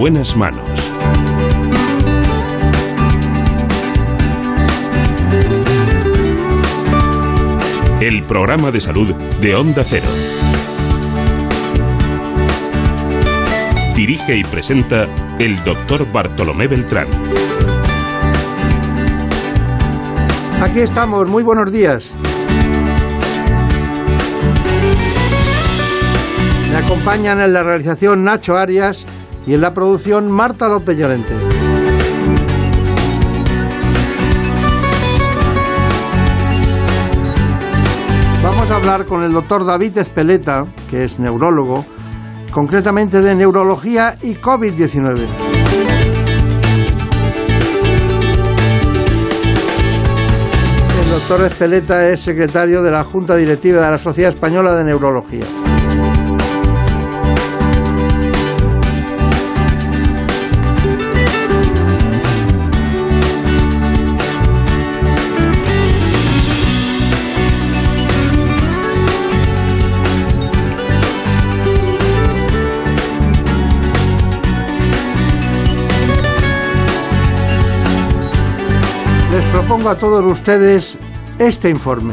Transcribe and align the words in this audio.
En 0.00 0.04
buenas 0.04 0.34
manos. 0.34 0.64
El 8.00 8.22
programa 8.22 8.70
de 8.70 8.80
salud 8.80 9.14
de 9.42 9.54
Onda 9.54 9.84
Cero. 9.86 10.06
Dirige 13.94 14.38
y 14.38 14.44
presenta 14.44 15.04
el 15.38 15.62
doctor 15.64 16.10
Bartolomé 16.10 16.66
Beltrán. 16.66 17.06
Aquí 20.62 20.78
estamos, 20.78 21.28
muy 21.28 21.42
buenos 21.42 21.70
días. 21.70 22.10
Me 26.70 26.76
acompañan 26.78 27.42
en 27.42 27.52
la 27.52 27.62
realización 27.62 28.24
Nacho 28.24 28.56
Arias 28.56 29.06
y 29.46 29.54
en 29.54 29.60
la 29.60 29.72
producción 29.72 30.30
Marta 30.30 30.68
López 30.68 30.96
Llorente. 30.96 31.34
Vamos 38.42 38.70
a 38.70 38.76
hablar 38.76 39.04
con 39.04 39.22
el 39.22 39.32
doctor 39.32 39.66
David 39.66 39.98
Espeleta, 39.98 40.64
que 40.88 41.04
es 41.04 41.18
neurólogo, 41.18 41.84
concretamente 42.50 43.20
de 43.20 43.34
neurología 43.34 44.16
y 44.22 44.34
COVID-19. 44.34 45.26
El 51.02 51.10
doctor 51.10 51.46
Espeleta 51.46 52.08
es 52.08 52.20
secretario 52.20 52.82
de 52.82 52.90
la 52.90 53.04
Junta 53.04 53.36
Directiva 53.36 53.84
de 53.84 53.90
la 53.90 53.98
Sociedad 53.98 54.30
Española 54.30 54.74
de 54.74 54.84
Neurología. 54.84 55.44
Propongo 79.70 79.90
a 79.90 79.96
todos 79.96 80.24
ustedes 80.24 80.98
este 81.38 81.68
informe. 81.68 82.12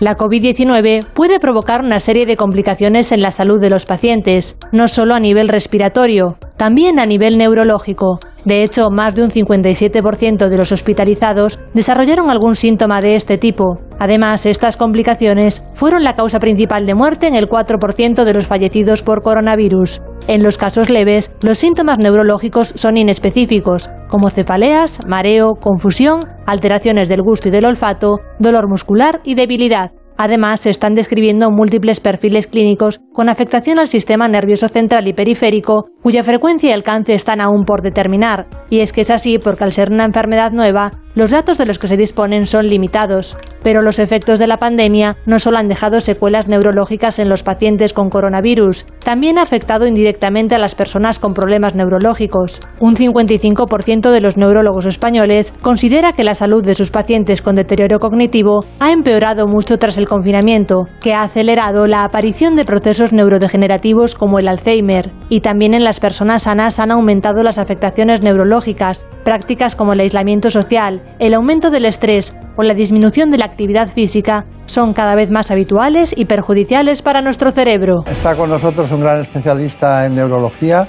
La 0.00 0.16
COVID-19 0.16 1.08
puede 1.12 1.38
provocar 1.40 1.82
una 1.82 2.00
serie 2.00 2.24
de 2.24 2.38
complicaciones 2.38 3.12
en 3.12 3.20
la 3.20 3.32
salud 3.32 3.60
de 3.60 3.68
los 3.68 3.84
pacientes, 3.84 4.56
no 4.72 4.88
solo 4.88 5.14
a 5.14 5.20
nivel 5.20 5.48
respiratorio, 5.48 6.38
también 6.56 6.98
a 6.98 7.04
nivel 7.04 7.36
neurológico. 7.36 8.18
De 8.46 8.62
hecho, 8.62 8.90
más 8.90 9.16
de 9.16 9.24
un 9.24 9.30
57% 9.30 10.48
de 10.48 10.56
los 10.56 10.70
hospitalizados 10.70 11.58
desarrollaron 11.74 12.30
algún 12.30 12.54
síntoma 12.54 13.00
de 13.00 13.16
este 13.16 13.38
tipo. 13.38 13.80
Además, 13.98 14.46
estas 14.46 14.76
complicaciones 14.76 15.64
fueron 15.74 16.04
la 16.04 16.14
causa 16.14 16.38
principal 16.38 16.86
de 16.86 16.94
muerte 16.94 17.26
en 17.26 17.34
el 17.34 17.48
4% 17.48 18.22
de 18.22 18.32
los 18.32 18.46
fallecidos 18.46 19.02
por 19.02 19.22
coronavirus. 19.22 20.00
En 20.28 20.44
los 20.44 20.58
casos 20.58 20.90
leves, 20.90 21.32
los 21.42 21.58
síntomas 21.58 21.98
neurológicos 21.98 22.68
son 22.76 22.96
inespecíficos, 22.96 23.90
como 24.08 24.30
cefaleas, 24.30 25.00
mareo, 25.08 25.54
confusión, 25.54 26.20
alteraciones 26.46 27.08
del 27.08 27.22
gusto 27.22 27.48
y 27.48 27.50
del 27.50 27.64
olfato, 27.64 28.20
dolor 28.38 28.68
muscular 28.68 29.20
y 29.24 29.34
debilidad. 29.34 29.90
Además, 30.16 30.60
se 30.60 30.70
están 30.70 30.94
describiendo 30.94 31.50
múltiples 31.50 32.00
perfiles 32.00 32.46
clínicos 32.46 33.00
con 33.12 33.28
afectación 33.28 33.78
al 33.78 33.88
sistema 33.88 34.28
nervioso 34.28 34.68
central 34.68 35.08
y 35.08 35.12
periférico, 35.12 35.90
cuya 36.02 36.24
frecuencia 36.24 36.70
y 36.70 36.72
alcance 36.72 37.14
están 37.14 37.40
aún 37.40 37.64
por 37.64 37.82
determinar. 37.82 38.46
Y 38.70 38.80
es 38.80 38.92
que 38.92 39.02
es 39.02 39.10
así 39.10 39.38
porque 39.38 39.64
al 39.64 39.72
ser 39.72 39.92
una 39.92 40.04
enfermedad 40.04 40.52
nueva, 40.52 40.90
los 41.16 41.30
datos 41.30 41.56
de 41.56 41.64
los 41.64 41.78
que 41.78 41.88
se 41.88 41.96
disponen 41.96 42.46
son 42.46 42.68
limitados. 42.68 43.36
Pero 43.62 43.82
los 43.82 43.98
efectos 43.98 44.38
de 44.38 44.46
la 44.46 44.58
pandemia 44.58 45.16
no 45.24 45.38
solo 45.38 45.56
han 45.56 45.66
dejado 45.66 46.00
secuelas 46.00 46.46
neurológicas 46.46 47.18
en 47.18 47.30
los 47.30 47.42
pacientes 47.42 47.94
con 47.94 48.10
coronavirus, 48.10 48.84
también 49.02 49.38
ha 49.38 49.42
afectado 49.42 49.86
indirectamente 49.86 50.54
a 50.54 50.58
las 50.58 50.74
personas 50.74 51.18
con 51.18 51.32
problemas 51.32 51.74
neurológicos. 51.74 52.60
Un 52.80 52.96
55% 52.96 54.10
de 54.10 54.20
los 54.20 54.36
neurólogos 54.36 54.84
españoles 54.84 55.54
considera 55.62 56.12
que 56.12 56.22
la 56.22 56.34
salud 56.34 56.62
de 56.62 56.74
sus 56.74 56.90
pacientes 56.90 57.40
con 57.40 57.54
deterioro 57.54 57.98
cognitivo 57.98 58.60
ha 58.78 58.92
empeorado 58.92 59.46
mucho 59.46 59.78
tras 59.78 59.96
el 59.96 60.06
confinamiento, 60.06 60.82
que 61.00 61.14
ha 61.14 61.22
acelerado 61.22 61.86
la 61.86 62.04
aparición 62.04 62.56
de 62.56 62.66
procesos 62.66 63.14
neurodegenerativos 63.14 64.14
como 64.14 64.38
el 64.38 64.48
Alzheimer, 64.48 65.12
y 65.30 65.40
también 65.40 65.72
en 65.72 65.84
las 65.84 65.98
personas 65.98 66.42
sanas 66.42 66.78
han 66.78 66.90
aumentado 66.90 67.42
las 67.42 67.58
afectaciones 67.58 68.22
neurológicas, 68.22 69.06
prácticas 69.24 69.74
como 69.76 69.94
el 69.94 70.00
aislamiento 70.00 70.50
social, 70.50 71.02
el 71.18 71.34
aumento 71.34 71.70
del 71.70 71.84
estrés 71.84 72.34
o 72.56 72.62
la 72.62 72.74
disminución 72.74 73.30
de 73.30 73.38
la 73.38 73.46
actividad 73.46 73.88
física 73.88 74.46
son 74.66 74.92
cada 74.92 75.14
vez 75.14 75.30
más 75.30 75.50
habituales 75.50 76.12
y 76.16 76.26
perjudiciales 76.26 77.02
para 77.02 77.22
nuestro 77.22 77.50
cerebro. 77.50 78.04
Está 78.10 78.34
con 78.34 78.50
nosotros 78.50 78.90
un 78.92 79.00
gran 79.00 79.20
especialista 79.20 80.06
en 80.06 80.16
neurología. 80.16 80.86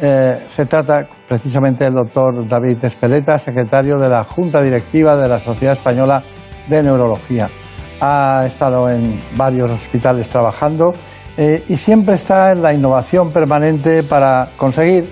Eh, 0.00 0.36
se 0.48 0.66
trata 0.66 1.06
precisamente 1.28 1.84
del 1.84 1.94
doctor 1.94 2.46
David 2.48 2.84
Espeleta, 2.84 3.38
secretario 3.38 3.98
de 3.98 4.08
la 4.08 4.24
Junta 4.24 4.60
Directiva 4.60 5.16
de 5.16 5.28
la 5.28 5.38
Sociedad 5.38 5.74
Española 5.74 6.22
de 6.68 6.82
Neurología. 6.82 7.48
Ha 8.00 8.44
estado 8.46 8.90
en 8.90 9.20
varios 9.36 9.70
hospitales 9.70 10.28
trabajando 10.28 10.92
eh, 11.36 11.62
y 11.68 11.76
siempre 11.76 12.16
está 12.16 12.52
en 12.52 12.62
la 12.62 12.74
innovación 12.74 13.30
permanente 13.30 14.02
para 14.02 14.48
conseguir 14.56 15.08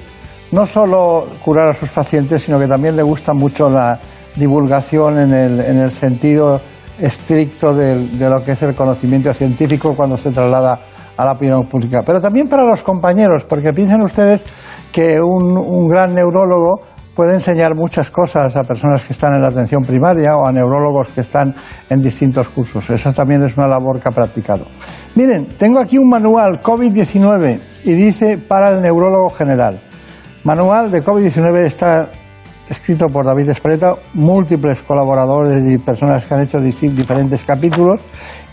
no 0.52 0.66
solo 0.66 1.28
curar 1.42 1.68
a 1.68 1.74
sus 1.74 1.90
pacientes, 1.90 2.42
sino 2.42 2.58
que 2.58 2.66
también 2.66 2.96
le 2.96 3.02
gusta 3.02 3.32
mucho 3.32 3.68
la 3.68 3.98
divulgación 4.36 5.18
en 5.18 5.32
el, 5.32 5.60
en 5.60 5.78
el 5.78 5.90
sentido 5.90 6.60
estricto 7.00 7.74
de, 7.74 8.28
lo 8.28 8.42
que 8.44 8.52
es 8.52 8.62
el 8.62 8.74
conocimiento 8.74 9.32
científico 9.32 9.94
cuando 9.96 10.16
se 10.16 10.30
traslada 10.30 10.78
a 11.16 11.24
la 11.24 11.32
opinión 11.32 11.66
pública. 11.68 12.02
Pero 12.04 12.20
también 12.20 12.48
para 12.48 12.62
los 12.62 12.82
compañeros, 12.82 13.44
porque 13.44 13.72
piensen 13.72 14.02
ustedes 14.02 14.46
que 14.92 15.20
un, 15.20 15.56
un 15.56 15.88
gran 15.88 16.14
neurólogo 16.14 16.80
puede 17.14 17.34
enseñar 17.34 17.74
muchas 17.74 18.10
cosas 18.10 18.56
a 18.56 18.62
personas 18.62 19.04
que 19.04 19.12
están 19.12 19.34
en 19.34 19.42
la 19.42 19.48
atención 19.48 19.82
primaria 19.82 20.36
o 20.36 20.46
a 20.46 20.52
neurólogos 20.52 21.08
que 21.08 21.20
están 21.20 21.54
en 21.88 22.00
distintos 22.00 22.48
cursos. 22.48 22.88
Esa 22.88 23.12
también 23.12 23.42
es 23.42 23.56
una 23.56 23.66
labor 23.66 24.00
que 24.00 24.08
ha 24.08 24.12
practicado. 24.12 24.66
Miren, 25.16 25.46
tengo 25.48 25.80
aquí 25.80 25.98
un 25.98 26.08
manual 26.08 26.62
COVID-19 26.62 27.60
y 27.84 27.92
dice 27.92 28.38
para 28.38 28.70
el 28.70 28.80
neurólogo 28.80 29.30
general. 29.30 29.80
Manual 30.44 30.90
de 30.90 31.02
COVID-19 31.02 31.66
está 31.66 32.08
escrito 32.70 33.06
por 33.08 33.26
David 33.26 33.48
Espreta, 33.50 33.94
múltiples 34.14 34.82
colaboradores 34.82 35.64
y 35.66 35.78
personas 35.78 36.24
que 36.24 36.34
han 36.34 36.40
hecho 36.42 36.60
diferentes 36.60 37.42
capítulos 37.44 38.00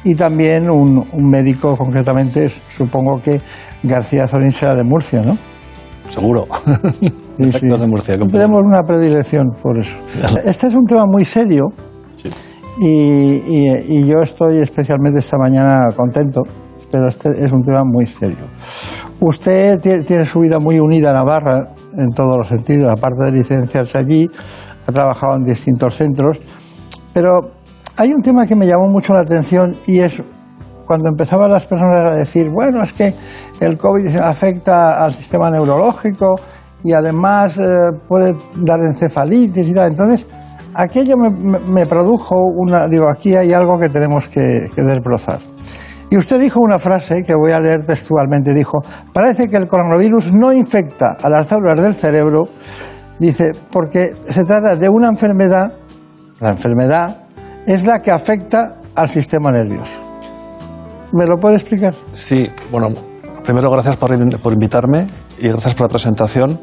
y 0.03 0.16
también 0.16 0.69
un, 0.69 1.05
un 1.13 1.29
médico, 1.29 1.75
concretamente, 1.78 2.50
supongo 2.69 3.19
que 3.22 3.41
García 3.83 4.27
Zorín 4.27 4.51
será 4.51 4.73
de 4.75 4.83
Murcia, 4.83 5.22
¿no? 5.22 5.38
Seguro. 6.07 6.45
Sí, 7.38 7.51
sí. 7.51 7.68
de 7.68 7.86
Murcia. 7.86 8.18
Tenemos 8.18 8.62
una 8.65 8.81
predilección 8.81 9.50
por 9.62 9.77
eso. 9.77 9.95
Este 10.44 10.65
es 10.65 10.74
un 10.74 10.86
tema 10.86 11.03
muy 11.06 11.24
serio 11.24 11.65
Sí. 12.15 12.30
y, 12.80 13.44
y- 13.45 13.83
y 14.00 14.07
yo 14.07 14.21
estoy 14.24 14.57
especialmente 14.57 15.19
esta 15.19 15.38
mañana 15.38 15.86
contento, 15.95 16.42
pero 16.92 17.07
este 17.07 17.30
es 17.30 17.51
un 17.51 17.62
tema 17.62 17.83
muy 17.86 18.07
serio. 18.07 18.47
Usted 19.19 19.80
tie- 19.80 20.03
tiene 20.03 20.25
su 20.25 20.39
vida 20.39 20.57
muy 20.59 20.80
unida 20.80 21.12
a 21.12 21.13
Navarra 21.13 21.69
en 21.97 22.11
todos 22.11 22.38
los 22.38 22.47
sentidos, 22.47 22.91
aparte 22.91 23.23
de 23.25 23.31
licenciarse 23.31 23.97
allí, 23.97 24.29
ha 24.88 24.91
trabajado 24.91 25.35
en 25.35 25.44
distintos 25.44 25.95
centros, 25.95 26.39
pero 27.13 27.51
hay 27.97 28.11
un 28.13 28.21
tema 28.21 28.45
que 28.45 28.55
me 28.55 28.65
llamó 28.67 28.89
mucho 28.89 29.13
la 29.13 29.21
atención 29.21 29.75
y 29.88 29.99
es 29.99 30.21
cuando 30.85 31.09
empezaban 31.09 31.51
las 31.51 31.65
personas 31.65 32.05
a 32.05 32.15
decir, 32.15 32.49
bueno, 32.49 32.81
es 32.81 32.94
que 32.94 33.13
el 33.59 33.77
COVID 33.77 34.15
afecta 34.17 35.03
al 35.03 35.11
sistema 35.11 35.49
neurológico 35.49 36.35
y 36.83 36.94
además 36.94 37.57
eh, 37.57 37.65
puede 38.07 38.35
dar 38.55 38.79
encefalitis 38.81 39.67
y 39.67 39.73
tal. 39.73 39.89
Entonces, 39.91 40.25
aquello 40.73 41.17
me, 41.17 41.59
me- 41.67 41.85
produjo 41.88 42.35
una, 42.55 42.88
digo, 42.88 43.09
aquí 43.09 43.35
hay 43.35 43.51
algo 43.51 43.77
que 43.77 43.89
tenemos 43.89 44.29
que, 44.29 44.67
que 44.73 44.81
desbrozar. 44.83 45.39
Y 46.09 46.18
usted 46.18 46.39
dijo 46.39 46.59
una 46.62 46.80
frase 46.80 47.24
que 47.24 47.36
voy 47.36 47.51
a 47.51 47.59
leer 47.59 47.86
textualmente, 47.86 48.54
dijo, 48.54 48.80
parece 49.12 49.50
que 49.50 49.57
el 49.57 49.68
coronavirus 49.68 50.33
no 50.33 50.54
infecta 50.54 51.18
a 51.21 51.30
las 51.30 51.48
células 51.48 51.81
del 51.81 51.94
cerebro, 51.94 52.45
dice, 53.19 53.51
porque 53.71 54.13
se 54.25 54.45
trata 54.45 54.77
de 54.77 54.88
una 54.88 55.09
enfermedad, 55.09 55.74
la 56.39 56.50
enfermedad 56.50 57.24
es 57.65 57.86
la 57.86 58.01
que 58.01 58.12
afecta 58.12 58.77
al 58.95 59.09
sistema 59.09 59.51
nervioso. 59.51 59.92
¿Me 61.12 61.25
lo 61.25 61.38
puede 61.38 61.56
explicar? 61.56 61.94
Sí, 62.13 62.50
bueno, 62.71 62.88
primero 63.44 63.69
gracias 63.69 63.98
por, 63.98 64.39
por 64.39 64.54
invitarme 64.54 65.07
y 65.39 65.50
gracias 65.50 65.75
por 65.75 65.88
la 65.88 65.89
presentación. 65.89 66.59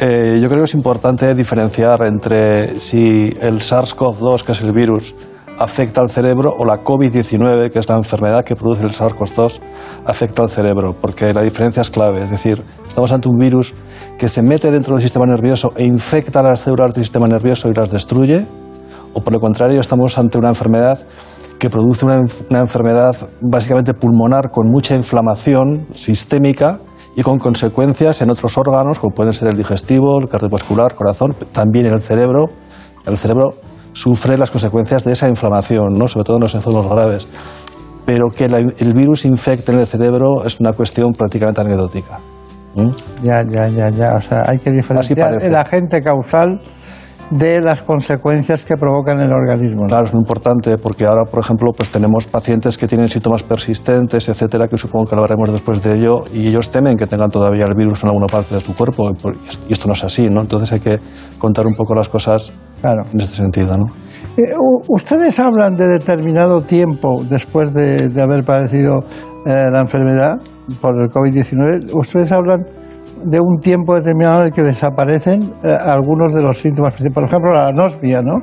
Eh, 0.00 0.38
yo 0.40 0.48
creo 0.48 0.60
que 0.60 0.64
es 0.64 0.74
importante 0.74 1.34
diferenciar 1.34 2.02
entre 2.06 2.80
si 2.80 3.36
el 3.40 3.60
SARS-CoV-2, 3.60 4.42
que 4.42 4.52
es 4.52 4.62
el 4.62 4.72
virus, 4.72 5.14
afecta 5.60 6.00
al 6.00 6.08
cerebro 6.08 6.50
o 6.58 6.64
la 6.64 6.82
COVID-19, 6.82 7.70
que 7.70 7.78
es 7.78 7.88
la 7.88 7.96
enfermedad 7.96 8.44
que 8.44 8.56
produce 8.56 8.82
el 8.82 8.92
SARS-CoV-2, 8.92 9.60
afecta 10.06 10.42
al 10.42 10.48
cerebro, 10.48 10.96
porque 10.98 11.34
la 11.34 11.42
diferencia 11.42 11.82
es 11.82 11.90
clave. 11.90 12.22
Es 12.22 12.30
decir, 12.30 12.64
estamos 12.88 13.12
ante 13.12 13.28
un 13.28 13.36
virus 13.36 13.74
que 14.18 14.28
se 14.28 14.40
mete 14.40 14.70
dentro 14.70 14.94
del 14.94 15.02
sistema 15.02 15.26
nervioso 15.26 15.74
e 15.76 15.84
infecta 15.84 16.42
las 16.42 16.60
células 16.60 16.94
del 16.94 17.04
sistema 17.04 17.28
nervioso 17.28 17.68
y 17.68 17.74
las 17.74 17.90
destruye, 17.90 18.46
o 19.12 19.20
por 19.20 19.34
el 19.34 19.40
contrario, 19.40 19.80
estamos 19.80 20.16
ante 20.16 20.38
una 20.38 20.48
enfermedad 20.48 20.98
que 21.58 21.68
produce 21.68 22.06
una, 22.06 22.16
enfermedad 22.58 23.14
básicamente 23.42 23.92
pulmonar 23.92 24.50
con 24.50 24.66
mucha 24.66 24.94
inflamación 24.94 25.88
sistémica 25.94 26.80
y 27.16 27.22
con 27.22 27.38
consecuencias 27.38 28.22
en 28.22 28.30
otros 28.30 28.56
órganos, 28.56 28.98
como 28.98 29.14
pueden 29.14 29.34
ser 29.34 29.48
el 29.48 29.58
digestivo, 29.58 30.18
el 30.20 30.28
cardiovascular, 30.28 30.94
corazón, 30.94 31.36
también 31.52 31.84
en 31.84 31.92
el 31.92 32.00
cerebro. 32.00 32.46
El 33.06 33.18
cerebro 33.18 33.56
sufre 33.92 34.38
las 34.38 34.50
consecuencias 34.50 35.04
de 35.04 35.12
esa 35.12 35.28
inflamación, 35.28 35.94
¿no? 35.94 36.08
sobre 36.08 36.24
todo 36.24 36.36
en 36.36 36.42
los 36.42 36.54
enfermos 36.54 36.88
graves. 36.88 37.28
Pero 38.06 38.28
que 38.34 38.44
el 38.44 38.94
virus 38.94 39.24
infecte 39.24 39.72
en 39.72 39.80
el 39.80 39.86
cerebro 39.86 40.44
es 40.44 40.58
una 40.58 40.72
cuestión 40.72 41.12
prácticamente 41.12 41.60
anecdótica. 41.60 42.18
Ya, 43.22 43.42
ya, 43.42 43.68
ya, 43.68 43.90
ya. 43.90 44.14
O 44.16 44.20
sea, 44.20 44.44
hay 44.48 44.58
que 44.58 44.70
diferenciar 44.70 45.42
el 45.42 45.54
agente 45.54 46.02
causal 46.02 46.60
de 47.30 47.60
las 47.60 47.82
consecuencias 47.82 48.64
que 48.64 48.76
provocan 48.76 49.20
en 49.20 49.26
el 49.26 49.32
organismo. 49.32 49.86
Claro, 49.86 50.04
es 50.04 50.12
muy 50.12 50.22
importante 50.22 50.78
porque 50.78 51.04
ahora, 51.04 51.24
por 51.24 51.40
ejemplo, 51.40 51.70
pues 51.76 51.88
tenemos 51.90 52.26
pacientes 52.26 52.76
que 52.76 52.88
tienen 52.88 53.08
síntomas 53.08 53.44
persistentes, 53.44 54.28
etcétera, 54.28 54.66
que 54.66 54.76
supongo 54.76 55.06
que 55.06 55.14
hablaremos 55.14 55.52
después 55.52 55.80
de 55.80 55.94
ello, 55.94 56.24
y 56.34 56.48
ellos 56.48 56.70
temen 56.70 56.96
que 56.96 57.06
tengan 57.06 57.30
todavía 57.30 57.66
el 57.66 57.74
virus 57.74 58.02
en 58.02 58.08
alguna 58.08 58.26
parte 58.26 58.56
de 58.56 58.60
su 58.60 58.74
cuerpo, 58.74 59.12
y 59.68 59.72
esto 59.72 59.86
no 59.86 59.92
es 59.92 60.02
así, 60.02 60.28
¿no? 60.28 60.40
Entonces 60.40 60.72
hay 60.72 60.80
que 60.80 60.98
contar 61.38 61.66
un 61.66 61.74
poco 61.74 61.94
las 61.94 62.08
cosas 62.08 62.50
en 62.82 63.20
este 63.20 63.36
sentido, 63.36 63.76
¿no? 63.76 63.86
Eh, 64.36 64.52
ustedes 64.88 65.38
hablan 65.38 65.76
de 65.76 65.86
determinado 65.86 66.62
tiempo 66.62 67.22
después 67.28 67.74
de, 67.74 68.10
haber 68.20 68.44
padecido 68.44 69.00
eh, 69.46 69.68
la 69.72 69.80
enfermedad 69.80 70.38
por 70.80 71.00
el 71.00 71.08
COVID-19. 71.08 71.94
Ustedes 71.94 72.32
hablan 72.32 72.64
de 73.24 73.40
un 73.40 73.58
tiempo 73.60 73.94
determinado 73.94 74.40
en 74.40 74.46
el 74.46 74.52
que 74.52 74.62
desaparecen 74.62 75.52
eh, 75.62 75.76
algunos 75.78 76.32
de 76.32 76.42
los 76.42 76.58
síntomas, 76.58 76.94
por 77.12 77.24
ejemplo 77.24 77.52
la 77.52 77.68
anosmia, 77.68 78.22
¿no? 78.22 78.38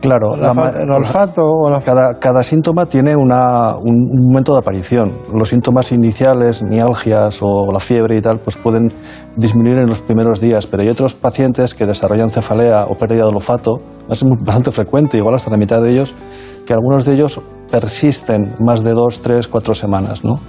Claro, 0.00 0.34
el 0.34 0.90
olfato 0.90 1.44
o 1.44 1.68
la... 1.68 1.80
cada, 1.80 2.18
cada 2.18 2.42
síntoma 2.42 2.86
tiene 2.86 3.14
una, 3.14 3.76
un, 3.76 4.06
momento 4.28 4.54
de 4.54 4.60
aparición. 4.60 5.12
Los 5.34 5.50
síntomas 5.50 5.92
iniciales, 5.92 6.62
mialgias 6.62 7.40
o 7.42 7.70
la 7.70 7.80
fiebre 7.80 8.16
y 8.16 8.22
tal, 8.22 8.40
pues 8.40 8.56
pueden 8.56 8.90
disminuir 9.36 9.78
en 9.78 9.88
los 9.88 10.00
primeros 10.00 10.40
días, 10.40 10.66
pero 10.66 10.82
hay 10.82 10.88
otros 10.88 11.12
pacientes 11.12 11.74
que 11.74 11.84
desarrollan 11.84 12.30
cefalea 12.30 12.86
o 12.88 12.94
pérdida 12.94 13.24
de 13.24 13.30
olfato, 13.30 13.82
es 14.08 14.24
bastante 14.24 14.72
frecuente, 14.72 15.18
igual 15.18 15.34
hasta 15.34 15.50
la 15.50 15.58
mitad 15.58 15.82
de 15.82 15.92
ellos, 15.92 16.14
que 16.64 16.72
algunos 16.72 17.04
de 17.04 17.14
ellos 17.14 17.40
persisten 17.70 18.54
más 18.60 18.82
de 18.82 18.92
dos, 18.92 19.20
tres, 19.20 19.48
cuatro 19.48 19.74
semanas, 19.74 20.24
¿no? 20.24 20.40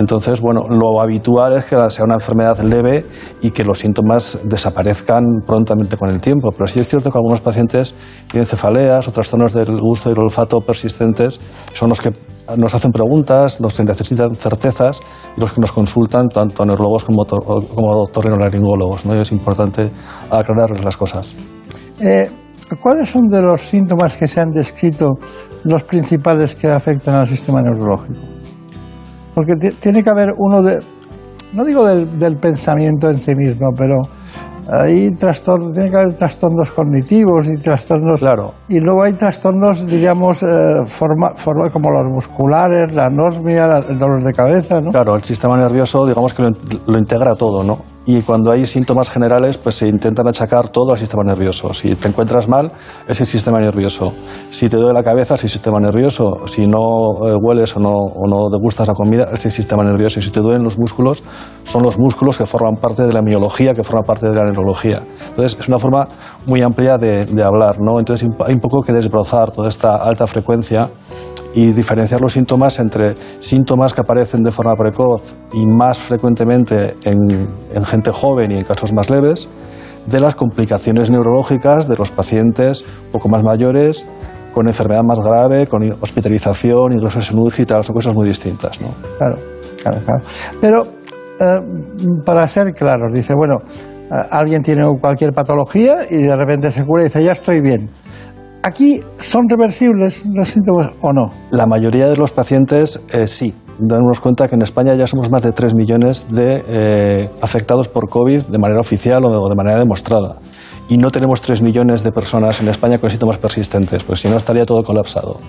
Entonces, 0.00 0.40
bueno, 0.40 0.66
lo 0.70 1.02
habitual 1.02 1.58
es 1.58 1.66
que 1.66 1.76
sea 1.90 2.06
una 2.06 2.14
enfermedad 2.14 2.58
leve 2.60 3.04
y 3.42 3.50
que 3.50 3.64
los 3.64 3.80
síntomas 3.80 4.38
desaparezcan 4.44 5.22
prontamente 5.46 5.98
con 5.98 6.08
el 6.08 6.22
tiempo. 6.22 6.52
Pero 6.52 6.66
sí 6.66 6.80
es 6.80 6.88
cierto 6.88 7.10
que 7.10 7.18
algunos 7.18 7.42
pacientes 7.42 7.94
tienen 8.30 8.46
cefaleas 8.46 9.06
o 9.08 9.12
trastornos 9.12 9.52
del 9.52 9.78
gusto 9.78 10.08
y 10.08 10.12
el 10.12 10.18
olfato 10.18 10.62
persistentes, 10.62 11.38
son 11.74 11.90
los 11.90 12.00
que 12.00 12.12
nos 12.56 12.74
hacen 12.74 12.92
preguntas, 12.92 13.60
los 13.60 13.74
que 13.74 13.84
necesitan 13.84 14.34
certezas 14.36 15.02
y 15.36 15.40
los 15.40 15.52
que 15.52 15.60
nos 15.60 15.70
consultan 15.70 16.28
tanto 16.28 16.62
a 16.62 16.66
neurólogos 16.66 17.04
como, 17.04 17.26
como 17.26 17.90
otorrinolaringólogos. 18.02 19.04
¿no? 19.04 19.14
Y 19.14 19.18
es 19.18 19.32
importante 19.32 19.90
aclararles 20.30 20.82
las 20.82 20.96
cosas. 20.96 21.36
Eh, 22.00 22.30
¿Cuáles 22.82 23.10
son 23.10 23.28
de 23.28 23.42
los 23.42 23.60
síntomas 23.60 24.16
que 24.16 24.26
se 24.26 24.40
han 24.40 24.50
descrito 24.50 25.18
los 25.64 25.84
principales 25.84 26.54
que 26.54 26.68
afectan 26.68 27.16
al 27.16 27.26
sistema 27.28 27.60
neurológico? 27.60 28.39
Porque 29.34 29.54
tiene 29.78 30.02
que 30.02 30.10
haber 30.10 30.30
uno 30.36 30.62
de, 30.62 30.80
no 31.52 31.64
digo 31.64 31.86
del, 31.86 32.36
pensamiento 32.36 33.08
en 33.08 33.18
sí 33.18 33.34
mismo, 33.34 33.70
pero 33.76 34.02
hay 34.72 35.10
trastornos, 35.14 35.72
tiene 35.72 35.90
que 35.90 35.96
haber 35.96 36.12
trastornos 36.14 36.70
cognitivos 36.70 37.48
y 37.48 37.56
trastornos. 37.56 38.20
Claro. 38.20 38.54
Y 38.68 38.80
luego 38.80 39.02
hay 39.02 39.12
trastornos, 39.14 39.86
digamos, 39.86 40.42
eh, 40.42 40.84
forma, 40.86 41.32
como 41.72 41.90
los 41.90 42.12
musculares, 42.12 42.94
la 42.94 43.06
anosmia, 43.06 43.78
el 43.88 43.98
dolor 43.98 44.22
de 44.22 44.32
cabeza, 44.32 44.80
¿no? 44.80 44.90
Claro, 44.90 45.14
el 45.14 45.22
sistema 45.22 45.56
nervioso, 45.56 46.06
digamos 46.06 46.34
que 46.34 46.42
lo, 46.42 46.50
lo 46.86 46.98
integra 46.98 47.34
todo, 47.34 47.64
¿no? 47.64 47.78
Y 48.16 48.22
cuando 48.22 48.50
hay 48.50 48.66
síntomas 48.66 49.08
generales, 49.08 49.56
pues 49.56 49.76
se 49.76 49.86
intentan 49.86 50.26
achacar 50.26 50.68
todo 50.68 50.90
al 50.90 50.98
sistema 50.98 51.22
nervioso. 51.22 51.72
Si 51.72 51.94
te 51.94 52.08
encuentras 52.08 52.48
mal, 52.48 52.72
es 53.06 53.20
el 53.20 53.26
sistema 53.26 53.60
nervioso. 53.60 54.12
Si 54.50 54.68
te 54.68 54.76
duele 54.76 54.94
la 54.94 55.04
cabeza, 55.04 55.36
es 55.36 55.44
el 55.44 55.50
sistema 55.50 55.78
nervioso. 55.78 56.44
Si 56.48 56.66
no 56.66 56.78
eh, 57.28 57.36
hueles 57.40 57.76
o 57.76 57.78
no, 57.78 57.92
o 57.92 58.26
no 58.26 58.48
degustas 58.50 58.88
la 58.88 58.94
comida, 58.94 59.28
es 59.32 59.46
el 59.46 59.52
sistema 59.52 59.84
nervioso. 59.84 60.18
Y 60.18 60.22
si 60.22 60.30
te 60.30 60.40
duelen 60.40 60.64
los 60.64 60.76
músculos, 60.76 61.22
son 61.62 61.84
los 61.84 61.98
músculos 62.00 62.36
que 62.36 62.46
forman 62.46 62.76
parte 62.80 63.06
de 63.06 63.12
la 63.12 63.22
miología, 63.22 63.74
que 63.74 63.84
forman 63.84 64.04
parte 64.04 64.28
de 64.28 64.34
la 64.34 64.44
neurología. 64.44 65.02
Entonces, 65.28 65.56
es 65.60 65.68
una 65.68 65.78
forma 65.78 66.08
muy 66.46 66.62
amplia 66.62 66.98
de, 66.98 67.26
de 67.26 67.44
hablar, 67.44 67.76
¿no? 67.80 68.00
Entonces, 68.00 68.28
hay 68.44 68.54
un 68.54 68.60
poco 68.60 68.82
que 68.82 68.92
desbrozar 68.92 69.52
toda 69.52 69.68
esta 69.68 69.96
alta 69.98 70.26
frecuencia 70.26 70.90
y 71.54 71.72
diferenciar 71.72 72.20
los 72.20 72.32
síntomas 72.32 72.78
entre 72.78 73.14
síntomas 73.40 73.92
que 73.92 74.02
aparecen 74.02 74.42
de 74.42 74.50
forma 74.50 74.74
precoz 74.76 75.36
y 75.52 75.66
más 75.66 75.98
frecuentemente 75.98 76.94
en, 77.04 77.48
en, 77.74 77.84
gente 77.84 78.10
joven 78.10 78.52
y 78.52 78.58
en 78.58 78.64
casos 78.64 78.92
más 78.92 79.10
leves, 79.10 79.48
de 80.06 80.20
las 80.20 80.34
complicaciones 80.34 81.10
neurológicas 81.10 81.88
de 81.88 81.96
los 81.96 82.10
pacientes 82.10 82.84
poco 83.12 83.28
más 83.28 83.42
mayores, 83.42 84.06
con 84.54 84.66
enfermedad 84.66 85.02
más 85.02 85.20
grave, 85.20 85.66
con 85.66 85.82
hospitalización, 86.00 86.92
hidrosis 86.92 87.32
y 87.58 87.66
tal, 87.66 87.84
son 87.84 87.94
cosas 87.94 88.14
muy 88.14 88.26
distintas. 88.26 88.80
¿no? 88.80 88.88
Claro, 89.18 89.36
claro, 89.82 89.98
claro. 90.04 90.22
Pero, 90.60 90.86
eh, 91.40 91.60
para 92.24 92.46
ser 92.48 92.72
claros, 92.74 93.12
dice, 93.12 93.34
bueno, 93.34 93.58
eh, 93.68 94.14
alguien 94.30 94.62
tiene 94.62 94.84
cualquier 95.00 95.32
patología 95.32 96.06
y 96.10 96.22
de 96.22 96.36
repente 96.36 96.70
se 96.72 96.84
cura 96.84 97.02
y 97.02 97.04
dice, 97.06 97.22
ya 97.22 97.32
estoy 97.32 97.60
bien 97.60 97.90
¿Aquí 98.62 99.00
son 99.18 99.48
reversibles 99.48 100.26
los 100.26 100.50
síntomas 100.50 100.88
o 101.00 101.12
no? 101.14 101.32
La 101.50 101.66
mayoría 101.66 102.08
de 102.08 102.16
los 102.16 102.30
pacientes 102.32 103.00
eh, 103.12 103.26
sí. 103.26 103.54
Dándonos 103.78 104.20
cuenta 104.20 104.46
que 104.46 104.56
en 104.56 104.60
España 104.60 104.94
ya 104.94 105.06
somos 105.06 105.30
más 105.30 105.42
de 105.42 105.52
3 105.52 105.74
millones 105.74 106.26
de 106.30 106.62
eh, 106.68 107.30
afectados 107.40 107.88
por 107.88 108.10
COVID 108.10 108.42
de 108.42 108.58
manera 108.58 108.80
oficial 108.80 109.24
o 109.24 109.48
de, 109.48 109.54
manera 109.54 109.78
demostrada. 109.78 110.36
Y 110.90 110.98
no 110.98 111.10
tenemos 111.10 111.40
3 111.40 111.62
millones 111.62 112.04
de 112.04 112.12
personas 112.12 112.60
en 112.60 112.68
España 112.68 112.98
con 112.98 113.08
síntomas 113.08 113.38
persistentes, 113.38 114.04
pues 114.04 114.20
si 114.20 114.28
no 114.28 114.36
estaría 114.36 114.66
todo 114.66 114.84
colapsado. 114.84 115.40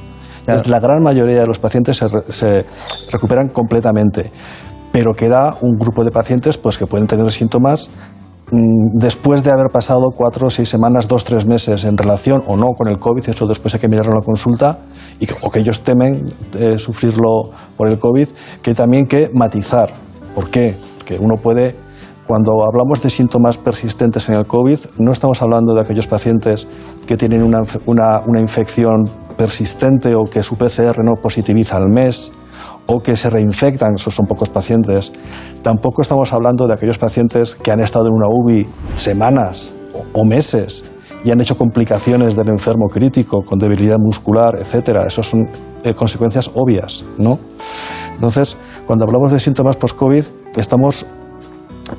La 0.48 0.80
gran 0.80 1.04
mayoría 1.04 1.42
de 1.42 1.46
los 1.46 1.60
pacientes 1.60 1.98
se, 1.98 2.08
se 2.32 2.66
recuperan 3.12 3.50
completamente 3.50 4.32
pero 4.92 5.14
queda 5.14 5.56
un 5.62 5.78
grupo 5.78 6.04
de 6.04 6.12
pacientes 6.12 6.58
pues, 6.58 6.78
que 6.78 6.86
pueden 6.86 7.08
tener 7.08 7.30
síntomas 7.32 7.90
después 8.52 9.44
de 9.44 9.52
haber 9.52 9.70
pasado 9.72 10.10
cuatro 10.16 10.50
seis 10.50 10.70
semanas, 10.70 11.08
dos, 11.08 11.24
tres 11.24 11.46
meses 11.46 11.86
en 11.86 11.98
relación 11.98 12.44
o 12.48 12.58
no 12.58 12.68
con 12.78 12.88
el 12.90 13.00
COVID, 13.00 13.30
eso 13.30 13.48
después 13.48 13.74
hay 13.74 13.80
que 13.80 13.88
mirarlo 13.88 14.12
en 14.12 14.20
la 14.20 14.26
consulta, 14.26 14.80
y 15.20 15.28
o 15.42 15.50
que 15.50 15.60
ellos 15.60 15.82
temen 15.82 16.26
eh, 16.58 16.78
sufrirlo 16.78 17.52
por 17.78 17.88
el 17.88 17.98
COVID, 17.98 18.28
que 18.62 18.74
también 18.74 19.06
que 19.06 19.30
matizar. 19.34 19.92
¿Por 20.36 20.50
qué? 20.50 20.78
Porque 20.98 21.18
uno 21.20 21.36
puede, 21.42 21.76
cuando 22.28 22.54
hablamos 22.66 23.02
de 23.02 23.10
síntomas 23.10 23.58
persistentes 23.58 24.28
en 24.28 24.36
el 24.36 24.46
COVID, 24.46 24.80
no 24.98 25.12
estamos 25.12 25.42
hablando 25.42 25.74
de 25.74 25.82
aquellos 25.82 26.08
pacientes 26.08 26.68
que 27.08 27.16
tienen 27.16 27.44
una, 27.44 27.64
una, 27.86 28.22
una 28.28 28.40
infección 28.42 29.10
persistente 29.38 30.14
o 30.14 30.24
que 30.24 30.44
su 30.44 30.58
PCR 30.58 31.04
no 31.04 31.16
positiviza 31.16 31.78
al 31.78 31.90
mes 31.90 32.32
o 32.88 33.00
que 33.00 33.16
se 33.16 33.30
reinfectan, 33.30 33.96
esos 33.96 34.14
son 34.14 34.26
pocos 34.26 34.50
pacientes. 34.50 35.12
Tampoco 35.62 36.02
estamos 36.02 36.34
hablando 36.34 36.68
de 36.68 36.74
aquellos 36.74 36.98
pacientes 36.98 37.56
que 37.56 37.72
han 37.72 37.80
estado 37.80 38.08
en 38.08 38.14
una 38.14 38.28
UBI 38.28 38.68
semanas 38.94 39.72
o, 40.14 40.26
meses 40.26 40.84
y 41.24 41.32
han 41.32 41.40
hecho 41.40 41.58
complicaciones 41.58 42.36
del 42.36 42.50
enfermo 42.50 42.88
crítico 42.88 43.42
con 43.44 43.60
debilidad 43.60 43.98
muscular, 44.00 44.56
etcétera. 44.58 45.06
Esas 45.06 45.28
son 45.28 45.48
eh, 45.84 45.94
consecuencias 45.94 46.50
obvias, 46.56 47.06
¿no? 47.18 47.40
Entonces, 48.16 48.58
cuando 48.86 49.06
hablamos 49.06 49.32
de 49.32 49.40
síntomas 49.40 49.76
post-COVID, 49.78 50.26
estamos 50.56 51.06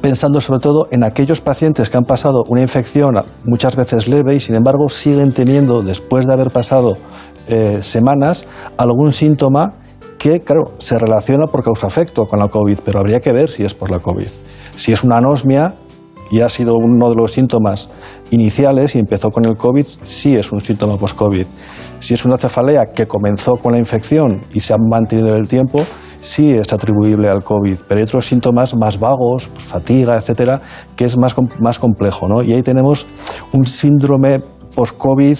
pensando 0.00 0.40
sobre 0.40 0.60
todo 0.60 0.86
en 0.90 1.04
aquellos 1.04 1.40
pacientes 1.40 1.90
que 1.90 1.96
han 1.96 2.04
pasado 2.04 2.44
una 2.48 2.62
infección 2.62 3.14
muchas 3.44 3.76
veces 3.76 4.08
leve 4.08 4.34
y 4.34 4.40
sin 4.40 4.54
embargo 4.54 4.88
siguen 4.88 5.32
teniendo, 5.32 5.82
después 5.82 6.26
de 6.26 6.32
haber 6.32 6.50
pasado 6.50 6.96
eh, 7.48 7.78
semanas, 7.82 8.46
algún 8.76 9.12
síntoma 9.12 9.74
que, 10.22 10.40
claro, 10.40 10.74
se 10.78 10.96
relaciona 11.00 11.48
por 11.48 11.64
causa-efecto 11.64 12.26
con 12.26 12.38
la 12.38 12.46
COVID, 12.46 12.78
pero 12.84 13.00
habría 13.00 13.18
que 13.18 13.32
ver 13.32 13.50
si 13.50 13.64
es 13.64 13.74
por 13.74 13.90
la 13.90 13.98
COVID. 13.98 14.28
Si 14.76 14.92
es 14.92 15.02
una 15.02 15.16
anosmia 15.16 15.74
y 16.30 16.42
ha 16.42 16.48
sido 16.48 16.76
uno 16.76 17.10
de 17.10 17.16
los 17.16 17.32
síntomas 17.32 17.90
iniciales 18.30 18.94
y 18.94 19.00
empezó 19.00 19.30
con 19.30 19.44
el 19.44 19.56
COVID, 19.56 19.84
sí 20.00 20.36
es 20.36 20.52
un 20.52 20.60
síntoma 20.60 20.96
post-COVID. 20.96 21.44
Si 21.98 22.14
es 22.14 22.24
una 22.24 22.38
cefalea 22.38 22.92
que 22.94 23.06
comenzó 23.06 23.56
con 23.56 23.72
la 23.72 23.78
infección 23.80 24.46
y 24.52 24.60
se 24.60 24.74
ha 24.74 24.76
mantenido 24.78 25.30
en 25.30 25.38
el 25.38 25.48
tiempo, 25.48 25.84
sí 26.20 26.52
es 26.52 26.72
atribuible 26.72 27.28
al 27.28 27.42
COVID, 27.42 27.78
pero 27.88 27.98
hay 27.98 28.04
otros 28.04 28.24
síntomas 28.24 28.76
más 28.76 29.00
vagos, 29.00 29.48
pues, 29.48 29.64
fatiga, 29.64 30.16
etcétera, 30.16 30.60
que 30.94 31.04
es 31.04 31.16
más, 31.16 31.34
más 31.58 31.80
complejo, 31.80 32.28
¿no? 32.28 32.44
Y 32.44 32.52
ahí 32.52 32.62
tenemos 32.62 33.06
un 33.52 33.66
síndrome 33.66 34.40
post-COVID 34.74 35.38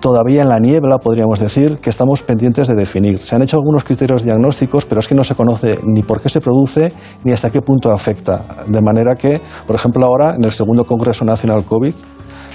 todavía 0.00 0.42
en 0.42 0.48
la 0.48 0.60
niebla, 0.60 0.98
podríamos 0.98 1.40
decir, 1.40 1.78
que 1.78 1.90
estamos 1.90 2.22
pendientes 2.22 2.68
de 2.68 2.74
definir. 2.74 3.18
Se 3.18 3.34
han 3.34 3.42
hecho 3.42 3.56
algunos 3.56 3.84
criterios 3.84 4.22
diagnósticos, 4.22 4.84
pero 4.84 5.00
es 5.00 5.08
que 5.08 5.14
no 5.14 5.24
se 5.24 5.34
conoce 5.34 5.78
ni 5.84 6.02
por 6.02 6.20
qué 6.20 6.28
se 6.28 6.40
produce 6.40 6.92
ni 7.24 7.32
hasta 7.32 7.50
qué 7.50 7.60
punto 7.62 7.90
afecta. 7.92 8.44
De 8.66 8.80
manera 8.80 9.14
que, 9.14 9.40
por 9.66 9.76
ejemplo, 9.76 10.04
ahora 10.04 10.34
en 10.34 10.44
el 10.44 10.52
segundo 10.52 10.84
Congreso 10.84 11.24
Nacional 11.24 11.64
COVID, 11.64 11.94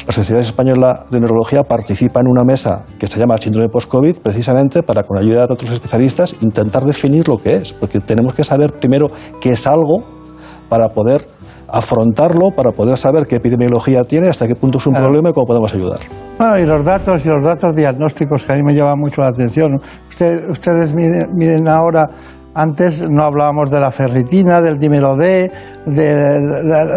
la 0.08 0.14
Sociedad 0.14 0.42
Española 0.42 1.06
de 1.12 1.20
Neurología 1.20 1.64
participa 1.64 2.22
en 2.22 2.28
una 2.28 2.44
mesa 2.44 2.86
que 2.98 3.06
se 3.06 3.20
llama 3.20 3.38
síndrome 3.38 3.70
post-COVID 3.70 4.18
precisamente 4.18 4.82
para, 4.82 5.04
con 5.04 5.18
ayuda 5.18 5.46
de 5.46 5.54
otros 5.54 5.70
especialistas, 5.70 6.36
intentar 6.42 6.84
definir 6.86 7.28
lo 7.28 7.38
que 7.38 7.54
es, 7.56 7.74
porque 7.74 8.00
tenemos 8.00 8.34
que 8.34 8.44
saber 8.44 8.74
primero 8.74 9.12
qué 9.40 9.52
es 9.52 9.68
algo 9.68 10.04
para 10.70 10.90
poder 10.90 11.28
afrontarlo, 11.72 12.52
para 12.56 12.72
poder 12.72 12.98
saber 12.98 13.26
qué 13.28 13.38
epidemiología 13.38 14.04
tiene, 14.04 14.28
hasta 14.28 14.48
qué 14.48 14.56
punto 14.56 14.78
es 14.78 14.88
un 14.88 14.94
problema 14.94 15.30
y 15.30 15.34
cómo 15.34 15.46
podemos 15.46 15.74
ayudar. 15.74 16.00
Bueno, 16.38 16.60
y 16.60 16.66
los 16.66 16.84
datos 16.84 17.26
y 17.26 17.30
los 17.30 17.44
datos 17.44 17.76
diagnósticos 17.76 18.46
que 18.46 18.54
a 18.54 18.56
mí 18.56 18.64
me 18.64 18.74
llaman 18.74 19.00
mucho 19.00 19.22
la 19.22 19.30
atención. 19.30 19.80
ustedes 20.50 20.94
miden 20.94 21.68
ahora 21.68 22.10
antes 22.54 23.02
no 23.10 23.24
hablábamos 23.24 23.70
de 23.70 23.80
la 23.80 23.92
ferritina, 23.92 24.62
del 24.62 24.78
dímero 24.78 25.16
D, 25.16 25.52
de 25.86 26.40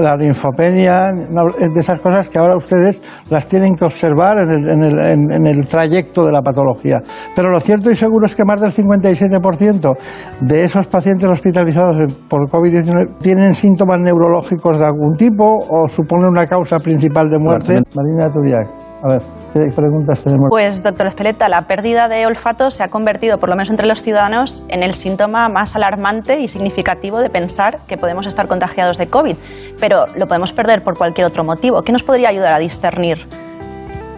la, 0.01 0.17
linfopenia, 0.17 1.13
de 1.13 1.81
esas 1.81 2.01
cosas 2.01 2.29
que 2.29 2.39
ahora 2.39 2.57
ustedes 2.57 3.03
las 3.31 3.47
tienen 3.47 3.75
que 3.75 3.85
observar 3.85 4.39
en 4.39 4.51
el, 4.51 4.69
en, 4.69 4.83
el, 4.83 5.33
en 5.33 5.47
el, 5.47 5.67
trayecto 5.67 6.25
de 6.25 6.33
la 6.33 6.43
patología. 6.43 7.03
Pero 7.35 7.51
lo 7.51 7.61
cierto 7.61 7.91
y 7.91 7.95
seguro 7.95 8.27
es 8.27 8.35
que 8.35 8.45
más 8.45 8.61
del 8.61 8.73
57% 8.73 9.97
de 10.41 10.65
esos 10.65 10.87
pacientes 10.87 11.29
hospitalizados 11.29 12.13
por 12.29 12.49
COVID-19 12.49 13.19
tienen 13.19 13.55
síntomas 13.55 14.01
neurológicos 14.01 14.79
de 14.79 14.87
algún 14.87 15.15
tipo 15.15 15.45
o 15.45 15.89
suponen 15.89 16.29
una 16.29 16.47
causa 16.47 16.79
principal 16.79 17.29
de 17.29 17.39
muerte. 17.39 17.83
Marina 17.95 18.31
Turiak. 18.31 18.84
A 19.05 19.09
ver, 19.09 19.23
¿qué 19.53 19.71
preguntas 19.77 20.25
tenemos? 20.25 20.47
Pues, 20.49 20.83
doctor 20.83 21.07
Espeleta, 21.07 21.51
la 21.51 21.67
pérdida 21.67 22.09
de 22.09 22.25
olfato 22.25 22.71
se 22.71 22.83
ha 22.83 22.89
convertido, 22.89 23.37
por 23.37 23.51
lo 23.51 23.55
menos 23.55 23.69
entre 23.69 23.87
los 23.87 24.03
ciudadanos, 24.03 24.65
en 24.69 24.83
el 24.83 24.95
síntoma 24.95 25.51
más 25.51 25.77
alarmante 25.77 26.41
y 26.41 26.49
significativo 26.49 27.21
de 27.21 27.29
pensar 27.29 27.81
que 27.87 27.99
podemos 27.99 28.27
estar 28.27 28.49
contagiados 28.49 28.97
de 28.97 29.09
COVID. 29.09 29.37
Pero 29.79 30.07
lo 30.17 30.27
podemos 30.27 30.55
perder 30.55 30.83
por 30.83 30.97
cualquier 30.97 31.27
otro 31.27 31.45
motivo. 31.45 31.83
¿Qué 31.83 31.93
nos 31.93 32.03
podría 32.03 32.31
ayudar 32.31 32.55
a 32.55 32.59
discernir? 32.59 33.29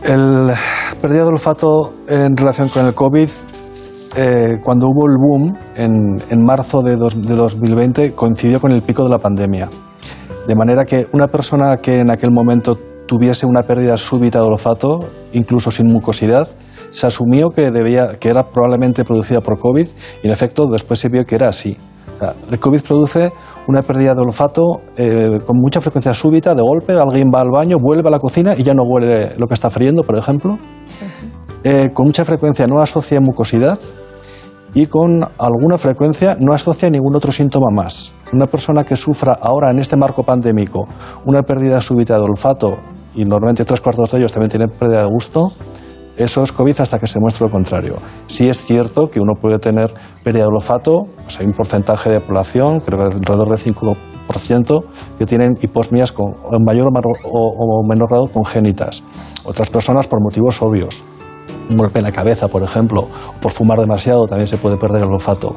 El 0.04 0.52
pérdida 1.02 1.24
de 1.24 1.30
olfato 1.30 1.92
en 2.08 2.36
relación 2.36 2.68
con 2.68 2.86
el 2.86 2.94
COVID 2.94 3.28
eh, 4.16 4.58
cuando 4.62 4.86
hubo 4.86 5.06
el 5.08 5.16
boom 5.18 5.58
en, 5.74 6.44
marzo 6.44 6.82
de, 6.82 6.92
de, 6.92 7.34
2020 7.34 8.12
coincidió 8.12 8.60
con 8.60 8.70
el 8.70 8.82
pico 8.82 9.02
de 9.02 9.10
la 9.10 9.18
pandemia. 9.18 9.68
De 10.46 10.54
manera 10.54 10.84
que 10.84 11.08
una 11.10 11.26
persona 11.26 11.78
que 11.78 11.98
en 11.98 12.10
aquel 12.10 12.30
momento 12.30 12.78
tuviese 13.06 13.46
una 13.46 13.62
pérdida 13.62 13.96
súbita 13.96 14.40
de 14.40 14.46
olfato, 14.46 15.08
incluso 15.32 15.70
sin 15.70 15.86
mucosidad, 15.86 16.48
se 16.90 17.06
asumió 17.06 17.50
que, 17.50 17.70
debía, 17.70 18.18
que 18.18 18.28
era 18.28 18.44
probablemente 18.50 19.04
producida 19.04 19.40
por 19.40 19.58
COVID 19.58 19.86
y 20.22 20.26
en 20.26 20.32
efecto 20.32 20.66
después 20.66 20.98
se 20.98 21.08
vio 21.08 21.24
que 21.24 21.34
era 21.34 21.48
así. 21.48 21.76
el 22.50 22.58
COVID 22.58 22.80
produce 22.82 23.32
una 23.66 23.82
pérdida 23.82 24.14
de 24.14 24.20
olfato 24.22 24.62
eh, 24.96 25.38
con 25.44 25.56
mucha 25.58 25.80
frecuencia 25.80 26.14
súbita, 26.14 26.54
de 26.54 26.62
golpe, 26.62 26.92
alguien 26.94 27.28
va 27.34 27.40
al 27.40 27.50
baño, 27.50 27.76
vuelve 27.80 28.08
a 28.08 28.10
la 28.10 28.18
cocina 28.18 28.54
y 28.56 28.62
ya 28.62 28.74
no 28.74 28.82
huele 28.84 29.32
lo 29.36 29.46
que 29.46 29.54
está 29.54 29.70
friendo, 29.70 30.02
por 30.02 30.16
ejemplo. 30.16 30.58
Eh, 31.64 31.90
con 31.92 32.06
mucha 32.06 32.24
frecuencia 32.24 32.66
no 32.66 32.80
asocia 32.80 33.20
mucosidad 33.20 33.78
y 34.72 34.86
con 34.86 35.24
alguna 35.38 35.78
frecuencia 35.78 36.36
no 36.38 36.52
asocia 36.52 36.88
ningún 36.88 37.16
otro 37.16 37.32
síntoma 37.32 37.70
más. 37.70 38.12
Una 38.32 38.46
persona 38.46 38.84
que 38.84 38.96
sufra 38.96 39.32
ahora 39.32 39.70
en 39.70 39.80
este 39.80 39.96
marco 39.96 40.22
pandémico 40.22 40.86
una 41.24 41.42
pérdida 41.42 41.80
súbita 41.80 42.14
de 42.18 42.22
olfato 42.22 42.76
y 43.16 43.24
normalmente 43.24 43.64
tres 43.64 43.80
cuartos 43.80 44.10
de 44.12 44.18
ellos 44.18 44.32
también 44.32 44.50
tienen 44.50 44.68
pérdida 44.70 45.00
de 45.00 45.08
gusto, 45.08 45.52
eso 46.16 46.42
es 46.42 46.52
COVID 46.52 46.80
hasta 46.80 46.98
que 46.98 47.06
se 47.06 47.20
muestre 47.20 47.46
lo 47.46 47.52
contrario. 47.52 47.96
Sí 48.26 48.48
es 48.48 48.64
cierto 48.64 49.08
que 49.08 49.20
uno 49.20 49.34
puede 49.38 49.58
tener 49.58 49.92
pérdida 50.24 50.44
de 50.44 50.48
olfato, 50.48 51.08
hay 51.38 51.46
un 51.46 51.52
porcentaje 51.52 52.08
de 52.10 52.20
población, 52.20 52.80
creo 52.80 52.98
que 52.98 53.04
alrededor 53.16 53.50
del 53.50 53.58
5%, 53.58 54.84
que 55.18 55.26
tienen 55.26 55.56
hiposmias 55.60 56.12
con, 56.12 56.26
en 56.52 56.64
mayor 56.64 56.86
o, 56.88 57.86
menor 57.88 58.08
grado 58.08 58.28
congénitas. 58.28 59.02
Otras 59.44 59.68
personas 59.68 60.06
por 60.06 60.22
motivos 60.22 60.62
obvios, 60.62 61.04
un 61.68 61.76
golpe 61.76 61.98
en 61.98 62.04
la 62.04 62.12
cabeza, 62.12 62.48
por 62.48 62.62
ejemplo, 62.62 63.02
o 63.02 63.40
por 63.40 63.52
fumar 63.52 63.78
demasiado 63.78 64.26
también 64.26 64.48
se 64.48 64.56
puede 64.56 64.76
perder 64.76 65.02
el 65.02 65.12
olfato. 65.12 65.56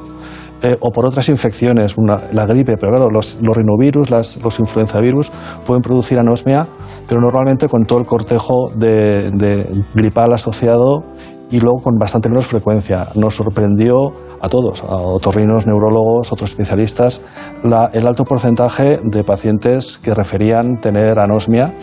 Eh, 0.62 0.76
o 0.82 0.92
por 0.92 1.06
otras 1.06 1.30
infecciones, 1.30 1.96
la 2.34 2.46
gripe, 2.46 2.76
pero 2.78 2.92
claro, 2.92 3.10
los, 3.10 3.40
rinovirus, 3.42 4.10
los 4.10 4.60
influenzavirus 4.60 5.32
pueden 5.66 5.82
producir 5.82 6.20
anosmia, 6.20 6.68
pero 7.08 7.22
normalmente 7.22 7.70
con 7.70 7.86
todo 7.86 8.00
el 8.00 8.06
cortejo 8.06 8.70
de, 8.76 9.66
gripal 9.94 10.34
asociado 10.34 11.04
y 11.50 11.62
luego 11.62 11.80
con 11.82 11.96
bastante 11.98 12.28
menos 12.28 12.46
frecuencia. 12.46 13.08
Nos 13.16 13.36
sorprendió 13.36 14.12
a 14.42 14.50
todos, 14.50 14.84
a 14.84 14.98
otorrinos, 14.98 15.66
neurólogos, 15.66 16.34
otros 16.34 16.50
especialistas, 16.50 17.22
el 17.94 18.06
alto 18.06 18.26
porcentaje 18.26 19.00
de 19.02 19.24
pacientes 19.24 19.98
que 19.98 20.14
referían 20.14 20.82
tener 20.82 21.20
anosmia, 21.20 21.74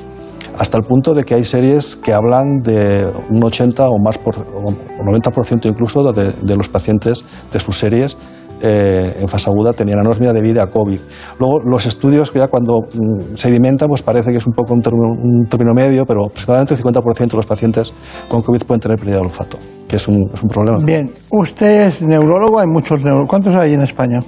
hasta 0.58 0.76
el 0.76 0.84
punto 0.84 1.14
de 1.14 1.24
que 1.24 1.34
hay 1.34 1.44
series 1.44 1.96
que 1.96 2.12
hablan 2.12 2.60
de 2.62 3.06
un 3.30 3.42
80 3.42 3.88
o 3.88 3.98
más 4.02 4.18
por, 4.18 4.36
o 4.38 5.02
90% 5.02 5.66
incluso 5.66 6.12
de, 6.12 6.32
de 6.32 6.56
los 6.56 6.68
pacientes 6.68 7.24
de 7.52 7.60
sus 7.60 7.78
series 7.78 8.16
eh, 8.60 9.16
en 9.20 9.28
fase 9.28 9.50
aguda 9.50 9.72
tenían 9.72 9.98
anosmia 9.98 10.32
debido 10.32 10.62
a 10.62 10.70
COVID. 10.70 11.00
Luego, 11.38 11.58
los 11.64 11.86
estudios 11.86 12.30
que 12.30 12.38
ya 12.38 12.48
cuando 12.48 12.78
mm, 12.80 13.34
sedimentan, 13.34 13.88
pues 13.88 14.02
parece 14.02 14.30
que 14.30 14.38
es 14.38 14.46
un 14.46 14.52
poco 14.52 14.74
un 14.74 14.82
término, 14.82 15.74
medio, 15.74 16.04
pero 16.06 16.24
aproximadamente 16.24 16.74
el 16.74 16.82
50% 16.82 17.30
de 17.30 17.36
los 17.36 17.46
pacientes 17.46 17.92
con 18.28 18.42
COVID 18.42 18.62
pueden 18.64 18.80
tener 18.80 18.98
pérdida 18.98 19.16
de 19.16 19.22
olfato, 19.22 19.58
que 19.88 19.96
es 19.96 20.08
un, 20.08 20.30
es 20.32 20.42
un 20.42 20.48
problema. 20.48 20.78
Bien, 20.78 21.10
usted 21.30 21.88
es 21.88 22.02
neurólogo, 22.02 22.58
hay 22.58 22.66
muchos 22.66 23.00
neurólogos. 23.00 23.28
¿Cuántos 23.28 23.54
hay 23.56 23.74
en 23.74 23.82
España? 23.82 24.20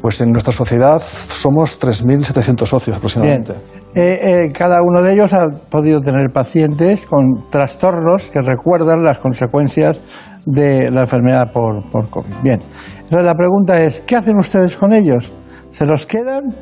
Pues 0.00 0.20
en 0.20 0.32
nuestra 0.32 0.52
sociedad 0.52 0.98
somos 0.98 1.80
3.700 1.80 2.66
socios 2.66 2.96
aproximadamente. 2.96 3.52
Eh, 3.94 4.46
eh, 4.46 4.52
cada 4.52 4.80
uno 4.82 5.02
de 5.02 5.12
ellos 5.12 5.32
ha 5.32 5.48
podido 5.48 6.00
tener 6.00 6.32
pacientes 6.32 7.06
con 7.06 7.48
trastornos 7.50 8.26
que 8.26 8.40
recuerdan 8.40 9.02
las 9.04 9.18
consecuencias 9.18 10.00
de 10.44 10.90
la 10.90 11.02
enfermedad 11.02 11.52
por, 11.52 11.88
por 11.90 12.08
COVID. 12.10 12.34
Bien, 12.42 12.60
entonces 12.96 13.22
la 13.22 13.34
pregunta 13.34 13.80
es, 13.80 14.00
¿qué 14.02 14.16
hacen 14.16 14.36
ustedes 14.38 14.76
con 14.76 14.92
ellos? 14.92 15.32
¿Se 15.70 15.86
los 15.86 16.06
quedan? 16.06 16.54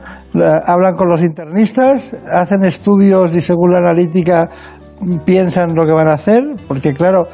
¿Hablan 0.66 0.94
con 0.94 1.08
los 1.08 1.22
internistas? 1.22 2.16
¿Hacen 2.30 2.64
estudios 2.64 3.34
y 3.34 3.40
según 3.40 3.72
la 3.72 3.78
analítica 3.78 4.48
piensan 5.24 5.74
lo 5.74 5.84
que 5.84 5.92
van 5.92 6.08
a 6.08 6.12
hacer? 6.12 6.44
Porque 6.68 6.94
claro, 6.94 7.26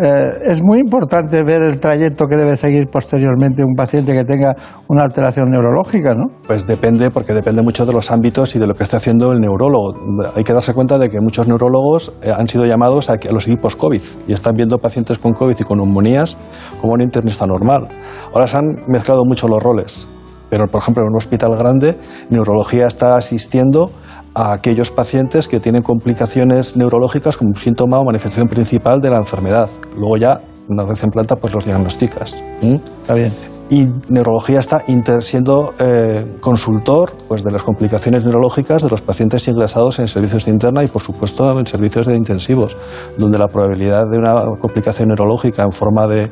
eh, 0.00 0.30
es 0.46 0.62
muy 0.62 0.78
importante 0.78 1.42
ver 1.42 1.62
el 1.62 1.78
trayecto 1.78 2.26
que 2.26 2.36
debe 2.36 2.56
seguir 2.56 2.88
posteriormente 2.88 3.62
un 3.62 3.74
paciente 3.74 4.12
que 4.12 4.24
tenga 4.24 4.54
una 4.88 5.04
alteración 5.04 5.50
neurológica, 5.50 6.14
¿no? 6.14 6.26
Pues 6.46 6.66
depende, 6.66 7.10
porque 7.10 7.34
depende 7.34 7.62
mucho 7.62 7.84
de 7.84 7.92
los 7.92 8.10
ámbitos 8.10 8.56
y 8.56 8.58
de 8.58 8.66
lo 8.66 8.74
que 8.74 8.82
está 8.82 8.96
haciendo 8.96 9.32
el 9.32 9.40
neurólogo. 9.40 9.94
Hay 10.34 10.44
que 10.44 10.52
darse 10.52 10.72
cuenta 10.72 10.98
de 10.98 11.08
que 11.08 11.20
muchos 11.20 11.46
neurólogos 11.46 12.12
eh, 12.22 12.32
han 12.34 12.48
sido 12.48 12.64
llamados 12.64 13.10
a, 13.10 13.16
los 13.30 13.46
equipos 13.46 13.76
COVID 13.76 14.02
y 14.28 14.32
están 14.32 14.54
viendo 14.54 14.78
pacientes 14.78 15.18
con 15.18 15.32
COVID 15.32 15.56
y 15.58 15.64
con 15.64 15.78
neumonías 15.78 16.36
como 16.80 16.94
un 16.94 17.02
internista 17.02 17.46
normal. 17.46 17.88
Ahora 18.32 18.46
se 18.46 18.56
han 18.56 18.66
mezclado 18.86 19.24
mucho 19.24 19.46
los 19.46 19.62
roles, 19.62 20.08
pero 20.48 20.66
por 20.68 20.80
ejemplo 20.80 21.02
en 21.02 21.10
un 21.10 21.16
hospital 21.16 21.56
grande, 21.56 21.98
neurología 22.30 22.86
está 22.86 23.16
asistiendo 23.16 23.90
a 24.34 24.52
aquellos 24.52 24.90
pacientes 24.90 25.48
que 25.48 25.60
tienen 25.60 25.82
complicaciones 25.82 26.76
neurológicas 26.76 27.36
como 27.36 27.54
síntoma 27.54 27.98
o 27.98 28.04
manifestación 28.04 28.48
principal 28.48 29.00
de 29.00 29.10
la 29.10 29.18
enfermedad. 29.18 29.68
Luego 29.96 30.16
ya, 30.16 30.40
una 30.68 30.84
vez 30.84 31.02
en 31.02 31.10
planta, 31.10 31.36
pues 31.36 31.54
los 31.54 31.64
diagnosticas. 31.64 32.42
Está 32.62 33.14
bien. 33.14 33.32
Y 33.70 33.86
neurología 34.10 34.60
está 34.60 34.82
siendo 35.20 35.72
eh, 35.78 36.36
consultor 36.40 37.12
pues, 37.26 37.42
de 37.42 37.50
las 37.50 37.62
complicaciones 37.62 38.22
neurológicas 38.22 38.82
de 38.82 38.90
los 38.90 39.00
pacientes 39.00 39.48
ingresados 39.48 39.98
en 39.98 40.08
servicios 40.08 40.44
de 40.44 40.50
interna 40.50 40.84
y, 40.84 40.88
por 40.88 41.00
supuesto, 41.00 41.58
en 41.58 41.66
servicios 41.66 42.06
de 42.06 42.14
intensivos, 42.14 42.76
donde 43.16 43.38
la 43.38 43.48
probabilidad 43.48 44.10
de 44.10 44.18
una 44.18 44.44
complicación 44.60 45.08
neurológica 45.08 45.62
en 45.62 45.72
forma 45.72 46.06
de 46.06 46.30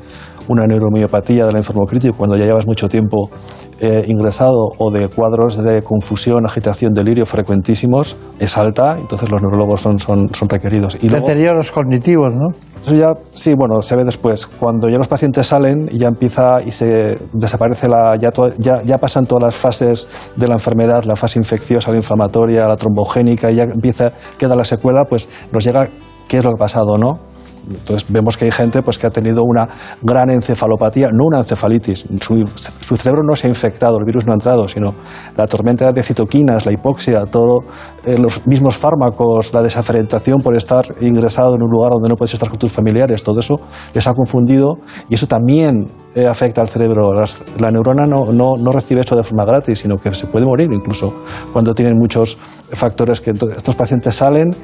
una 0.51 0.67
neuromiopatía 0.67 1.47
del 1.47 1.57
enfermo 1.57 1.87
crítico 1.87 2.17
cuando 2.17 2.37
ya 2.37 2.45
llevas 2.45 2.67
mucho 2.67 2.89
tiempo 2.89 3.31
eh, 3.79 4.05
ingresado 4.09 4.67
o 4.79 4.91
de 4.91 5.09
cuadros 5.09 5.63
de 5.63 5.83
confusión, 5.83 6.45
agitación, 6.45 6.93
delirio 6.93 7.25
frecuentísimos, 7.25 8.17
es 8.41 8.59
alta, 8.59 8.99
entonces 8.99 9.31
los 9.31 9.41
neurólogos 9.41 9.81
son, 9.81 10.01
son, 10.01 10.29
son 10.35 10.49
requeridos. 10.49 10.99
Y 11.01 11.09
Deterioros 11.09 11.71
cognitivos, 11.71 12.35
¿no? 12.35 12.49
Eso 12.83 12.95
ya, 12.95 13.15
sí, 13.33 13.55
bueno, 13.55 13.81
se 13.81 13.95
ve 13.95 14.05
después. 14.05 14.47
Cuando 14.47 14.89
ya 14.89 14.99
los 14.99 15.07
pacientes 15.07 15.47
salen 15.47 15.87
y 15.91 15.99
ya 15.99 16.09
empieza 16.09 16.63
y 16.63 16.73
se 16.73 17.19
desaparece 17.33 17.89
la. 17.89 18.17
Ya, 18.17 18.33
ya, 18.59 18.83
ya, 18.83 18.99
pasan 18.99 19.27
todas 19.27 19.45
las 19.45 19.55
fases 19.55 20.09
de 20.35 20.49
la 20.49 20.55
enfermedad, 20.55 21.05
la 21.05 21.15
fase 21.15 21.39
infecciosa, 21.39 21.91
la 21.91 21.99
inflamatoria, 21.99 22.67
la 22.67 22.77
trombogénica, 22.77 23.51
y 23.51 23.57
ya 23.57 23.65
empieza, 23.65 24.13
queda 24.39 24.57
la 24.57 24.65
secuela, 24.65 25.05
pues 25.05 25.29
nos 25.53 25.63
llega 25.63 25.89
qué 26.27 26.39
es 26.39 26.45
lo 26.45 26.51
que 26.51 26.55
ha 26.55 26.59
pasado, 26.59 26.97
¿no? 26.97 27.30
Entonces 27.69 28.07
vemos 28.09 28.37
que 28.37 28.47
hay 28.47 28.51
gente 28.51 28.83
pues, 28.83 28.99
que 28.99 29.07
ha 29.07 29.11
tenido 29.11 29.43
una 29.45 29.69
gran 30.03 30.31
encefalopatía, 30.31 31.09
no 31.13 31.25
una 31.27 31.39
encefalitis. 31.39 32.07
Su, 32.21 32.47
su 32.47 32.97
cerebro 32.97 33.23
no 33.23 33.37
se 33.37 33.47
ha 33.47 33.51
infectado, 33.51 33.99
el 33.99 34.05
virus 34.05 34.27
no 34.27 34.33
ha 34.33 34.35
entrado, 34.35 34.69
sino 34.69 34.95
la 35.37 35.47
tormenta 35.47 35.93
de 35.93 36.03
citoquinas, 36.03 36.67
la 36.67 36.73
hipoxia, 36.73 37.27
todos 37.27 37.65
eh, 38.05 38.17
los 38.19 38.47
mismos 38.47 38.77
fármacos, 38.77 39.53
la 39.53 39.63
desaferentación 39.63 40.41
por 40.43 40.57
estar 40.57 40.87
ingresado 41.01 41.55
en 41.55 41.63
un 41.63 41.71
lugar 41.71 41.93
donde 41.93 42.09
no 42.09 42.17
puedes 42.17 42.33
estar 42.33 42.49
con 42.49 42.59
tus 42.59 42.73
familiares, 42.73 43.23
todo 43.23 43.41
eso 43.41 43.61
les 43.93 44.07
ha 44.07 44.15
confundido 44.15 44.79
y 45.09 45.15
eso 45.15 45.27
también 45.27 45.91
eh, 46.15 46.27
afecta 46.27 46.61
al 46.61 46.69
cerebro. 46.69 47.13
la 47.59 47.71
neurona 47.71 48.07
no, 48.07 48.33
no, 48.33 48.57
no, 48.57 48.73
recibe 48.73 49.03
eso 49.03 49.15
de 49.17 49.23
forma 49.23 49.45
gratis, 49.45 49.81
sino 49.81 49.99
que 49.99 50.15
se 50.15 50.27
puede 50.27 50.47
morir 50.47 50.69
incluso 50.73 51.23
cuando 51.53 51.75
tienen 51.75 51.95
muchos 51.97 52.37
factores 52.73 53.21
que 53.21 53.31
estos 53.31 53.77
pacientes 53.77 54.15
salen 54.15 54.55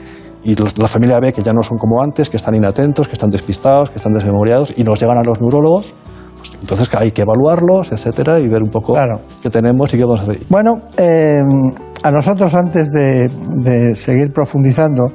y 0.46 0.54
la 0.80 0.86
familia 0.86 1.18
ve 1.18 1.32
que 1.32 1.42
ya 1.42 1.52
no 1.52 1.60
son 1.64 1.76
como 1.76 2.00
antes, 2.00 2.30
que 2.30 2.36
están 2.36 2.54
inatentos, 2.54 3.08
que 3.08 3.14
están 3.14 3.30
despistados, 3.30 3.90
que 3.90 3.96
están 3.96 4.12
desmemoriados 4.12 4.72
y 4.76 4.84
nos 4.84 5.00
llegan 5.00 5.18
a 5.18 5.24
los 5.24 5.40
neurólogos. 5.40 5.92
Pues 6.38 6.52
entonces 6.60 6.94
hay 6.94 7.10
que 7.10 7.22
evaluarlos, 7.22 7.90
etcétera, 7.90 8.38
y 8.38 8.46
ver 8.46 8.62
un 8.62 8.70
poco 8.70 8.94
qué 9.42 9.50
tenemos 9.50 9.92
y 9.92 9.96
qué 9.96 10.04
vamos 10.04 10.20
a 10.20 10.22
hacer. 10.22 10.38
Bueno, 10.48 10.82
eh, 10.98 11.42
a 12.04 12.10
nosotros 12.12 12.54
antes 12.54 12.92
de, 12.92 13.28
de 13.56 13.96
seguir 13.96 14.32
profundizando, 14.32 15.08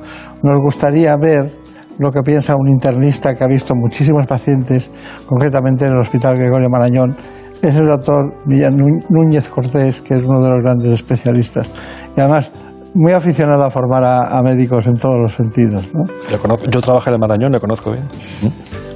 nos 0.44 0.58
gustaría 0.58 1.16
ver 1.16 1.50
lo 1.98 2.12
que 2.12 2.22
piensa 2.24 2.56
un 2.58 2.68
internista 2.68 3.34
que 3.34 3.46
ha 3.46 3.48
visto 3.48 3.74
muchísimos 3.74 4.28
pacientes, 4.28 4.92
concretamente 5.26 5.86
en 5.86 5.94
el 5.94 6.00
Hospital 6.00 6.36
Gregorio 6.36 6.68
Marañón, 6.70 7.16
es 7.62 7.76
el 7.78 7.88
doctor 7.88 8.34
Núñez 8.46 9.48
Cortés, 9.48 10.02
que 10.02 10.16
es 10.16 10.24
uno 10.24 10.44
de 10.44 10.50
los 10.50 10.64
grandes 10.64 10.92
especialistas. 10.92 11.70
Y 12.18 12.20
además, 12.20 12.52
muy 12.94 13.14
aficionado 13.14 13.64
a 13.64 13.70
formar 13.70 14.04
a, 14.04 14.42
médicos 14.44 14.88
en 14.88 14.96
todos 14.96 15.18
los 15.18 15.34
sentidos. 15.34 15.86
Yo 16.70 16.82
trabajé 16.82 17.10
en 17.10 17.16
el 17.16 17.20
Marañón, 17.20 17.52
le 17.52 17.60
conozco 17.60 17.92
bien. 17.92 18.04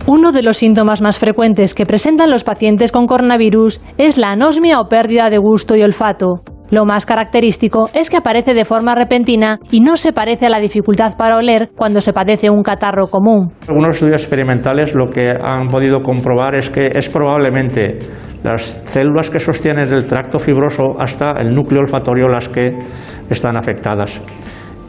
Uno 0.07 0.31
de 0.31 0.43
los 0.43 0.57
síntomas 0.57 1.01
más 1.01 1.17
frecuentes 1.17 1.73
que 1.73 1.85
presentan 1.85 2.29
los 2.29 2.43
pacientes 2.43 2.91
con 2.91 3.07
coronavirus 3.07 3.81
es 3.97 4.17
la 4.17 4.31
anosmia 4.31 4.79
o 4.79 4.85
pérdida 4.85 5.29
de 5.29 5.37
gusto 5.37 5.75
y 5.75 5.81
olfato. 5.81 6.54
Lo 6.71 6.85
más 6.85 7.05
característico 7.05 7.89
es 7.93 8.09
que 8.09 8.17
aparece 8.17 8.53
de 8.53 8.65
forma 8.65 8.95
repentina 8.95 9.59
y 9.71 9.81
no 9.81 9.97
se 9.97 10.13
parece 10.13 10.47
a 10.47 10.49
la 10.49 10.59
dificultad 10.59 11.15
para 11.17 11.37
oler 11.37 11.69
cuando 11.75 12.01
se 12.01 12.13
padece 12.13 12.49
un 12.49 12.63
catarro 12.63 13.07
común. 13.07 13.51
Algunos 13.67 13.95
estudios 13.95 14.21
experimentales 14.21 14.95
lo 14.95 15.09
que 15.09 15.29
han 15.29 15.67
podido 15.67 16.01
comprobar 16.01 16.55
es 16.55 16.69
que 16.69 16.89
es 16.93 17.09
probablemente 17.09 17.99
las 18.43 18.81
células 18.85 19.29
que 19.29 19.39
sostienen 19.39 19.91
el 19.93 20.05
tracto 20.05 20.39
fibroso 20.39 20.95
hasta 20.99 21.31
el 21.39 21.53
núcleo 21.53 21.81
olfatorio 21.81 22.27
las 22.27 22.49
que 22.49 22.77
están 23.29 23.57
afectadas 23.57 24.21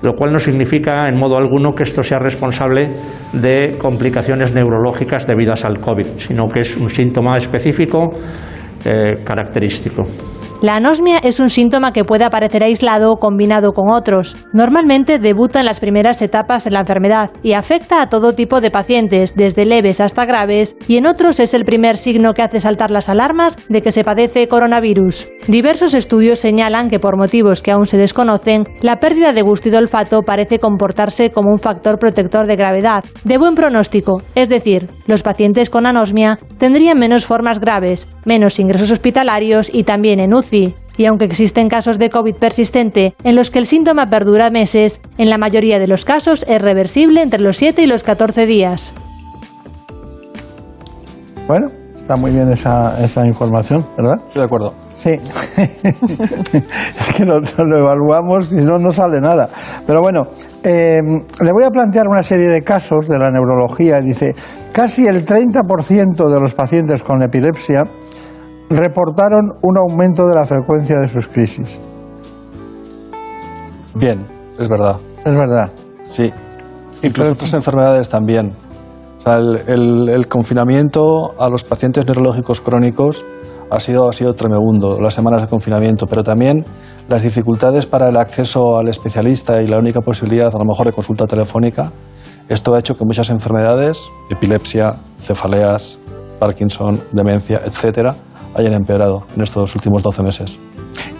lo 0.03 0.13
cual 0.13 0.33
no 0.33 0.39
significa 0.39 1.09
en 1.09 1.17
modo 1.17 1.37
alguno 1.37 1.75
que 1.75 1.83
esto 1.83 2.03
sea 2.03 2.19
responsable 2.19 2.89
de 3.33 3.77
complicaciones 3.79 4.53
neurológicas 4.53 5.27
debidas 5.27 5.65
al 5.65 5.79
COVID, 5.79 6.07
sino 6.19 6.47
que 6.47 6.61
es 6.61 6.77
un 6.77 6.89
síntoma 6.89 7.37
específico 7.37 8.11
eh, 8.85 9.25
característico. 9.25 10.03
La 10.63 10.77
anosmia 10.77 11.19
es 11.19 11.39
un 11.39 11.51
síntoma 11.51 11.93
que 11.93 12.05
puede 12.05 12.25
aparecer 12.25 12.65
aislado 12.65 13.13
o 13.13 13.17
combinado 13.19 13.73
con 13.73 13.93
otros. 13.93 14.37
Normalmente 14.55 15.19
debuta 15.19 15.61
en 15.61 15.67
las 15.67 15.81
primeras 15.81 16.23
etapas 16.23 16.65
de 16.65 16.71
la 16.71 16.81
enfermedad 16.81 17.31
y 17.43 17.53
afecta 17.53 18.01
a 18.01 18.09
todo 18.09 18.33
tipo 18.33 18.63
de 18.63 18.71
pacientes, 18.71 19.35
desde 19.35 19.67
leves 19.67 20.01
hasta 20.01 20.25
graves, 20.25 20.75
y 20.89 20.97
en 20.97 21.07
otros 21.07 21.41
es 21.41 21.53
el 21.53 21.67
primer 21.67 21.99
signo 21.99 22.33
que 22.33 22.41
hace 22.41 22.61
saltar 22.61 22.91
las 22.91 23.11
alarmas 23.11 23.57
de 23.69 23.83
que 23.83 23.93
se 23.93 24.03
padece 24.03 24.49
coronavirus. 24.49 25.29
Diversos 25.47 25.93
estudios 25.93 26.39
señalan 26.39 26.89
que 26.89 27.01
por 27.01 27.19
motivos 27.19 27.61
que 27.61 27.73
aún 27.73 27.85
se 27.87 27.99
desconocen, 27.99 28.65
la 28.81 28.99
pérdida 28.99 29.35
de 29.35 29.43
gusto 29.43 29.69
y 29.69 29.73
de 29.73 29.79
olfato 29.79 30.23
parece 30.23 30.59
comportarse 30.59 31.29
como 31.29 31.51
un 31.51 31.59
factor 31.59 31.99
protector 31.99 32.47
de 32.47 32.57
gravedad, 32.57 33.05
de 33.25 33.37
buen 33.37 33.55
pronóstico, 33.55 34.23
es 34.35 34.49
decir, 34.49 34.87
los 35.07 35.23
pacientes 35.23 35.69
con 35.69 35.85
anosmia 35.85 36.39
tendrían 36.59 36.99
menos 36.99 37.27
formas 37.27 37.61
graves, 37.61 38.09
menos 38.25 38.59
ingresos 38.59 38.91
hospitalarios 38.91 39.71
y 39.73 39.85
también 39.85 40.19
en 40.19 40.33
UCI 40.33 40.46
y 40.53 41.07
aunque 41.07 41.25
existen 41.25 41.69
casos 41.69 41.99
de 41.99 42.11
COVID 42.11 42.37
persistente 42.37 43.15
en 43.25 43.37
los 43.37 43.51
que 43.51 43.59
el 43.59 43.67
síntoma 43.67 44.09
perdura 44.09 44.51
meses, 44.51 45.01
en 45.19 45.31
la 45.31 45.39
mayoría 45.39 45.79
de 45.79 45.87
los 45.87 46.05
casos 46.05 46.45
es 46.49 46.63
reversible 46.63 47.23
entre 47.23 47.41
los 47.41 47.57
7 47.57 47.83
y 47.83 47.87
los 47.87 48.03
14 48.03 48.47
días. 48.47 48.95
Bueno, 51.47 51.69
está 51.95 52.17
muy 52.17 52.33
bien 52.33 52.51
esa, 52.51 53.05
esa 53.05 53.27
información, 53.27 53.85
¿verdad? 53.97 54.17
Estoy 54.27 54.41
de 54.41 54.47
acuerdo. 54.47 54.75
Sí, 54.97 55.11
es 55.61 57.13
que 57.15 57.27
nosotros 57.27 57.69
lo 57.69 57.79
evaluamos 57.79 58.51
y 58.53 58.57
no, 58.57 58.79
no 58.79 58.91
sale 58.91 59.21
nada. 59.21 59.49
Pero 59.87 60.01
bueno, 60.01 60.23
eh, 60.65 61.03
le 61.03 61.53
voy 61.53 61.65
a 61.65 61.71
plantear 61.71 62.09
una 62.09 62.23
serie 62.23 62.47
de 62.47 62.63
casos 62.63 63.07
de 63.07 63.19
la 63.19 63.31
neurología. 63.31 64.01
Dice, 64.01 64.35
casi 64.73 65.07
el 65.07 65.27
30% 65.27 66.31
de 66.33 66.41
los 66.41 66.55
pacientes 66.55 67.03
con 67.03 67.23
epilepsia 67.23 67.85
reportaron 68.71 69.53
un 69.63 69.79
aumento 69.79 70.27
de 70.27 70.35
la 70.35 70.47
frecuencia 70.47 70.99
de 70.99 71.09
sus 71.09 71.29
crisis. 71.29 71.81
Bien, 73.95 74.27
es 74.59 74.69
verdad. 74.69 74.97
Es 75.25 75.35
verdad. 75.37 75.71
Sí. 76.05 76.33
Incluso 77.03 77.33
otras 77.33 77.55
enfermedades 77.55 78.09
también. 78.09 78.55
O 79.19 79.21
sea, 79.21 79.39
el, 79.39 80.27
confinamiento 80.29 81.33
a 81.41 81.49
los 81.49 81.65
pacientes 81.65 82.07
neurológicos 82.07 82.61
crónicos 82.61 83.25
ha 83.71 83.81
sido, 83.81 84.09
ha 84.09 84.13
sido 84.13 84.35
tremendo, 84.35 85.01
las 85.01 85.15
semanas 85.15 85.43
de 85.43 85.49
confinamiento, 85.49 86.07
pero 86.07 86.23
también 86.23 86.65
las 87.09 87.23
dificultades 87.23 87.87
para 87.87 88.09
el 88.09 88.17
acceso 88.17 88.77
al 88.77 88.89
especialista 88.89 89.63
y 89.63 89.67
la 89.67 89.79
única 89.79 90.01
posibilidad, 90.01 90.55
a 90.55 90.59
lo 90.59 90.65
mejor, 90.65 90.87
de 90.87 90.93
consulta 90.93 91.27
telefónica. 91.27 91.91
Esto 92.49 92.75
ha 92.75 92.79
hecho 92.79 92.97
que 92.97 93.05
muchas 93.05 93.31
enfermedades, 93.31 94.09
epilepsia, 94.31 94.95
cefaleas, 95.19 95.99
Parkinson, 96.39 97.01
demencia, 97.13 97.61
etcétera, 97.65 98.15
hayan 98.57 98.73
empeorado 98.73 99.27
en 99.35 99.43
estos 99.43 99.75
últimos 99.75 100.03
12 100.03 100.23
meses. 100.23 100.59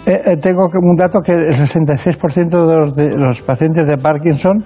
Eh, 0.07 0.21
eh, 0.25 0.37
tengo 0.37 0.69
un 0.81 0.95
dato 0.95 1.19
que 1.19 1.33
el 1.33 1.53
66% 1.53 2.65
de 2.65 2.75
los, 2.77 2.95
de 2.95 3.17
los, 3.17 3.41
pacientes 3.41 3.85
de 3.85 3.97
Parkinson 3.97 4.63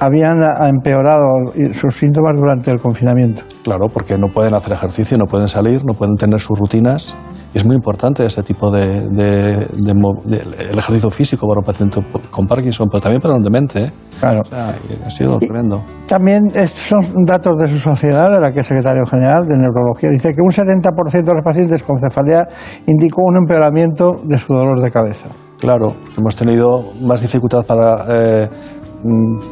habían 0.00 0.42
empeorado 0.68 1.28
sus 1.72 1.94
síntomas 1.94 2.32
durante 2.36 2.72
el 2.72 2.80
confinamiento. 2.80 3.42
Claro, 3.62 3.86
porque 3.92 4.18
no 4.18 4.32
pueden 4.34 4.52
hacer 4.52 4.72
ejercicio, 4.72 5.16
no 5.16 5.26
pueden 5.26 5.46
salir, 5.46 5.84
no 5.84 5.94
pueden 5.94 6.16
tener 6.16 6.40
sus 6.40 6.58
rutinas 6.58 7.14
es 7.52 7.64
muy 7.64 7.74
importante 7.74 8.24
ese 8.24 8.42
tipo 8.42 8.70
de, 8.70 9.08
el 9.08 10.78
ejercicio 10.78 11.10
físico 11.10 11.48
para 11.48 11.58
un 11.58 11.64
paciente 11.64 12.00
con 12.30 12.46
Parkinson, 12.46 12.86
pero 12.88 13.00
también 13.00 13.20
para 13.20 13.34
un 13.34 13.42
demente. 13.42 13.84
¿eh? 13.84 13.92
Claro. 14.20 14.42
ha 14.52 15.10
sido 15.10 15.38
tremendo. 15.38 15.82
También 16.06 16.42
son 16.68 17.00
datos 17.24 17.58
de 17.58 17.68
su 17.68 17.78
sociedad, 17.78 18.30
de 18.30 18.40
la 18.40 18.52
que 18.52 18.60
es 18.60 18.66
secretario 18.66 19.04
general 19.04 19.46
de 19.48 19.56
neurología. 19.56 20.10
Dice 20.10 20.32
que 20.32 20.42
un 20.42 20.50
70% 20.50 21.24
de 21.24 21.34
los 21.34 21.42
pacientes 21.42 21.82
con 21.82 21.96
cefalea 21.96 22.46
indicó 22.86 23.22
un 23.24 23.38
empeoramiento 23.38 24.20
de 24.24 24.38
su 24.38 24.52
dolor 24.52 24.79
de 24.82 24.90
cabeza. 24.90 25.28
Claro, 25.58 25.94
hemos 26.16 26.34
tenido 26.36 26.92
más 27.00 27.20
dificultad 27.20 27.64
para 27.66 28.04
eh, 28.08 28.48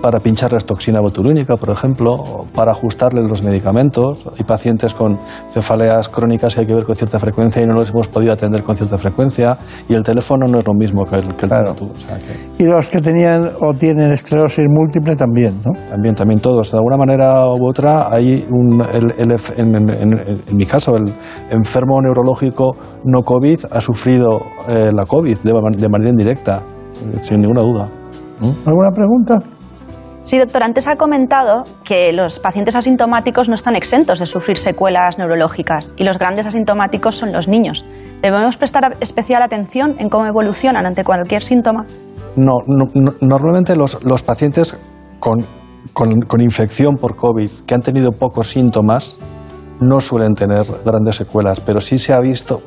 para 0.03 0.21
pincharles 0.21 0.65
toxina 0.65 1.01
botulínica, 1.01 1.57
por 1.57 1.71
ejemplo, 1.71 2.47
para 2.55 2.73
ajustarles 2.73 3.29
los 3.29 3.43
medicamentos. 3.43 4.27
Hay 4.39 4.45
pacientes 4.45 4.95
con 4.95 5.19
cefaleas 5.49 6.09
crónicas 6.09 6.55
que 6.55 6.61
hay 6.61 6.67
que 6.67 6.75
ver 6.75 6.85
con 6.85 6.97
cierta 6.97 7.19
frecuencia 7.19 7.63
y 7.63 7.67
no 7.67 7.75
los 7.75 7.91
hemos 7.91 8.09
podido 8.09 8.33
atender 8.33 8.63
con 8.63 8.77
cierta 8.77 8.99
frecuencia. 8.99 9.59
Y 9.89 9.95
el 9.95 10.03
teléfono 10.03 10.47
no 10.47 10.59
es 10.59 10.67
lo 10.67 10.75
mismo 10.75 11.05
que 11.05 11.17
el, 11.17 11.35
que 11.35 11.47
Y 12.59 12.65
los 12.65 12.89
que 12.89 13.01
tenían 13.01 13.51
o 13.61 13.73
tienen 13.73 14.13
esclerosis 14.13 14.67
múltiple 14.69 15.17
también, 15.17 15.61
¿no? 15.65 15.73
También, 15.89 16.15
también 16.15 16.41
todos. 16.41 16.71
De 16.71 16.77
alguna 16.77 16.97
manera 16.97 17.47
u 17.47 17.67
otra, 17.67 18.13
hay 18.13 18.47
un, 18.51 18.83
en, 18.93 20.57
mi 20.57 20.67
caso, 20.67 20.97
el 20.97 21.13
enfermo 21.51 22.01
neurológico 22.03 22.77
no 23.05 23.23
COVID 23.23 23.61
ha 23.71 23.81
sufrido 23.81 24.39
eh, 24.69 24.91
la 24.93 25.07
COVID 25.07 25.39
de 25.39 25.89
manera 25.89 26.11
indirecta, 26.11 26.63
sin 27.23 27.41
ninguna 27.41 27.63
duda. 27.63 27.89
¿Mm? 28.41 28.53
¿Alguna 28.67 28.91
pregunta? 28.91 29.39
Sí, 30.23 30.39
doctor, 30.39 30.63
antes 30.63 30.87
ha 30.87 30.97
comentado 30.97 31.65
que 31.85 32.13
los 32.13 32.39
pacientes 32.39 32.77
asintomáticos 32.77 33.49
no 33.49 33.55
están 33.55 33.77
exentos 33.77 34.19
de 34.19 34.27
sufrir 34.27 34.59
secuelas 34.59 35.17
neurológicas 35.17 35.95
y 35.97 36.05
los 36.05 36.19
grandes 36.19 36.47
asintomáticos 36.47 37.17
son 37.17 37.33
los 37.33 37.49
niños. 37.49 37.87
¿Debemos 38.21 38.59
prestar 38.59 38.97
especial 39.01 39.43
atención 39.43 39.95
en 39.99 40.11
cómo 40.11 40.27
evolucionan 40.27 40.85
ante 40.85 41.03
cualquier 41.03 41.43
síntoma? 41.43 41.87
No, 42.37 42.59
normalmente 43.23 43.75
los, 43.75 43.97
pacientes 44.23 44.77
con, 45.19 45.47
con, 45.95 46.41
infección 46.41 46.97
por 46.97 47.17
COVID 47.17 47.51
que 47.67 47.75
han 47.75 47.83
tenido 47.83 48.13
pocos 48.13 48.49
síntomas 48.49 49.19
no 49.81 49.99
suelen 50.01 50.35
tener 50.35 50.67
grandes 50.85 51.17
secuelas, 51.17 51.61
pero 51.61 51.81
sí 51.81 51.99
se 51.99 52.13
ha 52.13 52.21
visto, 52.21 52.61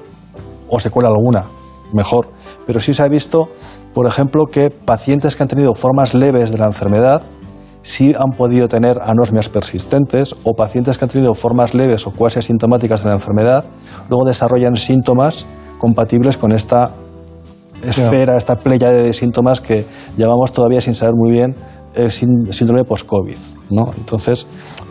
o 0.68 0.80
secuela 0.80 1.10
alguna, 1.10 1.46
mejor, 1.94 2.30
pero 2.66 2.80
sí 2.80 2.94
se 2.94 3.04
ha 3.04 3.08
visto 3.08 3.50
por 3.94 4.08
ejemplo, 4.08 4.46
que 4.46 4.70
pacientes 4.70 5.36
que 5.36 5.44
han 5.44 5.50
tenido 5.50 5.74
formas 5.74 6.14
leves 6.14 6.52
de 6.52 6.58
la 6.58 6.66
enfermedad 6.66 7.22
sí 7.82 8.14
han 8.18 8.32
podido 8.32 8.68
tener 8.68 9.00
anosmias 9.02 9.50
persistentes 9.50 10.36
o 10.44 10.54
pacientes 10.54 10.98
que 10.98 11.06
han 11.06 11.10
tenido 11.10 11.34
formas 11.34 11.74
leves 11.74 12.06
o 12.06 12.12
cuasi 12.12 12.40
asintomáticas 12.40 13.04
de 13.04 13.10
la 13.10 13.16
enfermedad 13.16 13.66
luego 14.08 14.26
desarrollan 14.26 14.76
síntomas 14.76 15.48
compatibles 15.80 16.38
con 16.38 16.52
esta 16.52 16.92
esfera, 17.84 18.38
esta 18.38 18.58
playa 18.58 18.92
de 18.92 19.12
síntomas 19.14 19.60
que 19.60 19.86
llamamos 20.16 20.54
todavía 20.54 20.80
sin 20.80 20.94
saber 20.94 21.16
muy 21.16 21.32
bien 21.32 21.56
eh, 21.96 22.10
síndrome 22.12 22.86
post-COVID. 22.86 23.38
¿no? 23.72 23.92
Entonces, 23.98 24.46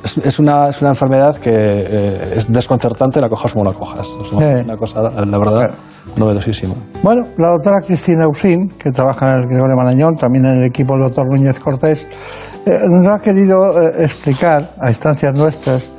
es, 0.05 0.39
una, 0.39 0.69
es, 0.69 0.83
una, 0.83 0.91
enfermedad 0.91 1.37
que 1.37 1.51
eh, 1.55 2.35
es 2.35 2.53
desconcertante, 2.53 3.21
la 3.21 3.29
cojas 3.29 3.53
como 3.53 3.65
la 3.65 3.73
cojas. 3.73 4.19
Es 4.21 4.33
una, 4.33 4.77
cosa, 4.77 5.01
la 5.03 5.39
verdad, 5.39 5.71
novedosísima. 6.17 6.75
Bueno, 7.03 7.23
la 7.39 7.51
doctora 7.51 7.79
Cristina 7.85 8.27
Usín, 8.29 8.69
que 8.71 8.91
trabaja 8.91 9.33
en 9.33 9.43
el 9.43 9.49
Gregorio 9.49 9.77
Marañón, 9.77 10.17
también 10.17 10.47
en 10.47 10.59
el 10.59 10.65
equipo 10.65 10.95
del 10.95 11.05
doctor 11.05 11.27
Núñez 11.27 11.59
Cortés, 11.59 12.07
eh, 12.67 12.79
nos 12.89 13.07
ha 13.09 13.23
querido 13.23 13.57
explicar, 13.99 14.75
a 14.81 14.89
instancias 14.89 15.33
nuestras, 15.37 15.91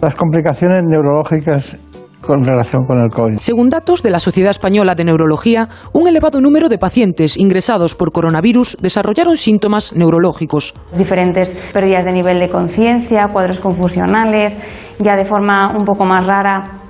las 0.00 0.14
complicaciones 0.14 0.82
neurológicas 0.84 1.78
con 2.22 2.44
relación 2.44 2.84
con 2.84 3.00
el 3.00 3.10
COVID. 3.10 3.38
Según 3.40 3.68
datos 3.68 4.02
de 4.02 4.10
la 4.10 4.20
Sociedad 4.20 4.50
Española 4.50 4.94
de 4.94 5.04
Neurología, 5.04 5.68
un 5.92 6.08
elevado 6.08 6.40
número 6.40 6.68
de 6.68 6.78
pacientes 6.78 7.36
ingresados 7.36 7.94
por 7.94 8.12
coronavirus 8.12 8.78
desarrollaron 8.80 9.36
síntomas 9.36 9.92
neurológicos. 9.94 10.74
Diferentes 10.96 11.50
pérdidas 11.72 12.04
de 12.04 12.12
nivel 12.12 12.38
de 12.38 12.48
conciencia, 12.48 13.26
cuadros 13.32 13.60
confusionales, 13.60 14.56
ya 15.00 15.16
de 15.16 15.24
forma 15.24 15.76
un 15.76 15.84
poco 15.84 16.04
más 16.04 16.26
rara 16.26 16.81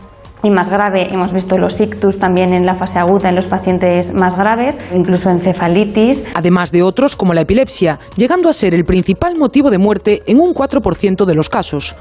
y 0.42 0.50
más 0.50 0.68
grave. 0.68 1.08
Hemos 1.12 1.32
visto 1.32 1.58
los 1.58 1.80
ictus 1.80 2.18
también 2.18 2.52
en 2.52 2.66
la 2.66 2.74
fase 2.74 2.98
aguda 2.98 3.28
en 3.28 3.36
los 3.36 3.46
pacientes 3.46 4.12
más 4.12 4.36
graves, 4.36 4.78
incluso 4.94 5.30
encefalitis. 5.30 6.24
Además 6.34 6.72
de 6.72 6.82
otros 6.82 7.16
como 7.16 7.34
la 7.34 7.42
epilepsia, 7.42 7.98
llegando 8.16 8.48
a 8.48 8.52
ser 8.52 8.74
el 8.74 8.84
principal 8.84 9.36
motivo 9.36 9.70
de 9.70 9.78
muerte 9.78 10.22
en 10.26 10.40
un 10.40 10.54
4% 10.54 11.24
de 11.24 11.34
los 11.34 11.48
casos. 11.48 11.96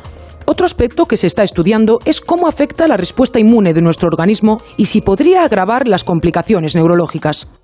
Otro 0.45 0.65
aspecto 0.65 1.05
que 1.05 1.17
se 1.17 1.27
está 1.27 1.43
estudiando 1.43 1.99
es 2.03 2.19
cómo 2.19 2.47
afecta 2.47 2.87
la 2.87 2.97
respuesta 2.97 3.39
inmune 3.39 3.73
de 3.73 3.81
nuestro 3.81 4.07
organismo 4.07 4.57
y 4.75 4.85
si 4.85 5.01
podría 5.01 5.45
agravar 5.45 5.87
las 5.87 6.03
complicaciones 6.03 6.75
neurológicas. 6.75 7.60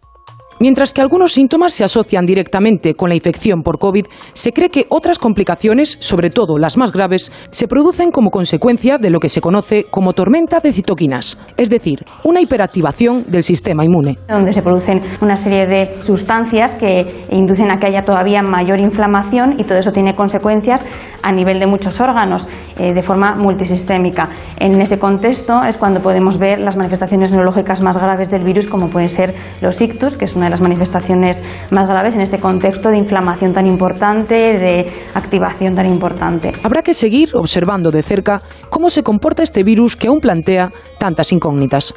Mientras 0.60 0.92
que 0.92 1.02
algunos 1.02 1.34
síntomas 1.34 1.74
se 1.74 1.84
asocian 1.84 2.26
directamente 2.26 2.96
con 2.96 3.10
la 3.10 3.16
infección 3.16 3.62
por 3.62 3.78
COVID, 3.78 4.06
se 4.34 4.52
cree 4.52 4.70
que 4.70 4.88
otras 4.90 5.20
complicaciones, 5.20 5.98
sobre 6.00 6.32
todo 6.32 6.58
las 6.58 6.78
más 6.78 6.92
graves, 6.92 7.32
se 7.52 7.68
producen 7.68 8.10
como 8.10 8.32
consecuencia 8.32 8.98
de 8.98 9.12
lo 9.12 9.20
que 9.20 9.30
se 9.30 9.40
conoce 9.40 9.84
como 9.84 10.14
tormenta 10.14 10.60
de 10.60 10.74
citoquinas, 10.74 11.40
es 11.58 11.70
decir, 11.70 12.04
una 12.24 12.42
hiperactivación 12.42 13.26
del 13.28 13.44
sistema 13.44 13.86
inmune. 13.86 14.18
Donde 14.28 14.52
se 14.52 14.64
producen 14.64 15.00
una 15.22 15.36
serie 15.36 15.68
de 15.68 16.04
sustancias 16.04 16.74
que 16.74 17.24
inducen 17.32 17.70
a 17.70 17.80
que 17.80 17.88
haya 17.88 18.02
todavía 18.02 18.42
mayor 18.42 18.80
inflamación 18.80 19.60
y 19.60 19.64
todo 19.64 19.78
eso 19.78 19.92
tiene 19.92 20.16
consecuencias 20.16 20.84
a 21.22 21.32
nivel 21.32 21.60
de 21.60 21.68
muchos 21.68 22.00
órganos 22.02 22.48
eh, 22.80 22.94
de 22.94 23.04
forma 23.04 23.36
multisistémica. 23.36 24.30
En 24.60 24.80
ese 24.82 24.98
contexto 24.98 25.62
es 25.64 25.78
cuando 25.78 26.02
podemos 26.02 26.38
ver 26.38 26.62
las 26.62 26.78
manifestaciones 26.78 27.32
neurológicas 27.32 27.82
más 27.82 27.98
graves 27.98 28.30
del 28.30 28.44
virus, 28.44 28.68
como 28.68 28.90
pueden 28.90 29.10
ser 29.10 29.36
los 29.62 29.82
ictus, 29.82 30.18
que 30.18 30.26
es 30.26 30.36
una 30.36 30.47
de 30.48 30.52
las 30.52 30.62
manifestaciones 30.62 31.44
más 31.72 31.88
graves 31.88 32.16
en 32.16 32.22
este 32.22 32.40
contexto 32.40 32.90
de 32.90 32.98
inflamación 32.98 33.54
tan 33.54 33.68
importante, 33.68 34.36
de 34.36 34.90
activación 35.14 35.76
tan 35.76 35.86
importante. 35.86 36.52
Habrá 36.64 36.82
que 36.82 36.94
seguir 36.94 37.30
observando 37.36 37.92
de 37.92 38.02
cerca 38.02 38.40
cómo 38.70 38.90
se 38.90 39.04
comporta 39.04 39.44
este 39.44 39.64
virus 39.64 39.96
que 39.96 40.08
aún 40.08 40.20
plantea 40.20 40.72
tantas 41.00 41.32
incógnitas. 41.32 41.94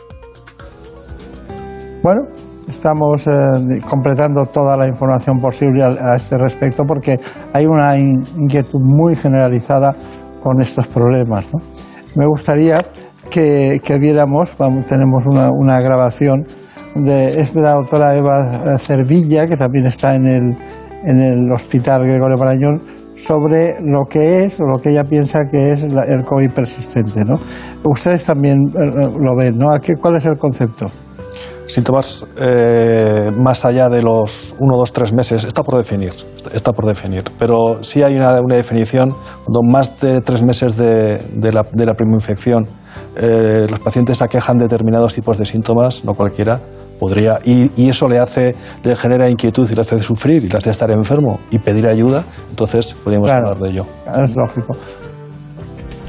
Bueno, 2.03 2.23
estamos 2.69 3.27
eh, 3.27 3.31
completando 3.89 4.47
toda 4.47 4.77
la 4.77 4.87
información 4.87 5.39
posible 5.39 5.85
a, 5.85 6.17
este 6.17 6.37
respecto 6.39 6.83
porque 6.85 7.21
hay 7.53 7.67
una 7.67 7.97
inquietud 7.99 8.81
muy 8.81 9.15
generalizada 9.15 9.95
con 10.43 10.61
estos 10.61 10.89
problemas. 10.89 11.47
Me 12.17 12.27
gustaría 12.27 12.83
que, 13.31 13.81
viéramos, 14.01 14.53
vamos, 14.59 14.87
tenemos 14.87 15.25
una, 15.27 15.49
una 15.53 15.81
grabación 15.81 16.47
es 16.95 17.55
de 17.55 17.63
la 17.63 17.75
doctora 17.75 18.17
Eva 18.17 18.79
Cervilla, 18.79 19.47
que 19.47 19.57
también 19.57 19.87
está 19.87 20.15
en 20.15 20.27
el, 20.27 20.57
en 21.05 21.21
el 21.21 21.53
Hospital 21.53 22.05
Gregorio 22.05 22.37
Marañón, 22.37 22.83
sobre 23.15 23.77
lo 23.81 24.07
que 24.09 24.45
es 24.45 24.59
o 24.61 24.65
lo 24.65 24.81
que 24.81 24.91
ella 24.91 25.05
piensa 25.05 25.41
que 25.51 25.73
es 25.73 25.83
el 25.85 26.25
COVID 26.25 26.53
persistente. 26.53 27.25
¿no? 27.25 27.39
Ustedes 27.85 28.25
también 28.25 28.59
eh, 28.69 29.09
lo 29.19 29.37
ven, 29.37 29.59
¿no? 29.59 29.69
¿Cuál 30.01 30.17
es 30.17 30.27
el 30.27 30.39
concepto? 30.39 30.91
Síntomas 31.67 32.27
eh, 32.37 33.29
más 33.37 33.65
allá 33.65 33.89
de 33.89 34.03
los 34.03 34.57
1, 34.59 34.77
2, 34.77 34.93
3 34.93 35.13
meses, 35.13 35.45
está 35.45 35.63
por 35.63 35.77
definir, 35.77 36.13
está 36.53 36.73
por 36.73 36.85
definir. 36.85 37.23
Pero 37.39 37.79
sí 37.83 38.03
hay 38.03 38.17
una, 38.17 38.41
una 38.41 38.57
definición, 38.57 39.15
cuando 39.45 39.63
más 39.63 40.01
de 40.01 40.21
tres 40.21 40.43
meses 40.43 40.77
de, 40.77 41.19
de, 41.33 41.53
la, 41.53 41.65
de 41.73 41.87
la 41.87 41.95
eh, 43.17 43.67
los 43.69 43.81
pacientes 43.81 44.23
aquejan 44.23 44.59
determinados 44.59 45.15
tipos 45.15 45.39
de 45.39 45.45
síntomas, 45.45 46.05
no 46.05 46.15
cualquiera, 46.15 46.61
podría, 46.99 47.39
y, 47.45 47.71
y, 47.83 47.89
eso 47.89 48.09
le 48.09 48.19
hace, 48.19 48.55
le 48.85 48.95
genera 48.95 49.29
inquietud 49.29 49.69
y 49.71 49.75
le 49.75 49.81
hace 49.81 49.99
sufrir 50.01 50.45
y 50.45 50.49
le 50.49 50.59
hace 50.59 50.71
estar 50.71 50.91
enfermo 50.91 51.41
y 51.51 51.59
pedir 51.59 51.87
ayuda, 51.87 52.25
entonces 52.51 52.93
podríamos 52.93 53.31
hablar 53.31 53.59
de 53.59 53.71
ello. 53.71 53.87
Es 54.07 54.37
lógico. 54.37 54.77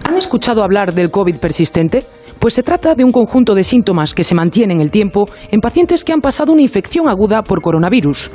¿Han 0.08 0.18
escuchado 0.18 0.64
hablar 0.64 0.94
del 0.94 1.10
COVID 1.10 1.38
persistente? 1.38 2.04
Pues 2.40 2.54
se 2.56 2.64
trata 2.64 2.96
de 2.96 3.04
un 3.04 3.12
conjunto 3.12 3.56
de 3.56 3.64
síntomas 3.64 4.14
que 4.14 4.24
se 4.24 4.36
mantienen 4.36 4.78
en 4.78 4.82
el 4.82 4.92
tiempo 4.92 5.26
en 5.50 5.62
pacientes 5.62 6.04
que 6.04 6.12
han 6.12 6.22
pasado 6.22 6.52
una 6.52 6.64
infección 6.64 7.08
aguda 7.08 7.44
por 7.44 7.62
coronavirus 7.62 8.32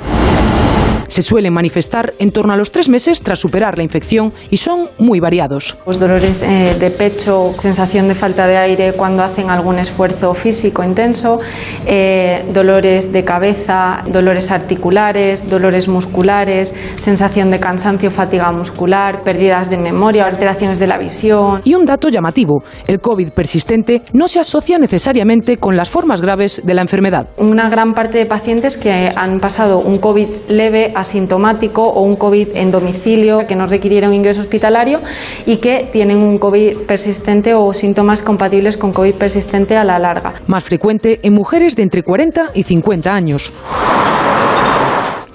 se 1.07 1.21
suelen 1.21 1.53
manifestar 1.53 2.13
en 2.19 2.31
torno 2.31 2.53
a 2.53 2.57
los 2.57 2.71
tres 2.71 2.89
meses 2.89 3.21
tras 3.21 3.39
superar 3.39 3.77
la 3.77 3.83
infección 3.83 4.31
y 4.49 4.57
son 4.57 4.89
muy 4.97 5.19
variados. 5.19 5.77
Pues 5.85 5.99
dolores 5.99 6.41
eh, 6.43 6.75
de 6.79 6.91
pecho, 6.91 7.53
sensación 7.57 8.07
de 8.07 8.15
falta 8.15 8.47
de 8.47 8.57
aire 8.57 8.93
cuando 8.93 9.23
hacen 9.23 9.49
algún 9.49 9.79
esfuerzo 9.79 10.33
físico 10.33 10.83
intenso, 10.83 11.37
eh, 11.85 12.45
dolores 12.53 13.11
de 13.11 13.23
cabeza, 13.23 14.03
dolores 14.07 14.51
articulares, 14.51 15.49
dolores 15.49 15.87
musculares, 15.87 16.73
sensación 16.97 17.51
de 17.51 17.59
cansancio, 17.59 18.11
fatiga 18.11 18.51
muscular, 18.51 19.23
pérdidas 19.23 19.69
de 19.69 19.77
memoria, 19.77 20.25
alteraciones 20.25 20.79
de 20.79 20.87
la 20.87 20.97
visión. 20.97 21.61
Y 21.63 21.73
un 21.73 21.85
dato 21.85 22.09
llamativo, 22.09 22.63
el 22.87 22.99
COVID 22.99 23.29
persistente 23.31 24.01
no 24.13 24.27
se 24.27 24.39
asocia 24.39 24.77
necesariamente 24.77 25.57
con 25.57 25.75
las 25.75 25.89
formas 25.89 26.21
graves 26.21 26.61
de 26.63 26.73
la 26.73 26.81
enfermedad. 26.81 27.27
Una 27.37 27.69
gran 27.69 27.93
parte 27.93 28.17
de 28.17 28.25
pacientes 28.25 28.77
que 28.77 29.11
han 29.15 29.39
pasado 29.39 29.79
un 29.79 29.97
COVID 29.97 30.27
leve 30.49 30.93
asintomático 30.99 31.83
o 31.83 32.01
un 32.01 32.15
COVID 32.15 32.55
en 32.55 32.71
domicilio 32.71 33.45
que 33.47 33.55
no 33.55 33.67
requiriera 33.67 34.07
un 34.07 34.13
ingreso 34.13 34.41
hospitalario 34.41 34.99
y 35.45 35.57
que 35.57 35.89
tienen 35.91 36.23
un 36.23 36.37
COVID 36.37 36.81
persistente 36.81 37.53
o 37.53 37.73
síntomas 37.73 38.21
compatibles 38.21 38.77
con 38.77 38.91
COVID 38.91 39.15
persistente 39.15 39.77
a 39.77 39.83
la 39.83 39.99
larga. 39.99 40.33
Más 40.47 40.63
frecuente 40.63 41.19
en 41.23 41.33
mujeres 41.33 41.75
de 41.75 41.83
entre 41.83 42.03
40 42.03 42.51
y 42.53 42.63
50 42.63 43.13
años. 43.13 43.53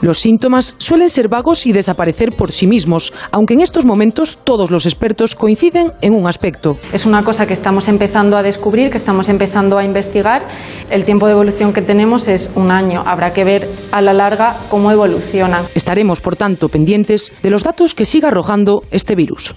Los 0.03 0.19
síntomas 0.19 0.75
suelen 0.79 1.09
ser 1.09 1.29
vagos 1.29 1.65
y 1.65 1.73
desaparecer 1.73 2.31
por 2.37 2.51
sí 2.51 2.67
mismos, 2.67 3.13
aunque 3.31 3.55
en 3.55 3.61
estos 3.61 3.85
momentos 3.85 4.43
todos 4.43 4.73
los 4.73 4.85
expertos 4.85 5.37
coinciden 5.37 5.93
en 6.01 6.15
un 6.15 6.27
aspecto. 6.27 6.77
Es 6.93 7.07
una 7.07 7.23
cosa 7.23 7.47
que 7.47 7.53
estamos 7.53 7.87
empezando 7.87 8.37
a 8.37 8.43
descubrir, 8.43 8.91
que 8.91 8.97
estamos 8.97 9.29
empezando 9.29 9.79
a 9.79 9.85
investigar. 9.85 10.45
El 10.91 11.05
tiempo 11.05 11.27
de 11.27 11.33
evolución 11.35 11.73
que 11.73 11.83
tenemos 11.83 12.27
es 12.27 12.51
un 12.57 12.73
año. 12.73 13.05
Habrá 13.07 13.33
que 13.33 13.45
ver 13.45 13.71
a 13.93 14.03
la 14.03 14.13
larga 14.13 14.57
cómo 14.69 14.91
evolucionan. 14.91 15.67
Estaremos, 15.77 16.21
por 16.21 16.35
tanto, 16.35 16.69
pendientes 16.69 17.33
de 17.41 17.51
los 17.51 17.63
datos 17.63 17.95
que 17.95 18.05
siga 18.05 18.27
arrojando 18.27 18.83
este 18.91 19.15
virus. 19.15 19.55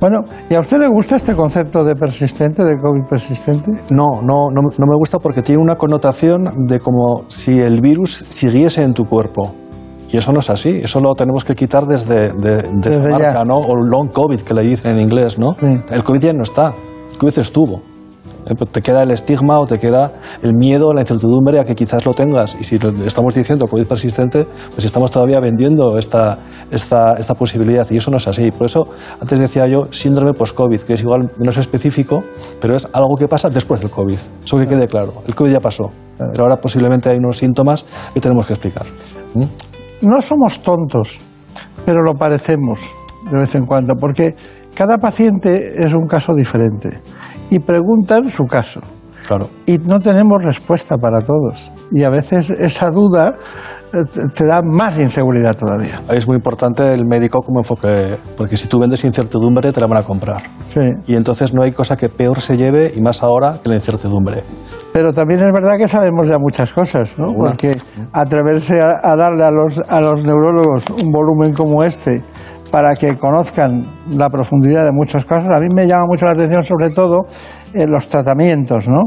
Bueno, 0.00 0.24
¿y 0.50 0.54
a 0.54 0.60
usted 0.60 0.78
le 0.78 0.88
gusta 0.88 1.16
este 1.16 1.34
concepto 1.34 1.82
de 1.82 1.94
persistente, 1.94 2.64
de 2.64 2.76
COVID 2.76 3.08
persistente? 3.08 3.70
No, 3.90 4.20
no, 4.20 4.50
no, 4.52 4.60
no, 4.62 4.86
me 4.86 4.96
gusta 4.96 5.18
porque 5.18 5.40
tiene 5.40 5.62
una 5.62 5.76
connotación 5.76 6.66
de 6.66 6.80
como 6.80 7.24
si 7.28 7.58
el 7.58 7.80
virus 7.80 8.26
siguiese 8.28 8.82
en 8.82 8.92
tu 8.92 9.06
cuerpo. 9.06 9.54
Y 10.10 10.18
eso 10.18 10.32
no 10.32 10.40
es 10.40 10.50
así, 10.50 10.80
eso 10.84 11.00
lo 11.00 11.14
tenemos 11.14 11.44
que 11.44 11.54
quitar 11.54 11.84
desde, 11.86 12.28
de, 12.34 12.68
desde 12.74 13.10
marca, 13.10 13.44
¿no? 13.44 13.58
O 13.58 13.74
long 13.74 14.10
COVID, 14.12 14.40
que 14.40 14.54
le 14.54 14.62
dicen 14.62 14.92
en 14.92 15.00
inglés, 15.00 15.38
¿no? 15.38 15.56
El 15.90 16.04
COVID 16.04 16.20
ya 16.20 16.32
no 16.32 16.42
está, 16.42 16.74
el 17.10 17.18
COVID 17.18 17.38
estuvo. 17.38 17.95
Eh, 18.46 18.54
pues 18.56 18.70
te 18.70 18.82
queda 18.82 19.02
el 19.02 19.10
estigma 19.10 19.58
o 19.58 19.66
te 19.66 19.78
queda 19.78 20.12
el 20.42 20.52
miedo, 20.54 20.92
la 20.92 21.00
incertidumbre 21.00 21.58
a 21.58 21.64
que 21.64 21.74
quizás 21.74 22.06
lo 22.06 22.14
tengas. 22.14 22.56
Y 22.60 22.64
si 22.64 22.78
estamos 23.04 23.34
diciendo 23.34 23.66
COVID 23.66 23.86
persistente, 23.86 24.46
pues 24.72 24.84
estamos 24.84 25.10
todavía 25.10 25.40
vendiendo 25.40 25.98
esta, 25.98 26.38
esta, 26.70 27.14
esta 27.14 27.34
posibilidad. 27.34 27.86
Y 27.90 27.96
eso 27.96 28.10
no 28.10 28.18
es 28.18 28.28
así. 28.28 28.50
Por 28.50 28.66
eso, 28.66 28.86
antes 29.20 29.38
decía 29.38 29.66
yo, 29.66 29.88
síndrome 29.90 30.32
post-COVID, 30.32 30.80
que 30.82 30.94
es 30.94 31.02
igual 31.02 31.30
menos 31.38 31.56
específico, 31.56 32.22
pero 32.60 32.76
es 32.76 32.88
algo 32.92 33.16
que 33.16 33.28
pasa 33.28 33.50
después 33.50 33.80
del 33.80 33.90
COVID. 33.90 34.18
Eso 34.44 34.56
que 34.56 34.66
quede 34.66 34.86
claro. 34.86 35.12
El 35.26 35.34
COVID 35.34 35.52
ya 35.52 35.60
pasó. 35.60 35.90
Pero 36.16 36.44
ahora 36.44 36.56
posiblemente 36.56 37.10
hay 37.10 37.18
unos 37.18 37.38
síntomas 37.38 37.84
que 38.14 38.20
tenemos 38.20 38.46
que 38.46 38.54
explicar. 38.54 38.86
¿Mm? 39.34 39.44
No 40.02 40.20
somos 40.20 40.60
tontos, 40.60 41.18
pero 41.84 42.02
lo 42.02 42.14
parecemos 42.14 42.80
de 43.30 43.38
vez 43.38 43.54
en 43.54 43.64
cuando, 43.64 43.94
porque 43.96 44.34
cada 44.76 44.98
paciente 44.98 45.82
es 45.82 45.94
un 45.94 46.06
caso 46.06 46.34
diferente 46.34 47.00
y 47.50 47.58
preguntan 47.60 48.28
su 48.28 48.44
caso. 48.44 48.80
Claro. 49.26 49.48
Y 49.64 49.78
no 49.78 49.98
tenemos 49.98 50.44
respuesta 50.44 50.96
para 50.98 51.20
todos. 51.20 51.72
Y 51.90 52.04
a 52.04 52.10
veces 52.10 52.50
esa 52.50 52.90
duda 52.90 53.32
eh, 53.92 53.98
te 54.36 54.46
da 54.46 54.60
más 54.62 55.00
inseguridad 55.00 55.56
todavía. 55.56 56.00
Es 56.10 56.28
muy 56.28 56.36
importante 56.36 56.94
el 56.94 57.06
médico 57.06 57.40
como 57.40 57.60
enfoque, 57.60 58.16
porque 58.36 58.56
si 58.56 58.68
tú 58.68 58.78
vendes 58.78 59.02
incertidumbre 59.04 59.72
te 59.72 59.80
la 59.80 59.86
van 59.86 59.98
a 59.98 60.02
comprar. 60.02 60.42
Sí. 60.68 60.90
Y 61.06 61.16
entonces 61.16 61.52
no 61.54 61.62
hay 61.62 61.72
cosa 61.72 61.96
que 61.96 62.08
peor 62.08 62.40
se 62.40 62.56
lleve, 62.56 62.92
y 62.94 63.00
más 63.00 63.22
ahora, 63.22 63.58
que 63.60 63.68
la 63.68 63.76
incertidumbre. 63.76 64.44
Pero 64.92 65.12
también 65.12 65.40
es 65.40 65.52
verdad 65.52 65.76
que 65.76 65.88
sabemos 65.88 66.28
ya 66.28 66.38
muchas 66.38 66.72
cosas, 66.72 67.18
¿no? 67.18 67.34
Porque 67.34 67.76
atreverse 68.12 68.80
a, 68.80 69.16
darle 69.16 69.44
a 69.44 69.50
los, 69.50 69.78
a 69.90 70.00
los 70.00 70.22
neurólogos 70.22 70.88
un 71.02 71.10
volumen 71.10 71.52
como 71.52 71.82
este 71.82 72.22
para 72.70 72.94
que 72.94 73.16
conozcan 73.16 73.86
la 74.10 74.28
profundidad 74.28 74.84
de 74.84 74.92
muchos 74.92 75.24
casos. 75.24 75.50
A 75.50 75.60
mí 75.60 75.66
me 75.72 75.86
llama 75.86 76.06
mucho 76.06 76.26
la 76.26 76.32
atención 76.32 76.62
sobre 76.62 76.90
todo 76.90 77.26
en 77.72 77.90
los 77.90 78.08
tratamientos, 78.08 78.88
¿no? 78.88 79.04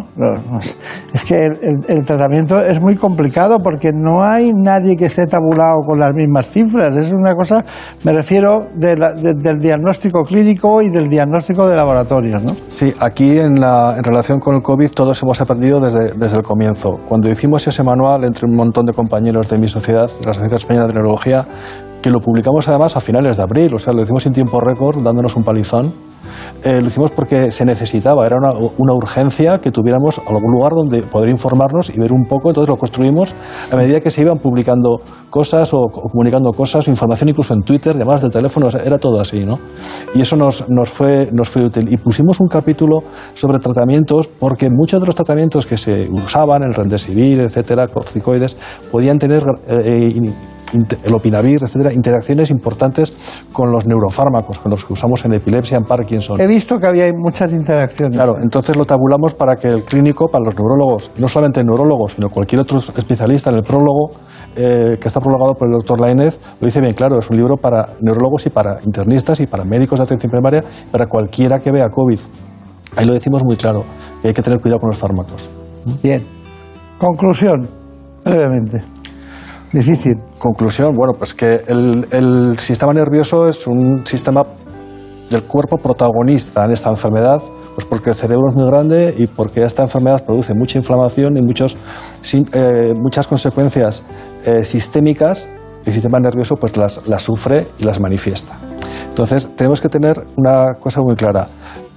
Es 1.13 1.25
que 1.25 1.45
el, 1.45 2.05
tratamiento 2.05 2.59
es 2.59 2.79
muy 2.79 2.95
complicado 2.95 3.59
porque 3.63 3.91
no 3.93 4.23
hay 4.23 4.51
nadie 4.53 4.95
que 4.95 5.05
esté 5.05 5.25
tabulado 5.25 5.77
con 5.85 5.99
las 5.99 6.13
mismas 6.13 6.47
cifras. 6.47 6.95
Es 6.95 7.11
una 7.11 7.33
cosa, 7.33 7.63
me 8.03 8.13
refiero 8.13 8.67
del 8.75 9.59
diagnóstico 9.59 10.21
clínico 10.21 10.81
y 10.81 10.89
del 10.89 11.09
diagnóstico 11.09 11.67
de 11.67 11.75
laboratorios, 11.75 12.43
¿no? 12.43 12.55
Sí, 12.69 12.93
aquí 12.99 13.39
en, 13.39 13.59
la, 13.59 13.95
en 13.97 14.03
relación 14.03 14.39
con 14.39 14.55
el 14.55 14.61
COVID 14.61 14.91
todos 14.91 15.21
hemos 15.23 15.41
aprendido 15.41 15.79
desde, 15.79 16.13
desde 16.13 16.37
el 16.37 16.43
comienzo. 16.43 16.99
Cuando 17.07 17.29
hicimos 17.29 17.67
ese 17.67 17.83
manual 17.83 18.23
entre 18.23 18.47
un 18.47 18.55
montón 18.55 18.85
de 18.85 18.93
compañeros 18.93 19.49
de 19.49 19.57
mi 19.57 19.67
sociedad, 19.67 20.09
la 20.25 20.33
Sociedad 20.33 20.55
Española 20.55 20.87
de 20.87 20.93
Neurología, 20.93 21.45
que 22.01 22.09
lo 22.09 22.19
publicamos 22.19 22.67
además 22.67 22.95
a 22.95 23.01
finales 23.01 23.37
de 23.37 23.43
abril, 23.43 23.73
o 23.75 23.79
sea, 23.79 23.93
lo 23.93 24.01
hicimos 24.01 24.25
en 24.25 24.33
tiempo 24.33 24.59
récord, 24.59 25.01
dándonos 25.01 25.35
un 25.35 25.43
palizón. 25.43 25.93
Eh, 26.63 26.79
lo 26.81 26.87
hicimos 26.87 27.11
porque 27.11 27.51
se 27.51 27.63
necesitaba, 27.63 28.25
era 28.25 28.35
una, 28.37 28.51
una, 28.77 28.93
urgencia 28.93 29.59
que 29.59 29.71
tuviéramos 29.71 30.19
algún 30.19 30.51
lugar 30.51 30.73
donde 30.73 31.03
poder 31.03 31.29
informarnos 31.29 31.89
y 31.89 31.99
ver 31.99 32.11
un 32.11 32.25
poco, 32.25 32.49
entonces 32.49 32.67
lo 32.67 32.75
construimos 32.75 33.33
a 33.71 33.77
medida 33.77 34.01
que 34.01 34.11
se 34.11 34.21
iban 34.21 34.39
publicando 34.39 34.95
cosas 35.29 35.73
o, 35.73 35.83
comunicando 35.87 36.51
cosas, 36.51 36.87
información 36.89 37.29
incluso 37.29 37.53
en 37.53 37.61
Twitter, 37.61 37.97
llamadas 37.97 38.23
de 38.23 38.29
teléfono, 38.29 38.69
era 38.69 38.97
todo 38.97 39.21
así, 39.21 39.45
¿no? 39.45 39.57
Y 40.13 40.21
eso 40.21 40.35
nos, 40.35 40.69
nos, 40.69 40.89
fue, 40.89 41.29
nos 41.31 41.47
fue 41.49 41.63
útil. 41.63 41.91
Y 41.91 41.97
pusimos 41.97 42.39
un 42.41 42.47
capítulo 42.47 42.99
sobre 43.33 43.59
tratamientos 43.59 44.27
porque 44.27 44.69
muchos 44.69 44.99
de 44.99 45.05
los 45.05 45.15
tratamientos 45.15 45.65
que 45.65 45.77
se 45.77 46.09
usaban, 46.09 46.63
el 46.63 46.73
rendesivir, 46.73 47.39
etcétera, 47.39 47.87
corticoides, 47.87 48.57
podían 48.91 49.17
tener... 49.17 49.43
Eh, 49.67 50.13
eh, 50.15 50.33
el 50.73 51.13
opinavir, 51.13 51.63
etcétera, 51.63 51.93
interacciones 51.93 52.49
importantes 52.51 53.13
con 53.51 53.71
los 53.71 53.85
neurofármacos, 53.85 54.59
con 54.59 54.71
los 54.71 54.85
que 54.85 54.93
usamos 54.93 55.23
en 55.25 55.33
epilepsia, 55.33 55.77
en 55.77 55.83
Parkinson. 55.83 56.39
He 56.39 56.47
visto 56.47 56.77
que 56.77 56.87
había 56.87 57.11
muchas 57.15 57.53
interacciones. 57.53 58.15
Claro, 58.15 58.35
entonces 58.41 58.75
lo 58.75 58.85
tabulamos 58.85 59.33
para 59.33 59.55
que 59.55 59.67
el 59.67 59.83
clínico, 59.83 60.27
para 60.27 60.43
los 60.45 60.55
neurólogos, 60.55 61.11
no 61.17 61.27
solamente 61.27 61.63
neurólogos, 61.63 62.13
sino 62.13 62.29
cualquier 62.29 62.61
otro 62.61 62.79
especialista 62.79 63.49
en 63.49 63.57
el 63.57 63.63
prólogo, 63.63 64.11
eh, 64.55 64.97
que 64.99 65.07
está 65.07 65.19
prologado 65.19 65.53
por 65.55 65.67
el 65.67 65.73
doctor 65.73 65.99
Lainez, 65.99 66.39
lo 66.59 66.65
dice 66.65 66.81
bien 66.81 66.93
claro, 66.93 67.19
es 67.19 67.29
un 67.29 67.37
libro 67.37 67.55
para 67.57 67.95
neurólogos 68.01 68.45
y 68.45 68.49
para 68.49 68.79
internistas 68.83 69.39
y 69.39 69.47
para 69.47 69.63
médicos 69.63 69.99
de 69.99 70.03
atención 70.03 70.31
primaria, 70.31 70.63
para 70.91 71.05
cualquiera 71.05 71.59
que 71.59 71.71
vea 71.71 71.89
COVID. 71.89 72.19
Ahí 72.95 73.05
lo 73.05 73.13
decimos 73.13 73.43
muy 73.43 73.55
claro, 73.55 73.83
que 74.21 74.29
hay 74.29 74.33
que 74.33 74.41
tener 74.41 74.59
cuidado 74.59 74.79
con 74.79 74.89
los 74.89 74.97
fármacos. 74.97 75.49
Bien. 76.01 76.25
Conclusión, 76.97 77.69
brevemente. 78.25 78.98
Difícil. 79.71 80.19
Conclusión, 80.39 80.93
bueno, 80.95 81.13
pues 81.13 81.33
que 81.33 81.61
el, 81.67 82.57
sistema 82.57 82.91
nervioso 82.93 83.47
es 83.47 83.67
un 83.67 84.05
sistema 84.05 84.43
del 85.29 85.43
cuerpo 85.43 85.77
protagonista 85.77 86.65
en 86.65 86.71
esta 86.71 86.89
enfermedad, 86.89 87.39
pues 87.75 87.85
porque 87.85 88.09
el 88.09 88.15
cerebro 88.15 88.49
es 88.49 88.55
muy 88.55 88.65
grande 88.65 89.13
y 89.15 89.27
porque 89.27 89.63
esta 89.63 89.83
enfermedad 89.83 90.25
produce 90.25 90.53
mucha 90.55 90.79
inflamación 90.79 91.37
y 91.37 91.41
muchos, 91.41 91.77
eh, 92.53 92.93
muchas 92.95 93.27
consecuencias 93.27 94.03
eh, 94.43 94.65
sistémicas, 94.65 95.47
el 95.85 95.93
sistema 95.93 96.19
nervioso 96.19 96.55
pues 96.55 96.75
las, 96.75 97.07
las, 97.07 97.21
sufre 97.21 97.67
y 97.77 97.83
las 97.83 97.99
manifiesta. 97.99 98.57
Entonces 99.07 99.55
tenemos 99.55 99.79
que 99.81 99.89
tener 99.89 100.19
una 100.35 100.73
cosa 100.79 101.01
muy 101.01 101.15
clara. 101.15 101.47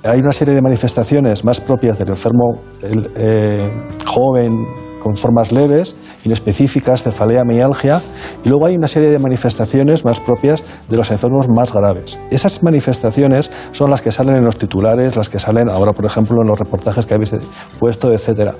Hay 0.04 0.18
una 0.18 0.32
serie 0.32 0.54
de 0.54 0.60
manifestaciones 0.60 1.42
más 1.44 1.60
propias 1.60 1.98
del 1.98 2.10
enfermo 2.10 2.60
eh, 2.82 3.70
joven, 4.04 4.66
con 5.02 5.16
formas 5.16 5.50
leves, 5.52 5.96
inespecíficas, 6.24 7.02
cefalea, 7.02 7.44
mialgia, 7.44 8.00
y 8.44 8.48
luego 8.48 8.66
hay 8.66 8.76
una 8.76 8.86
serie 8.86 9.10
de 9.10 9.18
manifestaciones 9.18 10.04
más 10.04 10.20
propias 10.20 10.62
de 10.88 10.96
los 10.96 11.10
enfermos 11.10 11.48
más 11.48 11.72
graves. 11.72 12.18
Esas 12.30 12.62
manifestaciones 12.62 13.50
son 13.72 13.90
las 13.90 14.00
que 14.00 14.12
salen 14.12 14.36
en 14.36 14.44
los 14.44 14.56
titulares, 14.56 15.16
las 15.16 15.28
que 15.28 15.38
salen 15.38 15.68
ahora, 15.68 15.92
por 15.92 16.06
ejemplo, 16.06 16.40
en 16.40 16.48
los 16.48 16.58
reportajes 16.58 17.04
que 17.04 17.14
habéis 17.14 17.34
puesto, 17.78 18.12
etcétera 18.12 18.54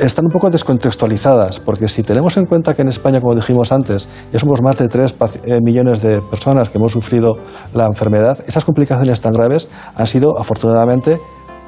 están 0.00 0.24
un 0.24 0.30
poco 0.30 0.50
descontextualizadas, 0.50 1.60
porque 1.60 1.88
si 1.88 2.02
tenemos 2.02 2.36
en 2.36 2.46
cuenta 2.46 2.74
que 2.74 2.82
en 2.82 2.88
España, 2.88 3.20
como 3.20 3.34
dijimos 3.34 3.70
antes, 3.70 4.08
ya 4.32 4.38
somos 4.40 4.60
más 4.60 4.76
de 4.78 4.88
3 4.88 5.14
eh, 5.44 5.58
millones 5.62 6.02
de 6.02 6.20
personas 6.20 6.68
que 6.68 6.78
hemos 6.78 6.92
sufrido 6.92 7.36
la 7.72 7.86
enfermedad, 7.86 8.38
esas 8.46 8.64
complicaciones 8.64 9.20
tan 9.20 9.32
graves 9.32 9.68
han 9.94 10.06
sido, 10.06 10.38
afortunadamente, 10.38 11.20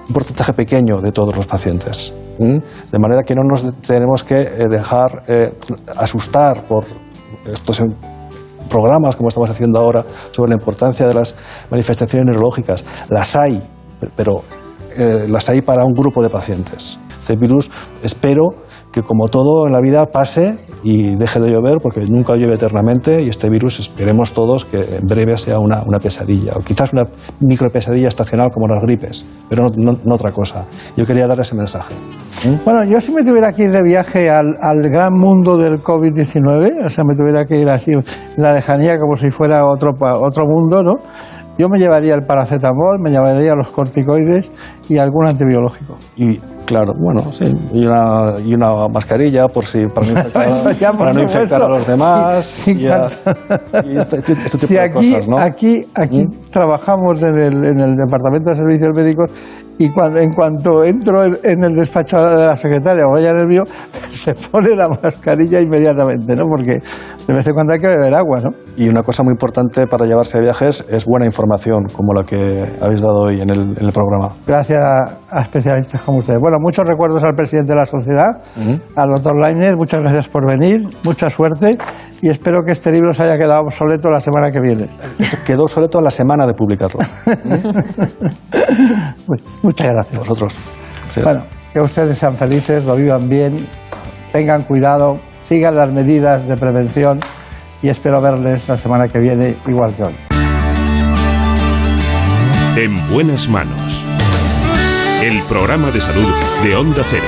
un 0.09 0.15
porcentaje 0.15 0.53
pequeño 0.53 1.01
de 1.01 1.13
todos 1.13 1.37
los 1.37 1.47
pacientes. 1.47 2.13
De 2.39 2.99
manera 2.99 3.23
que 3.23 3.35
no 3.35 3.43
nos 3.43 3.65
tenemos 3.81 4.23
que 4.23 4.41
eh, 4.41 4.69
dejar 4.69 5.23
eh, 5.29 5.53
asustar 5.97 6.67
por 6.67 6.85
estos 7.47 7.83
programas 8.69 9.17
como 9.17 9.29
estamos 9.29 9.51
haciendo 9.51 9.81
ahora 9.81 10.05
sobre 10.33 10.51
la 10.51 10.57
importancia 10.57 11.07
de 11.07 11.15
las 11.15 11.35
manifestaciones 11.71 12.27
neurológicas. 12.27 12.85
Las 13.09 13.37
hay, 13.37 13.63
pero 14.15 14.43
eh, 14.97 15.27
las 15.29 15.49
hay 15.49 15.63
para 15.63 15.85
un 15.85 15.93
grupo 15.93 16.23
de 16.23 16.29
pacientes. 16.29 16.99
Este 17.21 17.37
virus 17.37 17.71
espero 18.03 18.66
que 18.97 19.03
como 19.03 19.29
todo 19.29 19.67
en 19.67 19.75
la 19.75 19.83
vida 19.83 20.07
pase 20.07 20.57
y 20.83 21.17
deje 21.17 21.39
de 21.39 21.51
llover, 21.51 21.81
porque 21.83 22.01
nunca 22.09 22.35
llueve 22.35 22.55
eternamente 22.55 23.23
y 23.23 23.29
este 23.29 23.51
virus 23.51 23.79
esperemos 23.79 24.33
todos 24.33 24.65
que 24.65 24.79
en 24.79 25.05
breve 25.07 25.37
sea 25.37 25.59
una, 25.59 25.83
pesadilla, 26.03 26.53
o 26.57 26.61
quizás 26.61 26.95
una 26.95 27.07
micro 27.41 27.69
pesadilla 27.69 28.09
estacional 28.09 28.49
como 28.51 28.67
las 28.69 28.83
gripes, 28.83 29.27
pero 29.51 29.69
no, 29.77 30.15
otra 30.15 30.33
cosa. 30.33 30.65
Yo 30.97 31.05
quería 31.05 31.27
dar 31.27 31.39
ese 31.39 31.55
mensaje. 31.55 31.93
¿Mm? 32.47 32.65
Bueno, 32.65 32.85
yo 32.85 32.99
si 33.03 33.13
me 33.13 33.23
tuviera 33.23 33.53
que 33.53 33.65
ir 33.65 33.71
de 33.71 33.83
viaje 33.83 34.31
al, 34.31 34.55
gran 34.91 35.13
mundo 35.13 35.59
del 35.59 35.83
COVID-19, 35.83 36.87
o 36.87 36.89
sea, 36.89 37.05
me 37.05 37.15
tuviera 37.15 37.45
que 37.45 37.61
ir 37.61 37.69
así 37.69 37.93
en 37.93 38.03
la 38.39 38.55
lejanía 38.55 38.99
como 38.99 39.19
si 39.19 39.29
fuera 39.29 39.67
otro, 39.67 39.91
otro 40.01 40.47
mundo, 40.47 40.83
¿no? 40.83 40.95
Yo 41.59 41.69
me 41.69 41.79
llevaría 41.79 42.15
el 42.15 42.25
paracetamol, 42.25 42.99
me 42.99 43.11
llevaría 43.11 43.55
los 43.55 43.69
corticoides 43.69 44.51
y 44.89 44.97
algún 44.97 45.27
antibiológico. 45.27 45.97
Y 46.17 46.41
claro, 46.67 46.93
bueno, 47.01 47.33
sí, 47.33 47.47
y 47.73 47.87
una, 47.87 48.35
y 48.45 48.53
una 48.53 48.89
mascarilla 48.89 49.49
por 49.49 49.65
si 49.65 49.87
para 49.87 50.07
no 50.07 50.13
infectar, 50.19 50.97
para 50.97 51.13
no 51.13 51.23
infectar 51.23 51.63
a 51.63 51.69
los 51.69 51.87
demás. 51.87 52.69
y, 52.69 52.87
este, 53.97 54.19
este, 54.19 54.59
tipo 54.59 54.75
de 54.75 54.81
aquí, 54.81 55.13
cosas, 55.13 55.29
¿no? 55.29 55.39
Aquí, 55.39 55.87
aquí 55.95 56.25
¿Mm? 56.25 56.51
trabajamos 56.51 57.23
en 57.23 57.39
el, 57.39 57.65
en 57.65 57.81
el 57.81 57.97
departamento 57.97 58.51
de 58.51 58.57
servicios 58.57 58.91
médicos 58.95 59.31
y 59.79 59.91
cuando, 59.91 60.21
en 60.21 60.31
cuanto 60.31 60.85
entro 60.85 61.25
en, 61.25 61.65
el 61.65 61.75
despacho 61.75 62.17
de 62.19 62.47
la 62.47 62.57
secretaria 62.57 63.05
o 63.07 63.13
vaya 63.13 63.33
nervio, 63.33 63.65
se 64.11 64.35
pone 64.35 64.75
la 64.75 64.89
mascarilla 64.89 65.61
inmediatamente, 65.61 66.35
¿no? 66.35 66.45
Porque 66.49 66.81
de 67.27 67.35
vez 67.35 67.47
en 67.47 67.55
cuando 67.55 67.73
hay 67.73 67.79
que 67.79 67.89
beber 67.89 68.15
agua, 68.15 68.41
¿no? 68.41 68.51
Y 68.77 68.89
una 68.89 69.03
cosa 69.03 69.23
muy 69.23 69.33
importante 69.33 69.87
para 69.87 70.07
llevarse 70.07 70.39
a 70.39 70.41
viajes 70.41 70.85
es 70.91 71.05
buena 71.07 71.27
información, 71.27 71.89
como 71.93 72.13
la 72.15 72.25
que 72.25 72.65
habéis 72.81 73.03
dado 73.03 73.23
hoy 73.23 73.41
en 73.41 73.51
el, 73.51 73.93
programa. 73.93 74.33
Gracias 74.47 74.83
a 75.31 75.41
especialistas 75.41 76.03
como 76.03 76.19
ustedes. 76.19 76.39
Bueno, 76.41 76.59
muchos 76.61 76.85
recuerdos 76.87 77.23
al 77.25 77.35
presidente 77.35 77.73
de 77.73 77.79
la 77.79 77.87
sociedad, 77.87 78.29
al 78.95 79.09
doctor 79.09 79.39
Lainez, 79.41 79.75
muchas 79.77 80.01
gracias 80.01 80.29
por 80.29 80.47
venir, 80.47 80.87
mucha 81.03 81.31
suerte 81.31 81.79
y 82.27 82.29
espero 82.29 82.65
que 82.65 82.73
este 82.73 82.91
libro 82.91 83.15
se 83.15 83.23
haya 83.23 83.39
quedado 83.39 83.61
obsoleto 83.61 84.11
la 84.11 84.21
semana 84.21 84.51
que 84.51 84.59
viene. 84.59 84.89
Quedó 85.47 85.63
obsoleto 85.63 86.01
la 86.01 86.11
semana 86.11 86.45
de 86.45 86.55
publicarlo. 86.55 86.99
Muchas 89.63 89.87
gracias. 89.87 90.19
Vosotros. 90.19 90.59
Bueno, 91.23 91.45
que 91.73 91.81
ustedes 91.81 92.19
sean 92.19 92.37
felices, 92.37 92.85
lo 92.85 92.97
vivan 92.97 93.29
bien, 93.29 93.69
tengan 94.33 94.65
cuidado, 94.65 95.21
sigan 95.39 95.77
las 95.77 95.93
medidas 95.93 96.49
de 96.49 96.57
prevención 96.57 97.21
y 97.81 97.91
espero 97.91 98.21
verles 98.21 98.69
la 98.69 98.77
semana 98.77 99.07
que 99.07 99.21
viene 99.21 99.55
igual 99.65 99.95
que 99.95 100.03
hoy. 100.03 100.15
En 102.77 103.09
buenas 103.09 103.49
manos. 103.49 104.03
El 105.23 105.41
programa 105.45 105.93
de 105.93 106.01
salud 106.01 106.29
de 106.65 106.75
Onda 106.75 107.03
Cero. 107.09 107.23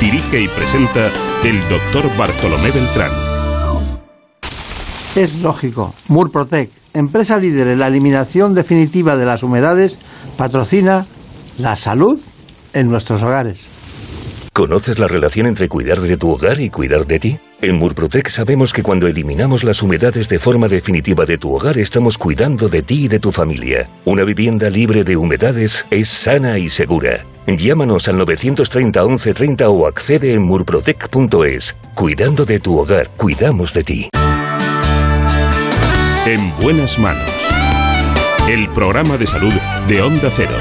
Dirige 0.00 0.42
y 0.42 0.46
presenta 0.46 1.08
el 1.42 1.60
doctor 1.68 2.04
Bartolomé 2.16 2.70
Beltrán. 2.70 3.25
Es 5.16 5.40
lógico. 5.40 5.94
Murprotec, 6.08 6.68
empresa 6.92 7.38
líder 7.38 7.68
en 7.68 7.80
la 7.80 7.86
eliminación 7.86 8.54
definitiva 8.54 9.16
de 9.16 9.24
las 9.24 9.42
humedades, 9.42 9.98
patrocina 10.36 11.06
la 11.58 11.74
salud 11.74 12.20
en 12.74 12.90
nuestros 12.90 13.22
hogares. 13.22 13.66
¿Conoces 14.52 14.98
la 14.98 15.08
relación 15.08 15.46
entre 15.46 15.70
cuidar 15.70 16.00
de 16.00 16.18
tu 16.18 16.30
hogar 16.30 16.60
y 16.60 16.68
cuidar 16.68 17.06
de 17.06 17.18
ti? 17.18 17.40
En 17.62 17.76
Murprotec 17.76 18.28
sabemos 18.28 18.74
que 18.74 18.82
cuando 18.82 19.06
eliminamos 19.06 19.64
las 19.64 19.82
humedades 19.82 20.28
de 20.28 20.38
forma 20.38 20.68
definitiva 20.68 21.24
de 21.24 21.38
tu 21.38 21.54
hogar 21.54 21.78
estamos 21.78 22.18
cuidando 22.18 22.68
de 22.68 22.82
ti 22.82 23.06
y 23.06 23.08
de 23.08 23.18
tu 23.18 23.32
familia. 23.32 23.88
Una 24.04 24.24
vivienda 24.24 24.68
libre 24.68 25.02
de 25.02 25.16
humedades 25.16 25.86
es 25.90 26.10
sana 26.10 26.58
y 26.58 26.68
segura. 26.68 27.24
Llámanos 27.46 28.08
al 28.08 28.18
930 28.18 29.00
1130 29.02 29.68
o 29.70 29.86
accede 29.86 30.34
en 30.34 30.42
murprotec.es. 30.42 31.74
Cuidando 31.94 32.44
de 32.44 32.60
tu 32.60 32.78
hogar, 32.78 33.08
cuidamos 33.16 33.72
de 33.72 33.84
ti. 33.84 34.10
En 36.26 36.52
buenas 36.60 36.98
manos. 36.98 37.30
El 38.48 38.68
programa 38.70 39.16
de 39.16 39.28
salud 39.28 39.52
de 39.86 40.02
Onda 40.02 40.28
Cero. 40.34 40.56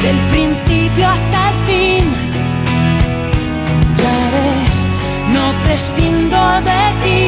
del 0.00 0.18
principio 0.30 1.08
hasta 1.08 1.50
el 1.50 1.56
fin. 1.66 2.04
Ya 3.96 4.18
ves, 4.34 4.86
no 5.32 5.52
prescindo 5.64 6.38
de 6.60 6.82
ti. 7.02 7.21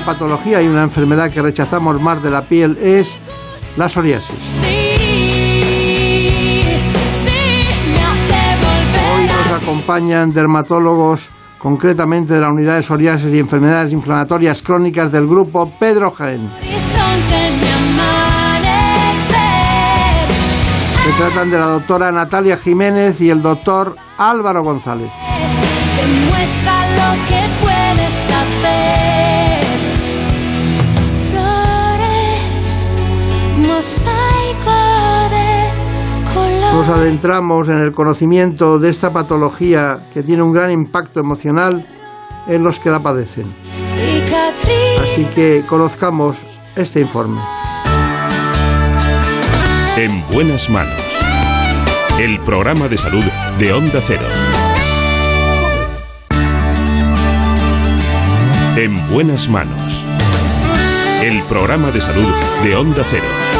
Una 0.00 0.06
patología 0.06 0.62
y 0.62 0.66
una 0.66 0.82
enfermedad 0.82 1.30
que 1.30 1.42
rechazamos 1.42 2.00
más 2.00 2.22
de 2.22 2.30
la 2.30 2.42
piel 2.42 2.78
es 2.80 3.12
la 3.76 3.88
psoriasis. 3.88 4.36
Hoy 9.14 9.26
nos 9.26 9.62
acompañan 9.62 10.32
dermatólogos, 10.32 11.28
concretamente 11.58 12.34
de 12.34 12.40
la 12.40 12.50
unidad 12.50 12.76
de 12.76 12.82
psoriasis 12.82 13.34
y 13.34 13.38
enfermedades 13.38 13.92
inflamatorias 13.92 14.62
crónicas 14.62 15.12
del 15.12 15.26
grupo 15.26 15.70
Pedro 15.78 16.10
Jaén. 16.12 16.50
Se 21.04 21.12
tratan 21.22 21.50
de 21.50 21.58
la 21.58 21.66
doctora 21.66 22.12
Natalia 22.12 22.56
Jiménez 22.56 23.20
y 23.20 23.30
el 23.30 23.42
doctor 23.42 23.96
Álvaro 24.18 24.62
González. 24.62 25.10
Demuestra 25.96 26.90
lo 26.90 27.28
que 27.28 27.69
Nos 36.72 36.88
adentramos 36.88 37.68
en 37.68 37.78
el 37.78 37.92
conocimiento 37.92 38.78
de 38.78 38.90
esta 38.90 39.12
patología 39.12 39.98
que 40.14 40.22
tiene 40.22 40.42
un 40.42 40.52
gran 40.52 40.70
impacto 40.70 41.20
emocional 41.20 41.84
en 42.46 42.62
los 42.62 42.78
que 42.78 42.90
la 42.90 43.00
padecen. 43.00 43.52
Así 45.02 45.24
que 45.34 45.62
conozcamos 45.68 46.36
este 46.76 47.00
informe. 47.00 47.40
En 49.96 50.22
buenas 50.32 50.70
manos. 50.70 50.94
El 52.18 52.38
programa 52.40 52.88
de 52.88 52.98
salud 52.98 53.24
de 53.58 53.72
Onda 53.72 54.00
Cero. 54.06 54.26
En 58.76 59.10
buenas 59.10 59.48
manos. 59.48 60.04
El 61.22 61.42
programa 61.42 61.90
de 61.90 62.00
salud 62.00 62.28
de 62.62 62.76
Onda 62.76 63.02
Cero. 63.10 63.59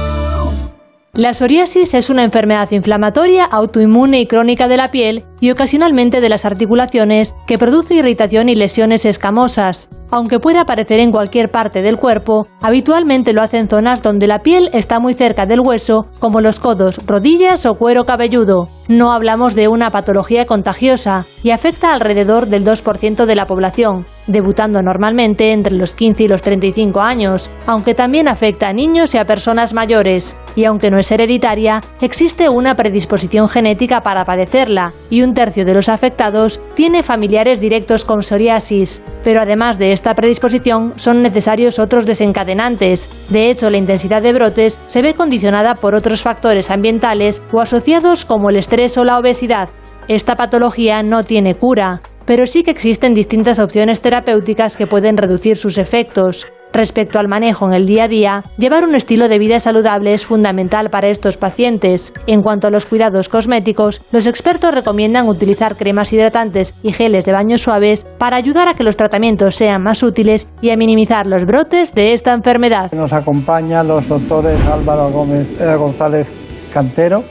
La 1.13 1.33
psoriasis 1.33 1.93
es 1.93 2.09
una 2.09 2.23
enfermedad 2.23 2.71
inflamatoria, 2.71 3.43
autoinmune 3.43 4.21
y 4.21 4.27
crónica 4.27 4.69
de 4.69 4.77
la 4.77 4.91
piel 4.91 5.25
y 5.41 5.51
ocasionalmente 5.51 6.21
de 6.21 6.29
las 6.29 6.45
articulaciones 6.45 7.35
que 7.47 7.57
produce 7.57 7.95
irritación 7.95 8.47
y 8.47 8.55
lesiones 8.55 9.03
escamosas. 9.03 9.89
Aunque 10.13 10.39
puede 10.39 10.59
aparecer 10.59 10.99
en 10.99 11.11
cualquier 11.11 11.49
parte 11.49 11.81
del 11.81 11.97
cuerpo, 11.97 12.45
habitualmente 12.61 13.31
lo 13.31 13.41
hace 13.41 13.57
en 13.57 13.69
zonas 13.69 14.01
donde 14.01 14.27
la 14.27 14.39
piel 14.39 14.69
está 14.73 14.99
muy 14.99 15.13
cerca 15.13 15.45
del 15.45 15.61
hueso, 15.61 16.05
como 16.19 16.41
los 16.41 16.59
codos, 16.59 16.99
rodillas 17.05 17.65
o 17.65 17.75
cuero 17.75 18.03
cabelludo. 18.03 18.65
No 18.89 19.13
hablamos 19.13 19.55
de 19.55 19.69
una 19.69 19.89
patología 19.89 20.45
contagiosa 20.45 21.25
y 21.43 21.51
afecta 21.51 21.93
alrededor 21.93 22.47
del 22.47 22.65
2% 22.65 23.25
de 23.25 23.35
la 23.35 23.45
población, 23.45 24.05
debutando 24.27 24.81
normalmente 24.81 25.53
entre 25.53 25.75
los 25.75 25.93
15 25.93 26.23
y 26.23 26.27
los 26.27 26.41
35 26.41 26.99
años, 26.99 27.49
aunque 27.65 27.95
también 27.95 28.27
afecta 28.27 28.67
a 28.67 28.73
niños 28.73 29.15
y 29.15 29.17
a 29.17 29.25
personas 29.25 29.73
mayores. 29.73 30.35
Y 30.57 30.65
aunque 30.65 30.91
no 30.91 30.99
es 31.01 31.11
hereditaria, 31.11 31.81
existe 31.99 32.47
una 32.49 32.75
predisposición 32.75 33.49
genética 33.49 34.01
para 34.01 34.25
padecerla, 34.25 34.93
y 35.09 35.21
un 35.21 35.33
tercio 35.33 35.65
de 35.65 35.73
los 35.73 35.89
afectados 35.89 36.61
tiene 36.73 37.03
familiares 37.03 37.59
directos 37.59 38.05
con 38.05 38.23
psoriasis. 38.23 39.01
Pero 39.23 39.41
además 39.41 39.77
de 39.77 39.91
esta 39.91 40.15
predisposición, 40.15 40.93
son 40.95 41.21
necesarios 41.21 41.77
otros 41.77 42.05
desencadenantes. 42.05 43.09
De 43.29 43.49
hecho, 43.49 43.69
la 43.69 43.77
intensidad 43.77 44.21
de 44.21 44.33
brotes 44.33 44.79
se 44.87 45.01
ve 45.01 45.13
condicionada 45.13 45.75
por 45.75 45.93
otros 45.93 46.21
factores 46.21 46.71
ambientales 46.71 47.41
o 47.51 47.59
asociados 47.59 48.25
como 48.25 48.49
el 48.49 48.55
estrés 48.55 48.97
o 48.97 49.03
la 49.03 49.19
obesidad. 49.19 49.69
Esta 50.07 50.35
patología 50.35 51.03
no 51.03 51.23
tiene 51.23 51.55
cura, 51.55 52.01
pero 52.25 52.47
sí 52.47 52.63
que 52.63 52.71
existen 52.71 53.13
distintas 53.13 53.59
opciones 53.59 54.01
terapéuticas 54.01 54.77
que 54.77 54.87
pueden 54.87 55.17
reducir 55.17 55.57
sus 55.57 55.77
efectos. 55.77 56.47
Respecto 56.73 57.19
al 57.19 57.27
manejo 57.27 57.67
en 57.67 57.73
el 57.73 57.85
día 57.85 58.05
a 58.05 58.07
día, 58.07 58.43
llevar 58.57 58.85
un 58.85 58.95
estilo 58.95 59.27
de 59.27 59.39
vida 59.39 59.59
saludable 59.59 60.13
es 60.13 60.25
fundamental 60.25 60.89
para 60.89 61.09
estos 61.09 61.37
pacientes. 61.37 62.13
En 62.27 62.41
cuanto 62.41 62.67
a 62.67 62.71
los 62.71 62.85
cuidados 62.85 63.27
cosméticos, 63.27 64.01
los 64.11 64.25
expertos 64.25 64.73
recomiendan 64.73 65.27
utilizar 65.27 65.75
cremas 65.75 66.13
hidratantes 66.13 66.73
y 66.81 66.93
geles 66.93 67.25
de 67.25 67.33
baño 67.33 67.57
suaves 67.57 68.05
para 68.17 68.37
ayudar 68.37 68.69
a 68.69 68.73
que 68.73 68.83
los 68.83 68.95
tratamientos 68.95 69.55
sean 69.55 69.83
más 69.83 70.01
útiles 70.01 70.47
y 70.61 70.69
a 70.69 70.77
minimizar 70.77 71.27
los 71.27 71.45
brotes 71.45 71.93
de 71.93 72.13
esta 72.13 72.33
enfermedad. 72.33 72.91
Nos 72.93 73.11
acompañan 73.11 73.87
los 73.87 74.07
doctores 74.07 74.59
Álvaro 74.65 75.09
Gómez, 75.09 75.59
eh, 75.59 75.75
González 75.75 76.33
Cantero, 76.73 77.23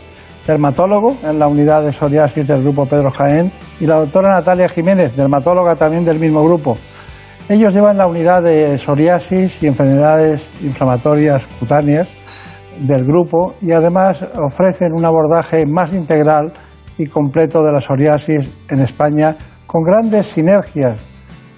dermatólogo 0.47 1.17
en 1.23 1.39
la 1.39 1.47
unidad 1.47 1.83
de 1.83 1.93
psoriasis 1.93 2.47
del 2.47 2.63
grupo 2.63 2.87
Pedro 2.87 3.11
Jaén, 3.11 3.53
y 3.81 3.87
la 3.87 3.97
doctora 3.97 4.31
Natalia 4.31 4.69
Jiménez, 4.69 5.17
dermatóloga 5.17 5.77
también 5.77 6.05
del 6.05 6.19
mismo 6.19 6.45
grupo. 6.45 6.77
Ellos 7.51 7.75
llevan 7.75 7.99
la 7.99 8.07
unidad 8.07 8.45
de 8.45 8.79
psoriasis 8.79 9.61
y 9.65 9.67
enfermedades 9.67 10.49
inflamatorias 10.63 11.49
cutáneas 11.59 12.09
del 12.79 13.05
grupo 13.05 13.57
y 13.61 13.73
además 13.73 14.25
ofrecen 14.37 14.93
un 14.93 15.05
abordaje 15.05 15.67
más 15.67 15.93
integral 15.93 16.53
y 16.97 17.07
completo 17.07 17.65
de 17.65 17.73
la 17.73 17.81
psoriasis 17.81 18.49
en 18.69 18.79
España 18.79 19.37
con 19.67 19.83
grandes 19.83 20.29
sinergias 20.29 21.01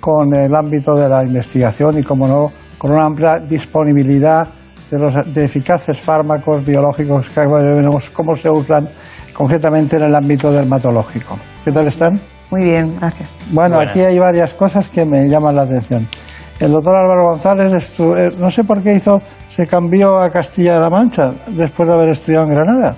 con 0.01 0.33
el 0.33 0.55
ámbito 0.55 0.95
de 0.95 1.11
la 1.11 1.25
investigación 1.25 1.99
y, 1.99 2.03
como 2.03 2.27
no, 2.27 2.51
con 2.79 2.93
una 2.93 3.05
amplia 3.05 3.39
disponibilidad 3.41 4.49
de, 4.91 5.45
eficaces 5.45 6.01
fármacos 6.01 6.65
biológicos 6.65 7.29
que 7.29 7.47
veremos 7.47 8.09
cómo 8.09 8.35
se 8.35 8.49
usan 8.49 8.89
concretamente 9.35 9.97
en 9.97 10.05
el 10.05 10.15
ámbito 10.15 10.51
dermatológico. 10.51 11.39
¿Qué 11.63 11.71
tal 11.71 11.87
están? 11.87 12.32
Muy 12.53 12.63
bien, 12.65 12.97
gracias. 13.01 13.29
Bueno, 13.51 13.81
aquí 13.81 14.01
hay 14.01 14.19
varias 14.19 14.55
cosas 14.55 14.89
que 14.89 15.05
me 15.05 15.27
llaman 15.29 15.57
la 15.57 15.63
atención. 15.63 16.07
El 16.61 16.71
doctor 16.71 16.95
Álvaro 16.97 17.25
González, 17.25 17.73
estu- 17.73 18.17
eh, 18.17 18.31
no 18.39 18.49
sé 18.51 18.63
por 18.63 18.83
qué 18.83 18.93
hizo, 18.95 19.21
se 19.49 19.67
cambió 19.67 20.19
a 20.21 20.31
Castilla-La 20.31 20.89
Mancha 20.91 21.33
después 21.49 21.89
de 21.89 21.95
haber 21.95 22.11
estudiado 22.11 22.45
en 22.45 22.51
Granada. 22.53 22.95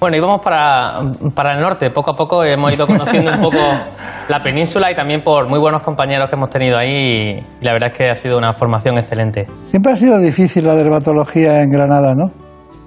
Bueno, 0.00 0.16
íbamos 0.16 0.40
para, 0.42 0.96
para 1.34 1.52
el 1.54 1.60
norte. 1.60 1.90
Poco 1.90 2.10
a 2.10 2.14
poco 2.14 2.42
hemos 2.42 2.74
ido 2.74 2.86
conociendo 2.86 3.32
un 3.32 3.40
poco 3.40 3.58
la 4.28 4.42
península 4.42 4.90
y 4.90 4.94
también 4.94 5.22
por 5.22 5.46
muy 5.48 5.58
buenos 5.60 5.82
compañeros 5.82 6.28
que 6.28 6.36
hemos 6.36 6.50
tenido 6.50 6.76
ahí. 6.76 7.38
Y 7.60 7.64
la 7.64 7.72
verdad 7.74 7.90
es 7.92 7.96
que 7.98 8.10
ha 8.10 8.14
sido 8.14 8.38
una 8.38 8.52
formación 8.54 8.98
excelente. 8.98 9.46
Siempre 9.62 9.92
ha 9.92 9.96
sido 9.96 10.18
difícil 10.18 10.66
la 10.66 10.74
dermatología 10.74 11.62
en 11.62 11.70
Granada, 11.70 12.14
¿no? 12.14 12.32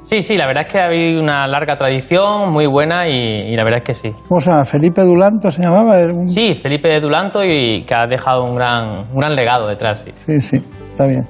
Sí, 0.03 0.21
sí, 0.21 0.35
la 0.37 0.45
verdad 0.45 0.65
es 0.67 0.71
que 0.71 0.79
ha 0.79 0.85
habido 0.85 1.21
una 1.21 1.47
larga 1.47 1.75
tradición, 1.77 2.51
muy 2.51 2.67
buena 2.67 3.07
y, 3.07 3.51
y 3.51 3.55
la 3.55 3.63
verdad 3.63 3.79
es 3.79 3.85
que 3.85 3.93
sí. 3.93 4.11
¿Cómo 4.27 4.39
se 4.41 4.49
llama? 4.51 4.65
¿Felipe 4.65 5.01
Dulanto 5.01 5.49
se 5.49 5.61
llamaba? 5.63 5.97
Un- 6.05 6.27
Sí, 6.29 6.53
Felipe 6.55 6.99
Dulanto 6.99 7.43
y 7.43 7.83
que 7.85 7.95
ha 7.95 8.05
dejado 8.05 8.43
un 8.43 8.55
gran, 8.55 9.05
un 9.13 9.19
gran 9.19 9.33
legado 9.35 9.67
detrás. 9.67 10.03
Sí. 10.05 10.11
Sí, 10.15 10.39
sí, 10.41 10.57
está 10.91 11.07
bien. 11.07 11.23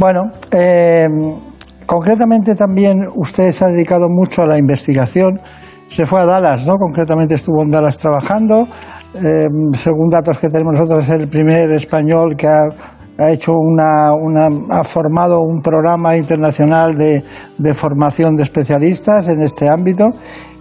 Bueno, 0.00 0.32
eh, 0.52 1.06
concretamente 1.86 2.54
también 2.54 2.98
usted 3.16 3.52
se 3.52 3.64
ha 3.64 3.68
dedicado 3.68 4.06
mucho 4.08 4.42
a 4.42 4.46
la 4.46 4.58
investigación. 4.58 5.40
Se 5.88 6.04
fue 6.04 6.20
a 6.20 6.26
Dallas, 6.26 6.66
¿no? 6.66 6.74
Concretamente 6.76 7.34
estuvo 7.34 7.62
en 7.62 7.70
Dallas 7.70 7.96
trabajando. 7.98 8.66
Eh, 9.14 9.46
según 9.72 10.10
datos 10.10 10.38
que 10.38 10.48
tenemos 10.48 10.78
nosotros, 10.78 11.04
es 11.04 11.10
el 11.20 11.28
primer 11.28 11.70
español 11.70 12.34
que 12.36 12.46
ha, 12.46 12.62
ha 13.18 13.30
hecho 13.30 13.52
una, 13.52 14.12
ha 14.70 14.84
formado 14.84 15.40
un 15.40 15.60
programa 15.60 16.16
internacional 16.16 16.94
de, 16.94 17.24
de 17.58 17.74
formación 17.74 18.36
de 18.36 18.44
especialistas 18.44 19.28
en 19.28 19.42
este 19.42 19.68
ámbito. 19.68 20.08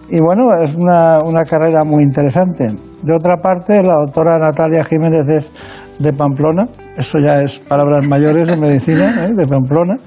Y 0.09 0.19
bueno, 0.19 0.47
es 0.61 0.75
una, 0.75 1.21
una 1.23 1.43
carrera 1.45 1.83
muy 1.83 2.03
interesante. 2.03 2.71
De 3.03 3.13
otra 3.13 3.37
parte, 3.37 3.83
la 3.83 3.95
doctora 3.95 4.39
Natalia 4.39 4.83
Jiménez 4.83 5.27
es 5.27 5.51
de 5.99 6.13
Pamplona, 6.13 6.67
eso 6.95 7.19
ya 7.19 7.41
es 7.41 7.59
palabras 7.59 8.07
mayores 8.07 8.47
en 8.49 8.59
medicina, 8.59 9.25
¿eh? 9.25 9.33
de 9.33 9.47
Pamplona, 9.47 9.97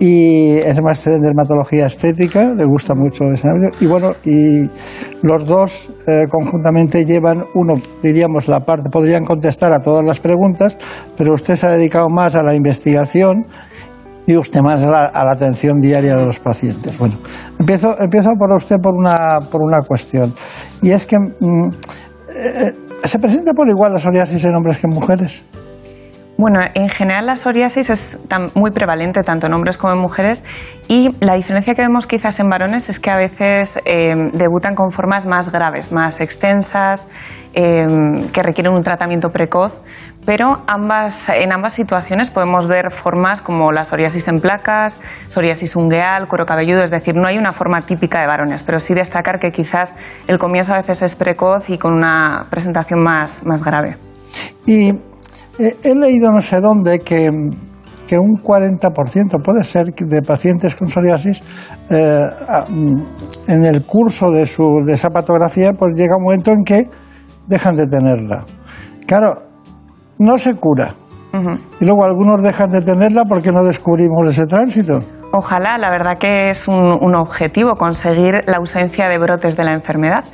y 0.00 0.56
es 0.56 0.82
máster 0.82 1.12
en 1.12 1.20
dermatología 1.20 1.84
estética, 1.84 2.54
le 2.54 2.64
gusta 2.64 2.94
mucho 2.94 3.24
ese 3.30 3.46
ámbito. 3.48 3.76
Y 3.84 3.86
bueno, 3.86 4.12
y 4.24 4.66
los 5.22 5.44
dos 5.44 5.90
eh, 6.06 6.24
conjuntamente 6.30 7.04
llevan, 7.04 7.44
uno, 7.54 7.74
diríamos, 8.02 8.48
la 8.48 8.60
parte, 8.60 8.88
podrían 8.88 9.26
contestar 9.26 9.74
a 9.74 9.80
todas 9.80 10.02
las 10.02 10.18
preguntas, 10.18 10.78
pero 11.18 11.34
usted 11.34 11.54
se 11.54 11.66
ha 11.66 11.70
dedicado 11.70 12.08
más 12.08 12.34
a 12.34 12.42
la 12.42 12.54
investigación 12.54 13.44
y 14.26 14.38
usted 14.38 14.62
más 14.62 14.82
a 14.82 14.88
la, 14.88 15.04
a 15.04 15.22
la 15.22 15.32
atención 15.32 15.80
diaria 15.80 16.16
de 16.16 16.24
los 16.24 16.38
pacientes. 16.38 16.96
Bueno, 16.96 17.16
empiezo, 17.58 17.94
empiezo 18.00 18.30
por 18.38 18.54
usted 18.54 18.76
por 18.82 18.96
una, 18.96 19.40
por 19.52 19.60
una 19.60 19.80
cuestión, 19.86 20.32
y 20.80 20.92
es 20.92 21.04
que 21.04 21.18
mm, 21.18 21.68
eh, 21.68 22.74
se 23.04 23.18
presenta 23.18 23.52
por 23.52 23.68
igual 23.68 23.92
la 23.92 23.98
psoriasis 23.98 24.44
en 24.44 24.54
hombres 24.54 24.78
que 24.78 24.86
en 24.86 24.94
mujeres. 24.94 25.44
Bueno, 26.40 26.60
en 26.72 26.88
general 26.88 27.26
la 27.26 27.36
psoriasis 27.36 27.90
es 27.90 28.18
muy 28.54 28.70
prevalente 28.70 29.20
tanto 29.20 29.46
en 29.46 29.52
hombres 29.52 29.76
como 29.76 29.92
en 29.92 29.98
mujeres 29.98 30.42
y 30.88 31.14
la 31.20 31.34
diferencia 31.34 31.74
que 31.74 31.82
vemos 31.82 32.06
quizás 32.06 32.40
en 32.40 32.48
varones 32.48 32.88
es 32.88 32.98
que 32.98 33.10
a 33.10 33.16
veces 33.16 33.78
eh, 33.84 34.14
debutan 34.32 34.74
con 34.74 34.90
formas 34.90 35.26
más 35.26 35.52
graves, 35.52 35.92
más 35.92 36.18
extensas, 36.22 37.06
eh, 37.52 37.86
que 38.32 38.42
requieren 38.42 38.72
un 38.72 38.82
tratamiento 38.82 39.28
precoz, 39.28 39.82
pero 40.24 40.62
ambas, 40.66 41.28
en 41.28 41.52
ambas 41.52 41.74
situaciones 41.74 42.30
podemos 42.30 42.66
ver 42.66 42.90
formas 42.90 43.42
como 43.42 43.70
la 43.70 43.84
psoriasis 43.84 44.26
en 44.28 44.40
placas, 44.40 44.98
psoriasis 45.28 45.76
ungueal, 45.76 46.26
cuero 46.26 46.46
cabelludo, 46.46 46.82
es 46.84 46.90
decir, 46.90 47.16
no 47.16 47.28
hay 47.28 47.36
una 47.36 47.52
forma 47.52 47.82
típica 47.82 48.18
de 48.18 48.26
varones, 48.26 48.62
pero 48.62 48.80
sí 48.80 48.94
destacar 48.94 49.40
que 49.40 49.52
quizás 49.52 49.94
el 50.26 50.38
comienzo 50.38 50.72
a 50.72 50.78
veces 50.78 51.02
es 51.02 51.16
precoz 51.16 51.68
y 51.68 51.76
con 51.76 51.92
una 51.92 52.46
presentación 52.48 53.02
más, 53.02 53.44
más 53.44 53.62
grave. 53.62 53.98
Y 54.64 54.92
eh, 55.58 55.76
he 55.82 55.94
leído 55.94 56.32
no 56.32 56.40
sé 56.40 56.60
dónde 56.60 57.00
que, 57.00 57.30
que 58.08 58.18
un 58.18 58.42
40% 58.42 59.42
puede 59.42 59.64
ser 59.64 59.94
de 59.94 60.22
pacientes 60.22 60.74
con 60.74 60.88
psoriasis 60.88 61.42
eh, 61.90 62.26
mm, 62.68 63.02
en 63.48 63.64
el 63.64 63.84
curso 63.84 64.30
de, 64.30 64.46
su, 64.46 64.82
de 64.84 64.94
esa 64.94 65.10
patografía 65.10 65.72
pues 65.72 65.94
llega 65.96 66.16
un 66.16 66.24
momento 66.24 66.50
en 66.52 66.64
que 66.64 66.88
dejan 67.46 67.76
de 67.76 67.86
tenerla. 67.86 68.44
Claro, 69.06 69.42
no 70.18 70.38
se 70.38 70.54
cura. 70.54 70.94
Y 71.80 71.84
luego 71.84 72.04
algunos 72.04 72.42
dejan 72.42 72.70
de 72.70 72.80
tenerla 72.80 73.24
porque 73.24 73.52
no 73.52 73.62
descubrimos 73.62 74.28
ese 74.28 74.46
tránsito. 74.46 74.98
Ojalá, 75.32 75.78
la 75.78 75.90
verdad 75.90 76.18
que 76.18 76.50
es 76.50 76.66
un, 76.66 77.14
objetivo 77.14 77.76
conseguir 77.76 78.40
la 78.46 78.56
ausencia 78.56 79.08
de 79.08 79.18
brotes 79.18 79.56
de 79.56 79.62
la 79.62 79.72
enfermedad. 79.72 80.24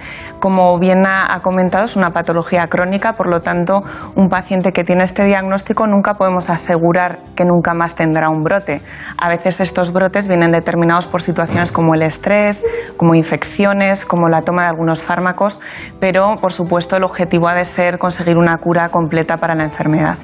Como 0.41 0.79
bien 0.79 1.07
ha, 1.07 1.35
ha 1.35 1.41
comentado, 1.41 1.85
es 1.85 1.97
una 1.97 2.13
patología 2.13 2.69
crónica, 2.69 3.13
por 3.13 3.29
lo 3.29 3.41
tanto, 3.41 3.83
un 4.15 4.29
paciente 4.29 4.73
que 4.73 4.85
tiene 4.85 5.05
este 5.05 5.25
diagnóstico 5.25 5.87
nunca 5.87 6.15
podemos 6.15 6.49
asegurar 6.49 7.21
que 7.35 7.45
nunca 7.45 7.75
más 7.75 7.95
tendrá 7.95 8.31
un 8.31 8.43
brote. 8.43 8.81
A 9.19 9.29
veces 9.29 9.61
estos 9.61 9.93
brotes 9.93 10.29
vienen 10.29 10.51
determinados 10.51 11.07
por 11.07 11.21
situaciones 11.21 11.73
como 11.73 11.95
el 11.95 12.03
estrés, 12.03 12.63
como 12.97 13.15
infecciones, 13.15 14.07
como 14.07 14.29
la 14.31 14.43
toma 14.43 14.63
de 14.63 14.69
algunos 14.69 15.03
fármacos, 15.03 15.61
pero 16.01 16.37
por 16.41 16.55
supuesto 16.55 16.97
el 16.97 17.05
objetivo 17.05 17.49
ha 17.49 17.55
de 17.55 17.67
ser 17.67 17.99
conseguir 17.99 18.39
una 18.39 18.57
cura 18.57 18.89
completa 18.89 19.37
para 19.37 19.55
la 19.55 19.65
enfermedad. 19.65 20.17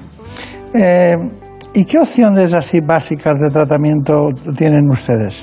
Eh, 0.74 1.16
¿Y 1.74 1.86
qué 1.86 1.98
opciones 1.98 2.52
así 2.52 2.80
básicas 2.80 3.38
de 3.40 3.48
tratamiento 3.48 4.28
tienen 4.56 4.90
ustedes? 4.90 5.42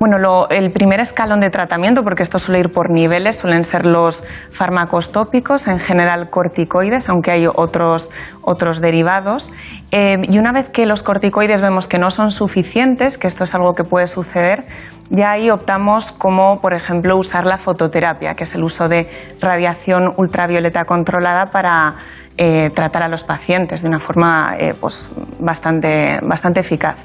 Bueno, 0.00 0.18
lo- 0.18 0.48
el 0.48 0.70
primer 0.72 1.00
escalón 1.00 1.40
de 1.40 1.50
tratamiento, 1.50 2.02
porque 2.04 2.22
esto 2.22 2.38
suele 2.38 2.60
ir 2.60 2.70
por 2.70 2.90
niveles, 2.90 3.36
suelen 3.36 3.64
ser 3.64 3.84
los 3.84 4.22
fármacos 4.50 5.10
tópicos, 5.10 5.66
en 5.66 5.78
general 5.80 6.30
corticoides, 6.30 7.08
aunque 7.08 7.32
hay 7.32 7.46
otros, 7.52 8.08
otros 8.42 8.80
derivados. 8.80 9.50
Eh, 9.90 10.16
y 10.28 10.38
una 10.38 10.52
vez 10.52 10.68
que 10.68 10.86
los 10.86 11.02
corticoides 11.02 11.62
vemos 11.62 11.88
que 11.88 11.98
no 11.98 12.10
son 12.12 12.30
suficientes, 12.30 13.18
que 13.18 13.26
esto 13.26 13.42
es 13.44 13.54
algo 13.56 13.74
que 13.74 13.82
puede 13.82 14.06
suceder, 14.06 14.66
ya 15.10 15.32
ahí 15.32 15.50
optamos 15.50 16.12
como, 16.12 16.60
por 16.60 16.74
ejemplo, 16.74 17.16
usar 17.16 17.44
la 17.44 17.58
fototerapia, 17.58 18.34
que 18.34 18.44
es 18.44 18.54
el 18.54 18.62
uso 18.62 18.88
de 18.88 19.08
radiación 19.40 20.12
ultravioleta 20.16 20.84
controlada 20.84 21.50
para 21.50 21.94
eh, 22.40 22.70
tratar 22.72 23.02
a 23.02 23.08
los 23.08 23.24
pacientes 23.24 23.82
de 23.82 23.88
una 23.88 23.98
forma 23.98 24.54
eh, 24.56 24.72
pues, 24.80 25.12
bastante, 25.40 26.20
bastante 26.22 26.60
eficaz. 26.60 27.04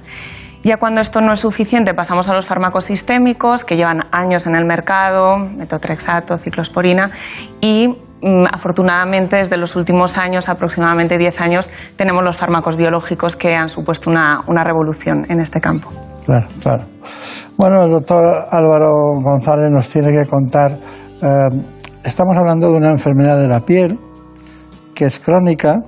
Ya 0.64 0.78
cuando 0.78 1.02
esto 1.02 1.22
no 1.22 1.34
es 1.34 1.40
suficiente, 1.40 1.96
pasamos 1.96 2.30
a 2.30 2.36
los 2.36 2.46
fármacos 2.46 2.86
sistémicos 2.86 3.66
que 3.66 3.76
llevan 3.76 4.02
años 4.12 4.46
en 4.46 4.56
el 4.56 4.66
mercado, 4.66 5.38
metotrexato, 5.38 6.38
ciclosporina, 6.38 7.10
y 7.60 7.90
mm, 7.90 8.46
afortunadamente 8.54 9.38
desde 9.38 9.58
los 9.58 9.76
últimos 9.76 10.20
años, 10.20 10.50
aproximadamente 10.50 11.18
10 11.18 11.42
años, 11.42 11.70
tenemos 11.98 12.24
los 12.24 12.38
fármacos 12.38 12.78
biológicos 12.78 13.36
que 13.36 13.56
han 13.56 13.70
supuesto 13.70 14.12
una, 14.12 14.42
una 14.48 14.64
revolución 14.64 15.26
en 15.30 15.42
este 15.42 15.60
campo. 15.60 15.90
Claro, 16.26 16.48
claro. 16.62 16.84
Bueno, 17.58 17.84
el 17.84 17.92
doctor 17.92 18.24
Álvaro 18.52 18.92
González 19.20 19.72
nos 19.72 19.90
tiene 19.90 20.12
que 20.12 20.30
contar, 20.30 20.78
eh, 21.24 21.50
estamos 22.06 22.38
hablando 22.38 22.72
de 22.72 22.78
una 22.78 22.90
enfermedad 22.92 23.38
de 23.38 23.48
la 23.48 23.62
piel 23.62 24.00
que 24.96 25.06
es 25.06 25.20
crónica, 25.20 25.82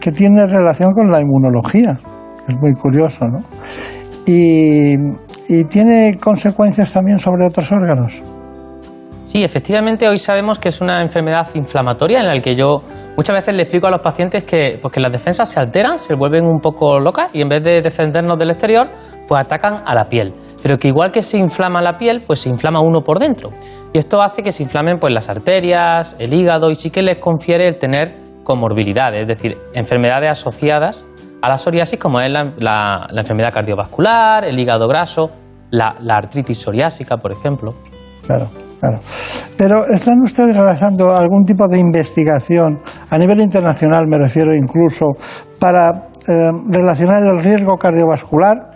que 0.00 0.10
tiene 0.10 0.46
relación 0.46 0.92
con 0.92 1.10
la 1.10 1.20
inmunología. 1.20 1.98
Es 2.46 2.56
muy 2.60 2.74
curioso, 2.74 3.24
¿no? 3.26 3.38
Y, 4.26 4.94
y 5.48 5.64
tiene 5.64 6.18
consecuencias 6.22 6.92
también 6.92 7.18
sobre 7.18 7.46
otros 7.46 7.70
órganos. 7.72 8.22
Sí, 9.26 9.42
efectivamente 9.42 10.06
hoy 10.08 10.18
sabemos 10.18 10.60
que 10.60 10.68
es 10.68 10.80
una 10.80 11.02
enfermedad 11.02 11.48
inflamatoria 11.54 12.20
en 12.20 12.28
la 12.28 12.40
que 12.40 12.54
yo 12.54 12.82
muchas 13.16 13.34
veces 13.34 13.56
le 13.56 13.62
explico 13.62 13.88
a 13.88 13.90
los 13.90 14.00
pacientes 14.00 14.44
que, 14.44 14.78
pues 14.80 14.94
que 14.94 15.00
las 15.00 15.10
defensas 15.10 15.48
se 15.48 15.58
alteran, 15.58 15.98
se 15.98 16.14
vuelven 16.14 16.44
un 16.44 16.60
poco 16.60 17.00
locas 17.00 17.30
y 17.32 17.40
en 17.40 17.48
vez 17.48 17.64
de 17.64 17.82
defendernos 17.82 18.38
del 18.38 18.50
exterior, 18.50 18.86
pues 19.26 19.40
atacan 19.40 19.82
a 19.84 19.94
la 19.94 20.04
piel. 20.04 20.34
Pero 20.62 20.78
que 20.78 20.88
igual 20.88 21.10
que 21.10 21.22
se 21.22 21.38
inflama 21.38 21.82
la 21.82 21.98
piel, 21.98 22.22
pues 22.24 22.40
se 22.40 22.48
inflama 22.48 22.80
uno 22.80 23.00
por 23.00 23.18
dentro. 23.18 23.50
Y 23.92 23.98
esto 23.98 24.22
hace 24.22 24.42
que 24.42 24.52
se 24.52 24.62
inflamen 24.62 24.98
pues 25.00 25.12
las 25.12 25.28
arterias, 25.28 26.14
el 26.20 26.32
hígado 26.32 26.70
y 26.70 26.76
sí 26.76 26.90
que 26.90 27.02
les 27.02 27.18
confiere 27.18 27.66
el 27.66 27.76
tener 27.76 28.23
comorbilidades, 28.44 29.22
es 29.22 29.28
decir, 29.28 29.56
enfermedades 29.74 30.30
asociadas 30.30 31.06
a 31.42 31.48
la 31.48 31.58
psoriasis 31.58 31.98
como 31.98 32.20
es 32.20 32.30
la, 32.30 32.52
la- 32.58 33.20
enfermedad 33.20 33.52
cardiovascular, 33.52 34.44
el 34.44 34.58
hígado 34.58 34.86
graso, 34.88 35.30
la, 35.70 35.94
la 36.00 36.14
artritis 36.14 36.58
psoriásica, 36.58 37.16
por 37.16 37.32
ejemplo. 37.32 37.74
Claro, 38.26 38.46
claro. 38.80 38.98
Pero 39.58 39.84
¿están 39.92 40.20
ustedes 40.22 40.56
realizando 40.56 41.14
algún 41.14 41.42
tipo 41.42 41.66
de 41.68 41.78
investigación, 41.78 42.80
a 43.10 43.18
nivel 43.18 43.40
internacional 43.40 44.06
me 44.08 44.18
refiero 44.18 44.54
incluso, 44.54 45.06
para 45.58 46.08
eh, 46.28 46.50
relacionar 46.70 47.22
el 47.22 47.42
riesgo 47.42 47.76
cardiovascular 47.76 48.70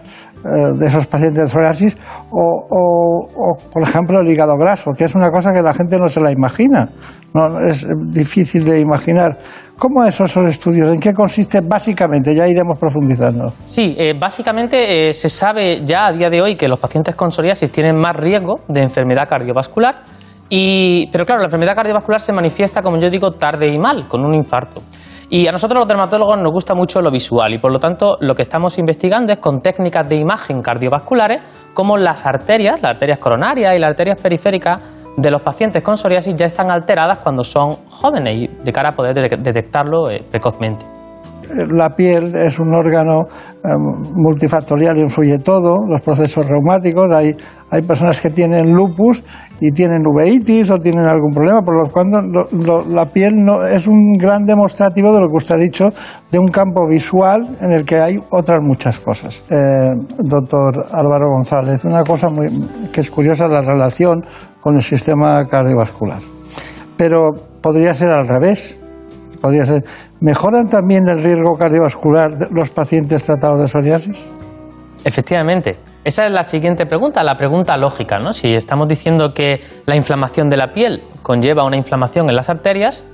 eh, 0.45 0.79
de 0.79 0.87
esos 0.87 1.07
pacientes 1.07 1.45
de 1.45 1.49
psoriasis 1.49 1.97
o, 2.31 2.43
o- 2.43 3.29
o, 3.35 3.57
por 3.73 3.83
ejemplo, 3.83 4.21
el 4.21 4.29
hígado 4.31 4.55
graso, 4.59 4.91
que 4.97 5.05
es 5.05 5.15
una 5.15 5.31
cosa 5.31 5.53
que 5.53 5.63
la 5.63 5.73
gente 5.75 5.99
no 5.99 6.09
se 6.09 6.21
la 6.21 6.31
imagina? 6.31 6.91
No, 7.35 7.61
es 7.61 7.87
difícil 8.11 8.65
de 8.65 8.81
imaginar. 8.81 9.39
¿Cómo 9.77 10.05
es 10.05 10.21
esos 10.21 10.49
estudios? 10.49 10.91
¿En 10.91 10.99
qué 10.99 11.13
consiste 11.13 11.61
básicamente? 11.61 12.35
Ya 12.35 12.49
iremos 12.49 12.79
profundizando. 12.79 13.53
Sí, 13.67 13.95
eh, 13.99 14.15
básicamente 14.19 15.09
eh, 15.09 15.15
se 15.15 15.29
sabe 15.29 15.85
ya 15.85 16.07
a 16.07 16.13
día 16.13 16.31
de 16.31 16.41
hoy 16.41 16.57
que 16.57 16.67
los 16.67 16.81
pacientes 16.81 17.15
con 17.15 17.31
psoriasis 17.31 17.71
tienen 17.71 17.97
más 17.97 18.17
riesgo 18.17 18.61
de 18.69 18.83
enfermedad 18.83 19.29
cardiovascular, 19.29 20.03
y, 20.51 21.09
pero 21.13 21.27
claro, 21.27 21.41
la 21.41 21.47
enfermedad 21.47 21.75
cardiovascular 21.75 22.21
se 22.21 22.33
manifiesta, 22.33 22.81
como 22.81 22.99
yo 22.99 23.11
digo, 23.11 23.33
tarde 23.33 23.69
y 23.69 23.79
mal, 23.79 24.09
con 24.09 24.25
un 24.25 24.35
infarto. 24.35 24.83
Y 25.31 25.47
a 25.47 25.53
nosotros 25.53 25.81
los 25.81 25.89
dermatólogos 25.89 26.41
nos 26.41 26.51
gusta 26.51 26.75
mucho 26.75 27.03
lo 27.03 27.11
visual 27.11 27.53
y 27.53 27.59
por 27.59 27.71
lo 27.71 27.79
tanto 27.79 28.17
lo 28.21 28.35
que 28.35 28.41
estamos 28.41 28.79
investigando 28.79 29.31
es 29.31 29.39
con 29.39 29.61
técnicas 29.61 30.09
de 30.09 30.17
imagen 30.17 30.63
cardiovasculares 30.63 31.43
cómo 31.75 31.99
las 31.99 32.25
arterias, 32.25 32.81
las 32.81 32.93
arterias 32.93 33.19
coronarias 33.19 33.77
y 33.77 33.79
las 33.79 33.91
arterias 33.91 34.19
periféricas 34.23 34.83
de 35.19 35.31
los 35.31 35.43
pacientes 35.43 35.83
con 35.83 35.97
psoriasis 35.97 36.35
ya 36.37 36.47
están 36.47 36.71
alteradas 36.71 37.19
cuando 37.19 37.43
son 37.43 37.71
jóvenes 37.91 38.37
y 38.37 38.65
de 38.65 38.73
cara 38.73 38.91
a 38.91 38.97
poder 38.97 39.15
de- 39.15 39.37
detectarlo 39.43 40.11
eh, 40.11 40.25
precozmente. 40.31 40.87
La 41.71 41.97
piel 41.97 42.35
es 42.35 42.59
un 42.59 42.75
órgano 42.75 43.23
eh, 43.65 43.69
multifactorial, 44.15 44.99
influye 44.99 45.39
todo, 45.39 45.77
los 45.89 46.03
procesos 46.03 46.47
reumáticos. 46.47 47.11
Hay, 47.11 47.35
hay 47.71 47.83
personas 47.83 48.21
que 48.21 48.29
tienen 48.29 48.71
lupus 48.71 49.25
y 49.59 49.71
tienen 49.71 50.03
uveitis 50.07 50.71
o 50.71 50.79
tienen 50.79 51.07
algún 51.07 51.33
problema, 51.33 51.63
por 51.63 51.75
lo 51.83 51.91
cual 51.91 52.09
la 52.95 53.07
piel 53.07 53.33
no, 53.37 53.65
es 53.65 53.87
un 53.87 54.19
gran 54.19 54.45
demostrativo 54.45 55.11
de 55.13 55.21
lo 55.21 55.29
que 55.29 55.37
usted 55.37 55.55
ha 55.55 55.59
dicho, 55.59 55.89
de 56.31 56.39
un 56.39 56.49
campo 56.49 56.87
visual 56.87 57.57
en 57.63 57.73
el 57.73 57.85
que 57.85 57.97
hay 57.97 58.19
otras 58.31 58.63
muchas 58.63 59.01
cosas. 59.01 59.43
Eh, 59.51 59.91
doctor 60.19 60.85
Álvaro 60.93 61.31
González, 61.35 61.83
una 61.85 62.05
cosa 62.05 62.29
que 62.93 63.01
es 63.01 63.11
curiosa, 63.11 63.49
la 63.49 63.63
relación 63.63 64.23
con 64.69 64.77
el 64.77 64.83
sistema 64.83 65.47
cardiovascular. 65.47 66.21
Pero 66.99 67.31
podría 67.63 67.95
ser 67.95 68.11
al 68.11 68.29
revés. 68.29 68.79
Podría 69.41 69.65
ser. 69.65 69.83
¿Mejoran 70.21 70.67
también 70.67 71.09
el 71.09 71.25
riesgo 71.25 71.55
cardiovascular 71.57 72.37
de 72.37 72.49
los 72.51 72.69
pacientes 72.69 73.25
tratados 73.25 73.63
de 73.63 73.69
psoriasis? 73.69 74.37
Efectivamente. 75.07 75.79
Esa 76.05 76.27
es 76.27 76.33
la 76.33 76.43
siguiente 76.43 76.85
pregunta, 76.85 77.25
la 77.25 77.35
pregunta 77.35 77.79
lógica, 77.79 78.19
¿no? 78.19 78.33
Si 78.33 78.51
estamos 78.51 78.87
diciendo 78.89 79.33
que 79.33 79.61
la 79.87 79.97
inflamación 79.97 80.51
de 80.51 80.59
la 80.59 80.71
piel 80.71 81.03
conlleva 81.23 81.65
una 81.65 81.79
inflamación 81.79 82.29
en 82.29 82.37
las 82.37 82.51
arterias, 82.51 83.07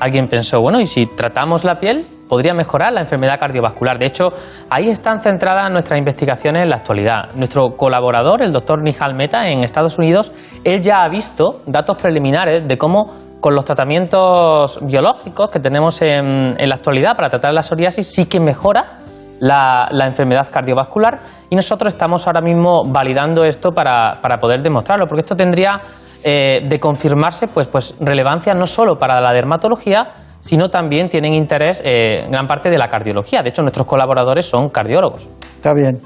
alguien 0.00 0.26
pensó, 0.26 0.60
bueno, 0.60 0.80
¿y 0.80 0.86
si 0.86 1.06
tratamos 1.06 1.64
la 1.64 1.76
piel 1.76 2.04
podría 2.28 2.54
mejorar 2.54 2.92
la 2.92 3.00
enfermedad 3.00 3.38
cardiovascular? 3.38 3.98
De 3.98 4.06
hecho, 4.06 4.28
ahí 4.70 4.88
están 4.88 5.20
centradas 5.20 5.70
nuestras 5.70 5.98
investigaciones 5.98 6.62
en 6.62 6.70
la 6.70 6.76
actualidad. 6.76 7.34
Nuestro 7.34 7.76
colaborador, 7.76 8.42
el 8.42 8.52
doctor 8.52 8.82
Nihal 8.82 9.14
Mehta, 9.14 9.48
en 9.48 9.62
Estados 9.62 9.98
Unidos, 9.98 10.32
él 10.64 10.80
ya 10.80 11.02
ha 11.04 11.08
visto 11.08 11.60
datos 11.66 11.98
preliminares 11.98 12.66
de 12.66 12.78
cómo 12.78 13.12
con 13.40 13.54
los 13.54 13.64
tratamientos 13.64 14.78
biológicos 14.82 15.48
que 15.50 15.60
tenemos 15.60 16.02
en, 16.02 16.58
en 16.58 16.68
la 16.68 16.74
actualidad 16.74 17.16
para 17.16 17.28
tratar 17.28 17.54
la 17.54 17.62
psoriasis 17.62 18.06
sí 18.06 18.26
que 18.26 18.38
mejora 18.38 18.98
la, 19.40 19.88
la 19.90 20.06
enfermedad 20.06 20.46
cardiovascular 20.50 21.18
y 21.48 21.56
nosotros 21.56 21.92
estamos 21.92 22.26
ahora 22.26 22.42
mismo 22.42 22.84
validando 22.86 23.42
esto 23.44 23.72
para, 23.72 24.20
para 24.20 24.38
poder 24.38 24.62
demostrarlo, 24.62 25.06
porque 25.06 25.20
esto 25.20 25.34
tendría 25.34 25.80
eh, 26.24 26.60
de 26.68 26.78
confirmarse 26.78 27.48
pues, 27.48 27.66
pues 27.68 27.94
relevancia 28.00 28.54
no 28.54 28.66
solo 28.66 28.98
para 28.98 29.20
la 29.20 29.32
dermatología, 29.32 30.04
sino 30.40 30.70
también 30.70 31.08
tienen 31.08 31.34
interés 31.34 31.82
eh, 31.84 32.22
en 32.24 32.30
gran 32.30 32.46
parte 32.46 32.70
de 32.70 32.78
la 32.78 32.88
cardiología. 32.88 33.42
De 33.42 33.50
hecho, 33.50 33.62
nuestros 33.62 33.86
colaboradores 33.86 34.46
son 34.46 34.70
cardiólogos. 34.70 35.28
Está 35.56 35.74
bien. 35.74 36.00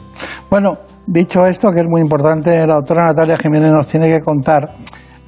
Bueno, 0.50 0.72
dicho 1.06 1.44
esto, 1.46 1.68
que 1.74 1.80
es 1.80 1.86
muy 1.88 2.00
importante, 2.00 2.66
la 2.66 2.74
doctora 2.74 3.06
Natalia 3.06 3.38
Jiménez 3.38 3.70
nos 3.70 3.86
tiene 3.86 4.08
que 4.08 4.20
contar. 4.20 4.70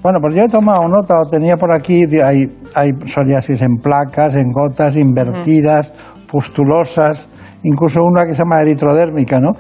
Bueno, 0.02 0.18
pues 0.20 0.34
yo 0.34 0.42
he 0.42 0.48
tomado 0.48 0.82
nota, 0.88 1.14
o 1.20 1.28
tenía 1.30 1.56
por 1.56 1.72
aquí, 1.72 2.04
hay, 2.22 2.46
hay 2.74 2.90
psoriasis 3.06 3.62
en 3.62 3.76
placas, 3.82 4.34
en 4.36 4.50
gotas, 4.52 4.96
invertidas, 4.96 5.92
pustulosas, 6.30 7.28
incluso 7.64 8.00
una 8.04 8.24
que 8.24 8.32
se 8.32 8.38
llama 8.44 8.60
eritrodérmica, 8.60 9.40
¿no? 9.40 9.50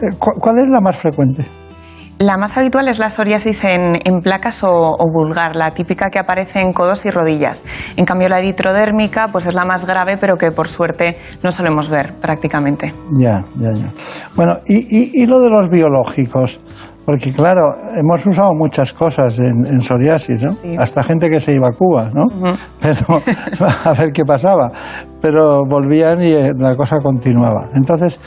Eh, 0.00 0.14
¿cu- 0.18 0.38
¿Cuál 0.40 0.58
es 0.60 0.66
la 0.68 0.80
más 0.80 0.96
frecuente? 0.96 1.44
La 2.20 2.36
más 2.36 2.58
habitual 2.58 2.86
es 2.88 2.98
la 2.98 3.08
psoriasis 3.08 3.64
en, 3.64 3.98
en 4.04 4.20
placas 4.20 4.62
o, 4.62 4.68
o 4.68 5.10
vulgar, 5.10 5.56
la 5.56 5.70
típica 5.70 6.10
que 6.10 6.18
aparece 6.18 6.60
en 6.60 6.70
codos 6.70 7.06
y 7.06 7.10
rodillas. 7.10 7.64
En 7.96 8.04
cambio, 8.04 8.28
la 8.28 8.40
eritrodérmica 8.40 9.28
pues 9.28 9.46
es 9.46 9.54
la 9.54 9.64
más 9.64 9.86
grave, 9.86 10.18
pero 10.18 10.36
que 10.36 10.50
por 10.50 10.68
suerte 10.68 11.16
no 11.42 11.50
solemos 11.50 11.88
ver 11.88 12.12
prácticamente. 12.20 12.92
Ya, 13.14 13.42
ya, 13.56 13.72
ya. 13.72 13.86
Bueno, 14.36 14.58
y, 14.66 14.76
y, 14.76 15.22
y 15.22 15.24
lo 15.24 15.40
de 15.40 15.48
los 15.48 15.70
biológicos, 15.70 16.60
porque 17.06 17.32
claro, 17.32 17.62
hemos 17.96 18.26
usado 18.26 18.52
muchas 18.54 18.92
cosas 18.92 19.38
en, 19.38 19.64
en 19.64 19.80
psoriasis, 19.80 20.42
¿no? 20.42 20.50
Hasta 20.78 21.02
gente 21.02 21.30
que 21.30 21.40
se 21.40 21.54
iba 21.54 21.68
a 21.68 21.72
Cuba, 21.72 22.10
¿no? 22.12 22.26
Pero 22.82 23.22
a 23.84 23.92
ver 23.94 24.12
qué 24.12 24.26
pasaba. 24.26 24.70
Pero 25.22 25.60
volvían 25.66 26.22
y 26.22 26.32
eh, 26.32 26.52
la 26.54 26.76
cosa 26.76 26.98
continuaba. 26.98 27.68
Entonces, 27.74 28.20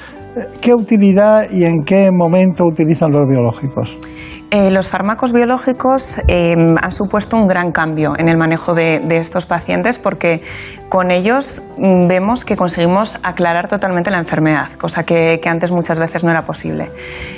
¿qué 0.61 0.73
utilidad 0.73 1.49
y 1.51 1.65
en 1.65 1.84
qué 1.84 2.11
momento 2.11 2.65
utilizan 2.65 3.11
los 3.11 3.27
biológicos? 3.27 3.97
Eh, 4.56 4.70
los 4.70 4.88
fármacos 4.88 5.34
biológicos 5.34 6.20
eh, 6.28 6.54
han 6.80 6.91
supuesto 6.91 7.36
un 7.38 7.47
gran 7.47 7.72
cambio 7.72 8.14
en 8.16 8.30
el 8.30 8.38
manejo 8.38 8.76
de, 8.76 8.99
de 8.99 9.18
estos 9.18 9.47
pacientes 9.47 9.97
porque 9.97 10.43
con 10.89 11.10
ellos 11.10 11.64
mm, 11.80 12.06
vemos 12.06 12.45
que 12.45 12.56
conseguimos 12.56 13.20
aclarar 13.24 13.68
totalmente 13.68 14.12
la 14.12 14.20
enfermedad, 14.20 14.72
cosa 14.74 15.04
que, 15.06 15.39
que 15.41 15.49
antes 15.49 15.72
muchas 15.72 15.97
veces 15.97 16.24
no 16.24 16.30
era 16.30 16.43
posible. 16.43 16.91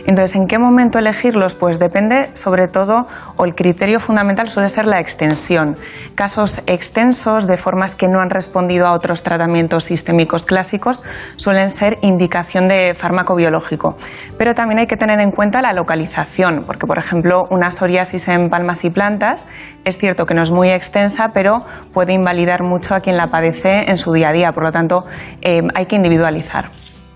Entonces, 0.05 0.35
¿en 0.35 0.45
qué 0.45 0.59
momento 0.59 0.99
elegirlos? 0.99 1.55
Pues 1.55 1.79
depende 1.79 2.27
sobre 2.33 2.67
todo, 2.67 3.07
o 3.37 3.45
el 3.45 3.55
criterio 3.55 4.01
fundamental 4.01 4.49
suele 4.49 4.67
ser 4.67 4.83
la 4.83 4.99
extensión. 4.99 5.75
Casos 6.15 6.63
extensos 6.67 7.47
de 7.47 7.55
formas 7.55 7.95
que 7.95 8.09
no 8.09 8.19
han 8.19 8.29
respondido 8.29 8.87
a 8.87 8.91
otros 8.91 9.23
tratamientos 9.23 9.85
sistémicos 9.85 10.45
clásicos 10.45 11.01
suelen 11.37 11.69
ser 11.69 11.97
indicación 12.01 12.67
de 12.67 12.93
fármaco 12.93 13.35
biológico. 13.35 13.95
Pero 14.37 14.53
también 14.53 14.79
hay 14.79 14.87
que 14.87 14.97
tener 14.97 15.21
en 15.21 15.31
cuenta 15.31 15.61
la 15.61 15.71
localización, 15.71 16.65
porque 16.67 16.85
por 16.85 16.97
ejemplo 16.97 17.04
una 17.49 17.71
psoriasis 17.71 18.27
en 18.27 18.49
palmas 18.49 18.83
y 18.83 18.89
plantas 18.89 19.47
es 19.83 19.97
cierto 19.97 20.25
que 20.25 20.33
no 20.33 20.41
es 20.41 20.51
muy 20.51 20.69
extensa, 20.69 21.29
pero 21.33 21.63
puede 21.93 22.13
invalidar 22.13 22.63
mucho 22.63 22.95
a 22.95 22.99
quien 22.99 23.17
la 23.17 23.27
padece 23.27 23.89
en 23.89 23.97
su 23.97 24.11
día 24.13 24.29
a 24.29 24.33
día. 24.33 24.51
Por 24.51 24.63
lo 24.63 24.71
tanto, 24.71 25.05
eh, 25.41 25.61
hay 25.75 25.85
que 25.85 25.95
individualizar. 25.95 26.69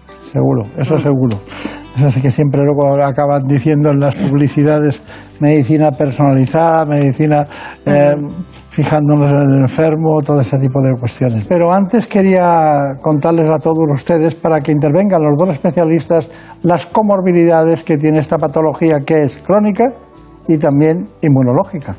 Seguro, 0.07 0.63
eso 0.77 0.95
seguro. 0.95 1.37
Eso 1.97 2.11
sí 2.11 2.21
que 2.21 2.31
siempre 2.31 2.61
luego 2.63 3.03
acaban 3.03 3.43
diciendo 3.47 3.89
en 3.89 3.99
las 3.99 4.15
publicidades 4.15 5.01
medicina 5.39 5.91
personalizada, 5.91 6.85
medicina 6.85 7.45
eh, 7.85 8.15
fijándonos 8.69 9.31
en 9.31 9.39
el 9.39 9.59
enfermo, 9.61 10.21
todo 10.21 10.39
ese 10.39 10.57
tipo 10.59 10.81
de 10.81 10.93
cuestiones. 10.97 11.45
Pero 11.47 11.71
antes 11.73 12.07
quería 12.07 12.95
contarles 13.01 13.49
a 13.49 13.59
todos 13.59 13.85
ustedes, 13.93 14.35
para 14.35 14.61
que 14.61 14.71
intervengan 14.71 15.21
los 15.21 15.37
dos 15.37 15.49
especialistas, 15.49 16.29
las 16.63 16.85
comorbilidades 16.85 17.83
que 17.83 17.97
tiene 17.97 18.19
esta 18.19 18.37
patología 18.37 18.99
que 18.99 19.23
es 19.23 19.39
crónica 19.39 19.93
y 20.47 20.57
también 20.57 21.09
inmunológica. 21.21 21.95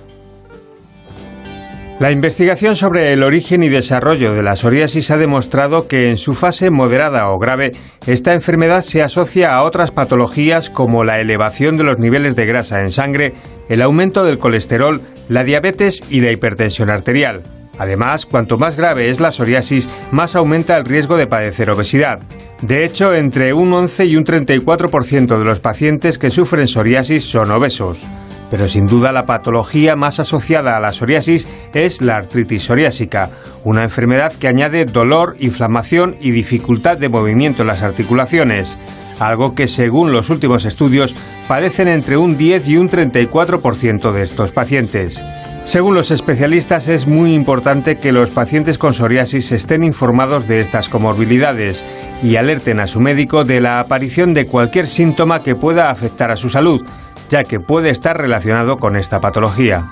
La 2.00 2.10
investigación 2.10 2.76
sobre 2.76 3.12
el 3.12 3.22
origen 3.22 3.62
y 3.62 3.68
desarrollo 3.68 4.32
de 4.32 4.42
la 4.42 4.56
psoriasis 4.56 5.10
ha 5.10 5.18
demostrado 5.18 5.86
que 5.86 6.08
en 6.08 6.16
su 6.16 6.32
fase 6.32 6.70
moderada 6.70 7.28
o 7.28 7.38
grave, 7.38 7.72
esta 8.06 8.32
enfermedad 8.32 8.80
se 8.80 9.02
asocia 9.02 9.52
a 9.52 9.64
otras 9.64 9.90
patologías 9.90 10.70
como 10.70 11.04
la 11.04 11.20
elevación 11.20 11.76
de 11.76 11.84
los 11.84 11.98
niveles 11.98 12.36
de 12.36 12.46
grasa 12.46 12.78
en 12.78 12.90
sangre, 12.90 13.34
el 13.68 13.82
aumento 13.82 14.24
del 14.24 14.38
colesterol, 14.38 15.02
la 15.28 15.44
diabetes 15.44 16.02
y 16.08 16.20
la 16.20 16.32
hipertensión 16.32 16.88
arterial. 16.88 17.42
Además, 17.78 18.24
cuanto 18.24 18.56
más 18.56 18.76
grave 18.76 19.10
es 19.10 19.20
la 19.20 19.30
psoriasis, 19.30 19.86
más 20.10 20.34
aumenta 20.36 20.78
el 20.78 20.86
riesgo 20.86 21.18
de 21.18 21.26
padecer 21.26 21.70
obesidad. 21.70 22.20
De 22.62 22.82
hecho, 22.82 23.14
entre 23.14 23.52
un 23.52 23.74
11 23.74 24.06
y 24.06 24.16
un 24.16 24.24
34% 24.24 25.38
de 25.38 25.44
los 25.44 25.60
pacientes 25.60 26.16
que 26.16 26.30
sufren 26.30 26.66
psoriasis 26.66 27.26
son 27.26 27.50
obesos. 27.50 28.06
Pero 28.50 28.68
sin 28.68 28.86
duda 28.86 29.12
la 29.12 29.24
patología 29.24 29.96
más 29.96 30.18
asociada 30.18 30.76
a 30.76 30.80
la 30.80 30.92
psoriasis 30.92 31.46
es 31.72 32.02
la 32.02 32.16
artritis 32.16 32.64
psoriásica, 32.64 33.30
una 33.64 33.84
enfermedad 33.84 34.32
que 34.32 34.48
añade 34.48 34.84
dolor, 34.84 35.36
inflamación 35.38 36.16
y 36.20 36.32
dificultad 36.32 36.98
de 36.98 37.08
movimiento 37.08 37.62
en 37.62 37.68
las 37.68 37.82
articulaciones, 37.82 38.76
algo 39.20 39.54
que 39.54 39.68
según 39.68 40.12
los 40.12 40.30
últimos 40.30 40.64
estudios 40.64 41.14
padecen 41.46 41.88
entre 41.88 42.16
un 42.16 42.36
10 42.36 42.68
y 42.68 42.76
un 42.76 42.90
34% 42.90 44.12
de 44.12 44.22
estos 44.22 44.50
pacientes. 44.50 45.22
Según 45.64 45.94
los 45.94 46.10
especialistas 46.10 46.88
es 46.88 47.06
muy 47.06 47.34
importante 47.34 47.98
que 47.98 48.12
los 48.12 48.30
pacientes 48.30 48.78
con 48.78 48.94
psoriasis 48.94 49.52
estén 49.52 49.84
informados 49.84 50.48
de 50.48 50.60
estas 50.60 50.88
comorbilidades 50.88 51.84
y 52.22 52.36
alerten 52.36 52.80
a 52.80 52.86
su 52.86 52.98
médico 52.98 53.44
de 53.44 53.60
la 53.60 53.78
aparición 53.78 54.32
de 54.32 54.46
cualquier 54.46 54.86
síntoma 54.86 55.42
que 55.42 55.54
pueda 55.54 55.90
afectar 55.90 56.30
a 56.30 56.36
su 56.36 56.48
salud, 56.48 56.82
ya 57.30 57.44
que 57.44 57.60
puede 57.60 57.90
estar 57.90 58.16
relacionado 58.16 58.76
con 58.76 58.96
esta 58.96 59.20
patología. 59.20 59.86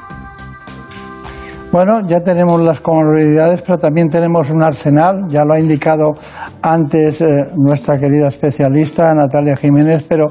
Bueno, 1.71 2.01
ya 2.07 2.21
tenemos 2.21 2.61
las 2.63 2.81
comorbilidades, 2.81 3.63
pero 3.63 3.79
también 3.79 4.09
tenemos 4.09 4.51
un 4.51 4.63
arsenal, 4.63 5.29
ya 5.29 5.45
lo 5.45 5.55
ha 5.55 5.61
indicado 5.61 6.13
antes 6.63 7.21
eh, 7.21 7.47
nuestra 7.57 7.99
querida 7.99 8.29
especialista 8.29 9.15
Natalia 9.15 9.55
Jiménez, 9.55 10.05
pero 10.09 10.27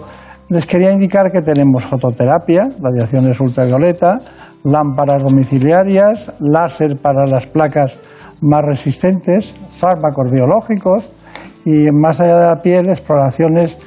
les 0.50 0.66
quería 0.66 0.92
indicar 0.92 1.32
que 1.32 1.42
tenemos 1.42 1.84
fototerapia, 1.84 2.70
radiaciones 2.82 3.40
ultravioleta, 3.40 4.20
lámparas 4.64 5.24
domiciliarias, 5.24 6.34
láser 6.40 6.98
para 6.98 7.28
las 7.28 7.46
placas 7.46 8.00
más 8.42 8.64
resistentes, 8.64 9.54
fármacos 9.70 10.32
biológicos 10.32 11.10
y 11.66 11.92
más 11.92 12.20
allá 12.20 12.40
de 12.40 12.48
la 12.48 12.62
piel, 12.62 12.90
exploraciones 12.90 13.78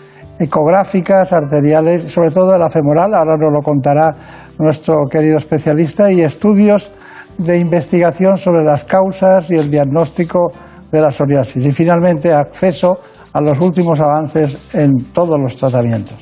ecográficas, 0.40 1.32
arteriales, 1.32 2.10
sobre 2.10 2.30
todo 2.30 2.52
de 2.52 2.58
la 2.58 2.70
femoral, 2.70 3.14
ahora 3.14 3.36
nos 3.36 3.52
lo 3.52 3.60
contará 3.62 4.14
nuestro 4.58 5.06
querido 5.08 5.36
especialista, 5.36 6.10
y 6.10 6.22
estudios 6.22 6.90
de 7.36 7.58
investigación 7.58 8.38
sobre 8.38 8.64
las 8.64 8.84
causas 8.84 9.50
y 9.50 9.54
el 9.54 9.70
diagnóstico 9.70 10.50
de 10.90 11.00
la 11.00 11.10
psoriasis. 11.10 11.64
Y 11.64 11.70
finalmente, 11.72 12.32
acceso 12.32 12.98
a 13.32 13.40
los 13.40 13.60
últimos 13.60 14.00
avances 14.00 14.74
en 14.74 15.12
todos 15.12 15.38
los 15.38 15.56
tratamientos. 15.56 16.16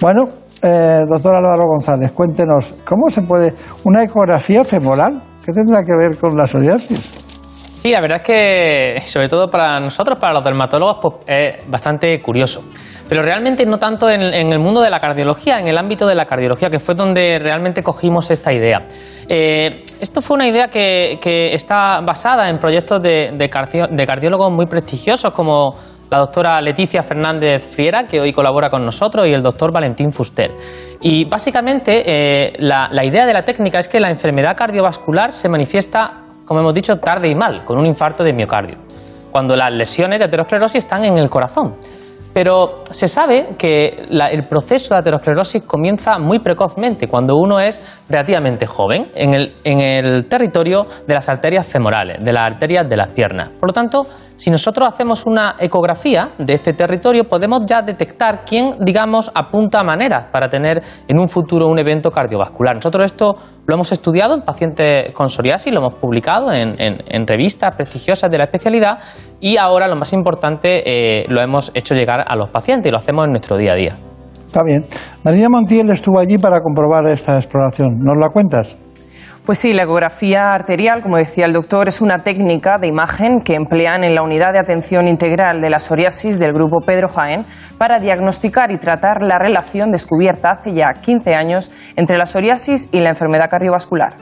Bueno, 0.00 0.28
eh, 0.60 1.04
doctor 1.08 1.36
Álvaro 1.36 1.64
González, 1.66 2.10
cuéntenos, 2.12 2.74
¿cómo 2.84 3.08
se 3.08 3.22
puede 3.22 3.54
una 3.84 4.02
ecografía 4.02 4.64
femoral? 4.64 5.22
¿Qué 5.44 5.52
tendrá 5.52 5.82
que 5.82 5.92
ver 5.96 6.18
con 6.18 6.36
la 6.36 6.46
psoriasis? 6.46 7.23
Sí, 7.84 7.90
la 7.90 8.00
verdad 8.00 8.22
es 8.22 8.26
que, 8.26 9.02
sobre 9.06 9.28
todo 9.28 9.50
para 9.50 9.78
nosotros, 9.78 10.18
para 10.18 10.32
los 10.32 10.42
dermatólogos, 10.42 10.96
pues, 11.02 11.14
es 11.26 11.70
bastante 11.70 12.18
curioso. 12.18 12.64
Pero 13.10 13.20
realmente 13.20 13.66
no 13.66 13.78
tanto 13.78 14.08
en, 14.08 14.22
el 14.22 14.58
mundo 14.58 14.80
de 14.80 14.88
la 14.88 15.00
cardiología, 15.00 15.60
en 15.60 15.68
el 15.68 15.76
ámbito 15.76 16.06
de 16.06 16.14
la 16.14 16.24
cardiología, 16.24 16.70
que 16.70 16.78
fue 16.78 16.94
donde 16.94 17.38
realmente 17.38 17.82
cogimos 17.82 18.30
esta 18.30 18.54
idea. 18.54 18.86
Eh, 19.28 19.84
esto 20.00 20.22
fue 20.22 20.36
una 20.36 20.48
idea 20.48 20.68
que, 20.68 21.52
está 21.52 22.00
basada 22.00 22.48
en 22.48 22.56
proyectos 22.56 23.02
de, 23.02 23.50
cardiólogos 23.50 24.50
muy 24.50 24.64
prestigiosos 24.64 25.34
como 25.34 25.76
la 26.10 26.20
doctora 26.20 26.62
Leticia 26.62 27.02
Fernández 27.02 27.66
Friera, 27.66 28.06
que 28.06 28.18
hoy 28.18 28.32
colabora 28.32 28.70
con 28.70 28.82
nosotros, 28.82 29.26
y 29.26 29.34
el 29.34 29.42
doctor 29.42 29.70
Valentín 29.70 30.10
Fuster. 30.10 30.52
Y 31.02 31.26
básicamente 31.26 32.02
eh, 32.06 32.56
la 32.60 33.04
idea 33.04 33.26
de 33.26 33.34
la 33.34 33.44
técnica 33.44 33.78
es 33.78 33.88
que 33.88 34.00
la 34.00 34.08
enfermedad 34.08 34.56
cardiovascular 34.56 35.32
se 35.32 35.50
manifiesta, 35.50 36.23
como 36.44 36.60
hemos 36.60 36.74
dicho, 36.74 36.96
tarde 36.98 37.28
y 37.28 37.34
mal, 37.34 37.64
con 37.64 37.78
un 37.78 37.86
infarto 37.86 38.24
de 38.24 38.32
miocardio, 38.32 38.76
cuando 39.30 39.56
las 39.56 39.72
lesiones 39.72 40.18
de 40.18 40.26
aterosclerosis 40.26 40.84
están 40.84 41.04
en 41.04 41.18
el 41.18 41.28
corazón. 41.28 41.76
Pero 42.32 42.82
se 42.90 43.06
sabe 43.06 43.54
que 43.56 44.08
el 44.10 44.42
proceso 44.42 44.94
de 44.94 45.00
aterosclerosis 45.00 45.62
comienza 45.62 46.18
muy 46.18 46.40
precozmente, 46.40 47.06
cuando 47.06 47.36
uno 47.36 47.60
es 47.60 47.80
relativamente 48.08 48.66
joven, 48.66 49.12
en 49.14 49.80
el 49.80 50.26
territorio 50.26 50.84
de 51.06 51.14
las 51.14 51.28
arterias 51.28 51.64
femorales, 51.64 52.24
de 52.24 52.32
las 52.32 52.52
arterias 52.52 52.88
de 52.88 52.96
las 52.96 53.12
piernas. 53.12 53.50
Por 53.50 53.68
lo 53.68 53.72
tanto, 53.72 54.06
si 54.36 54.50
nosotros 54.50 54.88
hacemos 54.88 55.26
una 55.26 55.56
ecografía 55.58 56.30
de 56.38 56.54
este 56.54 56.72
territorio, 56.72 57.24
podemos 57.24 57.64
ya 57.66 57.82
detectar 57.82 58.44
quién, 58.44 58.74
digamos, 58.80 59.30
apunta 59.34 59.82
maneras 59.82 60.26
para 60.32 60.48
tener 60.48 60.82
en 61.06 61.18
un 61.18 61.28
futuro 61.28 61.68
un 61.68 61.78
evento 61.78 62.10
cardiovascular. 62.10 62.76
Nosotros 62.76 63.06
esto 63.06 63.36
lo 63.66 63.74
hemos 63.74 63.92
estudiado 63.92 64.34
en 64.34 64.42
pacientes 64.42 65.12
con 65.12 65.30
psoriasis, 65.30 65.72
lo 65.72 65.80
hemos 65.80 65.94
publicado 65.94 66.52
en 66.52 67.26
revistas 67.26 67.74
prestigiosas 67.74 68.30
de 68.30 68.38
la 68.38 68.44
especialidad 68.44 68.98
y 69.40 69.56
ahora 69.56 69.88
lo 69.88 69.96
más 69.96 70.12
importante 70.12 70.82
eh, 70.84 71.24
lo 71.28 71.40
hemos 71.40 71.70
hecho 71.74 71.94
llegar 71.94 72.24
a 72.26 72.36
los 72.36 72.50
pacientes 72.50 72.88
y 72.88 72.92
lo 72.92 72.98
hacemos 72.98 73.26
en 73.26 73.30
nuestro 73.30 73.56
día 73.56 73.72
a 73.72 73.76
día. 73.76 73.96
Está 74.46 74.62
bien. 74.64 74.86
María 75.24 75.48
Montiel 75.48 75.90
estuvo 75.90 76.18
allí 76.18 76.38
para 76.38 76.60
comprobar 76.60 77.06
esta 77.06 77.36
exploración. 77.36 77.98
¿Nos 78.00 78.16
la 78.16 78.28
cuentas? 78.28 78.78
Pues 79.44 79.58
sí, 79.58 79.74
la 79.74 79.82
ecografía 79.82 80.54
arterial, 80.54 81.02
como 81.02 81.18
decía 81.18 81.44
el 81.44 81.52
doctor, 81.52 81.86
es 81.86 82.00
una 82.00 82.22
técnica 82.22 82.78
de 82.80 82.86
imagen 82.86 83.42
que 83.44 83.56
emplean 83.56 84.02
en 84.02 84.14
la 84.14 84.22
unidad 84.22 84.54
de 84.54 84.58
atención 84.58 85.06
integral 85.06 85.60
de 85.60 85.68
la 85.68 85.80
psoriasis 85.80 86.38
del 86.38 86.54
grupo 86.54 86.80
Pedro 86.80 87.08
Jaén 87.08 87.44
para 87.76 88.00
diagnosticar 88.00 88.70
y 88.70 88.78
tratar 88.78 89.20
la 89.20 89.38
relación 89.38 89.90
descubierta 89.90 90.52
hace 90.52 90.72
ya 90.72 90.94
15 90.94 91.34
años 91.34 91.70
entre 91.94 92.16
la 92.16 92.24
psoriasis 92.24 92.88
y 92.90 93.00
la 93.00 93.10
enfermedad 93.10 93.50
cardiovascular. 93.50 94.14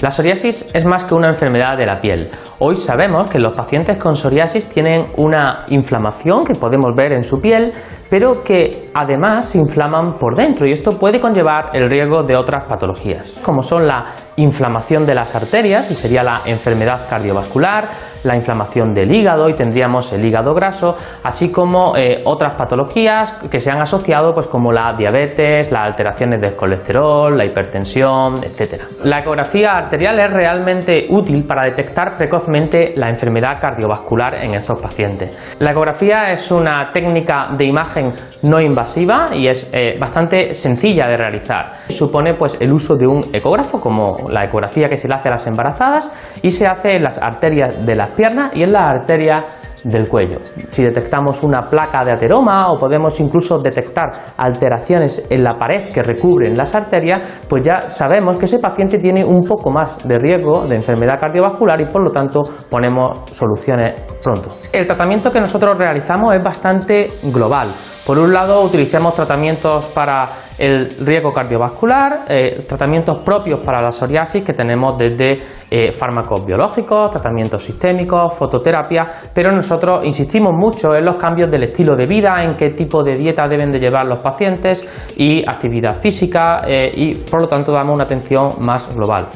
La 0.00 0.12
psoriasis 0.12 0.70
es 0.72 0.84
más 0.84 1.02
que 1.02 1.14
una 1.14 1.30
enfermedad 1.30 1.76
de 1.76 1.86
la 1.86 2.00
piel. 2.00 2.30
Hoy 2.60 2.74
sabemos 2.74 3.30
que 3.30 3.38
los 3.38 3.56
pacientes 3.56 3.98
con 3.98 4.16
psoriasis 4.16 4.68
tienen 4.68 5.12
una 5.16 5.64
inflamación 5.68 6.44
que 6.44 6.54
podemos 6.54 6.92
ver 6.96 7.12
en 7.12 7.22
su 7.22 7.40
piel, 7.40 7.72
pero 8.10 8.42
que 8.42 8.86
además 8.94 9.50
se 9.50 9.58
inflaman 9.58 10.18
por 10.18 10.34
dentro 10.34 10.66
y 10.66 10.72
esto 10.72 10.98
puede 10.98 11.20
conllevar 11.20 11.70
el 11.74 11.88
riesgo 11.88 12.24
de 12.24 12.36
otras 12.36 12.64
patologías, 12.64 13.32
como 13.44 13.62
son 13.62 13.86
la 13.86 14.06
inflamación 14.36 15.06
de 15.06 15.14
las 15.14 15.36
arterias 15.36 15.88
y 15.92 15.94
sería 15.94 16.24
la 16.24 16.40
enfermedad 16.46 17.08
cardiovascular, 17.08 17.90
la 18.24 18.34
inflamación 18.34 18.92
del 18.92 19.14
hígado 19.14 19.48
y 19.48 19.54
tendríamos 19.54 20.12
el 20.12 20.24
hígado 20.24 20.52
graso, 20.52 20.96
así 21.22 21.52
como 21.52 21.96
eh, 21.96 22.22
otras 22.24 22.56
patologías 22.56 23.34
que 23.48 23.60
se 23.60 23.70
han 23.70 23.80
asociado 23.80 24.32
pues 24.32 24.48
como 24.48 24.72
la 24.72 24.96
diabetes, 24.98 25.70
las 25.70 25.92
alteraciones 25.92 26.40
del 26.40 26.56
colesterol, 26.56 27.36
la 27.36 27.44
hipertensión, 27.44 28.34
etc. 28.42 28.82
La 29.04 29.20
ecografía 29.20 29.76
arterial 29.76 30.18
es 30.18 30.32
realmente 30.32 31.06
útil 31.10 31.44
para 31.46 31.68
detectar 31.68 32.16
precozmente 32.16 32.47
la 32.96 33.08
enfermedad 33.08 33.60
cardiovascular 33.60 34.44
en 34.44 34.54
estos 34.54 34.80
pacientes. 34.80 35.56
La 35.60 35.72
ecografía 35.72 36.24
es 36.32 36.50
una 36.50 36.90
técnica 36.92 37.48
de 37.56 37.64
imagen 37.64 38.12
no 38.42 38.60
invasiva 38.60 39.26
y 39.34 39.48
es 39.48 39.70
eh, 39.72 39.94
bastante 39.98 40.54
sencilla 40.54 41.06
de 41.06 41.16
realizar. 41.16 41.70
Supone 41.88 42.34
pues 42.34 42.60
el 42.60 42.72
uso 42.72 42.94
de 42.94 43.06
un 43.06 43.24
ecógrafo 43.32 43.80
como 43.80 44.28
la 44.30 44.44
ecografía 44.44 44.88
que 44.88 44.96
se 44.96 45.08
le 45.08 45.14
hace 45.14 45.28
a 45.28 45.32
las 45.32 45.46
embarazadas 45.46 46.38
y 46.42 46.50
se 46.50 46.66
hace 46.66 46.96
en 46.96 47.02
las 47.02 47.22
arterias 47.22 47.84
de 47.84 47.94
las 47.94 48.10
piernas 48.10 48.50
y 48.54 48.62
en 48.62 48.72
las 48.72 49.00
arterias 49.00 49.78
del 49.84 50.08
cuello. 50.08 50.38
Si 50.70 50.82
detectamos 50.82 51.42
una 51.42 51.62
placa 51.62 52.04
de 52.04 52.12
ateroma 52.12 52.70
o 52.70 52.76
podemos 52.76 53.18
incluso 53.20 53.58
detectar 53.58 54.10
alteraciones 54.36 55.26
en 55.30 55.44
la 55.44 55.54
pared 55.54 55.88
que 55.92 56.02
recubren 56.02 56.56
las 56.56 56.74
arterias, 56.74 57.44
pues 57.48 57.64
ya 57.64 57.80
sabemos 57.88 58.38
que 58.38 58.46
ese 58.46 58.58
paciente 58.58 58.98
tiene 58.98 59.24
un 59.24 59.42
poco 59.42 59.70
más 59.70 60.06
de 60.06 60.18
riesgo 60.18 60.66
de 60.66 60.76
enfermedad 60.76 61.18
cardiovascular 61.20 61.80
y 61.80 61.86
por 61.86 62.04
lo 62.04 62.10
tanto 62.10 62.37
ponemos 62.70 63.30
soluciones 63.30 64.00
pronto. 64.22 64.56
El 64.72 64.86
tratamiento 64.86 65.30
que 65.30 65.40
nosotros 65.40 65.76
realizamos 65.76 66.34
es 66.34 66.44
bastante 66.44 67.06
global. 67.24 67.68
Por 68.08 68.18
un 68.18 68.32
lado, 68.32 68.62
utilicemos 68.62 69.12
tratamientos 69.12 69.84
para 69.88 70.24
el 70.56 70.88
riesgo 71.00 71.30
cardiovascular, 71.30 72.24
eh, 72.26 72.64
tratamientos 72.66 73.18
propios 73.18 73.60
para 73.60 73.82
la 73.82 73.92
psoriasis 73.92 74.42
que 74.42 74.54
tenemos 74.54 74.96
desde 74.96 75.40
eh, 75.70 75.92
fármacos 75.92 76.46
biológicos, 76.46 77.10
tratamientos 77.10 77.62
sistémicos, 77.62 78.32
fototerapia, 78.32 79.06
pero 79.34 79.52
nosotros 79.52 80.04
insistimos 80.04 80.54
mucho 80.54 80.94
en 80.94 81.04
los 81.04 81.18
cambios 81.18 81.50
del 81.50 81.64
estilo 81.64 81.94
de 81.96 82.06
vida, 82.06 82.42
en 82.42 82.56
qué 82.56 82.70
tipo 82.70 83.02
de 83.02 83.14
dieta 83.14 83.46
deben 83.46 83.70
de 83.70 83.78
llevar 83.78 84.06
los 84.06 84.20
pacientes 84.20 84.88
y 85.18 85.46
actividad 85.46 86.00
física 86.00 86.62
eh, 86.66 86.90
y 86.94 87.14
por 87.14 87.42
lo 87.42 87.46
tanto 87.46 87.72
damos 87.72 87.94
una 87.94 88.04
atención 88.04 88.54
más 88.60 88.96
global. 88.96 89.26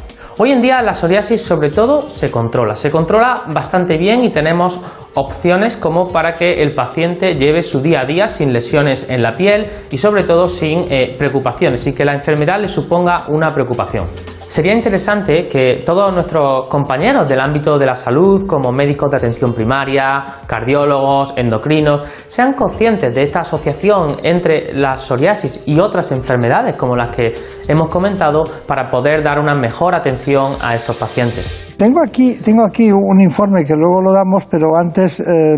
Hoy 0.44 0.50
en 0.50 0.60
día 0.60 0.82
la 0.82 0.92
psoriasis 0.92 1.40
sobre 1.40 1.70
todo 1.70 2.00
se 2.00 2.28
controla, 2.28 2.74
se 2.74 2.90
controla 2.90 3.42
bastante 3.54 3.96
bien 3.96 4.24
y 4.24 4.30
tenemos 4.30 4.76
opciones 5.14 5.76
como 5.76 6.08
para 6.08 6.32
que 6.32 6.54
el 6.54 6.74
paciente 6.74 7.34
lleve 7.34 7.62
su 7.62 7.80
día 7.80 8.00
a 8.00 8.06
día 8.06 8.26
sin 8.26 8.52
lesiones 8.52 9.08
en 9.08 9.22
la 9.22 9.34
piel 9.34 9.70
y 9.88 9.98
sobre 9.98 10.24
todo 10.24 10.46
sin 10.46 10.92
eh, 10.92 11.14
preocupaciones, 11.16 11.84
sin 11.84 11.94
que 11.94 12.04
la 12.04 12.14
enfermedad 12.14 12.56
le 12.60 12.66
suponga 12.66 13.18
una 13.28 13.54
preocupación. 13.54 14.08
Sería 14.52 14.74
interesante 14.74 15.48
que 15.48 15.82
todos 15.82 16.12
nuestros 16.12 16.66
compañeros 16.68 17.26
del 17.26 17.40
ámbito 17.40 17.78
de 17.78 17.86
la 17.86 17.94
salud, 17.94 18.46
como 18.46 18.70
médicos 18.70 19.10
de 19.10 19.16
atención 19.16 19.54
primaria, 19.54 20.22
cardiólogos, 20.46 21.32
endocrinos, 21.38 22.02
sean 22.28 22.52
conscientes 22.52 23.14
de 23.14 23.22
esta 23.22 23.38
asociación 23.38 24.08
entre 24.22 24.74
la 24.74 24.98
psoriasis 24.98 25.62
y 25.64 25.80
otras 25.80 26.12
enfermedades 26.12 26.76
como 26.76 26.94
las 26.94 27.16
que 27.16 27.32
hemos 27.66 27.88
comentado 27.88 28.44
para 28.66 28.84
poder 28.90 29.24
dar 29.24 29.38
una 29.38 29.54
mejor 29.54 29.94
atención 29.94 30.52
a 30.60 30.74
estos 30.74 30.96
pacientes. 30.96 31.74
Tengo 31.78 32.02
aquí, 32.06 32.36
tengo 32.44 32.66
aquí 32.66 32.92
un 32.92 33.22
informe 33.22 33.64
que 33.64 33.72
luego 33.72 34.02
lo 34.02 34.12
damos, 34.12 34.44
pero 34.50 34.76
antes 34.78 35.20
eh, 35.20 35.56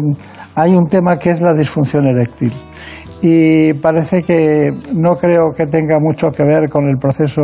hay 0.54 0.72
un 0.72 0.86
tema 0.86 1.18
que 1.18 1.30
es 1.30 1.40
la 1.40 1.52
disfunción 1.52 2.06
eréctil. 2.06 2.52
Y 3.22 3.72
parece 3.74 4.22
que 4.22 4.70
no 4.94 5.16
creo 5.16 5.46
que 5.56 5.66
tenga 5.66 5.98
mucho 5.98 6.28
que 6.28 6.44
ver 6.44 6.68
con 6.68 6.86
el 6.86 6.96
proceso 6.96 7.42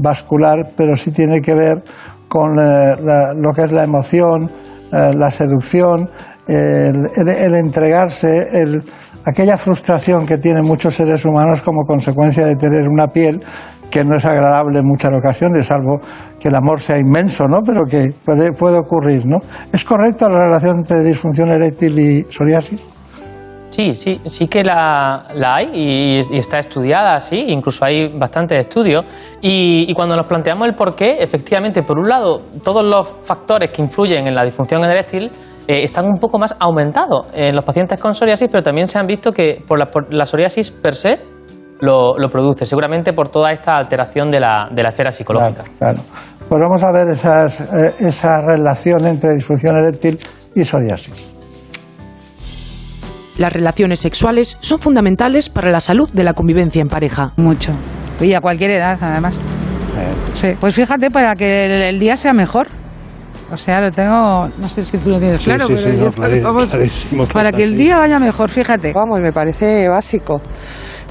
vascular, 0.00 0.72
pero 0.76 0.96
sí 0.96 1.10
tiene 1.10 1.40
que 1.40 1.54
ver 1.54 1.82
con 2.28 2.58
eh, 2.58 2.96
lo 3.36 3.52
que 3.54 3.62
es 3.62 3.72
la 3.72 3.82
emoción, 3.84 4.50
eh, 4.92 5.12
la 5.16 5.30
seducción, 5.30 6.08
el, 6.46 7.54
entregarse, 7.54 8.60
el- 8.60 8.82
aquella 9.24 9.56
frustración 9.56 10.26
que 10.26 10.38
tienen 10.38 10.64
muchos 10.64 10.94
seres 10.94 11.24
humanos 11.24 11.62
como 11.62 11.82
consecuencia 11.82 12.44
de 12.46 12.56
tener 12.56 12.88
una 12.88 13.08
piel 13.08 13.42
que 13.90 14.04
no 14.04 14.16
es 14.16 14.24
agradable 14.24 14.78
en 14.78 14.84
muchas 14.86 15.10
ocasiones, 15.12 15.66
salvo 15.66 16.00
que 16.38 16.48
el 16.48 16.54
amor 16.54 16.80
sea 16.80 16.96
inmenso, 16.98 17.44
¿no? 17.48 17.58
Pero 17.66 17.82
que 17.84 18.12
puede, 18.24 18.52
puede 18.52 18.78
ocurrir, 18.78 19.26
¿no? 19.26 19.38
¿Es 19.72 19.84
correcta 19.84 20.28
la 20.28 20.44
relación 20.44 20.78
entre 20.78 21.02
disfunción 21.02 21.48
eréctil 21.50 21.98
y 21.98 22.22
psoriasis? 22.30 22.80
Sí, 23.70 23.94
sí, 23.94 24.20
sí 24.24 24.48
que 24.48 24.62
la, 24.64 25.26
hay 25.54 25.70
y, 25.72 26.38
está 26.38 26.58
estudiada, 26.58 27.18
sí, 27.20 27.46
incluso 27.48 27.84
hay 27.84 28.08
bastantes 28.08 28.58
estudios. 28.58 29.04
Y, 29.40 29.90
y 29.90 29.94
cuando 29.94 30.16
nos 30.16 30.26
planteamos 30.26 30.68
el 30.68 30.74
por 30.74 30.94
qué, 30.94 31.16
efectivamente, 31.20 31.82
por 31.82 31.98
un 31.98 32.08
lado, 32.08 32.42
todos 32.62 32.84
los 32.84 33.08
factores 33.22 33.70
que 33.70 33.80
influyen 33.80 34.26
en 34.26 34.34
la 34.34 34.44
disfunción 34.44 34.84
eréctil 34.84 35.30
eh, 35.68 35.84
están 35.84 36.04
un 36.06 36.18
poco 36.18 36.36
más 36.36 36.56
aumentados 36.58 37.28
en 37.32 37.54
los 37.54 37.64
pacientes 37.64 38.00
con 38.00 38.14
psoriasis, 38.14 38.48
pero 38.50 38.62
también 38.62 38.88
se 38.88 38.98
han 38.98 39.06
visto 39.06 39.30
que 39.30 39.62
por 39.66 39.78
la, 39.78 39.86
por 39.86 40.12
la 40.12 40.24
psoriasis 40.24 40.72
per 40.72 40.96
se 40.96 41.20
lo, 41.80 42.16
produce, 42.28 42.66
seguramente 42.66 43.12
por 43.12 43.28
toda 43.28 43.52
esta 43.52 43.76
alteración 43.76 44.30
de 44.30 44.40
la, 44.40 44.68
esfera 44.88 45.12
psicológica. 45.12 45.64
Claro. 45.78 46.00
Pues 46.48 46.60
vamos 46.60 46.82
a 46.82 46.92
ver 46.92 47.08
esas, 47.12 47.60
eh, 47.60 47.94
esa 48.00 48.40
relación 48.44 49.06
entre 49.06 49.32
disfunción 49.34 49.76
eréctil 49.76 50.18
y 50.56 50.64
psoriasis. 50.64 51.39
Las 53.40 53.54
relaciones 53.54 54.00
sexuales 54.00 54.58
son 54.60 54.80
fundamentales 54.80 55.48
para 55.48 55.70
la 55.70 55.80
salud 55.80 56.10
de 56.12 56.24
la 56.24 56.34
convivencia 56.34 56.82
en 56.82 56.88
pareja. 56.88 57.32
Mucho. 57.38 57.72
Y 58.20 58.34
a 58.34 58.40
cualquier 58.42 58.72
edad, 58.72 58.98
además. 59.00 59.40
Sí, 60.34 60.48
pues 60.60 60.74
fíjate, 60.74 61.10
para 61.10 61.34
que 61.34 61.88
el, 61.88 61.98
día 61.98 62.18
sea 62.18 62.34
mejor. 62.34 62.68
O 63.50 63.56
sea, 63.56 63.80
lo 63.80 63.90
tengo, 63.92 64.50
no 64.58 64.68
sé 64.68 64.84
si 64.84 64.98
tú 64.98 65.08
lo 65.08 65.18
tienes 65.18 65.40
Sí, 65.40 65.46
claro, 65.46 65.68
sí, 65.68 65.74
pero 65.74 65.94
sí, 65.94 66.00
no, 66.02 66.12
clari- 66.12 66.42
vamos, 66.42 67.28
para 67.32 67.50
que 67.50 67.64
el 67.64 67.78
día 67.78 67.96
vaya 67.96 68.18
mejor, 68.18 68.50
fíjate. 68.50 68.92
Vamos, 68.92 69.20
me 69.20 69.32
parece 69.32 69.88
básico. 69.88 70.42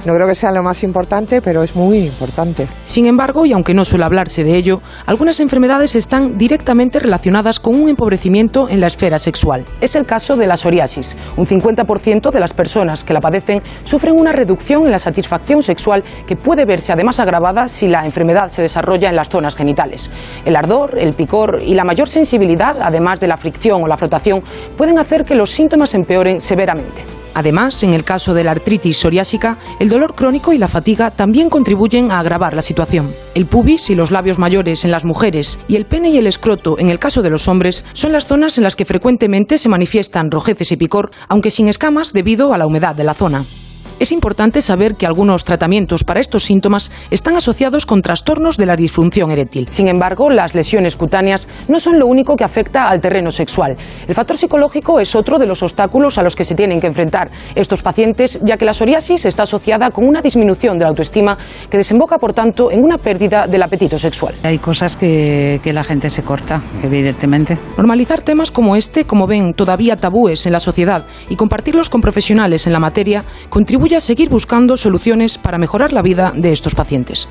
No 0.06 0.14
creo 0.14 0.26
que 0.26 0.34
sea 0.34 0.50
lo 0.50 0.62
más 0.62 0.82
importante, 0.82 1.42
pero 1.42 1.62
es 1.62 1.76
muy 1.76 1.98
importante. 1.98 2.66
Sin 2.84 3.06
embargo, 3.06 3.44
y 3.44 3.52
aunque 3.52 3.74
no 3.74 3.84
suele 3.84 4.04
hablarse 4.04 4.44
de 4.44 4.56
ello, 4.56 4.80
algunas 5.04 5.40
enfermedades 5.40 5.94
están 5.94 6.38
directamente 6.38 6.98
relacionadas 6.98 7.60
con 7.60 7.74
un 7.74 7.88
empobrecimiento 7.88 8.68
en 8.68 8.80
la 8.80 8.86
esfera 8.86 9.18
sexual. 9.18 9.64
Es 9.80 9.96
el 9.96 10.06
caso 10.06 10.36
de 10.36 10.46
la 10.46 10.56
psoriasis. 10.56 11.16
Un 11.36 11.46
50% 11.46 12.30
de 12.30 12.40
las 12.40 12.54
personas 12.54 13.04
que 13.04 13.12
la 13.12 13.20
padecen 13.20 13.62
sufren 13.84 14.18
una 14.18 14.32
reducción 14.32 14.84
en 14.86 14.92
la 14.92 14.98
satisfacción 14.98 15.60
sexual 15.60 16.02
que 16.26 16.36
puede 16.36 16.64
verse 16.64 16.92
además 16.92 17.20
agravada 17.20 17.68
si 17.68 17.86
la 17.86 18.06
enfermedad 18.06 18.48
se 18.48 18.62
desarrolla 18.62 19.10
en 19.10 19.16
las 19.16 19.28
zonas 19.28 19.54
genitales. 19.54 20.10
El 20.46 20.56
ardor, 20.56 20.98
el 20.98 21.12
picor 21.12 21.60
y 21.62 21.74
la 21.74 21.84
mayor 21.84 22.08
sensibilidad, 22.08 22.76
además 22.80 23.20
de 23.20 23.28
la 23.28 23.36
fricción 23.36 23.82
o 23.82 23.86
la 23.86 23.96
frotación, 23.96 24.42
pueden 24.76 24.98
hacer 24.98 25.24
que 25.24 25.34
los 25.34 25.50
síntomas 25.50 25.94
empeoren 25.94 26.40
severamente. 26.40 27.19
Además, 27.34 27.82
en 27.82 27.94
el 27.94 28.04
caso 28.04 28.34
de 28.34 28.44
la 28.44 28.50
artritis 28.50 28.98
psoriásica, 28.98 29.58
el 29.78 29.88
dolor 29.88 30.14
crónico 30.14 30.52
y 30.52 30.58
la 30.58 30.68
fatiga 30.68 31.10
también 31.10 31.50
contribuyen 31.50 32.10
a 32.10 32.20
agravar 32.20 32.54
la 32.54 32.62
situación. 32.62 33.12
El 33.34 33.46
pubis 33.46 33.90
y 33.90 33.94
los 33.94 34.10
labios 34.10 34.38
mayores 34.38 34.84
en 34.84 34.90
las 34.90 35.04
mujeres 35.04 35.58
y 35.68 35.76
el 35.76 35.86
pene 35.86 36.10
y 36.10 36.18
el 36.18 36.26
escroto 36.26 36.78
en 36.78 36.88
el 36.88 36.98
caso 36.98 37.22
de 37.22 37.30
los 37.30 37.48
hombres 37.48 37.84
son 37.92 38.12
las 38.12 38.26
zonas 38.26 38.58
en 38.58 38.64
las 38.64 38.76
que 38.76 38.84
frecuentemente 38.84 39.58
se 39.58 39.68
manifiestan 39.68 40.30
rojeces 40.30 40.72
y 40.72 40.76
picor, 40.76 41.10
aunque 41.28 41.50
sin 41.50 41.68
escamas 41.68 42.12
debido 42.12 42.52
a 42.52 42.58
la 42.58 42.66
humedad 42.66 42.94
de 42.94 43.04
la 43.04 43.14
zona. 43.14 43.44
Es 44.00 44.12
importante 44.12 44.62
saber 44.62 44.94
que 44.94 45.04
algunos 45.04 45.44
tratamientos 45.44 46.04
para 46.04 46.20
estos 46.20 46.44
síntomas 46.44 46.90
están 47.10 47.36
asociados 47.36 47.84
con 47.84 48.00
trastornos 48.00 48.56
de 48.56 48.64
la 48.64 48.74
disfunción 48.74 49.30
eréctil. 49.30 49.68
Sin 49.68 49.88
embargo, 49.88 50.30
las 50.30 50.54
lesiones 50.54 50.96
cutáneas 50.96 51.50
no 51.68 51.78
son 51.78 51.98
lo 51.98 52.06
único 52.06 52.34
que 52.34 52.42
afecta 52.42 52.88
al 52.88 53.02
terreno 53.02 53.30
sexual. 53.30 53.76
El 54.08 54.14
factor 54.14 54.38
psicológico 54.38 55.00
es 55.00 55.14
otro 55.14 55.38
de 55.38 55.44
los 55.44 55.62
obstáculos 55.62 56.16
a 56.16 56.22
los 56.22 56.34
que 56.34 56.46
se 56.46 56.54
tienen 56.54 56.80
que 56.80 56.86
enfrentar 56.86 57.30
estos 57.54 57.82
pacientes, 57.82 58.40
ya 58.42 58.56
que 58.56 58.64
la 58.64 58.72
psoriasis 58.72 59.26
está 59.26 59.42
asociada 59.42 59.90
con 59.90 60.08
una 60.08 60.22
disminución 60.22 60.78
de 60.78 60.84
la 60.84 60.88
autoestima 60.88 61.36
que 61.68 61.76
desemboca, 61.76 62.16
por 62.16 62.32
tanto, 62.32 62.70
en 62.70 62.82
una 62.82 62.96
pérdida 62.96 63.46
del 63.46 63.62
apetito 63.62 63.98
sexual. 63.98 64.32
Hay 64.44 64.56
cosas 64.56 64.96
que, 64.96 65.60
que 65.62 65.74
la 65.74 65.84
gente 65.84 66.08
se 66.08 66.22
corta, 66.22 66.62
evidentemente. 66.82 67.58
Normalizar 67.76 68.22
temas 68.22 68.50
como 68.50 68.76
este, 68.76 69.04
como 69.04 69.26
ven, 69.26 69.52
todavía 69.52 69.96
tabúes 69.96 70.46
en 70.46 70.52
la 70.52 70.60
sociedad 70.60 71.04
y 71.28 71.36
compartirlos 71.36 71.90
con 71.90 72.00
profesionales 72.00 72.66
en 72.66 72.72
la 72.72 72.80
materia 72.80 73.24
contribuye 73.50 73.89
a 73.94 74.00
seguir 74.00 74.28
buscando 74.28 74.76
soluciones 74.76 75.38
para 75.38 75.58
mejorar 75.58 75.92
la 75.92 76.02
vida 76.02 76.32
de 76.36 76.52
estos 76.52 76.74
pacientes. 76.74 77.28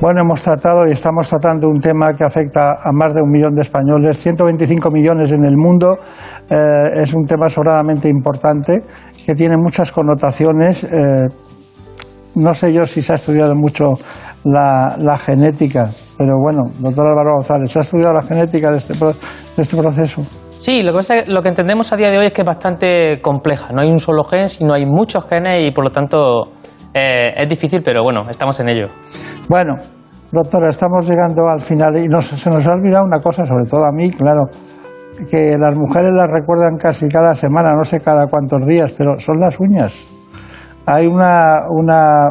Bueno, 0.00 0.22
hemos 0.22 0.42
tratado 0.42 0.88
y 0.88 0.90
estamos 0.90 1.28
tratando 1.28 1.68
un 1.68 1.78
tema 1.78 2.12
que 2.12 2.24
afecta 2.24 2.72
a 2.82 2.90
más 2.92 3.14
de 3.14 3.22
un 3.22 3.30
millón 3.30 3.54
de 3.54 3.62
españoles, 3.62 4.18
125 4.18 4.90
millones 4.90 5.30
en 5.30 5.44
el 5.44 5.56
mundo. 5.56 5.96
Eh, 6.50 6.88
es 6.96 7.14
un 7.14 7.24
tema 7.24 7.48
sobradamente 7.48 8.08
importante 8.08 8.82
que 9.24 9.34
tiene 9.36 9.56
muchas 9.56 9.92
connotaciones. 9.92 10.82
Eh, 10.82 11.28
no 12.34 12.52
sé 12.52 12.72
yo 12.72 12.84
si 12.84 13.00
se 13.00 13.12
ha 13.12 13.16
estudiado 13.16 13.54
mucho 13.54 13.94
la, 14.42 14.96
la 14.98 15.16
genética, 15.18 15.88
pero 16.18 16.34
bueno, 16.36 16.62
doctor 16.80 17.06
Álvaro 17.06 17.34
González, 17.36 17.70
¿se 17.70 17.78
ha 17.78 17.82
estudiado 17.82 18.14
la 18.14 18.22
genética 18.22 18.72
de 18.72 18.78
este, 18.78 18.94
de 18.98 19.62
este 19.62 19.76
proceso? 19.76 20.22
Sí, 20.62 20.80
lo 20.84 20.92
que, 20.92 20.98
pasa 20.98 21.14
lo 21.26 21.42
que 21.42 21.48
entendemos 21.48 21.92
a 21.92 21.96
día 21.96 22.08
de 22.12 22.18
hoy 22.18 22.26
es 22.26 22.32
que 22.32 22.42
es 22.42 22.46
bastante 22.46 23.20
compleja. 23.20 23.72
No 23.72 23.80
hay 23.82 23.88
un 23.90 23.98
solo 23.98 24.22
gen, 24.22 24.48
sino 24.48 24.72
hay 24.74 24.86
muchos 24.86 25.26
genes 25.28 25.64
y 25.64 25.72
por 25.72 25.82
lo 25.82 25.90
tanto 25.90 26.52
eh, 26.94 27.30
es 27.36 27.48
difícil, 27.48 27.82
pero 27.84 28.04
bueno, 28.04 28.20
estamos 28.30 28.60
en 28.60 28.68
ello. 28.68 28.86
Bueno, 29.48 29.74
doctora, 30.30 30.68
estamos 30.70 31.04
llegando 31.08 31.48
al 31.48 31.60
final 31.60 31.96
y 31.96 32.06
nos- 32.06 32.26
se 32.26 32.48
nos 32.48 32.64
ha 32.64 32.74
olvidado 32.74 33.02
una 33.04 33.18
cosa, 33.18 33.44
sobre 33.44 33.68
todo 33.68 33.82
a 33.84 33.90
mí, 33.90 34.08
claro, 34.12 34.42
que 35.28 35.56
las 35.58 35.76
mujeres 35.76 36.12
las 36.14 36.30
recuerdan 36.30 36.76
casi 36.76 37.08
cada 37.08 37.34
semana, 37.34 37.74
no 37.74 37.82
sé 37.82 37.98
cada 38.00 38.28
cuántos 38.28 38.64
días, 38.64 38.92
pero 38.96 39.18
son 39.18 39.40
las 39.40 39.58
uñas. 39.58 40.04
Hay 40.86 41.08
una, 41.08 41.56
una 41.70 42.28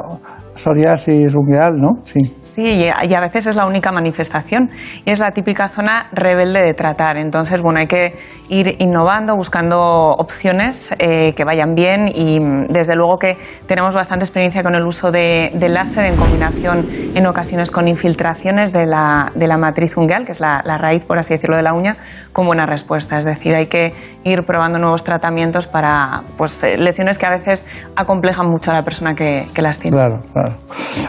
psoriasis 0.56 1.36
ungueal, 1.36 1.78
¿no? 1.78 1.90
Sí. 2.04 2.20
Sí, 2.44 2.84
y 2.84 3.14
a 3.14 3.20
veces 3.22 3.46
es 3.46 3.56
la 3.56 3.66
única 3.66 3.92
manifestación 3.92 4.72
y 5.06 5.12
es 5.12 5.20
la 5.20 5.32
típica 5.32 5.70
zona 5.70 6.08
rebelde 6.12 6.62
de 6.62 6.74
tratar. 6.74 7.18
Entonces, 7.18 7.62
bueno, 7.62 7.80
hay 7.80 7.88
que 7.88 8.16
ir 8.50 8.76
innovando, 8.80 9.36
buscando 9.36 9.80
opciones 10.18 10.92
eh, 11.00 11.34
que 11.34 11.46
vayan 11.46 11.76
bien 11.76 12.10
y 12.14 12.40
mm, 12.40 12.68
desde 12.68 12.96
luego 12.96 13.18
que 13.18 13.38
tenemos 13.68 13.96
bastante 13.96 14.26
experiencia 14.26 14.64
con 14.64 14.76
el 14.76 14.86
uso 14.86 15.12
de, 15.12 15.52
del 15.56 15.74
láser 15.74 16.06
en 16.06 16.16
combinación 16.18 16.86
en 17.16 17.26
ocasiones 17.26 17.72
con 17.72 17.88
infiltraciones 17.88 18.74
de 18.74 18.86
la, 18.86 19.32
de 19.36 19.48
la 19.48 19.58
matriz 19.58 19.96
ungueal, 19.96 20.26
que 20.26 20.32
es 20.32 20.40
la, 20.40 20.62
la 20.66 20.78
raíz, 20.78 21.06
por 21.06 21.18
así 21.18 21.34
decirlo, 21.34 21.56
de 21.56 21.64
la 21.64 21.74
uña, 21.74 21.98
con 22.34 22.46
buena 22.46 22.66
respuesta. 22.66 23.18
Es 23.18 23.26
decir, 23.26 23.56
hay 23.56 23.68
que 23.68 23.94
ir 24.24 24.44
probando 24.44 24.80
nuevos 24.80 25.04
tratamientos 25.04 25.68
para 25.68 26.24
pues, 26.38 26.64
eh, 26.64 26.78
lesiones 26.78 27.18
que 27.18 27.26
a 27.26 27.32
veces 27.32 27.66
acomplejan 27.96 28.48
mucho 28.48 28.72
a 28.72 28.74
la 28.74 28.84
persona 28.84 29.14
que, 29.16 29.48
que 29.54 29.62
las 29.62 29.80
tiene. 29.80 29.96
Claro, 29.96 30.22
claro. 30.34 30.41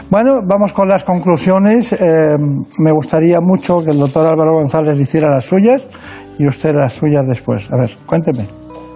Bueno, 0.09 0.41
vamos 0.45 0.73
con 0.73 0.87
las 0.87 1.03
conclusiones. 1.03 1.93
Eh, 1.93 2.35
me 2.79 2.91
gustaría 2.91 3.39
mucho 3.41 3.77
que 3.83 3.91
el 3.91 3.99
doctor 3.99 4.27
Álvaro 4.27 4.53
González 4.53 4.99
hiciera 4.99 5.29
las 5.29 5.45
suyas 5.45 5.87
y 6.37 6.47
usted 6.47 6.75
las 6.75 6.93
suyas 6.93 7.27
después. 7.27 7.69
A 7.71 7.77
ver, 7.81 7.91
cuénteme. 8.05 8.43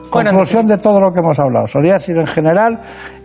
Conclusión 0.09 0.65
de 0.65 0.77
todo 0.77 0.99
lo 1.01 1.11
que 1.11 1.19
hemos 1.19 1.37
hablado. 1.39 1.67
Psoriasis 1.67 2.15
en 2.15 2.27
general 2.27 2.79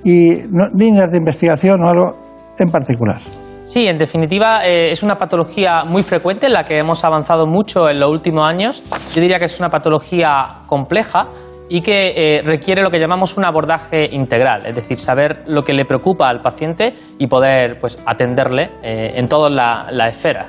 y 0.05 0.39
no- 0.51 0.69
líneas 0.77 1.11
de 1.13 1.19
investigación 1.19 1.83
o 1.85 1.89
algo 1.89 2.17
en 2.59 2.69
particular. 2.71 3.21
Sí, 3.65 3.87
en 3.87 3.97
definitiva 3.97 4.65
eh, 4.67 4.91
es 4.91 5.03
una 5.05 5.15
patología 5.15 5.85
muy 5.85 6.03
frecuente 6.03 6.47
en 6.47 6.53
la 6.55 6.65
que 6.65 6.77
hemos 6.79 7.05
avanzado 7.05 7.47
mucho 7.47 7.89
en 7.89 8.01
los 8.01 8.11
últimos 8.11 8.45
años. 8.45 8.83
Yo 9.15 9.21
diría 9.21 9.39
que 9.39 9.45
es 9.45 9.61
una 9.61 9.69
patología 9.69 10.31
compleja 10.67 11.29
y 11.73 11.81
que 11.81 12.12
eh, 12.14 12.43
requiere 12.43 12.83
lo 12.83 12.91
que 12.91 12.99
llamamos 12.99 13.39
un 13.39 13.47
abordaje 13.47 14.05
integral, 14.12 14.66
es 14.66 14.75
decir, 14.75 14.99
saber 14.99 15.45
lo 15.47 15.62
que 15.62 15.73
le 15.73 15.87
preocupa 15.87 16.29
al 16.29 16.43
paciente 16.43 16.93
y 17.18 17.29
poder 17.29 17.79
pues, 17.81 17.99
atenderle 18.05 18.64
eh, 18.83 19.12
en 19.14 19.27
todas 19.27 19.51
las 19.51 19.91
la 19.91 20.07
esferas 20.07 20.49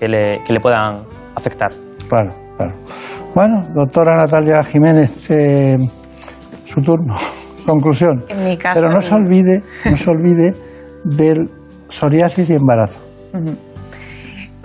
que 0.00 0.08
le, 0.08 0.42
que 0.44 0.52
le 0.52 0.58
puedan 0.58 0.96
afectar. 1.36 1.70
Claro, 2.08 2.34
claro. 2.56 2.74
Bueno, 3.36 3.64
doctora 3.72 4.16
Natalia 4.16 4.64
Jiménez, 4.64 5.30
eh, 5.30 5.76
su 6.64 6.82
turno. 6.82 7.14
Conclusión. 7.64 8.24
En 8.28 8.44
mi 8.44 8.56
caso, 8.56 8.80
Pero 8.80 8.92
no 8.92 9.00
se 9.00 9.14
olvide, 9.14 9.62
no 9.84 9.96
se 9.96 10.10
olvide 10.10 10.54
del 11.04 11.50
psoriasis 11.86 12.50
y 12.50 12.54
embarazo. 12.54 12.98
Ujú. 13.32 13.73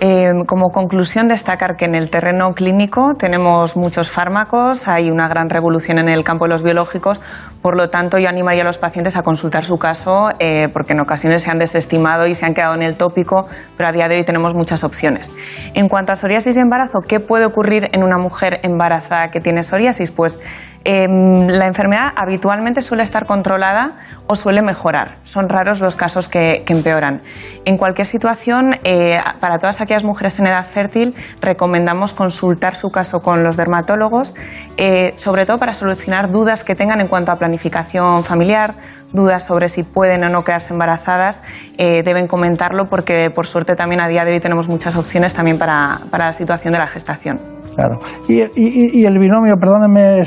Eh, 0.02 0.32
como 0.46 0.72
conclusión, 0.72 1.28
destacar 1.28 1.76
que 1.76 1.84
en 1.84 1.94
el 1.94 2.08
terreno 2.08 2.54
clínico 2.54 3.16
tenemos 3.18 3.76
muchos 3.76 4.10
fármacos, 4.10 4.88
hay 4.88 5.10
una 5.10 5.28
gran 5.28 5.50
revolución 5.50 5.98
en 5.98 6.08
el 6.08 6.24
campo 6.24 6.46
de 6.46 6.52
los 6.52 6.62
biológicos, 6.62 7.20
por 7.60 7.76
lo 7.76 7.90
tanto 7.90 8.18
yo 8.18 8.30
animaría 8.30 8.62
a 8.62 8.64
los 8.64 8.78
pacientes 8.78 9.18
a 9.18 9.22
consultar 9.22 9.66
su 9.66 9.76
caso 9.78 10.30
eh, 10.38 10.68
porque 10.72 10.94
en 10.94 11.00
ocasiones 11.00 11.42
se 11.42 11.50
han 11.50 11.58
desestimado 11.58 12.26
y 12.26 12.34
se 12.34 12.46
han 12.46 12.54
quedado 12.54 12.74
en 12.76 12.82
el 12.82 12.96
tópico, 12.96 13.44
pero 13.76 13.90
a 13.90 13.92
día 13.92 14.08
de 14.08 14.16
hoy 14.16 14.24
tenemos 14.24 14.54
muchas 14.54 14.84
opciones. 14.84 15.30
En 15.74 15.90
cuanto 15.90 16.12
a 16.12 16.16
psoriasis 16.16 16.56
y 16.56 16.60
embarazo, 16.60 17.00
¿qué 17.06 17.20
puede 17.20 17.44
ocurrir 17.44 17.90
en 17.92 18.02
una 18.02 18.16
mujer 18.16 18.60
embarazada 18.62 19.30
que 19.30 19.42
tiene 19.42 19.62
psoriasis? 19.62 20.12
Pues 20.12 20.40
eh, 20.84 21.06
la 21.08 21.66
enfermedad 21.66 22.12
habitualmente 22.16 22.82
suele 22.82 23.02
estar 23.02 23.26
controlada 23.26 23.98
o 24.26 24.34
suele 24.34 24.62
mejorar. 24.62 25.16
Son 25.24 25.48
raros 25.48 25.80
los 25.80 25.96
casos 25.96 26.28
que, 26.28 26.62
que 26.64 26.72
empeoran. 26.72 27.22
En 27.64 27.76
cualquier 27.76 28.06
situación, 28.06 28.76
eh, 28.84 29.20
para 29.40 29.58
todas 29.58 29.80
aquellas 29.80 30.04
mujeres 30.04 30.38
en 30.38 30.46
edad 30.46 30.64
fértil, 30.64 31.14
recomendamos 31.40 32.14
consultar 32.14 32.74
su 32.74 32.90
caso 32.90 33.20
con 33.20 33.44
los 33.44 33.56
dermatólogos, 33.56 34.34
eh, 34.76 35.12
sobre 35.16 35.44
todo 35.44 35.58
para 35.58 35.74
solucionar 35.74 36.30
dudas 36.30 36.64
que 36.64 36.74
tengan 36.74 37.00
en 37.00 37.08
cuanto 37.08 37.32
a 37.32 37.36
planificación 37.36 38.24
familiar, 38.24 38.74
dudas 39.12 39.44
sobre 39.44 39.68
si 39.68 39.82
pueden 39.82 40.24
o 40.24 40.28
no 40.28 40.42
quedarse 40.42 40.72
embarazadas, 40.72 41.42
eh, 41.78 42.02
deben 42.04 42.26
comentarlo 42.26 42.84
porque 42.86 43.30
por 43.34 43.46
suerte 43.46 43.74
también 43.74 44.00
a 44.00 44.08
día 44.08 44.24
de 44.24 44.32
hoy 44.32 44.40
tenemos 44.40 44.68
muchas 44.68 44.96
opciones 44.96 45.34
también 45.34 45.58
para, 45.58 46.00
para 46.10 46.26
la 46.26 46.32
situación 46.32 46.72
de 46.72 46.78
la 46.78 46.86
gestación. 46.86 47.40
Claro. 47.74 47.98
Y, 48.28 49.04
el 49.04 49.18
binomio, 49.18 49.54
perdónenme 49.56 50.24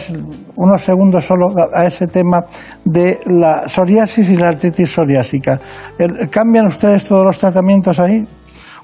unos 0.55 0.81
segundos 0.81 1.25
solo 1.25 1.47
a, 1.49 1.81
a 1.81 1.85
ese 1.85 2.07
tema 2.07 2.39
de 2.85 3.17
la 3.25 3.67
psoriasis 3.67 4.29
y 4.29 4.37
la 4.37 4.47
artritis 4.47 4.91
psoriásica. 4.91 5.59
El- 5.99 6.29
¿Cambian 6.29 6.67
ustedes 6.67 7.05
todos 7.05 7.23
los 7.25 7.37
tratamientos 7.37 7.99
ahí? 7.99 8.25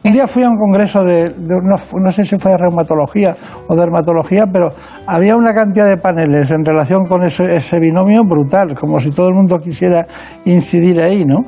Un 0.01 0.13
día 0.13 0.27
fui 0.27 0.43
a 0.43 0.49
un 0.49 0.55
congreso 0.55 1.03
de, 1.03 1.29
de 1.29 1.55
no, 1.61 1.75
no 1.75 2.11
sé 2.11 2.23
si 2.23 2.37
fue 2.37 2.51
de 2.51 2.57
reumatología 2.57 3.35
o 3.67 3.75
dermatología, 3.75 4.45
pero 4.51 4.69
había 5.05 5.35
una 5.35 5.53
cantidad 5.53 5.89
de 5.89 5.97
paneles 5.97 6.51
en 6.51 6.63
relación 6.63 7.05
con 7.05 7.21
ese, 7.23 7.57
ese 7.57 7.79
binomio 7.81 8.23
brutal, 8.23 8.75
como 8.79 8.99
si 8.99 9.11
todo 9.11 9.27
el 9.27 9.33
mundo 9.33 9.57
quisiera 9.57 10.07
incidir 10.45 11.01
ahí, 11.01 11.25
¿no? 11.25 11.39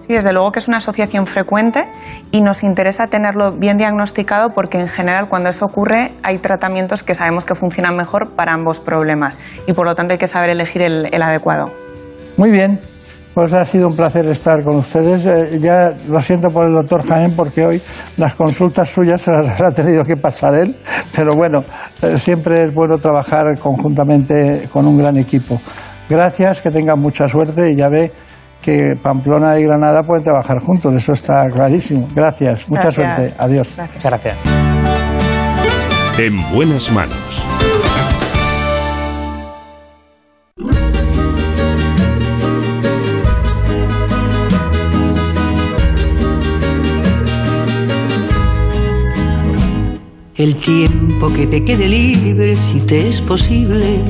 Sí, 0.00 0.14
desde 0.14 0.32
luego 0.32 0.50
que 0.50 0.58
es 0.58 0.66
una 0.66 0.78
asociación 0.78 1.24
frecuente 1.24 1.84
y 2.32 2.42
nos 2.42 2.64
interesa 2.64 3.06
tenerlo 3.06 3.52
bien 3.52 3.76
diagnosticado 3.76 4.50
porque 4.50 4.78
en 4.78 4.88
general 4.88 5.28
cuando 5.28 5.48
eso 5.48 5.64
ocurre 5.66 6.10
hay 6.24 6.38
tratamientos 6.38 7.04
que 7.04 7.14
sabemos 7.14 7.44
que 7.44 7.54
funcionan 7.54 7.94
mejor 7.94 8.34
para 8.34 8.52
ambos 8.52 8.80
problemas 8.80 9.38
y 9.68 9.72
por 9.72 9.86
lo 9.86 9.94
tanto 9.94 10.14
hay 10.14 10.18
que 10.18 10.26
saber 10.26 10.50
elegir 10.50 10.82
el, 10.82 11.14
el 11.14 11.22
adecuado. 11.22 11.70
Muy 12.36 12.50
bien, 12.50 12.80
pues 13.34 13.52
ha 13.52 13.64
sido 13.64 13.88
un 13.88 13.96
placer 13.96 14.26
estar 14.26 14.62
con 14.62 14.76
ustedes. 14.76 15.26
Eh, 15.26 15.58
ya 15.60 15.92
lo 16.08 16.20
siento 16.20 16.50
por 16.50 16.66
el 16.66 16.74
doctor 16.74 17.06
Jaén 17.06 17.34
porque 17.34 17.64
hoy 17.64 17.82
las 18.16 18.34
consultas 18.34 18.88
suyas 18.90 19.20
se 19.20 19.30
las 19.32 19.48
habrá 19.48 19.70
tenido 19.70 20.04
que 20.04 20.16
pasar 20.16 20.54
él, 20.54 20.74
pero 21.14 21.34
bueno, 21.34 21.60
eh, 22.02 22.18
siempre 22.18 22.64
es 22.64 22.74
bueno 22.74 22.96
trabajar 22.98 23.58
conjuntamente 23.58 24.68
con 24.72 24.86
un 24.86 24.98
gran 24.98 25.16
equipo. 25.16 25.60
Gracias, 26.08 26.60
que 26.60 26.70
tengan 26.70 26.98
mucha 26.98 27.28
suerte 27.28 27.70
y 27.70 27.76
ya 27.76 27.88
ve 27.88 28.12
que 28.60 28.94
Pamplona 29.00 29.58
y 29.58 29.64
Granada 29.64 30.02
pueden 30.02 30.24
trabajar 30.24 30.58
juntos, 30.58 30.92
eso 30.92 31.12
está 31.12 31.48
clarísimo. 31.48 32.08
Gracias, 32.14 32.68
mucha 32.68 32.90
Gracias. 32.90 33.16
suerte, 33.16 33.34
adiós. 33.38 33.68
Muchas 33.78 34.02
gracias. 34.02 34.36
En 36.18 36.36
buenas 36.52 36.90
manos. 36.92 37.69
El 50.40 50.56
tiempo 50.56 51.30
que 51.30 51.46
te 51.46 51.62
quede 51.62 51.86
libre, 51.86 52.56
si 52.56 52.80
te 52.80 53.06
es 53.06 53.20
posible, 53.20 54.02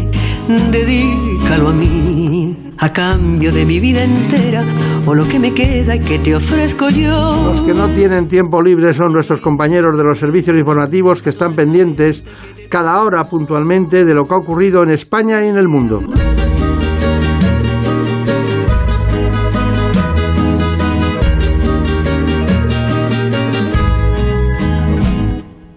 dedícalo 0.70 1.70
a 1.70 1.72
mí, 1.72 2.56
a 2.78 2.92
cambio 2.92 3.50
de 3.50 3.64
mi 3.64 3.80
vida 3.80 4.04
entera, 4.04 4.62
o 5.06 5.16
lo 5.16 5.26
que 5.26 5.40
me 5.40 5.52
queda 5.52 5.96
y 5.96 5.98
que 5.98 6.20
te 6.20 6.36
ofrezco 6.36 6.88
yo. 6.88 7.52
Los 7.52 7.62
que 7.62 7.74
no 7.74 7.88
tienen 7.88 8.28
tiempo 8.28 8.62
libre 8.62 8.94
son 8.94 9.12
nuestros 9.12 9.40
compañeros 9.40 9.98
de 9.98 10.04
los 10.04 10.20
servicios 10.20 10.56
informativos 10.56 11.20
que 11.20 11.30
están 11.30 11.56
pendientes 11.56 12.22
cada 12.68 13.02
hora 13.02 13.28
puntualmente 13.28 14.04
de 14.04 14.14
lo 14.14 14.28
que 14.28 14.34
ha 14.34 14.36
ocurrido 14.36 14.84
en 14.84 14.90
España 14.90 15.44
y 15.44 15.48
en 15.48 15.56
el 15.56 15.66
mundo. 15.66 16.00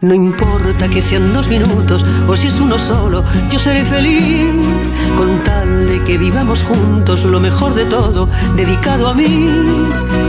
No 0.00 0.14
importa 0.14 0.88
que 0.88 1.00
sean 1.00 1.32
dos 1.32 1.48
minutos 1.48 2.04
o 2.28 2.36
si 2.36 2.46
es 2.46 2.60
uno 2.60 2.78
solo, 2.78 3.24
yo 3.50 3.58
seré 3.58 3.82
feliz 3.82 4.54
con 5.16 5.42
tal 5.42 5.88
de 5.88 6.04
que 6.04 6.16
vivamos 6.16 6.62
juntos 6.62 7.24
lo 7.24 7.40
mejor 7.40 7.74
de 7.74 7.84
todo, 7.84 8.28
dedicado 8.54 9.08
a 9.08 9.14
mí. 9.14 9.24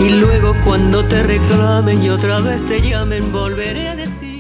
Y 0.02 0.10
luego 0.10 0.56
cuando 0.66 1.06
te 1.06 1.22
reclamen 1.22 2.02
y 2.02 2.10
otra 2.10 2.40
vez 2.40 2.66
te 2.66 2.82
llamen, 2.82 3.32
volveré 3.32 3.90
a 3.90 3.96
decir. 3.96 4.40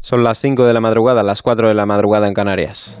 Son 0.00 0.24
las 0.24 0.40
5 0.40 0.64
de 0.64 0.72
la 0.72 0.80
madrugada, 0.80 1.22
las 1.22 1.40
4 1.40 1.68
de 1.68 1.74
la 1.74 1.86
madrugada 1.86 2.26
en 2.26 2.34
Canarias. 2.34 3.00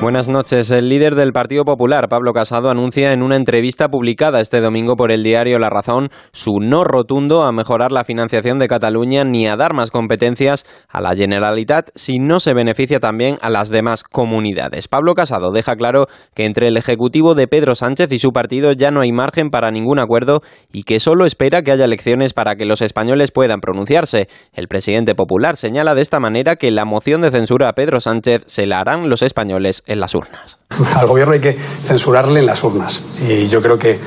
Buenas 0.00 0.28
noches. 0.28 0.70
El 0.70 0.88
líder 0.88 1.16
del 1.16 1.32
Partido 1.32 1.64
Popular, 1.64 2.08
Pablo 2.08 2.32
Casado, 2.32 2.70
anuncia 2.70 3.12
en 3.12 3.20
una 3.20 3.34
entrevista 3.34 3.88
publicada 3.88 4.40
este 4.40 4.60
domingo 4.60 4.94
por 4.94 5.10
el 5.10 5.24
diario 5.24 5.58
La 5.58 5.70
Razón 5.70 6.10
su 6.30 6.60
no 6.60 6.84
rotundo 6.84 7.42
a 7.42 7.50
mejorar 7.50 7.90
la 7.90 8.04
financiación 8.04 8.60
de 8.60 8.68
Cataluña 8.68 9.24
ni 9.24 9.48
a 9.48 9.56
dar 9.56 9.74
más 9.74 9.90
competencias 9.90 10.64
a 10.88 11.00
la 11.00 11.16
Generalitat 11.16 11.90
si 11.96 12.20
no 12.20 12.38
se 12.38 12.54
beneficia 12.54 13.00
también 13.00 13.38
a 13.40 13.50
las 13.50 13.70
demás 13.70 14.04
comunidades. 14.04 14.86
Pablo 14.86 15.14
Casado 15.14 15.50
deja 15.50 15.74
claro 15.74 16.06
que 16.32 16.44
entre 16.44 16.68
el 16.68 16.76
Ejecutivo 16.76 17.34
de 17.34 17.48
Pedro 17.48 17.74
Sánchez 17.74 18.12
y 18.12 18.20
su 18.20 18.30
partido 18.30 18.70
ya 18.70 18.92
no 18.92 19.00
hay 19.00 19.10
margen 19.10 19.50
para 19.50 19.72
ningún 19.72 19.98
acuerdo 19.98 20.42
y 20.72 20.84
que 20.84 21.00
solo 21.00 21.26
espera 21.26 21.62
que 21.62 21.72
haya 21.72 21.86
elecciones 21.86 22.34
para 22.34 22.54
que 22.54 22.66
los 22.66 22.82
españoles 22.82 23.32
puedan 23.32 23.58
pronunciarse. 23.58 24.28
El 24.52 24.68
presidente 24.68 25.16
popular 25.16 25.56
señala 25.56 25.96
de 25.96 26.02
esta 26.02 26.20
manera 26.20 26.54
que 26.54 26.70
la 26.70 26.84
moción 26.84 27.20
de 27.20 27.32
censura 27.32 27.68
a 27.68 27.72
Pedro 27.72 27.98
Sánchez 27.98 28.44
se 28.46 28.68
la 28.68 28.78
harán 28.78 29.10
los 29.10 29.22
españoles 29.22 29.82
en 29.88 29.98
las 29.98 30.14
urnas. 30.14 30.58
Al 30.96 31.06
gobierno 31.08 31.34
hay 31.34 31.40
que 31.40 31.54
censurarle 31.54 32.40
en 32.40 32.46
las 32.46 32.62
urnas. 32.62 33.02
Y 33.28 33.48
yo 33.48 33.60
creo 33.60 33.78
que 33.78 33.98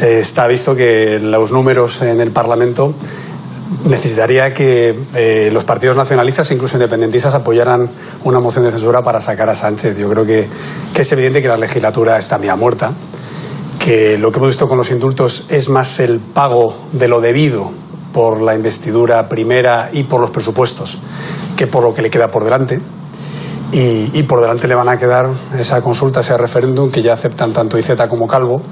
eh, 0.00 0.18
está 0.20 0.46
visto 0.46 0.74
que 0.74 1.20
los 1.20 1.52
números 1.52 2.00
en 2.00 2.20
el 2.20 2.30
Parlamento 2.30 2.94
necesitaría 3.84 4.50
que 4.50 4.98
eh, 5.14 5.50
los 5.52 5.64
partidos 5.64 5.96
nacionalistas, 5.96 6.50
incluso 6.50 6.76
independentistas, 6.76 7.34
apoyaran 7.34 7.88
una 8.22 8.40
moción 8.40 8.64
de 8.64 8.70
censura 8.70 9.02
para 9.02 9.20
sacar 9.20 9.48
a 9.48 9.54
Sánchez. 9.54 9.98
Yo 9.98 10.08
creo 10.08 10.24
que, 10.24 10.48
es 10.96 11.12
evidente 11.12 11.42
que 11.42 11.48
la 11.48 11.56
legislatura 11.56 12.16
está 12.18 12.38
media 12.38 12.56
muerta, 12.56 12.90
que 13.78 14.16
lo 14.16 14.30
que 14.30 14.38
hemos 14.38 14.48
visto 14.48 14.68
con 14.68 14.78
los 14.78 14.90
indultos 14.90 15.46
es 15.48 15.68
más 15.68 16.00
el 16.00 16.20
pago 16.20 16.74
de 16.92 17.08
lo 17.08 17.20
debido 17.20 17.70
por 18.12 18.40
la 18.40 18.54
investidura 18.54 19.28
primera 19.28 19.90
y 19.92 20.04
por 20.04 20.20
los 20.20 20.30
presupuestos 20.30 21.00
que 21.56 21.66
por 21.66 21.82
lo 21.82 21.92
que 21.92 22.02
le 22.02 22.10
queda 22.10 22.28
por 22.28 22.44
delante. 22.44 22.80
Y, 23.72 24.22
por 24.22 24.40
delante 24.40 24.68
le 24.68 24.74
van 24.74 24.88
a 24.88 24.96
quedar 24.96 25.28
esa 25.58 25.80
consulta, 25.80 26.20
ese 26.20 26.36
referéndum 26.36 26.90
que 26.90 27.02
ya 27.02 27.12
aceptan 27.12 27.52
tanto 27.52 27.76
Iceta 27.76 28.08
como 28.08 28.28
Calvo 28.28 28.62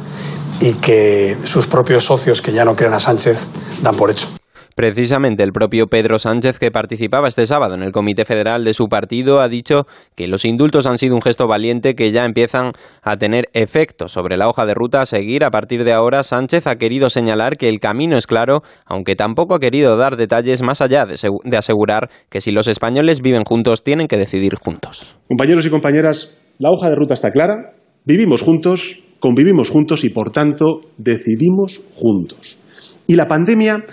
y 0.60 0.74
que 0.74 1.38
sus 1.42 1.66
propios 1.66 2.04
socios 2.04 2.40
que 2.40 2.52
ya 2.52 2.64
no 2.64 2.76
creen 2.76 2.94
a 2.94 3.00
Sánchez 3.00 3.48
dan 3.82 3.96
por 3.96 4.10
hecho. 4.10 4.28
Precisamente 4.74 5.42
el 5.42 5.52
propio 5.52 5.86
Pedro 5.86 6.18
Sánchez, 6.18 6.58
que 6.58 6.70
participaba 6.70 7.28
este 7.28 7.46
sábado 7.46 7.74
en 7.74 7.82
el 7.82 7.92
Comité 7.92 8.24
Federal 8.24 8.64
de 8.64 8.74
su 8.74 8.86
partido, 8.86 9.40
ha 9.40 9.48
dicho 9.48 9.86
que 10.14 10.28
los 10.28 10.44
indultos 10.44 10.86
han 10.86 10.98
sido 10.98 11.14
un 11.14 11.22
gesto 11.22 11.46
valiente 11.46 11.94
que 11.94 12.12
ya 12.12 12.24
empiezan 12.24 12.72
a 13.02 13.16
tener 13.16 13.48
efecto 13.52 14.08
sobre 14.08 14.36
la 14.36 14.48
hoja 14.48 14.66
de 14.66 14.74
ruta 14.74 15.02
a 15.02 15.06
seguir. 15.06 15.44
A 15.44 15.50
partir 15.50 15.84
de 15.84 15.92
ahora, 15.92 16.22
Sánchez 16.22 16.66
ha 16.66 16.76
querido 16.76 17.10
señalar 17.10 17.56
que 17.56 17.68
el 17.68 17.80
camino 17.80 18.16
es 18.16 18.26
claro, 18.26 18.62
aunque 18.86 19.16
tampoco 19.16 19.54
ha 19.54 19.60
querido 19.60 19.96
dar 19.96 20.16
detalles 20.16 20.62
más 20.62 20.80
allá 20.80 21.06
de, 21.06 21.56
asegurar 21.56 22.10
que 22.28 22.40
si 22.40 22.52
los 22.52 22.68
españoles 22.68 23.20
viven 23.20 23.44
juntos, 23.44 23.82
tienen 23.82 24.08
que 24.08 24.16
decidir 24.16 24.54
juntos. 24.56 25.16
Compañeros 25.28 25.66
y 25.66 25.70
compañeras, 25.70 26.42
la 26.58 26.70
hoja 26.70 26.88
de 26.88 26.94
ruta 26.96 27.14
está 27.14 27.30
clara, 27.30 27.74
vivimos 28.04 28.42
juntos, 28.42 29.02
convivimos 29.20 29.70
juntos 29.70 30.04
y, 30.04 30.10
por 30.10 30.30
tanto, 30.30 30.80
decidimos 30.98 31.82
juntos. 31.94 32.58
Y 33.06 33.16
la 33.16 33.28
pandemia 33.28 33.84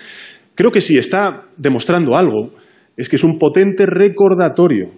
Creo 0.60 0.74
que 0.74 0.82
si 0.82 0.98
está 0.98 1.46
demostrando 1.56 2.18
algo 2.18 2.52
es 2.98 3.08
que 3.08 3.16
es 3.16 3.24
un 3.24 3.40
potente 3.40 3.86
recordatorio 3.86 4.92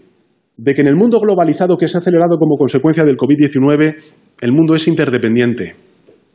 de 0.58 0.74
que 0.74 0.82
en 0.82 0.88
el 0.88 0.96
mundo 0.96 1.20
globalizado 1.20 1.78
que 1.78 1.88
se 1.88 1.98
ha 1.98 2.00
acelerado 2.00 2.40
como 2.40 2.58
consecuencia 2.58 3.04
del 3.04 3.16
COVID-19, 3.16 3.96
el 4.42 4.52
mundo 4.54 4.74
es 4.74 4.88
interdependiente 4.88 5.76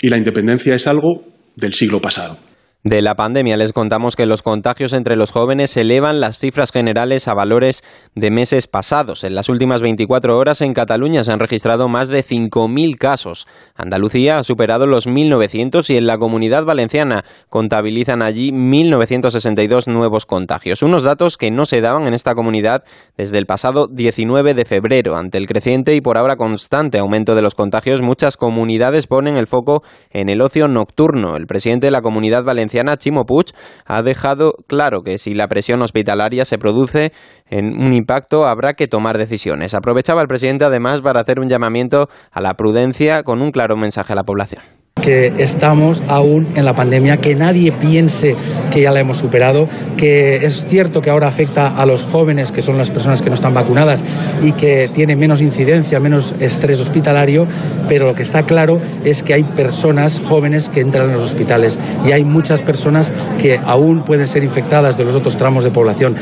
y 0.01 0.11
la 0.11 0.16
independencia 0.16 0.77
es 0.77 0.87
algo 0.87 1.24
del 1.57 1.74
siglo 1.74 2.01
pasado. 2.01 2.39
De 2.87 3.03
la 3.03 3.16
pandemia 3.16 3.57
les 3.57 3.72
contamos 3.72 4.14
que 4.14 4.26
los 4.26 4.43
contagios 4.43 4.93
entre 4.93 5.16
los 5.16 5.32
jóvenes 5.32 5.76
elevan 5.76 6.20
las 6.20 6.39
cifras 6.39 6.70
generales 6.70 7.26
a 7.26 7.34
valores 7.34 7.82
de 8.14 8.30
meses 8.30 8.68
pasados. 8.68 9.24
En 9.24 9.34
las 9.34 9.49
últimas 9.49 9.82
24 9.82 10.39
horas 10.39 10.61
en 10.61 10.72
Cataluña 10.72 11.24
se 11.24 11.32
han 11.32 11.41
registrado 11.41 11.89
más 11.89 12.07
de 12.07 12.24
5.000 12.24 12.97
casos. 12.97 13.49
Andalucía 13.74 14.39
ha 14.39 14.45
superado 14.45 14.87
los 14.87 15.09
1.900 15.09 15.91
y 15.91 15.97
en 15.97 16.07
la 16.07 16.16
comunidad 16.16 16.64
valenciana 16.64 17.24
contabilizan 17.49 18.22
allí 18.22 18.53
1.962 18.53 19.89
nuevos 19.89 20.24
contagios. 20.24 20.80
Unos 20.82 21.03
datos 21.03 21.39
que 21.39 21.51
no 21.51 21.64
se 21.64 21.80
daban 21.80 22.07
en 22.07 22.14
esta 22.14 22.37
comunidad 22.37 22.84
desde 23.16 23.39
el 23.39 23.47
pasado 23.47 23.89
19 23.89 24.55
de 24.55 24.64
febrero. 24.64 25.16
Ante 25.16 25.39
el 25.39 25.49
creciente 25.49 25.97
y 25.97 26.01
por 26.01 26.18
ahora 26.18 26.37
constante 26.37 27.01
aumento 27.01 27.34
de 27.34 27.43
los 27.43 27.57
contagios, 27.57 28.01
muchas 28.01 28.37
comunidades 28.37 29.09
ponen 29.09 29.37
el 29.37 29.49
foco 29.49 29.82
en 30.12 30.28
el 30.28 30.41
ocio 30.41 30.68
nocturno. 30.68 31.34
El 31.34 31.49
presidente 31.49 31.89
de 31.89 31.91
la 31.91 32.01
comunidad 32.01 32.45
valenciana 32.45 32.76
Chimo 32.97 33.24
Puig, 33.24 33.47
ha 33.85 34.03
dejado 34.03 34.55
claro 34.66 35.03
que 35.03 35.18
si 35.18 35.35
la 35.35 35.49
presión 35.49 35.83
hospitalaria 35.83 36.45
se 36.45 36.59
produce 36.59 37.12
en 37.49 37.77
un 37.85 37.93
impacto, 37.93 38.47
habrá 38.47 38.74
que 38.74 38.89
tomar 38.89 39.18
decisiones. 39.18 39.74
Aprovechaba 39.74 40.22
el 40.22 40.29
presidente 40.29 40.64
además 40.64 41.01
para 41.01 41.20
hacer 41.20 41.41
un 41.41 41.49
llamamiento 41.49 42.09
a 42.31 42.41
la 42.41 42.55
prudencia 42.55 43.22
con 43.22 43.43
un 43.43 43.51
claro 43.51 43.77
mensaje 43.77 44.12
a 44.12 44.16
la 44.16 44.24
población 44.24 44.62
que 45.07 45.32
estamos 45.38 46.03
aún 46.09 46.49
en 46.57 46.64
la 46.64 46.74
pandemia, 46.74 47.18
que 47.18 47.36
nadie 47.36 47.70
piense 47.70 48.34
que 48.72 48.80
ya 48.80 48.90
la 48.90 48.99
hemos 48.99 49.18
superado, 49.18 49.68
que 49.97 50.44
es 50.44 50.66
cierto 50.66 51.01
que 51.01 51.11
ahora 51.11 51.28
afecta 51.28 51.68
a 51.68 51.86
los 51.86 52.03
jóvenes, 52.03 52.51
que 52.51 52.61
son 52.61 52.76
las 52.76 52.90
personas 52.90 53.22
que 53.22 53.28
no 53.28 53.36
están 53.36 53.55
vacunadas 53.55 54.03
y 54.42 54.51
que 54.51 54.90
tienen 54.92 55.16
menos 55.16 55.40
incidencia, 55.40 56.01
menos 56.01 56.34
estrés 56.40 56.80
hospitalario, 56.80 57.47
pero 57.88 58.07
lo 58.07 58.14
que 58.14 58.22
está 58.24 58.47
claro 58.47 58.80
es 59.05 59.22
que 59.22 59.34
hay 59.34 59.44
personas 59.44 60.20
jóvenes 60.26 60.68
que 60.68 60.80
entran 60.80 61.07
en 61.09 61.14
los 61.14 61.22
hospitales 61.22 61.78
y 62.05 62.11
hay 62.11 62.24
muchas 62.24 62.62
personas 62.62 63.12
que 63.40 63.61
aún 63.64 64.03
pueden 64.03 64.26
ser 64.26 64.42
infectadas 64.42 64.97
de 64.97 65.05
los 65.05 65.14
otros 65.14 65.36
tramos 65.36 65.62
de 65.62 65.70
población. 65.70 66.16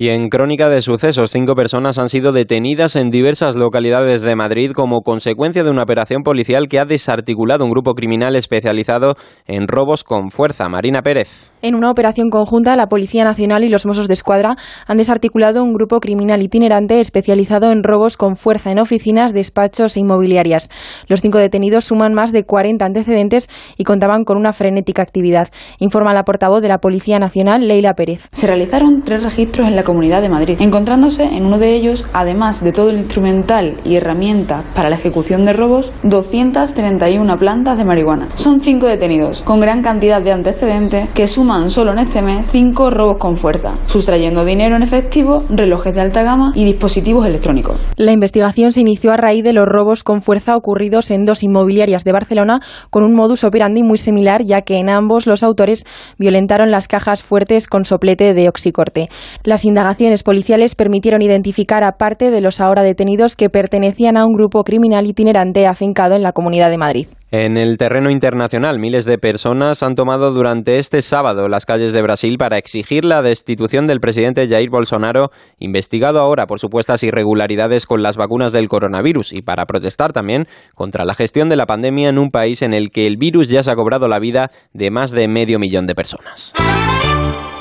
Y 0.00 0.10
en 0.10 0.28
crónica 0.28 0.68
de 0.68 0.80
sucesos, 0.80 1.32
cinco 1.32 1.56
personas 1.56 1.98
han 1.98 2.08
sido 2.08 2.30
detenidas 2.30 2.94
en 2.94 3.10
diversas 3.10 3.56
localidades 3.56 4.20
de 4.20 4.36
Madrid 4.36 4.70
como 4.70 5.00
consecuencia 5.00 5.64
de 5.64 5.70
una 5.70 5.82
operación 5.82 6.22
policial 6.22 6.68
que 6.68 6.78
ha 6.78 6.84
desarticulado 6.84 7.64
un 7.64 7.72
grupo 7.72 7.94
criminal 7.94 8.36
especializado 8.36 9.16
en 9.48 9.66
robos 9.66 10.04
con 10.04 10.30
fuerza. 10.30 10.68
Marina 10.68 11.02
Pérez. 11.02 11.50
En 11.62 11.74
una 11.74 11.90
operación 11.90 12.30
conjunta, 12.30 12.76
la 12.76 12.86
Policía 12.86 13.24
Nacional 13.24 13.64
y 13.64 13.68
los 13.68 13.86
Mossos 13.86 14.06
de 14.06 14.14
Escuadra 14.14 14.54
han 14.86 14.98
desarticulado 14.98 15.64
un 15.64 15.72
grupo 15.72 15.98
criminal 15.98 16.40
itinerante 16.40 17.00
especializado 17.00 17.72
en 17.72 17.82
robos 17.82 18.16
con 18.16 18.36
fuerza 18.36 18.70
en 18.70 18.78
oficinas, 18.78 19.34
despachos 19.34 19.96
e 19.96 20.00
inmobiliarias. 20.00 20.68
Los 21.08 21.22
cinco 21.22 21.38
detenidos 21.38 21.86
suman 21.86 22.14
más 22.14 22.30
de 22.30 22.44
40 22.44 22.84
antecedentes 22.84 23.48
y 23.76 23.82
contaban 23.82 24.22
con 24.22 24.36
una 24.36 24.52
frenética 24.52 25.02
actividad, 25.02 25.48
informa 25.80 26.14
la 26.14 26.22
portavoz 26.22 26.62
de 26.62 26.68
la 26.68 26.78
Policía 26.78 27.18
Nacional, 27.18 27.66
Leila 27.66 27.94
Pérez. 27.94 28.28
Se 28.30 28.46
realizaron 28.46 29.02
tres 29.02 29.24
registros 29.24 29.66
en 29.66 29.74
la 29.74 29.87
Comunidad 29.88 30.20
de 30.20 30.28
Madrid, 30.28 30.58
encontrándose 30.60 31.24
en 31.24 31.46
uno 31.46 31.58
de 31.58 31.74
ellos, 31.74 32.04
además 32.12 32.62
de 32.62 32.72
todo 32.72 32.90
el 32.90 32.98
instrumental 32.98 33.78
y 33.86 33.94
herramienta 33.94 34.62
para 34.74 34.90
la 34.90 34.96
ejecución 34.96 35.46
de 35.46 35.54
robos, 35.54 35.94
231 36.02 37.38
plantas 37.38 37.78
de 37.78 37.86
marihuana. 37.86 38.28
Son 38.34 38.60
cinco 38.60 38.86
detenidos, 38.86 39.40
con 39.40 39.60
gran 39.60 39.80
cantidad 39.80 40.20
de 40.20 40.32
antecedentes 40.32 41.08
que 41.14 41.26
suman 41.26 41.70
solo 41.70 41.92
en 41.92 42.00
este 42.00 42.20
mes 42.20 42.50
cinco 42.52 42.90
robos 42.90 43.16
con 43.18 43.36
fuerza, 43.36 43.78
sustrayendo 43.86 44.44
dinero 44.44 44.76
en 44.76 44.82
efectivo, 44.82 45.42
relojes 45.48 45.94
de 45.94 46.02
alta 46.02 46.22
gama 46.22 46.52
y 46.54 46.64
dispositivos 46.64 47.26
electrónicos. 47.26 47.80
La 47.96 48.12
investigación 48.12 48.72
se 48.72 48.82
inició 48.82 49.12
a 49.12 49.16
raíz 49.16 49.42
de 49.42 49.54
los 49.54 49.64
robos 49.64 50.04
con 50.04 50.20
fuerza 50.20 50.54
ocurridos 50.54 51.10
en 51.10 51.24
dos 51.24 51.42
inmobiliarias 51.42 52.04
de 52.04 52.12
Barcelona 52.12 52.60
con 52.90 53.04
un 53.04 53.14
modus 53.14 53.42
operandi 53.42 53.82
muy 53.82 53.96
similar, 53.96 54.42
ya 54.44 54.60
que 54.60 54.76
en 54.76 54.90
ambos 54.90 55.26
los 55.26 55.42
autores 55.42 55.86
violentaron 56.18 56.70
las 56.70 56.88
cajas 56.88 57.22
fuertes 57.22 57.66
con 57.66 57.86
soplete 57.86 58.34
de 58.34 58.50
oxicorte. 58.50 59.08
Las 59.44 59.64
indagaciones 59.78 60.24
policiales 60.24 60.74
permitieron 60.74 61.22
identificar 61.22 61.84
a 61.84 61.92
parte 61.92 62.32
de 62.32 62.40
los 62.40 62.60
ahora 62.60 62.82
detenidos 62.82 63.36
que 63.36 63.48
pertenecían 63.48 64.16
a 64.16 64.26
un 64.26 64.34
grupo 64.34 64.64
criminal 64.64 65.06
itinerante 65.06 65.68
afincado 65.68 66.16
en 66.16 66.24
la 66.24 66.32
Comunidad 66.32 66.68
de 66.68 66.78
Madrid. 66.78 67.06
En 67.30 67.56
el 67.56 67.78
terreno 67.78 68.10
internacional, 68.10 68.80
miles 68.80 69.04
de 69.04 69.18
personas 69.18 69.84
han 69.84 69.94
tomado 69.94 70.32
durante 70.32 70.80
este 70.80 71.00
sábado 71.00 71.46
las 71.46 71.64
calles 71.64 71.92
de 71.92 72.02
Brasil 72.02 72.38
para 72.38 72.58
exigir 72.58 73.04
la 73.04 73.22
destitución 73.22 73.86
del 73.86 74.00
presidente 74.00 74.48
Jair 74.48 74.68
Bolsonaro, 74.68 75.30
investigado 75.60 76.18
ahora 76.18 76.48
por 76.48 76.58
supuestas 76.58 77.04
irregularidades 77.04 77.86
con 77.86 78.02
las 78.02 78.16
vacunas 78.16 78.50
del 78.50 78.66
coronavirus, 78.66 79.32
y 79.32 79.42
para 79.42 79.64
protestar 79.66 80.12
también 80.12 80.48
contra 80.74 81.04
la 81.04 81.14
gestión 81.14 81.48
de 81.48 81.56
la 81.56 81.66
pandemia 81.66 82.08
en 82.08 82.18
un 82.18 82.30
país 82.30 82.62
en 82.62 82.74
el 82.74 82.90
que 82.90 83.06
el 83.06 83.16
virus 83.16 83.46
ya 83.46 83.62
se 83.62 83.70
ha 83.70 83.76
cobrado 83.76 84.08
la 84.08 84.18
vida 84.18 84.50
de 84.72 84.90
más 84.90 85.12
de 85.12 85.28
medio 85.28 85.60
millón 85.60 85.86
de 85.86 85.94
personas. 85.94 86.52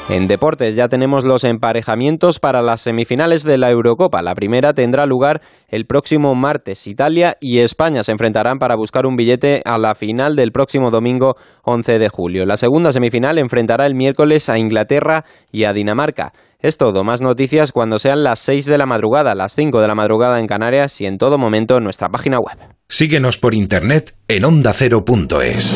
En 0.10 0.30
deportes 0.30 0.74
ya 0.76 0.88
tenemos 0.88 1.26
los 1.26 1.43
emparejamientos 1.43 2.39
para 2.39 2.62
las 2.62 2.80
semifinales 2.80 3.43
de 3.43 3.58
la 3.58 3.70
Eurocopa. 3.70 4.22
La 4.22 4.36
primera 4.36 4.74
tendrá 4.74 5.05
lugar 5.05 5.41
el 5.68 5.86
próximo 5.86 6.34
martes. 6.34 6.88
Italia 6.88 7.36
y 7.41 7.60
España 7.60 8.05
se 8.05 8.14
enfrentarán 8.14 8.58
para 8.58 8.78
buscar 8.78 9.05
un 9.05 9.18
billete 9.18 9.62
a 9.66 9.78
la 9.78 9.95
final 9.95 10.38
del 10.38 10.53
próximo 10.53 10.91
domingo 10.91 11.36
11 11.64 11.99
de 11.99 12.08
julio. 12.08 12.45
La 12.45 12.55
segunda 12.55 12.93
semifinal 12.93 13.38
enfrentará 13.38 13.86
el 13.86 13.95
miércoles 13.95 14.47
a 14.47 14.58
Inglaterra 14.58 15.26
y 15.51 15.66
a 15.66 15.74
Dinamarca. 15.74 16.32
Es 16.60 16.78
todo, 16.78 17.03
más 17.03 17.20
noticias 17.20 17.74
cuando 17.74 17.99
sean 17.99 18.24
las 18.24 18.39
6 18.39 18.66
de 18.66 18.78
la 18.78 18.86
madrugada, 18.86 19.36
las 19.36 19.53
5 19.55 19.82
de 19.82 19.88
la 19.89 19.93
madrugada 19.93 20.39
en 20.39 20.47
Canarias 20.47 21.01
y 21.01 21.05
en 21.05 21.18
todo 21.18 21.38
momento 21.38 21.78
en 21.78 21.84
nuestra 21.84 22.08
página 22.08 22.39
web. 22.39 22.58
Síguenos 22.88 23.38
por 23.38 23.53
internet 23.53 24.16
en 24.30 24.45
ondacero.es. 24.45 25.76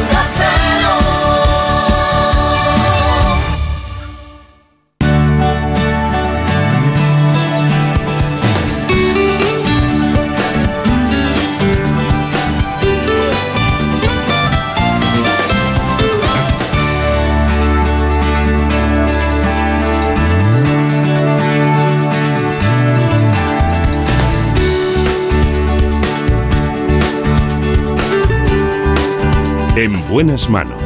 Buenas 30.11 30.49
manos. 30.49 30.77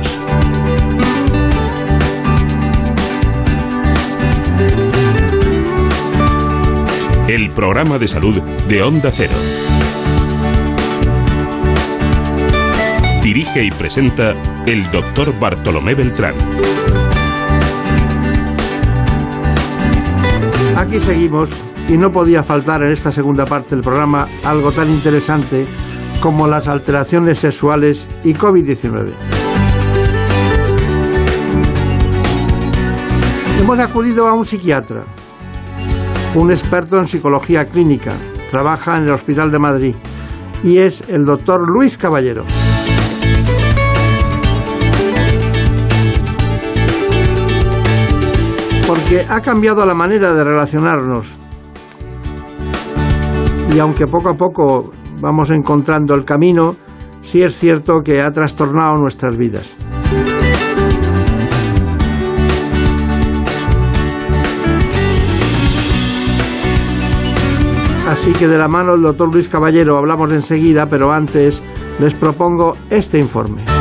El 7.28 7.50
programa 7.50 7.98
de 7.98 8.08
salud 8.08 8.40
de 8.70 8.84
Onda 8.84 9.10
Cero. 9.12 9.34
Dirige 13.24 13.64
y 13.64 13.72
presenta 13.72 14.34
el 14.68 14.92
doctor 14.92 15.34
Bartolomé 15.40 15.96
Beltrán. 15.96 16.36
Aquí 20.78 21.00
seguimos 21.00 21.50
y 21.90 21.98
no 21.98 22.12
podía 22.12 22.44
faltar 22.44 22.84
en 22.84 22.92
esta 22.92 23.12
segunda 23.12 23.48
parte 23.48 23.74
del 23.74 23.84
programa 23.84 24.28
algo 24.44 24.72
tan 24.72 24.88
interesante 24.88 25.66
como 26.26 26.48
las 26.48 26.68
alteraciones 26.68 27.38
sexuales 27.38 28.08
y 28.24 28.34
COVID-19. 28.34 29.10
Hemos 33.60 33.78
acudido 33.78 34.28
a 34.28 34.34
un 34.34 34.44
psiquiatra, 34.44 35.04
un 36.34 36.52
experto 36.52 36.98
en 36.98 37.08
psicología 37.08 37.70
clínica, 37.70 38.14
trabaja 38.50 38.98
en 38.98 39.04
el 39.04 39.12
Hospital 39.12 39.52
de 39.52 39.60
Madrid 39.60 39.96
y 40.64 40.80
es 40.80 41.08
el 41.10 41.28
doctor 41.28 41.62
Luis 41.70 41.96
Caballero. 41.96 42.44
Porque 48.88 49.24
ha 49.30 49.42
cambiado 49.42 49.86
la 49.86 49.94
manera 49.94 50.34
de 50.34 50.44
relacionarnos 50.44 51.28
y 53.76 53.78
aunque 53.78 54.08
poco 54.08 54.30
a 54.30 54.36
poco 54.36 54.92
vamos 55.20 55.50
encontrando 55.50 56.16
el 56.16 56.26
camino, 56.26 56.76
sí 57.22 57.42
es 57.42 57.58
cierto 57.58 58.04
que 58.04 58.22
ha 58.22 58.32
trastornado 58.32 58.98
nuestras 58.98 59.38
vidas. 59.38 59.70
Así 68.08 68.32
que 68.34 68.48
de 68.48 68.58
la 68.58 68.68
mano 68.68 68.94
del 68.94 69.02
doctor 69.02 69.34
Luis 69.34 69.50
Caballero 69.50 69.98
hablamos 69.98 70.32
enseguida, 70.32 70.88
pero 70.88 71.12
antes 71.12 71.62
les 72.00 72.14
propongo 72.14 72.78
este 72.90 73.20
informe. 73.20 73.75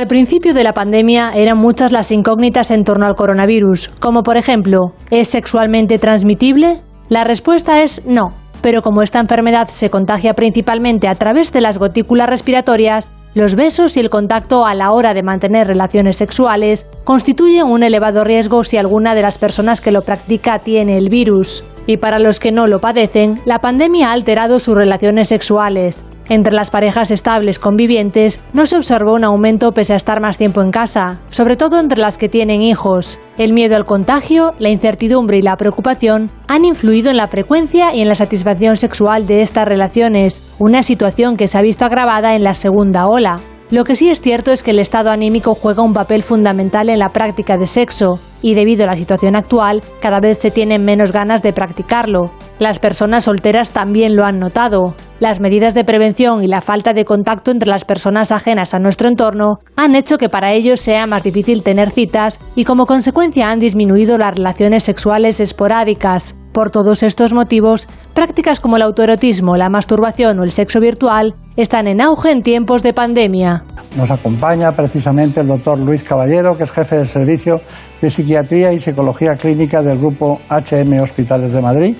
Al 0.00 0.06
principio 0.06 0.54
de 0.54 0.64
la 0.64 0.72
pandemia 0.72 1.32
eran 1.34 1.58
muchas 1.58 1.92
las 1.92 2.10
incógnitas 2.10 2.70
en 2.70 2.84
torno 2.84 3.04
al 3.04 3.16
coronavirus, 3.16 3.90
como 4.00 4.22
por 4.22 4.38
ejemplo, 4.38 4.94
¿es 5.10 5.28
sexualmente 5.28 5.98
transmitible? 5.98 6.80
La 7.10 7.24
respuesta 7.24 7.82
es 7.82 8.06
no, 8.06 8.32
pero 8.62 8.80
como 8.80 9.02
esta 9.02 9.20
enfermedad 9.20 9.68
se 9.68 9.90
contagia 9.90 10.32
principalmente 10.32 11.06
a 11.06 11.14
través 11.14 11.52
de 11.52 11.60
las 11.60 11.76
gotículas 11.76 12.30
respiratorias, 12.30 13.12
los 13.34 13.56
besos 13.56 13.94
y 13.98 14.00
el 14.00 14.08
contacto 14.08 14.64
a 14.64 14.74
la 14.74 14.90
hora 14.92 15.12
de 15.12 15.22
mantener 15.22 15.66
relaciones 15.66 16.16
sexuales 16.16 16.86
constituyen 17.04 17.66
un 17.66 17.82
elevado 17.82 18.24
riesgo 18.24 18.64
si 18.64 18.78
alguna 18.78 19.14
de 19.14 19.20
las 19.20 19.36
personas 19.36 19.82
que 19.82 19.92
lo 19.92 20.00
practica 20.00 20.60
tiene 20.60 20.96
el 20.96 21.10
virus. 21.10 21.62
Y 21.86 21.98
para 21.98 22.18
los 22.18 22.40
que 22.40 22.52
no 22.52 22.66
lo 22.66 22.80
padecen, 22.80 23.34
la 23.44 23.58
pandemia 23.58 24.08
ha 24.08 24.12
alterado 24.12 24.60
sus 24.60 24.74
relaciones 24.74 25.28
sexuales. 25.28 26.06
Entre 26.30 26.52
las 26.52 26.70
parejas 26.70 27.10
estables 27.10 27.58
convivientes 27.58 28.40
no 28.52 28.64
se 28.66 28.76
observó 28.76 29.14
un 29.14 29.24
aumento 29.24 29.72
pese 29.72 29.94
a 29.94 29.96
estar 29.96 30.20
más 30.20 30.38
tiempo 30.38 30.62
en 30.62 30.70
casa, 30.70 31.18
sobre 31.28 31.56
todo 31.56 31.80
entre 31.80 31.98
las 31.98 32.18
que 32.18 32.28
tienen 32.28 32.62
hijos. 32.62 33.18
El 33.36 33.52
miedo 33.52 33.74
al 33.74 33.84
contagio, 33.84 34.52
la 34.60 34.68
incertidumbre 34.68 35.38
y 35.38 35.42
la 35.42 35.56
preocupación 35.56 36.26
han 36.46 36.64
influido 36.64 37.10
en 37.10 37.16
la 37.16 37.26
frecuencia 37.26 37.92
y 37.96 38.00
en 38.00 38.06
la 38.06 38.14
satisfacción 38.14 38.76
sexual 38.76 39.26
de 39.26 39.40
estas 39.40 39.64
relaciones, 39.64 40.54
una 40.60 40.84
situación 40.84 41.36
que 41.36 41.48
se 41.48 41.58
ha 41.58 41.62
visto 41.62 41.84
agravada 41.84 42.36
en 42.36 42.44
la 42.44 42.54
segunda 42.54 43.08
ola. 43.08 43.40
Lo 43.70 43.84
que 43.84 43.94
sí 43.94 44.10
es 44.10 44.20
cierto 44.20 44.50
es 44.50 44.64
que 44.64 44.72
el 44.72 44.80
estado 44.80 45.10
anímico 45.10 45.54
juega 45.54 45.84
un 45.84 45.92
papel 45.92 46.24
fundamental 46.24 46.88
en 46.88 46.98
la 46.98 47.12
práctica 47.12 47.56
de 47.56 47.68
sexo, 47.68 48.18
y 48.42 48.54
debido 48.54 48.82
a 48.82 48.88
la 48.88 48.96
situación 48.96 49.36
actual, 49.36 49.80
cada 50.00 50.18
vez 50.18 50.38
se 50.38 50.50
tienen 50.50 50.84
menos 50.84 51.12
ganas 51.12 51.40
de 51.42 51.52
practicarlo. 51.52 52.32
Las 52.58 52.80
personas 52.80 53.24
solteras 53.24 53.70
también 53.70 54.16
lo 54.16 54.24
han 54.24 54.40
notado. 54.40 54.96
Las 55.20 55.38
medidas 55.38 55.74
de 55.74 55.84
prevención 55.84 56.42
y 56.42 56.48
la 56.48 56.62
falta 56.62 56.94
de 56.94 57.04
contacto 57.04 57.52
entre 57.52 57.68
las 57.68 57.84
personas 57.84 58.32
ajenas 58.32 58.74
a 58.74 58.80
nuestro 58.80 59.08
entorno 59.08 59.60
han 59.76 59.94
hecho 59.94 60.18
que 60.18 60.28
para 60.28 60.52
ellos 60.52 60.80
sea 60.80 61.06
más 61.06 61.22
difícil 61.22 61.62
tener 61.62 61.90
citas 61.90 62.40
y 62.56 62.64
como 62.64 62.86
consecuencia 62.86 63.50
han 63.50 63.60
disminuido 63.60 64.18
las 64.18 64.34
relaciones 64.34 64.82
sexuales 64.82 65.38
esporádicas. 65.38 66.34
Por 66.52 66.70
todos 66.70 67.02
estos 67.02 67.32
motivos, 67.32 67.86
prácticas 68.14 68.58
como 68.58 68.76
el 68.76 68.82
autoerotismo, 68.82 69.56
la 69.56 69.68
masturbación 69.68 70.38
o 70.40 70.44
el 70.44 70.50
sexo 70.50 70.80
virtual 70.80 71.34
están 71.56 71.86
en 71.86 72.00
auge 72.00 72.32
en 72.32 72.42
tiempos 72.42 72.82
de 72.82 72.92
pandemia. 72.92 73.64
Nos 73.96 74.10
acompaña 74.10 74.72
precisamente 74.72 75.40
el 75.40 75.48
doctor 75.48 75.78
Luis 75.80 76.02
Caballero, 76.02 76.56
que 76.56 76.64
es 76.64 76.72
jefe 76.72 76.96
del 76.96 77.08
Servicio 77.08 77.60
de 78.00 78.10
Psiquiatría 78.10 78.72
y 78.72 78.80
Psicología 78.80 79.36
Clínica 79.36 79.82
del 79.82 79.98
Grupo 79.98 80.40
HM 80.48 81.00
Hospitales 81.02 81.52
de 81.52 81.62
Madrid 81.62 81.96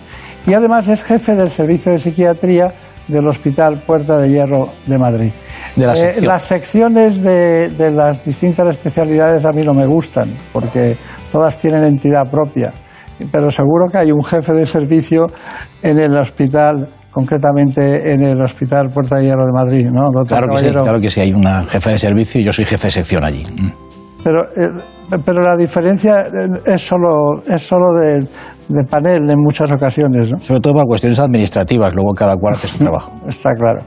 y 0.46 0.54
además 0.54 0.88
es 0.88 1.02
jefe 1.02 1.34
del 1.34 1.50
Servicio 1.50 1.92
de 1.92 1.98
Psiquiatría 1.98 2.72
del 3.08 3.26
Hospital 3.26 3.82
Puerta 3.84 4.18
de 4.18 4.30
Hierro 4.30 4.68
de 4.86 4.98
Madrid. 4.98 5.32
De 5.76 5.86
la 5.86 5.94
Eh, 5.94 6.20
las 6.20 6.44
secciones 6.44 7.22
de, 7.22 7.70
de 7.70 7.90
las 7.90 8.24
distintas 8.24 8.66
especialidades 8.68 9.44
a 9.44 9.52
mí 9.52 9.62
no 9.62 9.74
me 9.74 9.86
gustan, 9.86 10.30
porque 10.52 10.96
todas 11.30 11.58
tienen 11.58 11.84
entidad 11.84 12.30
propia, 12.30 12.72
pero 13.30 13.50
seguro 13.50 13.88
que 13.90 13.98
hay 13.98 14.12
un 14.12 14.24
jefe 14.24 14.52
de 14.52 14.66
servicio 14.66 15.26
en 15.82 15.98
el 15.98 16.16
hospital, 16.16 16.88
concretamente 17.10 18.12
en 18.12 18.22
el 18.22 18.40
Hospital 18.40 18.90
Puerta 18.90 19.16
de 19.16 19.24
Hierro 19.24 19.46
de 19.46 19.52
Madrid, 19.52 19.88
¿no, 19.90 20.10
doctor 20.12 20.38
Claro 20.38 20.54
que 20.54 20.68
sí, 20.68 20.72
claro 20.72 21.00
que 21.00 21.10
sí, 21.10 21.20
hay 21.20 21.32
una 21.32 21.64
jefa 21.64 21.90
de 21.90 21.98
servicio 21.98 22.40
y 22.40 22.44
yo 22.44 22.52
soy 22.52 22.64
jefe 22.64 22.86
de 22.86 22.90
sección 22.90 23.24
allí. 23.24 23.42
Pero 24.22 24.42
eh, 24.56 24.68
pero 25.24 25.40
la 25.42 25.56
diferencia 25.56 26.20
eh, 26.20 26.48
es 26.64 26.86
solo, 26.86 27.42
es 27.46 27.62
solo 27.62 27.92
de, 27.92 28.26
de 28.68 28.84
panel 28.84 29.28
en 29.28 29.38
muchas 29.38 29.70
ocasiones. 29.70 30.30
¿no? 30.32 30.38
Sobre 30.38 30.60
todo 30.60 30.74
para 30.74 30.86
cuestiones 30.86 31.18
administrativas, 31.18 31.94
luego 31.94 32.12
cada 32.14 32.36
cual 32.36 32.54
hace 32.54 32.68
su 32.68 32.78
trabajo. 32.84 33.12
Está 33.26 33.54
claro. 33.54 33.82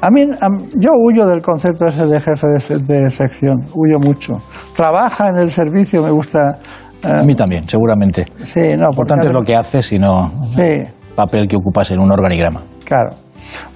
A 0.00 0.10
mí, 0.10 0.22
a 0.22 0.48
yo 0.78 0.90
huyo 1.02 1.26
del 1.26 1.40
concepto 1.40 1.86
ese 1.86 2.06
de 2.06 2.20
jefe 2.20 2.46
de, 2.46 2.78
de 2.78 3.10
sección, 3.10 3.56
huyo 3.74 3.98
mucho. 3.98 4.34
Trabaja 4.74 5.28
en 5.28 5.36
el 5.36 5.50
servicio, 5.50 6.02
me 6.02 6.10
gusta. 6.10 6.58
Eh, 7.06 7.20
A 7.20 7.22
mí 7.22 7.34
también, 7.34 7.68
seguramente. 7.68 8.26
Sí, 8.42 8.60
no, 8.76 8.84
Lo 8.84 8.88
importante 8.90 9.26
es 9.28 9.32
lo 9.32 9.42
que 9.44 9.54
haces 9.56 9.92
y 9.92 9.98
no 9.98 10.32
Sí. 10.56 10.82
papel 11.14 11.46
que 11.48 11.56
ocupas 11.56 11.90
en 11.90 12.00
un 12.00 12.10
organigrama. 12.10 12.62
Claro. 12.84 13.10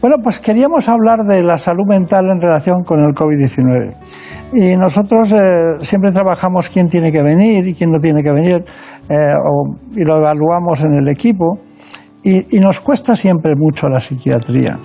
Bueno, 0.01 0.17
pues 0.23 0.41
queríamos 0.41 0.89
hablar 0.89 1.21
de 1.21 1.43
la 1.43 1.59
salud 1.59 1.85
mental 1.87 2.27
en 2.31 2.41
relación 2.41 2.83
con 2.85 3.01
el 3.01 3.13
COVID-19. 3.15 3.95
Y 4.53 4.77
nosotros 4.77 5.33
eh, 5.33 5.75
siempre 5.83 6.11
trabajamos 6.11 6.69
quién 6.69 6.89
tiene 6.89 7.13
que 7.13 7.23
venir 7.23 7.67
y 7.69 7.75
quién 7.75 7.91
no 7.93 7.99
tiene 8.01 8.23
que 8.23 8.33
venir, 8.33 8.65
eh, 9.09 9.15
o- 9.35 9.77
y 9.95 10.03
lo 10.05 10.17
evaluamos 10.17 10.81
en 10.83 10.95
el 10.95 11.09
equipo. 11.09 11.59
Y, 12.23 12.57
y 12.57 12.61
nos 12.61 12.81
cuesta 12.81 13.15
siempre 13.17 13.55
mucho 13.57 13.89
la 13.89 14.01
psiquiatría. 14.01 14.79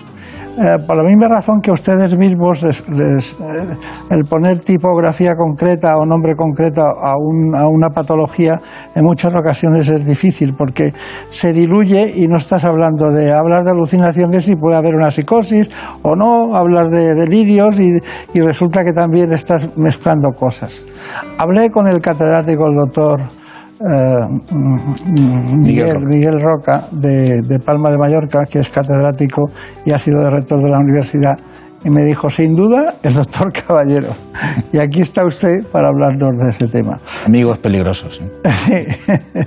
Eh, 0.57 0.77
por 0.87 0.95
la 0.95 1.03
misma 1.03 1.27
razón 1.27 1.59
que 1.59 1.69
ustedes 1.69 2.17
mismos, 2.17 2.63
les- 2.63 3.33
eh, 3.33 3.77
el 4.09 4.23
poner 4.23 4.57
tipografía 4.61 5.33
concreta 5.35 5.97
o 5.97 6.05
nombre 6.05 6.33
concreto 6.33 6.81
a, 6.81 7.15
un- 7.19 7.53
a 7.55 7.67
una 7.67 7.89
patología 7.89 8.61
en 8.95 9.03
muchas 9.03 9.35
ocasiones 9.35 9.89
es 9.89 10.05
difícil 10.05 10.53
porque 10.55 10.93
se 11.29 11.51
diluye 11.51 12.09
y 12.15 12.27
no 12.27 12.37
estás 12.37 12.63
hablando 12.63 13.11
de 13.11 13.33
hablar 13.33 13.65
de 13.65 13.71
alucinaciones 13.71 14.47
y 14.47 14.55
puede 14.55 14.77
haber 14.77 14.95
una 14.95 15.11
psicosis 15.11 15.69
o 16.03 16.15
no, 16.15 16.55
hablar 16.55 16.87
de 16.89 17.15
delirios 17.15 17.77
y, 17.79 17.99
y 18.33 18.39
resulta 18.39 18.85
que 18.85 18.93
también 18.93 19.33
estás 19.33 19.69
mezclando 19.75 20.31
cosas. 20.31 20.85
Hablé 21.37 21.69
con 21.69 21.85
el 21.87 21.99
catedrático, 21.99 22.67
el 22.67 22.77
doctor 22.77 23.19
Miguel, 25.57 25.97
Miguel 26.07 26.41
Roca 26.41 26.85
de, 26.91 27.41
de 27.41 27.59
Palma 27.59 27.89
de 27.91 27.97
Mallorca, 27.97 28.45
que 28.45 28.59
es 28.59 28.69
catedrático 28.69 29.49
y 29.85 29.91
ha 29.91 29.97
sido 29.97 30.29
rector 30.29 30.61
de 30.61 30.69
la 30.69 30.77
universidad, 30.79 31.37
y 31.83 31.89
me 31.91 32.03
dijo, 32.03 32.29
sin 32.29 32.55
duda, 32.55 32.95
el 33.03 33.13
doctor 33.13 33.51
Caballero. 33.53 34.09
Y 34.71 34.79
aquí 34.79 35.01
está 35.01 35.25
usted 35.25 35.63
para 35.71 35.87
hablarnos 35.89 36.37
de 36.37 36.49
ese 36.49 36.67
tema. 36.67 36.97
Amigos 37.25 37.57
peligrosos. 37.59 38.21
¿eh? 38.21 38.31
Sí. 38.51 39.41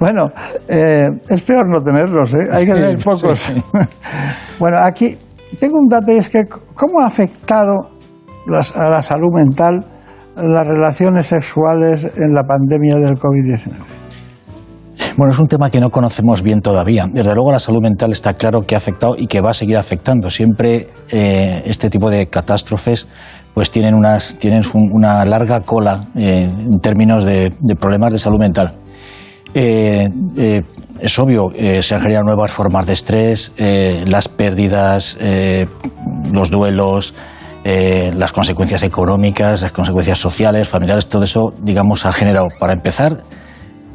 Bueno, 0.00 0.30
eh, 0.68 1.08
es 1.28 1.40
peor 1.42 1.68
no 1.68 1.80
tenerlos, 1.80 2.34
¿eh? 2.34 2.48
hay 2.50 2.66
que 2.66 2.72
tener 2.74 2.98
pocos. 2.98 3.38
sí, 3.38 3.52
sí. 3.54 3.62
Bueno, 4.58 4.78
aquí 4.80 5.16
tengo 5.60 5.78
un 5.78 5.86
dato 5.88 6.10
y 6.12 6.16
es 6.16 6.28
que 6.30 6.44
cómo 6.74 7.00
ha 7.00 7.06
afectado 7.06 7.88
las- 8.46 8.76
a 8.76 8.88
la 8.88 9.02
salud 9.02 9.32
mental 9.34 9.84
las 10.36 10.66
relaciones 10.66 11.26
sexuales 11.26 12.04
en 12.18 12.32
la 12.34 12.42
pandemia 12.44 12.96
del 12.96 13.16
COVID-19. 13.16 13.72
Bueno, 15.16 15.32
es 15.32 15.38
un 15.38 15.48
tema 15.48 15.70
que 15.70 15.80
no 15.80 15.90
conocemos 15.90 16.42
bien 16.42 16.60
todavía. 16.60 17.06
Desde 17.10 17.34
luego 17.34 17.50
la 17.50 17.58
salud 17.58 17.80
mental 17.80 18.12
está 18.12 18.34
claro 18.34 18.62
que 18.62 18.74
ha 18.74 18.78
afectado 18.78 19.14
y 19.16 19.26
que 19.26 19.40
va 19.40 19.50
a 19.50 19.54
seguir 19.54 19.78
afectando. 19.78 20.28
Siempre 20.30 20.88
eh, 21.10 21.62
este 21.64 21.88
tipo 21.88 22.10
de 22.10 22.26
catástrofes 22.26 23.08
pues 23.54 23.70
tienen, 23.70 23.94
unas, 23.94 24.34
tienen 24.38 24.62
un- 24.74 24.90
una 24.92 25.24
larga 25.24 25.60
cola 25.62 26.04
eh, 26.14 26.42
en 26.44 26.80
términos 26.82 27.24
de, 27.24 27.50
problemas 27.80 28.12
de 28.12 28.18
salud 28.18 28.38
mental. 28.38 28.74
Eh, 29.54 30.06
es 31.00 31.18
obvio, 31.18 31.50
se 31.80 31.94
han 31.94 32.00
generado 32.00 32.24
nuevas 32.24 32.50
formas 32.50 32.86
de 32.86 32.92
estrés, 32.94 33.52
las 34.06 34.28
pérdidas, 34.28 35.18
los 36.32 36.50
duelos, 36.50 37.14
eh, 37.68 38.12
las 38.16 38.30
consecuencias 38.30 38.84
económicas, 38.84 39.62
las 39.62 39.72
consecuencias 39.72 40.18
sociales, 40.18 40.68
familiares, 40.68 41.08
todo 41.08 41.24
eso, 41.24 41.52
digamos, 41.60 42.06
ha 42.06 42.12
generado, 42.12 42.46
para 42.60 42.72
empezar, 42.72 43.24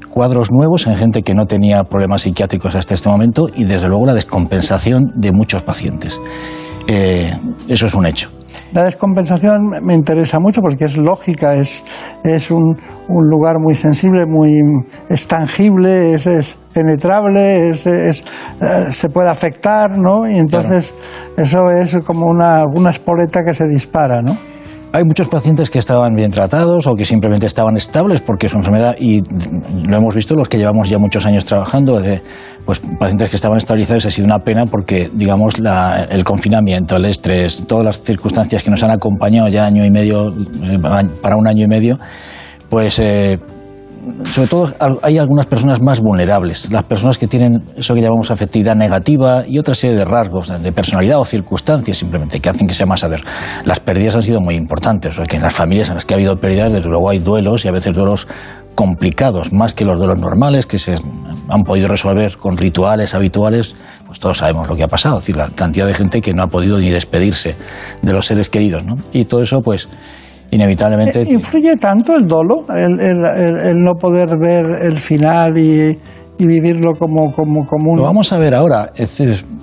cuadros 0.09 0.51
nuevos 0.51 0.88
en 0.88 0.97
gente 0.97 1.24
que 1.24 1.34
no 1.34 1.45
tenía 1.45 1.86
problemas 1.86 2.24
psiquiátricos 2.24 2.76
hasta 2.76 2.95
este 2.95 3.07
momento 3.07 3.47
y, 3.55 3.63
desde 3.63 3.88
luego, 3.88 4.05
la 4.05 4.13
descompensación 4.13 5.13
de 5.15 5.32
muchos 5.32 5.63
pacientes. 5.63 6.19
Eh, 6.86 7.34
eso 7.69 7.88
es 7.88 7.93
un 7.93 8.07
hecho. 8.07 8.30
La 8.74 8.86
descompensación 8.86 9.69
me 9.84 9.93
interesa 9.93 10.39
mucho 10.39 10.61
porque 10.61 10.86
es 10.86 10.97
lógica, 10.97 11.55
es, 11.55 11.84
es 12.24 12.51
un, 12.51 12.78
un 13.09 13.28
lugar 13.28 13.59
muy 13.59 13.76
sensible, 13.76 14.26
muy 14.26 14.61
es 15.09 15.28
tangible, 15.28 16.13
es, 16.13 16.26
es 16.26 16.57
penetrable, 16.74 17.67
es, 17.67 17.86
es, 17.86 18.24
eh, 18.61 18.91
se 18.91 19.09
puede 19.09 19.30
afectar, 19.30 19.97
¿no? 19.97 20.30
Y 20.30 20.38
entonces 20.38 20.95
eso 21.38 21.69
es 21.69 21.97
como 22.05 22.28
una, 22.28 22.63
una 22.65 22.91
espoleta 22.91 23.43
que 23.43 23.53
se 23.53 23.67
dispara, 23.67 24.22
¿no? 24.22 24.51
Hay 24.94 25.06
muchos 25.06 25.30
pacientes 25.30 25.70
que 25.70 25.80
estaban 25.80 26.16
bien 26.16 26.32
tratados 26.32 26.86
o 26.86 26.96
que 26.98 27.06
simplemente 27.06 27.46
estaban 27.46 27.78
estables 27.78 28.20
porque 28.20 28.50
su 28.50 28.58
enfermedad, 28.58 28.98
y 29.00 29.22
lo 29.88 29.96
hemos 29.96 30.14
visto 30.14 30.36
los 30.36 30.50
que 30.50 30.58
llevamos 30.58 30.89
ya 30.89 30.98
muchos 31.00 31.26
años 31.26 31.46
trabajando, 31.46 32.02
de, 32.02 32.22
pues 32.66 32.82
pacientes 33.00 33.30
que 33.30 33.38
estaban 33.38 33.58
estabilizados 33.58 34.06
ha 34.06 34.12
sido 34.12 34.26
una 34.26 34.39
pena 34.39 34.66
porque, 34.66 35.10
digamos, 35.14 35.60
la- 35.60 36.04
el 36.04 36.26
confinamiento, 36.26 36.98
el 36.98 37.06
estrés, 37.06 37.64
todas 37.68 37.86
las 37.86 38.04
circunstancias 38.04 38.64
que 38.64 38.70
nos 38.70 38.84
han 38.84 38.92
acompañado 38.92 39.48
ya 39.48 39.66
año 39.66 39.86
y 39.86 39.89
medio, 39.89 40.28
eh, 40.30 40.78
para 41.22 41.38
un 41.38 41.48
año 41.48 41.64
y 41.64 41.68
medio, 41.70 41.98
pues 42.70 43.00
eh, 43.00 43.39
sobre 44.26 44.47
todo 44.47 44.74
hay 45.04 45.18
algunas 45.18 45.45
personas 45.45 45.82
más 45.82 45.99
vulnerables, 45.99 46.72
las 46.72 46.84
personas 46.84 47.18
que 47.18 47.28
tienen 47.28 47.64
eso 47.76 47.93
que 47.93 48.02
llamamos 48.02 48.32
afectividad 48.32 48.76
negativa 48.76 49.43
y 49.47 49.60
otra 49.60 49.76
serie 49.76 49.95
de 49.95 50.06
rasgos 50.06 50.47
de 50.47 50.72
personalidad 50.72 51.20
o 51.20 51.26
circunstancias 51.26 51.97
simplemente 51.97 52.39
que 52.39 52.49
hacen 52.49 52.68
que 52.68 52.74
sea 52.74 52.86
más 52.86 53.04
adverso. 53.04 53.26
Las 53.66 53.80
pérdidas 53.80 54.16
han 54.16 54.24
sido 54.24 54.41
muy 54.41 54.56
importantes, 54.56 55.14
o 55.14 55.16
sea, 55.18 55.26
que 55.26 55.36
en 55.36 55.43
las 55.43 55.54
familias 55.54 55.89
en 55.89 55.95
las 55.95 56.06
que 56.06 56.14
ha 56.14 56.18
habido 56.18 56.38
pérdidas, 56.38 56.72
desde 56.72 56.89
luego 56.89 57.10
hay 57.10 57.20
duelos 57.20 57.66
y 57.66 57.68
a 57.68 57.72
veces 57.72 57.93
duelos 57.93 58.28
complicados, 58.76 59.52
más 59.52 59.74
que 59.74 59.86
los 59.86 59.97
duelos 59.97 60.18
normales 60.18 60.66
que 60.66 60.80
se 60.80 60.95
han 61.49 61.64
podido 61.64 61.88
resolver 61.88 62.38
con 62.38 62.58
rituales 62.58 63.14
habituales, 63.14 63.76
pues 64.08 64.20
todos 64.20 64.39
sabemos 64.39 64.68
lo 64.68 64.76
que 64.76 64.84
ha 64.84 64.88
pasado, 64.88 65.18
es 65.18 65.24
decir, 65.24 65.36
la 65.36 65.49
cantidad 65.49 65.86
de 65.86 65.93
gente 65.93 66.22
que 66.22 66.34
no 66.34 66.43
ha 66.43 66.47
podido 66.47 66.80
ni 66.80 66.89
despedirse 66.89 67.56
de 68.02 68.14
los 68.14 68.26
seres 68.26 68.49
queridos, 68.49 68.84
¿no? 68.84 68.95
Y 69.12 69.26
todo 69.26 69.43
eso, 69.43 69.62
pues, 69.62 69.89
inevitablemente... 70.52 71.22
Eh, 71.22 71.28
¿Influye 71.32 71.76
tanto 71.78 72.16
el 72.16 72.28
dolo, 72.28 72.66
el, 72.70 72.99
el- 72.99 73.26
el- 73.26 73.58
el 73.70 73.76
no 73.84 73.95
poder 73.95 74.38
ver 74.39 74.66
el 74.84 74.97
final 74.99 75.58
y, 75.58 75.97
y 76.38 76.47
vivirlo 76.47 76.93
como, 76.97 77.32
como, 77.32 77.66
como 77.66 77.91
un... 77.91 77.97
Lo 77.97 78.04
vamos 78.04 78.32
a 78.34 78.38
ver 78.38 78.54
ahora. 78.54 78.91
Es 78.95 79.20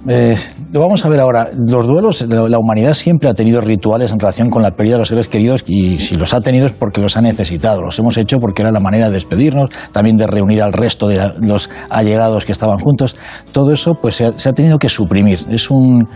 eh, 0.09 0.37
lo 0.73 0.81
vamos 0.81 1.05
a 1.05 1.09
ver 1.09 1.21
ahora. 1.21 1.49
Los 1.55 1.87
duelos, 1.87 2.25
la 2.29 2.59
humanidad 2.59 2.95
siempre 2.95 3.29
ha 3.29 3.35
tenido 3.35 3.61
rituales 3.61 4.13
en 4.13 4.19
relación 4.19 4.49
con 4.49 4.63
la 4.63 4.71
pérdida 4.71 4.95
de 4.95 4.99
los 5.01 5.09
seres 5.09 5.29
queridos 5.29 5.65
y 5.67 5.99
si 5.99 6.17
los 6.17 6.33
ha 6.35 6.41
tenido 6.41 6.67
es 6.67 6.73
porque 6.73 7.01
los 7.01 7.17
ha 7.17 7.21
necesitado. 7.21 7.83
Los 7.83 7.99
hemos 7.99 8.17
hecho 8.17 8.39
porque 8.39 8.63
era 8.63 8.71
la 8.71 8.81
manera 8.81 9.07
de 9.09 9.15
despedirnos, 9.15 9.69
también 9.93 10.17
de 10.17 10.27
reunir 10.27 10.63
al 10.63 10.73
resto 10.73 11.09
de 11.09 11.21
los 11.41 11.69
allegados 11.91 12.45
que 12.45 12.53
estaban 12.53 12.79
juntos. 12.79 13.17
Todo 13.53 13.73
eso 13.73 13.93
pues 14.01 14.15
se 14.17 14.27
ha, 14.27 14.39
se 14.39 14.49
ha 14.49 14.53
tenido 14.53 14.79
que 14.79 14.89
suprimir. 14.89 15.41
Es 15.51 15.71
un 15.71 16.09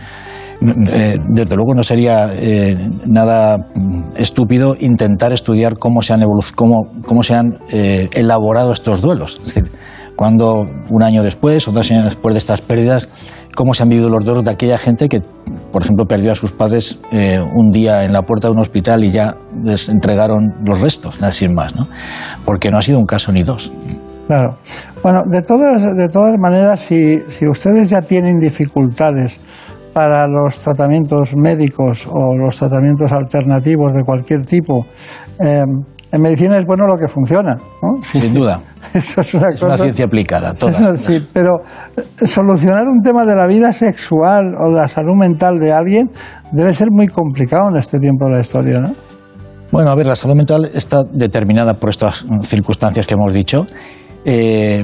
eh, 0.61 1.17
desde 1.29 1.55
luego 1.55 1.73
no 1.75 1.83
sería 1.83 2.29
eh, 2.33 2.77
nada 3.05 3.57
mm, 3.57 4.15
estúpido 4.15 4.75
intentar 4.79 5.33
estudiar 5.33 5.77
cómo 5.77 6.01
se 6.01 6.13
han, 6.13 6.21
cómo, 6.55 6.83
cómo 7.05 7.23
se 7.23 7.35
han 7.35 7.59
eh, 7.71 8.09
elaborado 8.13 8.71
estos 8.71 9.01
duelos. 9.01 9.37
Es 9.41 9.53
decir, 9.53 9.71
cuando 10.15 10.63
un 10.89 11.03
año 11.03 11.23
después 11.23 11.67
o 11.67 11.71
dos 11.71 11.89
años 11.91 12.05
después 12.05 12.33
de 12.33 12.39
estas 12.39 12.61
pérdidas, 12.61 13.09
cómo 13.55 13.73
se 13.73 13.83
han 13.83 13.89
vivido 13.89 14.09
los 14.09 14.23
duelos 14.23 14.43
de 14.43 14.51
aquella 14.51 14.77
gente 14.77 15.09
que, 15.09 15.21
por 15.71 15.83
ejemplo, 15.83 16.05
perdió 16.05 16.31
a 16.31 16.35
sus 16.35 16.51
padres 16.51 16.99
un 17.53 17.69
día 17.71 18.03
en 18.03 18.13
la 18.13 18.23
puerta 18.23 18.47
de 18.47 18.53
un 18.53 18.59
hospital 18.59 19.03
y 19.03 19.11
ya 19.11 19.35
les 19.63 19.89
entregaron 19.89 20.53
los 20.65 20.81
restos, 20.81 21.19
sin 21.31 21.53
más, 21.53 21.75
¿no? 21.75 21.87
Porque 22.45 22.69
no 22.71 22.77
ha 22.77 22.81
sido 22.81 22.99
un 22.99 23.05
caso 23.05 23.31
ni 23.31 23.43
dos. 23.43 23.71
Claro. 24.27 24.57
Bueno, 25.03 25.23
de 25.29 25.41
todas, 25.41 25.95
de 25.95 26.09
todas 26.09 26.33
maneras, 26.39 26.79
si, 26.79 27.19
si 27.29 27.47
ustedes 27.47 27.89
ya 27.89 28.01
tienen 28.01 28.39
dificultades 28.39 29.39
para 29.93 30.27
los 30.27 30.59
tratamientos 30.59 31.35
médicos 31.35 32.07
o 32.11 32.35
los 32.35 32.57
tratamientos 32.57 33.11
alternativos 33.11 33.93
de 33.93 34.01
cualquier 34.03 34.43
tipo, 34.43 34.85
eh, 35.39 35.63
en 36.11 36.21
medicina 36.21 36.57
es 36.57 36.65
bueno 36.65 36.85
lo 36.87 36.95
que 36.97 37.07
funciona. 37.07 37.55
¿no? 37.81 38.01
Sí, 38.01 38.19
Sin 38.19 38.31
sí. 38.31 38.37
duda. 38.39 38.59
Eso 38.93 39.21
es 39.21 39.33
una 39.35 39.49
Es 39.49 39.61
una 39.61 39.71
cosa- 39.73 39.83
ciencia 39.83 40.05
aplicada, 40.05 40.53
todas. 40.59 40.99
Sí, 41.01 41.25
pero 41.31 41.61
eh, 41.95 42.27
solucionar 42.27 42.87
un 42.87 43.01
tema 43.01 43.25
de 43.25 43.35
la 43.35 43.47
vida 43.47 43.71
sexual 43.71 44.53
o 44.59 44.69
de 44.69 44.75
la 44.81 44.87
salud 44.87 45.15
mental 45.15 45.59
de 45.59 45.71
alguien 45.71 46.09
debe 46.51 46.73
ser 46.73 46.87
muy 46.91 47.07
complicado 47.07 47.69
en 47.69 47.77
este 47.77 47.99
tiempo 47.99 48.25
de 48.25 48.31
la 48.31 48.41
historia, 48.41 48.79
¿no? 48.79 48.93
Bueno, 49.71 49.89
a 49.89 49.95
ver, 49.95 50.05
la 50.05 50.15
salud 50.15 50.35
mental 50.35 50.69
está 50.73 51.01
determinada 51.03 51.73
por 51.73 51.89
estas 51.89 52.25
circunstancias 52.43 53.07
que 53.07 53.15
hemos 53.15 53.33
dicho. 53.33 53.65
Eh, 54.25 54.83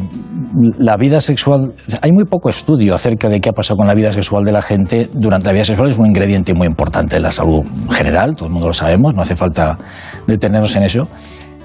la 0.80 0.98
vida 0.98 1.22
sexual, 1.22 1.74
hay 2.02 2.12
muy 2.12 2.26
poco 2.26 2.50
estudio 2.50 2.96
acerca 2.96 3.30
de 3.30 3.40
qué 3.40 3.50
ha 3.50 3.54
pasado 3.54 3.78
con 3.78 3.88
la 3.88 3.94
vida 3.94 4.12
sexual 4.12 4.44
de 4.44 4.52
la 4.52 4.62
gente 4.62 5.10
durante 5.14 5.48
la 5.48 5.54
vida 5.54 5.64
sexual, 5.64 5.90
es 5.90 5.98
un 5.98 6.08
ingrediente 6.08 6.54
muy 6.54 6.68
importante 6.68 7.16
de 7.16 7.22
la 7.22 7.32
salud 7.32 7.64
general, 7.90 8.36
todo 8.36 8.48
el 8.48 8.52
mundo 8.52 8.68
lo 8.68 8.74
sabemos, 8.74 9.14
no 9.14 9.22
hace 9.22 9.36
falta 9.36 9.78
detenernos 10.28 10.76
en 10.76 10.84
eso. 10.84 11.08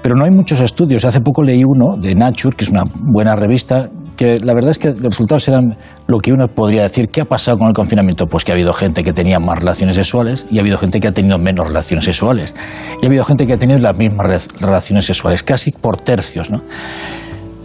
Pero 0.01 0.15
no 0.15 0.23
hay 0.23 0.29
muchos 0.29 0.59
estudios. 0.59 1.03
Hace 1.03 1.19
poco 1.19 1.41
leí 1.41 1.63
uno 1.63 1.97
de 1.97 2.13
Nature, 2.13 2.55
que 2.55 2.65
es 2.65 2.69
una 2.69 2.83
buena 2.93 3.35
revista, 3.35 3.89
que 4.15 4.39
la 4.39 4.53
verdad 4.53 4.69
es 4.69 4.77
que 4.77 4.89
los 4.89 5.01
resultados 5.01 5.47
eran 5.47 5.79
lo 6.05 6.19
que 6.19 6.31
uno 6.31 6.47
podría 6.47 6.83
decir. 6.83 7.07
¿Qué 7.11 7.21
ha 7.21 7.25
pasado 7.25 7.57
con 7.57 7.69
el 7.69 7.73
confinamiento? 7.73 8.27
Pues 8.27 8.43
que 8.45 8.51
ha 8.51 8.53
habido 8.53 8.71
gente 8.71 9.03
que 9.03 9.13
tenía 9.13 9.39
más 9.39 9.57
relaciones 9.57 9.95
sexuales 9.95 10.45
y 10.51 10.59
ha 10.59 10.61
habido 10.61 10.77
gente 10.77 10.99
que 10.99 11.07
ha 11.07 11.11
tenido 11.11 11.39
menos 11.39 11.67
relaciones 11.67 12.05
sexuales. 12.05 12.53
Y 13.01 13.05
ha 13.05 13.07
habido 13.07 13.23
gente 13.23 13.47
que 13.47 13.53
ha 13.53 13.57
tenido 13.57 13.79
las 13.79 13.97
mismas 13.97 14.27
re- 14.27 14.59
relaciones 14.61 15.05
sexuales, 15.05 15.41
casi 15.41 15.71
por 15.71 15.97
tercios, 15.97 16.51
¿no? 16.51 16.61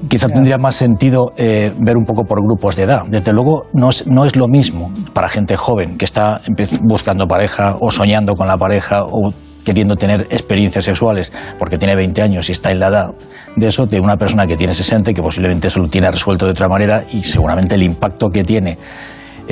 Quizá 0.08 0.28
tendría 0.28 0.56
más 0.56 0.76
sentido 0.76 1.32
eh, 1.36 1.72
ver 1.78 1.96
un 1.96 2.04
poco 2.04 2.24
por 2.24 2.42
grupos 2.42 2.74
de 2.76 2.84
edad. 2.84 3.02
Desde 3.08 3.32
luego, 3.32 3.66
no 3.72 3.90
es, 3.90 4.06
no 4.06 4.24
es 4.24 4.34
lo 4.34 4.48
mismo 4.48 4.92
para 5.12 5.28
gente 5.28 5.56
joven 5.56 5.98
que 5.98 6.04
está 6.04 6.40
buscando 6.82 7.28
pareja 7.28 7.76
o 7.80 7.90
soñando 7.90 8.34
con 8.34 8.46
la 8.46 8.56
pareja 8.56 9.04
o 9.04 9.32
queriendo 9.64 9.96
tener 9.96 10.22
experiencias 10.30 10.84
sexuales 10.84 11.32
porque 11.58 11.78
tiene 11.78 11.94
20 11.94 12.22
años 12.22 12.48
y 12.48 12.52
está 12.52 12.70
en 12.70 12.80
la 12.80 12.88
edad 12.88 13.14
de 13.56 13.68
eso, 13.68 13.86
de 13.86 14.00
una 14.00 14.16
persona 14.16 14.46
que 14.46 14.56
tiene 14.56 14.72
60 14.72 15.10
y 15.10 15.14
que 15.14 15.22
posiblemente 15.22 15.68
eso 15.68 15.80
lo 15.80 15.86
tiene 15.86 16.10
resuelto 16.10 16.46
de 16.46 16.52
otra 16.52 16.68
manera 16.68 17.04
y 17.12 17.22
seguramente 17.22 17.74
el 17.74 17.82
impacto 17.82 18.30
que 18.30 18.42
tiene 18.42 18.78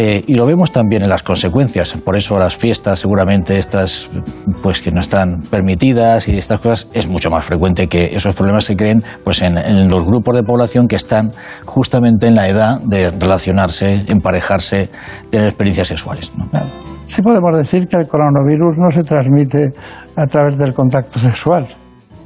eh, 0.01 0.23
y 0.29 0.35
lo 0.35 0.47
vemos 0.47 0.71
también 0.71 1.03
en 1.03 1.09
las 1.09 1.25
consecuencias. 1.25 1.95
Por 1.95 2.15
eso 2.15 2.39
las 2.39 2.57
fiestas, 2.57 3.01
seguramente 3.01 3.59
estas, 3.59 4.09
pues 4.63 4.81
que 4.81 4.93
no 4.93 5.01
están 5.01 5.41
permitidas 5.51 6.29
y 6.29 6.39
estas 6.39 6.61
cosas, 6.61 6.87
es 6.93 7.09
mucho 7.09 7.33
más 7.33 7.45
frecuente 7.45 7.89
que 7.89 8.15
esos 8.15 8.33
problemas 8.37 8.65
se 8.65 8.77
creen, 8.77 9.03
pues 9.25 9.43
en, 9.43 9.89
los 9.89 10.07
grupos 10.07 10.37
de 10.37 10.45
población 10.45 10.87
que 10.87 10.95
están 10.95 11.33
justamente 11.65 12.29
en 12.29 12.37
la 12.37 12.49
edad 12.49 12.81
de 12.81 13.11
relacionarse, 13.11 14.05
emparejarse, 14.07 14.89
tener 15.31 15.49
experiencias 15.49 15.89
sexuales. 15.89 16.33
¿no? 16.37 16.47
Sí 17.09 17.21
podemos 17.21 17.59
decir 17.59 17.89
que 17.89 17.97
el 17.97 18.07
coronavirus 18.07 18.77
no 18.79 18.93
se 18.93 19.03
transmite 19.03 19.73
a 20.15 20.27
través 20.29 20.57
del 20.59 20.75
contacto 20.75 21.19
sexual. 21.19 21.67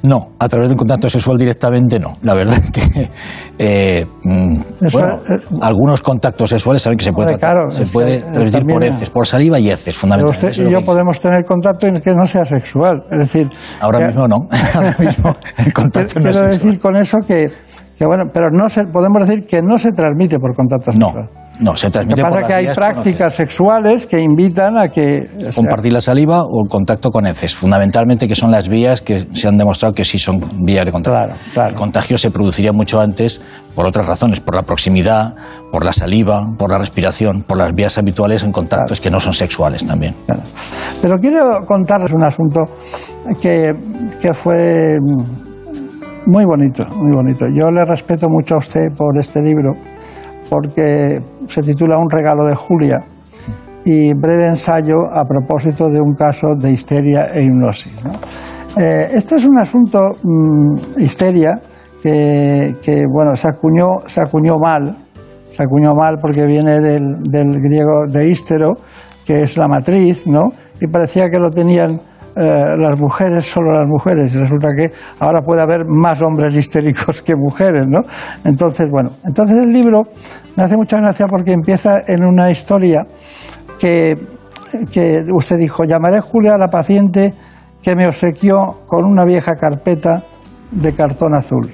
No, 0.03 0.33
a 0.39 0.49
través 0.49 0.69
del 0.69 0.77
contacto 0.77 1.09
sexual 1.09 1.39
directamente 1.39 1.99
no. 2.01 2.19
La 2.23 2.35
verdad 2.35 2.59
que 2.73 3.09
eh, 3.59 4.07
mm, 4.25 4.57
Eso, 4.81 4.99
bueno, 4.99 5.21
eh, 5.29 5.39
algunos 5.61 6.03
contactos 6.03 6.51
sexuales 6.51 6.83
saben 6.83 6.99
que 6.99 7.05
se 7.05 7.13
puede, 7.13 7.39
claro, 7.39 7.71
se 7.71 7.85
es 7.85 7.91
que, 7.91 7.93
puede 7.93 8.17
eh, 8.17 8.25
transmitir 8.33 8.67
por 8.67 8.85
heces, 8.85 9.11
por 9.11 9.27
saliva 9.27 9.61
y 9.61 9.71
heces, 9.71 9.97
fundamentalmente. 9.97 10.49
usted 10.49 10.65
es 10.65 10.69
y 10.69 10.73
yo 10.73 10.85
podemos 10.85 11.21
tener 11.21 11.45
contacto 11.45 11.87
en 11.87 12.01
que 12.01 12.15
no 12.15 12.27
sea 12.27 12.45
sexual. 12.45 13.05
Es 13.13 13.19
decir, 13.19 13.49
Ahora 13.81 14.09
mismo 14.09 14.27
no. 14.27 14.49
Ahora 14.75 14.97
mismo 14.99 15.37
el 15.59 15.73
contacto 15.73 16.19
no 16.19 16.31
quiero 16.31 16.45
es 16.47 16.63
decir 16.63 16.81
con 16.81 16.97
eso 16.97 17.19
que, 17.25 17.53
que, 17.97 18.05
bueno, 18.05 18.25
pero 18.33 18.51
no 18.51 18.69
se, 18.69 18.87
podemos 18.87 19.27
decir 19.27 19.47
que 19.47 19.63
no 19.63 19.79
se 19.79 19.93
transmite 19.93 20.39
por 20.41 20.55
contacto 20.57 20.91
sexual. 20.91 21.15
No, 21.15 21.42
se 21.77 21.87
Lo 21.87 21.91
que 21.91 21.91
transmite 21.91 22.23
pasa 22.23 22.41
es 22.41 22.47
que 22.47 22.55
hay 22.55 22.67
prácticas 22.75 23.35
sexuales 23.35 24.07
que 24.07 24.21
invitan 24.21 24.77
a 24.77 24.89
que 24.89 25.29
o 25.37 25.41
sea, 25.41 25.53
compartir 25.53 25.93
la 25.93 26.01
saliva 26.01 26.43
o 26.45 26.63
el 26.65 26.69
contacto 26.69 27.11
con 27.11 27.27
heces, 27.27 27.55
fundamentalmente 27.55 28.29
que 28.29 28.35
son 28.35 28.51
las 28.51 28.69
vías 28.69 29.01
que 29.01 29.27
se 29.33 29.49
han 29.49 29.57
demostrado 29.57 29.95
que 29.95 30.05
sí 30.05 30.19
son 30.19 30.41
vías 30.65 30.85
de 30.85 30.93
contagio. 30.93 31.35
El 31.57 31.75
contagio 31.75 32.19
se 32.19 32.31
produciría 32.31 32.73
mucho 32.73 33.01
antes 33.01 33.41
por 33.75 33.87
otras 33.87 34.07
razones, 34.07 34.41
por 34.41 34.55
la 34.55 34.63
proximidad, 34.63 35.35
por 35.71 35.85
la 35.85 35.93
saliva, 35.93 36.43
por 36.59 36.71
la 36.71 36.79
respiración, 36.79 37.43
por 37.43 37.57
las 37.57 37.73
vías 37.73 37.97
habituales 37.97 38.43
en 38.43 38.53
contactos 38.53 39.01
que 39.01 39.11
no 39.11 39.21
son 39.21 39.33
sexuales 39.33 39.85
también. 39.85 40.15
Pero 41.01 41.17
quiero 41.19 41.61
contarles 41.67 42.13
un 42.13 42.25
asunto 42.25 42.61
que, 43.41 43.73
que 44.21 44.35
fue 44.35 44.99
muy 46.27 46.45
bonito, 46.45 46.87
muy 46.97 47.13
bonito. 47.13 47.47
Yo 47.49 47.71
le 47.71 47.85
respeto 47.85 48.29
mucho 48.29 48.55
a 48.55 48.59
usted 48.59 48.89
por 48.97 49.17
este 49.19 49.43
libro, 49.43 49.73
porque 50.53 51.19
se 51.49 51.63
titula 51.63 51.97
Un 51.97 52.11
regalo 52.11 52.45
de 52.45 52.55
Julia 52.55 52.99
y 53.87 54.13
breve 54.13 54.49
ensayo 54.49 54.97
a 55.11 55.25
propósito 55.25 55.89
de 55.89 55.99
un 55.99 56.13
caso 56.13 56.49
de 56.55 56.71
histeria 56.71 57.29
e 57.33 57.45
hipnosis. 57.45 58.05
¿no? 58.05 58.13
Eh, 58.77 59.09
este 59.15 59.37
es 59.37 59.47
un 59.47 59.59
asunto, 59.59 59.99
mm, 60.23 61.01
histeria, 61.01 61.59
que, 62.03 63.07
bueno, 63.11 63.35
se 63.35 63.49
acuñó, 63.49 63.87
se 64.07 64.21
acuñó 64.21 64.59
mal, 64.59 64.95
se 65.49 65.63
acuñó 65.63 65.95
mal 65.95 66.19
porque 66.21 66.45
viene 66.45 66.81
del, 66.81 67.23
del 67.23 67.59
griego 67.59 68.07
de 68.07 68.29
ístero, 68.29 68.73
que 69.25 69.45
es 69.45 69.57
la 69.57 69.69
matriz, 69.69 70.27
¿no? 70.27 70.51
Y 70.81 70.89
parecía 70.89 71.31
que 71.31 71.39
lo 71.39 71.49
tenían 71.49 71.99
eh, 72.35 72.77
las 72.79 72.99
mujeres, 72.99 73.45
solo 73.45 73.73
las 73.73 73.87
mujeres, 73.87 74.35
y 74.35 74.39
resulta 74.39 74.69
que 74.75 74.91
ahora 75.19 75.43
puede 75.43 75.61
haber 75.61 75.85
más 75.87 76.23
hombres 76.23 76.57
histéricos 76.57 77.21
que 77.21 77.37
mujeres, 77.37 77.85
¿no? 77.87 78.01
Entonces, 78.45 78.89
bueno, 78.91 79.11
entonces 79.25 79.59
el 79.59 79.71
libro 79.71 80.03
me 80.57 80.63
hace 80.63 80.77
mucha 80.77 80.99
gracia 80.99 81.27
porque 81.27 81.53
empieza 81.53 81.99
en 82.07 82.25
una 82.25 82.51
historia 82.51 83.07
que, 83.79 84.17
que 84.91 85.25
usted 85.35 85.59
dijo, 85.59 85.85
llamaré 85.85 86.21
Julia 86.21 86.55
a 86.55 86.59
la 86.59 86.69
paciente 86.69 87.35
que 87.83 87.95
me 87.97 88.07
obsequió 88.07 88.81
con 88.87 89.05
una 89.05 89.25
vieja 89.25 89.55
carpeta 89.55 90.25
de 90.71 90.93
cartón 90.95 91.35
azul. 91.35 91.71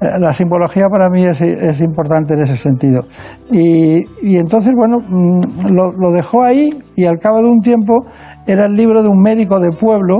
Eh, 0.00 0.18
La 0.18 0.32
simbología 0.32 0.86
para 0.88 1.10
mí 1.10 1.24
es, 1.24 1.40
importante 1.80 2.32
en 2.32 2.40
ese 2.40 2.56
sentido. 2.56 3.02
Y, 3.50 4.06
y 4.22 4.36
entonces, 4.36 4.72
bueno, 4.74 4.98
mm, 5.06 5.68
lo 5.70 6.12
dejó 6.12 6.42
ahí 6.44 6.70
y 6.96 7.04
al 7.04 7.18
cabo 7.18 7.42
de 7.42 7.48
un 7.50 7.60
tiempo 7.60 8.06
era 8.46 8.66
el 8.66 8.74
libro 8.74 9.02
de 9.02 9.08
un 9.08 9.20
médico 9.20 9.58
de 9.60 9.70
pueblo 9.70 10.18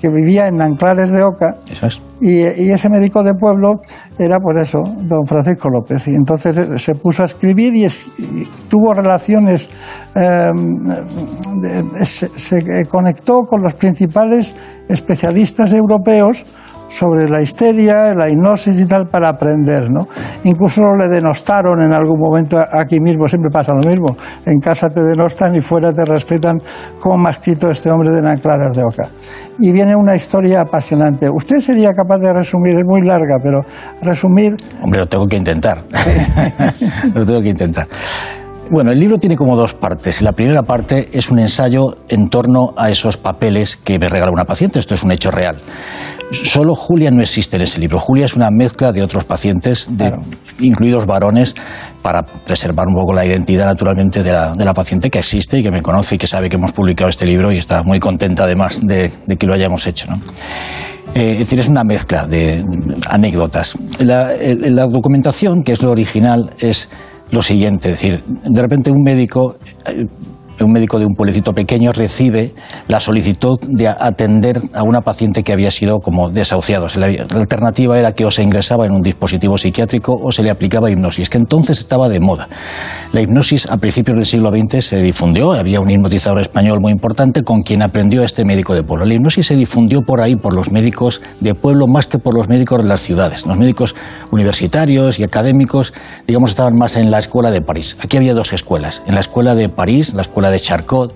que 0.00 0.08
vivía 0.08 0.48
en 0.48 0.60
Anclares 0.60 1.12
de 1.12 1.22
Oca. 1.22 1.56
Eso 1.70 1.86
es. 1.86 2.00
Y, 2.20 2.40
y 2.40 2.70
ese 2.70 2.88
médico 2.88 3.22
de 3.22 3.34
pueblo 3.34 3.74
era, 4.18 4.38
pues 4.38 4.56
eso, 4.58 4.78
don 5.02 5.24
Francisco 5.26 5.68
López. 5.68 6.08
Y 6.08 6.14
entonces 6.14 6.82
se 6.82 6.94
puso 6.96 7.22
a 7.22 7.26
escribir 7.26 7.74
y, 7.76 7.84
es- 7.84 8.06
y 8.18 8.44
tuvo 8.68 8.94
relaciones, 8.94 9.70
eh, 10.16 10.50
se, 12.04 12.28
se 12.28 12.84
conectó 12.86 13.40
con 13.48 13.62
los 13.62 13.74
principales 13.74 14.56
especialistas 14.88 15.72
europeos 15.72 16.44
sobre 16.92 17.28
la 17.28 17.40
histeria, 17.40 18.14
la 18.14 18.28
hipnosis 18.28 18.78
y 18.78 18.86
tal 18.86 19.06
para 19.08 19.30
aprender, 19.30 19.90
¿no? 19.90 20.06
Incluso 20.44 20.82
le 20.94 21.08
denostaron 21.08 21.80
en 21.82 21.92
algún 21.92 22.20
momento, 22.20 22.62
aquí 22.70 23.00
mismo 23.00 23.26
siempre 23.26 23.50
pasa 23.50 23.72
lo 23.72 23.80
mismo, 23.80 24.16
en 24.44 24.60
casa 24.60 24.90
te 24.90 25.02
denostan 25.02 25.56
y 25.56 25.62
fuera 25.62 25.92
te 25.92 26.04
respetan, 26.04 26.60
como 27.00 27.16
me 27.16 27.28
ha 27.28 27.32
escrito 27.32 27.70
este 27.70 27.90
hombre 27.90 28.10
de 28.10 28.20
Nanclares 28.20 28.76
de 28.76 28.82
Oca. 28.82 29.08
Y 29.58 29.72
viene 29.72 29.96
una 29.96 30.14
historia 30.16 30.62
apasionante. 30.62 31.28
Usted 31.30 31.60
sería 31.60 31.92
capaz 31.92 32.18
de 32.18 32.32
resumir, 32.32 32.76
es 32.76 32.84
muy 32.86 33.02
larga, 33.02 33.36
pero 33.42 33.60
resumir 34.02 34.56
Hombre, 34.82 35.00
lo 35.00 35.06
tengo 35.06 35.26
que 35.26 35.36
intentar. 35.36 35.82
lo 37.14 37.24
tengo 37.24 37.40
que 37.40 37.48
intentar. 37.48 37.86
Bueno, 38.70 38.90
el 38.90 38.98
libro 39.00 39.18
tiene 39.18 39.36
como 39.36 39.54
dos 39.54 39.74
partes. 39.74 40.22
La 40.22 40.32
primera 40.32 40.62
parte 40.62 41.08
es 41.12 41.30
un 41.30 41.38
ensayo 41.38 41.96
en 42.08 42.28
torno 42.30 42.72
a 42.76 42.90
esos 42.90 43.18
papeles 43.18 43.76
que 43.76 43.98
me 43.98 44.08
regala 44.08 44.32
una 44.32 44.44
paciente. 44.46 44.78
Esto 44.78 44.94
es 44.94 45.02
un 45.02 45.12
hecho 45.12 45.30
real. 45.30 45.60
Solo 46.30 46.74
Julia 46.74 47.10
no 47.10 47.20
existe 47.20 47.56
en 47.56 47.62
ese 47.62 47.78
libro. 47.80 47.98
Julia 47.98 48.24
es 48.24 48.34
una 48.34 48.48
mezcla 48.50 48.90
de 48.92 49.02
otros 49.02 49.26
pacientes, 49.26 49.88
de- 49.90 50.14
incluidos 50.60 51.04
varones, 51.06 51.54
para 52.00 52.22
preservar 52.22 52.86
un 52.88 52.94
poco 52.94 53.12
la 53.12 53.26
identidad 53.26 53.66
naturalmente 53.66 54.22
de 54.22 54.32
la, 54.32 54.54
de 54.54 54.64
la 54.64 54.72
paciente 54.72 55.10
que 55.10 55.18
existe 55.18 55.58
y 55.58 55.62
que 55.62 55.70
me 55.70 55.82
conoce 55.82 56.14
y 56.14 56.18
que 56.18 56.26
sabe 56.26 56.48
que 56.48 56.56
hemos 56.56 56.72
publicado 56.72 57.10
este 57.10 57.26
libro 57.26 57.52
y 57.52 57.58
está 57.58 57.82
muy 57.82 58.00
contenta 58.00 58.44
además 58.44 58.80
de, 58.82 59.12
de 59.26 59.36
que 59.36 59.46
lo 59.46 59.52
hayamos 59.52 59.86
hecho. 59.86 60.06
¿no? 60.08 60.16
Eh, 61.14 61.32
es 61.32 61.38
decir, 61.40 61.58
es 61.60 61.68
una 61.68 61.84
mezcla 61.84 62.26
de 62.26 62.64
anécdotas. 63.06 63.76
La, 63.98 64.30
la 64.38 64.86
documentación, 64.86 65.62
que 65.62 65.72
es 65.72 65.82
lo 65.82 65.90
original, 65.90 66.54
es 66.58 66.88
lo 67.32 67.42
siguiente, 67.42 67.90
es 67.90 68.00
decir, 68.00 68.22
de 68.24 68.60
repente 68.60 68.90
un 68.90 69.02
médico, 69.02 69.56
eh, 69.86 70.06
un 70.60 70.72
médico 70.72 70.98
de 70.98 71.06
un 71.06 71.14
pueblecito 71.14 71.52
pequeño 71.52 71.92
recibe 71.92 72.54
la 72.88 73.00
solicitud 73.00 73.58
de 73.62 73.88
atender 73.88 74.60
a 74.74 74.82
una 74.82 75.00
paciente 75.00 75.42
que 75.42 75.52
había 75.52 75.70
sido 75.70 76.00
como 76.00 76.30
desahuciado. 76.30 76.86
La 76.96 77.06
alternativa 77.06 77.98
era 77.98 78.12
que 78.12 78.24
o 78.24 78.30
se 78.30 78.42
ingresaba 78.42 78.86
en 78.86 78.92
un 78.92 79.02
dispositivo 79.02 79.58
psiquiátrico 79.58 80.16
o 80.22 80.32
se 80.32 80.42
le 80.42 80.50
aplicaba 80.50 80.90
hipnosis, 80.90 81.30
que 81.30 81.38
entonces 81.38 81.78
estaba 81.78 82.08
de 82.08 82.20
moda. 82.20 82.48
La 83.12 83.20
hipnosis 83.20 83.66
a 83.70 83.76
principios 83.78 84.16
del 84.16 84.26
siglo 84.26 84.50
XX 84.50 84.84
se 84.84 85.02
difundió, 85.02 85.52
había 85.52 85.80
un 85.80 85.90
hipnotizador 85.90 86.40
español 86.40 86.80
muy 86.80 86.92
importante 86.92 87.42
con 87.42 87.62
quien 87.62 87.82
aprendió 87.82 88.22
este 88.22 88.44
médico 88.44 88.74
de 88.74 88.82
pueblo. 88.82 89.04
La 89.04 89.14
hipnosis 89.14 89.46
se 89.46 89.56
difundió 89.56 90.02
por 90.02 90.20
ahí, 90.20 90.36
por 90.36 90.54
los 90.54 90.70
médicos 90.70 91.20
de 91.40 91.54
pueblo, 91.54 91.86
más 91.86 92.06
que 92.06 92.18
por 92.18 92.34
los 92.34 92.48
médicos 92.48 92.82
de 92.82 92.88
las 92.88 93.00
ciudades. 93.00 93.46
Los 93.46 93.56
médicos 93.56 93.94
universitarios 94.30 95.18
y 95.18 95.24
académicos, 95.24 95.92
digamos, 96.26 96.50
estaban 96.50 96.76
más 96.76 96.96
en 96.96 97.10
la 97.10 97.18
escuela 97.18 97.50
de 97.50 97.60
París. 97.60 97.96
Aquí 98.00 98.16
había 98.16 98.34
dos 98.34 98.52
escuelas. 98.52 99.02
En 99.06 99.14
la 99.14 99.20
escuela 99.20 99.54
de 99.54 99.68
París, 99.68 100.14
la 100.14 100.22
escuela 100.22 100.41
de 100.50 100.60
Charcot, 100.60 101.14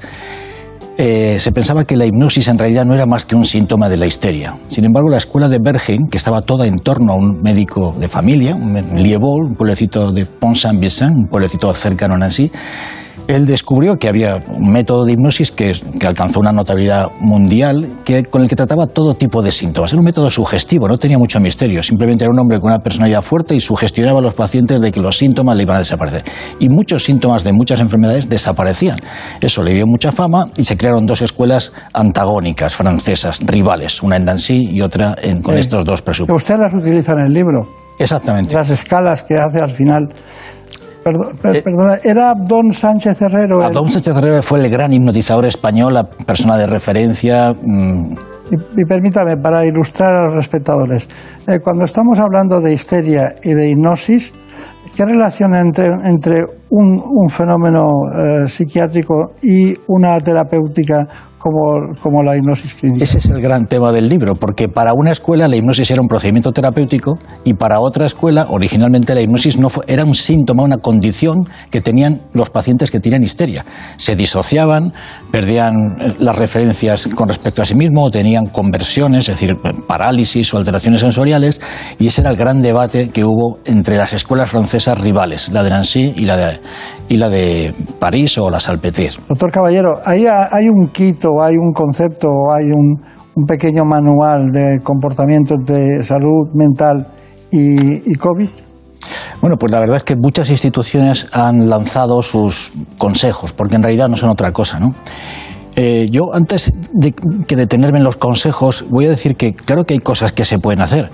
eh, 0.98 1.36
se 1.38 1.52
pensaba 1.52 1.84
que 1.84 1.94
la 1.94 2.06
hipnosis 2.06 2.48
en 2.48 2.58
realidad 2.58 2.86
no 2.86 2.94
era 2.94 3.04
más 3.04 3.26
que 3.26 3.36
un 3.36 3.44
síntoma 3.44 3.90
de 3.90 3.98
la 3.98 4.06
histeria. 4.06 4.56
Sin 4.68 4.84
embargo, 4.86 5.10
la 5.10 5.18
escuela 5.18 5.48
de 5.48 5.58
Bergen, 5.58 6.08
que 6.10 6.16
estaba 6.16 6.40
toda 6.40 6.66
en 6.66 6.78
torno 6.78 7.12
a 7.12 7.16
un 7.16 7.42
médico 7.42 7.94
de 7.98 8.08
familia, 8.08 8.54
un 8.54 8.74
Liebol, 9.02 9.44
un 9.44 9.54
pueblecito 9.56 10.10
de 10.10 10.24
Pont-Saint-Vicent, 10.24 11.14
un 11.14 11.26
pueblecito 11.26 11.72
cercano 11.74 12.14
a 12.14 12.18
Nancy, 12.18 12.50
él 13.28 13.46
descubrió 13.46 13.96
que 13.96 14.08
había 14.08 14.42
un 14.48 14.70
método 14.72 15.04
de 15.04 15.12
hipnosis 15.12 15.50
que, 15.52 15.72
que 15.98 16.06
alcanzó 16.06 16.40
una 16.40 16.52
notabilidad 16.52 17.06
mundial 17.20 17.88
que, 18.04 18.24
con 18.24 18.42
el 18.42 18.48
que 18.48 18.56
trataba 18.56 18.86
todo 18.86 19.14
tipo 19.14 19.42
de 19.42 19.50
síntomas. 19.52 19.92
Era 19.92 19.98
un 20.00 20.04
método 20.04 20.30
sugestivo, 20.30 20.88
no 20.88 20.98
tenía 20.98 21.18
mucho 21.18 21.40
misterio. 21.40 21.82
Simplemente 21.82 22.24
era 22.24 22.30
un 22.32 22.38
hombre 22.38 22.60
con 22.60 22.70
una 22.70 22.78
personalidad 22.80 23.22
fuerte 23.22 23.54
y 23.54 23.60
sugestionaba 23.60 24.18
a 24.18 24.22
los 24.22 24.34
pacientes 24.34 24.80
de 24.80 24.92
que 24.92 25.00
los 25.00 25.16
síntomas 25.16 25.56
le 25.56 25.62
iban 25.62 25.76
a 25.76 25.80
desaparecer. 25.80 26.24
Y 26.60 26.68
muchos 26.68 27.04
síntomas 27.04 27.44
de 27.44 27.52
muchas 27.52 27.80
enfermedades 27.80 28.28
desaparecían. 28.28 28.98
Eso 29.40 29.62
le 29.62 29.74
dio 29.74 29.86
mucha 29.86 30.12
fama 30.12 30.48
y 30.56 30.64
se 30.64 30.76
crearon 30.76 31.06
dos 31.06 31.22
escuelas 31.22 31.72
antagónicas 31.92 32.76
francesas, 32.76 33.40
rivales, 33.44 34.02
una 34.02 34.16
en 34.16 34.24
Nancy 34.24 34.68
y 34.72 34.80
otra 34.80 35.16
en- 35.22 35.42
con 35.42 35.54
Sí. 35.54 35.60
estos 35.60 35.84
dos 35.84 36.02
presupuestos. 36.02 36.42
usted 36.42 36.58
las 36.62 36.74
utiliza 36.74 37.12
en 37.12 37.20
el 37.26 37.32
libro. 37.32 37.66
Exactamente. 37.98 38.54
Las 38.54 38.68
escalas 38.70 39.22
que 39.22 39.34
hace 39.38 39.58
al 39.60 39.70
final. 39.70 40.12
Perdón, 41.06 41.38
per- 41.40 41.62
perdona, 41.62 41.98
era 42.02 42.34
Don 42.34 42.72
Sánchez 42.72 43.22
Herrero. 43.22 43.60
el- 43.60 43.66
Adón 43.66 43.90
Sánchez 43.92 44.16
Herrera 44.16 44.42
fue 44.42 44.58
el 44.58 44.68
gran 44.68 44.92
hipnotizador 44.92 45.44
español, 45.46 45.94
la 45.94 46.02
persona 46.04 46.56
de 46.56 46.66
referencia. 46.66 47.52
mm, 47.52 48.14
Y, 48.50 48.80
y 48.80 48.84
permítame, 48.84 49.36
para 49.36 49.64
ilustrar 49.64 50.14
a 50.14 50.26
los 50.30 50.44
espectadores, 50.44 51.08
eh, 51.48 51.58
cuando 51.62 51.84
estamos 51.84 52.18
hablando 52.20 52.60
de 52.60 52.72
histeria 52.74 53.34
y 53.42 53.54
de 53.54 53.70
hipnosis, 53.70 54.32
¿qué 54.96 55.04
relación 55.04 55.54
entre, 55.54 55.86
entre 56.04 56.44
un, 56.70 57.00
un 57.04 57.28
fenómeno 57.28 57.82
eh, 58.44 58.48
psiquiátrico 58.48 59.32
y 59.42 59.74
una 59.86 60.18
terapéutica 60.20 61.06
como, 61.38 61.94
como 62.02 62.22
la 62.24 62.36
hipnosis 62.36 62.74
clínica? 62.74 63.04
Ese 63.04 63.18
es 63.18 63.26
el 63.26 63.40
gran 63.40 63.66
tema 63.66 63.92
del 63.92 64.08
libro, 64.08 64.34
porque 64.34 64.68
para 64.68 64.94
una 64.94 65.12
escuela 65.12 65.46
la 65.46 65.54
hipnosis 65.54 65.88
era 65.92 66.00
un 66.00 66.08
procedimiento 66.08 66.50
terapéutico 66.50 67.18
y 67.44 67.54
para 67.54 67.78
otra 67.78 68.06
escuela, 68.06 68.46
originalmente 68.50 69.14
la 69.14 69.20
hipnosis 69.20 69.56
no 69.58 69.68
fue- 69.68 69.84
era 69.86 70.04
un 70.04 70.14
síntoma, 70.16 70.64
una 70.64 70.78
condición 70.78 71.46
que 71.70 71.80
tenían 71.80 72.22
los 72.32 72.50
pacientes 72.50 72.90
que 72.90 72.98
tenían 72.98 73.22
histeria. 73.22 73.64
Se 73.96 74.16
disociaban, 74.16 74.92
perdían 75.30 75.96
eh, 76.00 76.14
las 76.18 76.36
referencias 76.36 77.06
con 77.14 77.28
respecto 77.28 77.62
a 77.62 77.64
sí 77.64 77.76
mismo, 77.76 78.02
o 78.02 78.10
tenían 78.10 78.46
conversiones, 78.46 79.28
es 79.28 79.38
decir, 79.38 79.56
parálisis 79.86 80.52
o 80.52 80.56
alteraciones 80.58 81.00
sensoriales, 81.00 81.60
y 82.00 82.08
ese 82.08 82.22
era 82.22 82.30
el 82.30 82.36
gran 82.36 82.60
debate 82.60 83.10
que 83.10 83.24
hubo 83.24 83.58
entre 83.66 83.96
las 83.98 84.14
escuelas 84.14 84.50
francesas 84.50 84.98
rivales, 85.00 85.50
la 85.52 85.62
de 85.62 85.70
Nancy 85.70 86.12
y 86.16 86.22
la 86.24 86.36
de, 86.36 86.55
y 87.08 87.16
la 87.16 87.28
de 87.28 87.74
París 87.98 88.38
o 88.38 88.50
la 88.50 88.58
Salpêtrière. 88.58 89.18
Doctor 89.28 89.50
Caballero, 89.50 89.94
¿hay, 90.04 90.26
hay 90.26 90.68
un 90.68 90.88
kit 90.88 91.24
o 91.24 91.42
hay 91.42 91.56
un 91.56 91.72
concepto 91.72 92.28
hay 92.54 92.66
un, 92.66 93.00
un 93.34 93.44
pequeño 93.44 93.84
manual 93.84 94.50
de 94.52 94.80
comportamiento 94.82 95.56
de 95.56 96.02
salud 96.02 96.48
mental 96.54 97.06
y, 97.50 98.10
y 98.10 98.14
COVID? 98.14 98.48
Bueno, 99.40 99.56
pues 99.56 99.70
la 99.70 99.80
verdad 99.80 99.98
es 99.98 100.04
que 100.04 100.16
muchas 100.16 100.50
instituciones 100.50 101.26
han 101.32 101.68
lanzado 101.68 102.22
sus 102.22 102.72
consejos, 102.98 103.52
porque 103.52 103.76
en 103.76 103.82
realidad 103.82 104.08
no 104.08 104.16
son 104.16 104.30
otra 104.30 104.50
cosa, 104.50 104.80
¿no? 104.80 104.94
Eh, 105.76 106.08
yo, 106.10 106.34
antes 106.34 106.72
de 106.92 107.12
que 107.12 107.54
detenerme 107.54 107.98
en 107.98 108.04
los 108.04 108.16
consejos, 108.16 108.86
voy 108.88 109.04
a 109.04 109.10
decir 109.10 109.36
que 109.36 109.54
claro 109.54 109.84
que 109.84 109.92
hay 109.92 110.00
cosas 110.00 110.32
que 110.32 110.46
se 110.46 110.58
pueden 110.58 110.80
hacer, 110.80 111.10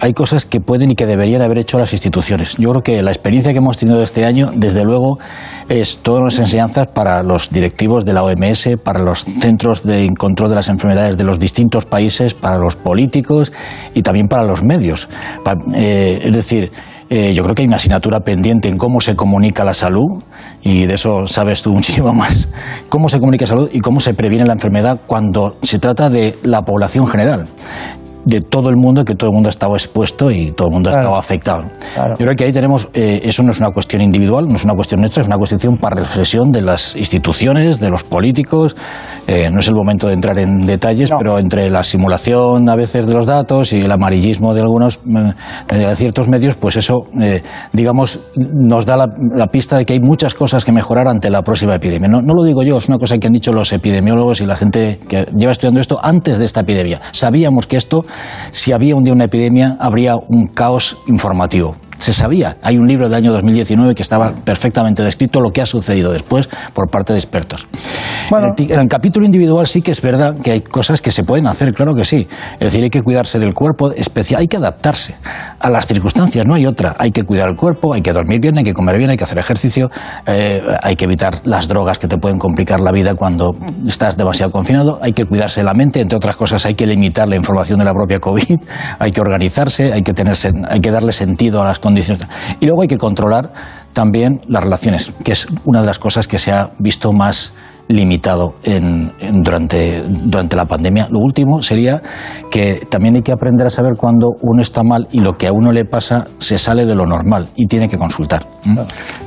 hay 0.00 0.14
cosas 0.14 0.46
que 0.46 0.60
pueden 0.60 0.90
y 0.90 0.94
que 0.94 1.04
deberían 1.04 1.42
haber 1.42 1.58
hecho 1.58 1.78
las 1.78 1.92
instituciones. 1.92 2.56
Yo 2.56 2.70
creo 2.70 2.82
que 2.82 3.02
la 3.02 3.10
experiencia 3.10 3.52
que 3.52 3.58
hemos 3.58 3.76
tenido 3.76 4.02
este 4.02 4.24
año, 4.24 4.50
desde 4.54 4.84
luego, 4.84 5.18
es 5.68 5.98
todas 5.98 6.22
las 6.22 6.38
enseñanzas 6.38 6.86
para 6.88 7.22
los 7.22 7.50
directivos 7.50 8.06
de 8.06 8.14
la 8.14 8.22
OMS, 8.22 8.78
para 8.82 9.00
los 9.00 9.24
centros 9.24 9.82
de 9.82 10.10
control 10.18 10.48
de 10.48 10.56
las 10.56 10.68
enfermedades 10.68 11.18
de 11.18 11.24
los 11.24 11.38
distintos 11.38 11.84
países, 11.84 12.32
para 12.32 12.56
los 12.56 12.74
políticos 12.74 13.52
y 13.92 14.02
también 14.02 14.28
para 14.28 14.44
los 14.44 14.62
medios. 14.62 15.10
Eh, 15.74 16.20
es 16.24 16.32
decir, 16.32 16.72
eh, 17.08 17.34
yo 17.34 17.44
creo 17.44 17.54
que 17.54 17.62
hay 17.62 17.68
una 17.68 17.76
asignatura 17.76 18.20
pendiente 18.20 18.68
en 18.68 18.78
cómo 18.78 19.00
se 19.00 19.14
comunica 19.14 19.64
la 19.64 19.74
salud 19.74 20.22
y 20.62 20.86
de 20.86 20.94
eso 20.94 21.26
sabes 21.26 21.62
tú 21.62 21.72
muchísimo 21.74 22.12
más. 22.12 22.48
Cómo 22.88 23.08
se 23.08 23.18
comunica 23.18 23.44
la 23.44 23.48
salud 23.48 23.70
y 23.72 23.80
cómo 23.80 24.00
se 24.00 24.14
previene 24.14 24.44
la 24.44 24.54
enfermedad 24.54 25.00
cuando 25.06 25.56
se 25.62 25.78
trata 25.78 26.10
de 26.10 26.36
la 26.42 26.62
población 26.62 27.06
general 27.06 27.46
de 28.26 28.40
todo 28.40 28.70
el 28.70 28.76
mundo, 28.76 29.04
que 29.04 29.14
todo 29.14 29.30
el 29.30 29.34
mundo 29.34 29.48
ha 29.48 29.50
estado 29.50 29.74
expuesto 29.74 30.30
y 30.32 30.50
todo 30.50 30.66
el 30.68 30.74
mundo 30.74 30.90
ha 30.90 30.92
Claro. 30.94 31.06
estado 31.06 31.18
afectado. 31.18 31.62
Yo 32.10 32.16
creo 32.16 32.34
que 32.34 32.44
ahí 32.44 32.52
tenemos, 32.52 32.88
eh, 32.92 33.20
eso 33.24 33.42
no 33.44 33.52
es 33.52 33.58
una 33.58 33.70
cuestión 33.70 34.02
individual, 34.02 34.46
no 34.48 34.56
es 34.56 34.64
una 34.64 34.74
cuestión 34.74 35.00
nuestra, 35.00 35.20
es 35.22 35.28
una 35.28 35.38
cuestión 35.38 35.78
para 35.78 35.94
reflexión 36.00 36.50
de 36.50 36.60
las 36.60 36.96
instituciones, 36.96 37.78
de 37.78 37.88
los 37.88 38.02
políticos. 38.02 38.74
Eh, 39.28 39.48
no 39.52 39.60
es 39.60 39.68
el 39.68 39.74
momento 39.74 40.08
de 40.08 40.14
entrar 40.14 40.38
en 40.40 40.66
detalles, 40.66 41.10
pero 41.16 41.38
entre 41.38 41.70
la 41.70 41.84
simulación 41.84 42.68
a 42.68 42.74
veces 42.74 43.06
de 43.06 43.14
los 43.14 43.26
datos 43.26 43.72
y 43.72 43.82
el 43.82 43.92
amarillismo 43.92 44.54
de 44.54 44.60
algunos 44.60 44.98
mm, 45.04 45.28
de 45.70 45.96
ciertos 45.96 46.26
medios, 46.28 46.56
pues 46.56 46.76
eso, 46.76 47.04
eh, 47.20 47.42
digamos, 47.72 48.20
nos 48.36 48.84
da 48.86 48.96
la, 48.96 49.06
la 49.36 49.46
pista 49.46 49.78
de 49.78 49.84
que 49.86 49.92
hay 49.92 50.00
muchas 50.00 50.34
cosas 50.34 50.64
que 50.64 50.72
mejorar 50.72 51.06
ante 51.06 51.30
la 51.30 51.42
próxima 51.42 51.76
epidemia. 51.76 52.08
No, 52.08 52.20
no 52.22 52.34
lo 52.34 52.42
digo 52.42 52.64
yo, 52.64 52.78
es 52.78 52.88
una 52.88 52.98
cosa 52.98 53.18
que 53.18 53.28
han 53.28 53.32
dicho 53.32 53.52
los 53.52 53.72
epidemiólogos 53.72 54.40
y 54.40 54.46
la 54.46 54.56
gente 54.56 54.98
que 55.08 55.26
lleva 55.36 55.52
estudiando 55.52 55.80
esto 55.80 56.00
antes 56.02 56.40
de 56.40 56.44
esta 56.46 56.60
epidemia. 56.62 57.00
Sabíamos 57.12 57.66
que 57.66 57.76
esto, 57.76 58.04
si 58.52 58.72
había 58.72 58.96
un 58.96 59.04
día 59.04 59.12
una 59.12 59.24
epidemia, 59.24 59.76
habría 59.80 60.16
un 60.16 60.46
caos 60.46 60.96
informativo. 61.06 61.76
Se 61.98 62.12
sabía. 62.12 62.56
Hay 62.62 62.78
un 62.78 62.86
libro 62.86 63.08
del 63.08 63.14
año 63.14 63.32
2019 63.32 63.94
que 63.94 64.02
estaba 64.02 64.32
perfectamente 64.32 65.02
descrito 65.02 65.40
lo 65.40 65.50
que 65.50 65.62
ha 65.62 65.66
sucedido 65.66 66.12
después 66.12 66.48
por 66.74 66.88
parte 66.90 67.12
de 67.12 67.18
expertos. 67.18 67.66
En, 68.30 68.44
el, 68.44 68.72
en 68.72 68.80
el 68.80 68.88
capítulo 68.88 69.24
individual 69.24 69.66
sí 69.66 69.82
que 69.82 69.92
es 69.92 70.00
verdad 70.00 70.36
que 70.42 70.50
hay 70.52 70.60
cosas 70.60 71.00
que 71.00 71.10
se 71.10 71.24
pueden 71.24 71.46
hacer, 71.46 71.72
claro 71.72 71.94
que 71.94 72.04
sí. 72.04 72.26
Es 72.54 72.72
decir, 72.72 72.82
hay 72.82 72.90
que 72.90 73.02
cuidarse 73.02 73.38
del 73.38 73.54
cuerpo, 73.54 73.92
especial, 73.92 74.40
hay 74.40 74.48
que 74.48 74.56
adaptarse 74.56 75.14
a 75.58 75.70
las 75.70 75.86
circunstancias, 75.86 76.44
no 76.46 76.54
hay 76.54 76.66
otra. 76.66 76.94
Hay 76.98 77.12
que 77.12 77.22
cuidar 77.22 77.48
el 77.48 77.56
cuerpo, 77.56 77.94
hay 77.94 78.02
que 78.02 78.12
dormir 78.12 78.40
bien, 78.40 78.58
hay 78.58 78.64
que 78.64 78.74
comer 78.74 78.98
bien, 78.98 79.10
hay 79.10 79.16
que 79.16 79.24
hacer 79.24 79.38
ejercicio, 79.38 79.90
eh, 80.26 80.62
hay 80.82 80.96
que 80.96 81.04
evitar 81.04 81.40
las 81.44 81.68
drogas 81.68 81.98
que 81.98 82.08
te 82.08 82.18
pueden 82.18 82.38
complicar 82.38 82.80
la 82.80 82.92
vida 82.92 83.14
cuando 83.14 83.54
estás 83.86 84.16
demasiado 84.16 84.50
confinado, 84.50 84.98
hay 85.02 85.12
que 85.12 85.24
cuidarse 85.24 85.62
la 85.62 85.74
mente, 85.74 86.00
entre 86.00 86.16
otras 86.16 86.36
cosas 86.36 86.66
hay 86.66 86.74
que 86.74 86.86
limitar 86.86 87.28
la 87.28 87.36
información 87.36 87.78
de 87.78 87.84
la 87.84 87.92
propia 87.92 88.20
COVID, 88.20 88.58
hay 88.98 89.10
que 89.10 89.20
organizarse, 89.20 89.92
hay 89.92 90.02
que, 90.02 90.12
tener, 90.12 90.34
hay 90.68 90.80
que 90.80 90.90
darle 90.90 91.12
sentido 91.12 91.62
a 91.62 91.64
las 91.64 91.78
condiciones. 91.86 92.26
Y 92.60 92.66
luego 92.66 92.82
hay 92.82 92.88
que 92.88 92.98
controlar 92.98 93.52
también 93.92 94.40
las 94.48 94.62
relaciones, 94.62 95.12
que 95.24 95.32
es 95.32 95.46
una 95.64 95.80
de 95.80 95.86
las 95.86 95.98
cosas 95.98 96.26
que 96.28 96.38
se 96.38 96.52
ha 96.52 96.70
visto 96.78 97.12
más 97.12 97.52
limitado 97.88 98.54
en- 98.64 99.12
en- 99.20 99.42
durante, 99.42 100.02
durante 100.08 100.56
la 100.56 100.66
pandemia. 100.66 101.06
Lo 101.08 101.20
último 101.20 101.62
sería 101.62 102.02
que 102.50 102.80
también 102.90 103.14
hay 103.14 103.22
que 103.22 103.30
aprender 103.30 103.64
a 103.68 103.70
saber 103.70 103.92
cuando 103.96 104.30
uno 104.42 104.60
está 104.60 104.82
mal 104.82 105.06
y 105.12 105.20
lo 105.20 105.34
que 105.34 105.46
a 105.46 105.52
uno 105.52 105.70
le 105.70 105.84
pasa 105.84 106.26
se 106.38 106.58
sale 106.58 106.84
de 106.84 106.96
lo 106.96 107.06
normal 107.06 107.46
y 107.54 107.66
tiene 107.66 107.88
que 107.88 107.96
consultar. 107.96 108.44
¿m? 108.64 108.80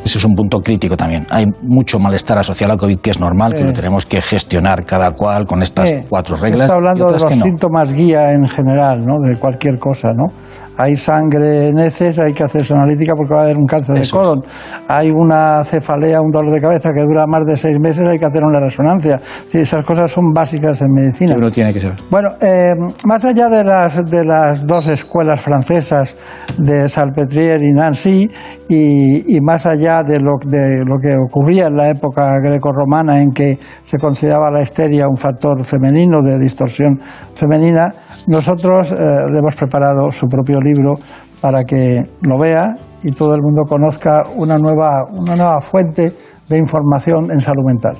Ese 0.04 0.18
es 0.18 0.26
un 0.26 0.34
punto 0.36 0.60
crítico 0.60 0.98
también. 0.98 1.26
Hay 1.30 1.46
mucho 1.62 2.00
malestar 2.00 2.38
asociado 2.38 2.74
a 2.74 2.78
COVID 2.78 2.98
que 3.00 3.12
es 3.12 3.20
normal, 3.20 3.54
que 3.54 3.62
Eh. 3.62 3.68
lo 3.68 3.72
tenemos 3.74 4.06
que 4.06 4.20
gestionar 4.22 4.84
cada 4.84 5.12
cual 5.14 5.46
con 5.46 5.64
estas 5.64 5.90
Eh, 5.90 6.06
cuatro 6.10 6.36
reglas. 6.36 6.64
Está 6.64 6.74
hablando 6.74 7.06
de 7.08 7.14
los 7.14 7.24
que 7.24 7.38
no. 7.38 7.46
síntomas 7.46 7.94
guía 7.94 8.34
en 8.34 8.46
general, 8.46 9.06
¿no? 9.06 9.22
De 9.22 9.38
cualquier 9.40 9.80
cosa, 9.80 10.10
¿no? 10.14 10.34
Hay 10.80 10.96
sangre 10.96 11.68
en 11.68 11.78
heces, 11.78 12.20
hay 12.20 12.32
que 12.32 12.44
hacerse 12.44 12.74
analítica 12.74 13.14
porque 13.14 13.34
va 13.34 13.42
a 13.42 13.44
haber 13.44 13.58
un 13.58 13.66
cáncer 13.66 14.00
de 14.00 14.10
colon. 14.10 14.42
Hay 14.88 15.12
una 15.12 15.62
cefalea, 15.66 16.22
un 16.22 16.32
dolor 16.32 16.54
de 16.54 16.62
cabeza 16.62 16.94
que 16.94 17.02
dura 17.02 17.26
más 17.28 17.46
de 17.46 17.58
seis 17.58 17.78
meses, 17.82 18.08
hay 18.08 18.18
que 18.18 18.24
hacer 18.24 18.46
una 18.46 18.62
resonancia. 18.62 19.16
Es 19.16 19.46
decir, 19.46 19.62
esas 19.62 19.86
cosas 19.86 20.10
son 20.10 20.32
básicas 20.34 20.82
en 20.82 20.88
medicina. 20.94 21.36
Uno 21.36 21.52
tiene 21.52 21.74
que 21.74 21.82
saber. 21.82 21.98
Bueno, 22.10 22.30
eh, 22.40 22.74
más 23.06 23.26
allá 23.26 23.50
de 23.50 23.66
las, 23.66 24.10
de 24.10 24.24
las 24.24 24.66
dos 24.66 24.88
escuelas 24.88 25.42
francesas 25.42 26.16
de 26.58 26.88
Salpêtrière 26.88 27.62
y 27.62 27.74
Nancy, 27.74 28.32
y, 28.70 29.36
y 29.36 29.42
más 29.42 29.66
allá 29.66 30.02
de 30.02 30.20
lo, 30.20 30.38
de 30.46 30.86
lo 30.86 30.98
que 30.98 31.14
ocurría 31.18 31.68
en 31.68 31.76
la 31.76 31.90
época 31.90 32.40
grecorromana 32.40 33.22
en 33.22 33.32
que 33.32 33.60
se 33.84 33.98
consideraba 33.98 34.50
la 34.50 34.62
histeria 34.62 35.08
un 35.10 35.18
factor 35.18 35.62
femenino 35.66 36.22
de 36.22 36.40
distorsión 36.40 37.02
femenina, 37.34 37.94
nosotros 38.28 38.92
eh, 38.92 38.96
hemos 39.34 39.56
preparado 39.56 40.12
su 40.12 40.28
propio 40.28 40.60
libro 40.60 40.96
para 41.42 41.64
que 41.64 42.02
lo 42.22 42.38
vea 42.38 42.76
y 43.04 43.12
todo 43.12 43.34
el 43.34 43.42
mundo 43.42 43.64
conozca 43.68 44.24
una 44.36 44.58
nueva, 44.58 45.06
una 45.12 45.36
nueva 45.36 45.62
fuente 45.62 46.14
de 46.48 46.58
información 46.58 47.32
en 47.32 47.40
salud 47.40 47.64
mental. 47.66 47.96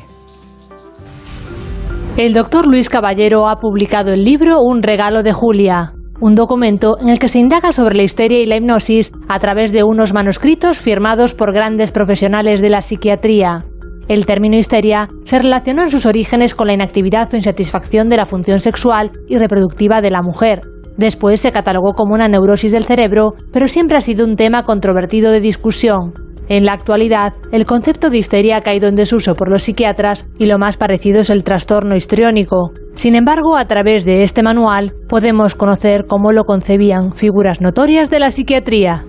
El 2.18 2.34
doctor 2.34 2.68
Luis 2.68 2.90
Caballero 2.90 3.48
ha 3.48 3.60
publicado 3.60 4.12
el 4.12 4.26
libro 4.26 4.58
Un 4.62 4.84
regalo 4.84 5.24
de 5.24 5.32
Julia, 5.32 5.94
un 6.20 6.36
documento 6.36 6.98
en 7.00 7.10
el 7.10 7.18
que 7.18 7.30
se 7.30 7.40
indaga 7.40 7.72
sobre 7.72 7.96
la 7.96 8.04
histeria 8.04 8.40
y 8.40 8.46
la 8.46 8.58
hipnosis 8.58 9.12
a 9.30 9.40
través 9.40 9.72
de 9.72 9.84
unos 9.84 10.14
manuscritos 10.14 10.80
firmados 10.80 11.34
por 11.34 11.54
grandes 11.54 11.92
profesionales 11.94 12.62
de 12.62 12.70
la 12.70 12.82
psiquiatría. 12.82 13.66
El 14.10 14.26
término 14.26 14.58
histeria 14.58 15.08
se 15.24 15.38
relacionó 15.38 15.84
en 15.84 15.92
sus 15.92 16.08
orígenes 16.08 16.56
con 16.56 16.66
la 16.66 16.74
inactividad 16.74 17.32
o 17.32 17.38
insatisfacción 17.38 18.10
de 18.10 18.18
la 18.18 18.26
función 18.26 18.60
sexual 18.60 19.12
y 19.28 19.38
reproductiva 19.38 20.02
de 20.02 20.10
la 20.10 20.24
mujer. 20.24 20.64
Después 20.98 21.40
se 21.40 21.52
catalogó 21.52 21.94
como 21.94 22.16
una 22.16 22.28
neurosis 22.28 22.72
del 22.72 22.86
cerebro, 22.86 23.36
pero 23.54 23.68
siempre 23.68 23.98
ha 23.98 24.02
sido 24.02 24.26
un 24.26 24.36
tema 24.36 24.64
controvertido 24.64 25.32
de 25.32 25.42
discusión. 25.42 26.14
En 26.48 26.66
la 26.66 26.74
actualidad, 26.74 27.34
el 27.52 27.68
concepto 27.68 28.10
de 28.10 28.18
histeria 28.18 28.58
ha 28.58 28.62
caído 28.62 28.88
en 28.88 28.96
desuso 28.96 29.36
por 29.36 29.48
los 29.48 29.62
psiquiatras 29.62 30.28
y 30.40 30.48
lo 30.48 30.58
más 30.58 30.76
parecido 30.76 31.20
es 31.22 31.30
el 31.30 31.44
trastorno 31.44 31.96
histriónico. 31.96 32.72
Sin 32.96 33.14
embargo, 33.14 33.58
a 33.58 33.66
través 33.66 34.06
de 34.06 34.24
este 34.24 34.42
manual 34.42 34.92
podemos 35.08 35.54
conocer 35.54 36.06
cómo 36.08 36.32
lo 36.32 36.46
concebían 36.46 37.14
figuras 37.14 37.62
notorias 37.62 38.10
de 38.10 38.20
la 38.20 38.32
psiquiatría. 38.32 39.06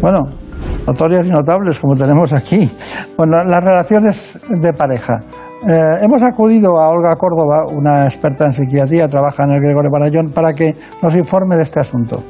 Bueno, 0.00 0.43
notorias 0.86 1.26
y 1.26 1.30
notables 1.30 1.78
como 1.80 1.96
tenemos 1.96 2.32
aquí. 2.32 2.70
Bueno, 3.16 3.44
las 3.44 3.62
relaciones 3.62 4.38
de 4.60 4.72
pareja. 4.72 5.20
Eh, 5.66 6.04
hemos 6.04 6.22
acudido 6.22 6.78
a 6.78 6.90
Olga 6.90 7.16
Córdoba, 7.16 7.64
una 7.72 8.04
experta 8.04 8.44
en 8.44 8.52
psiquiatría, 8.52 9.08
trabaja 9.08 9.44
en 9.44 9.52
el 9.52 9.60
Gregorio 9.60 9.90
Barallón, 9.90 10.30
para 10.30 10.52
que 10.52 10.74
nos 11.02 11.14
informe 11.16 11.56
de 11.56 11.62
este 11.62 11.80
asunto. 11.80 12.22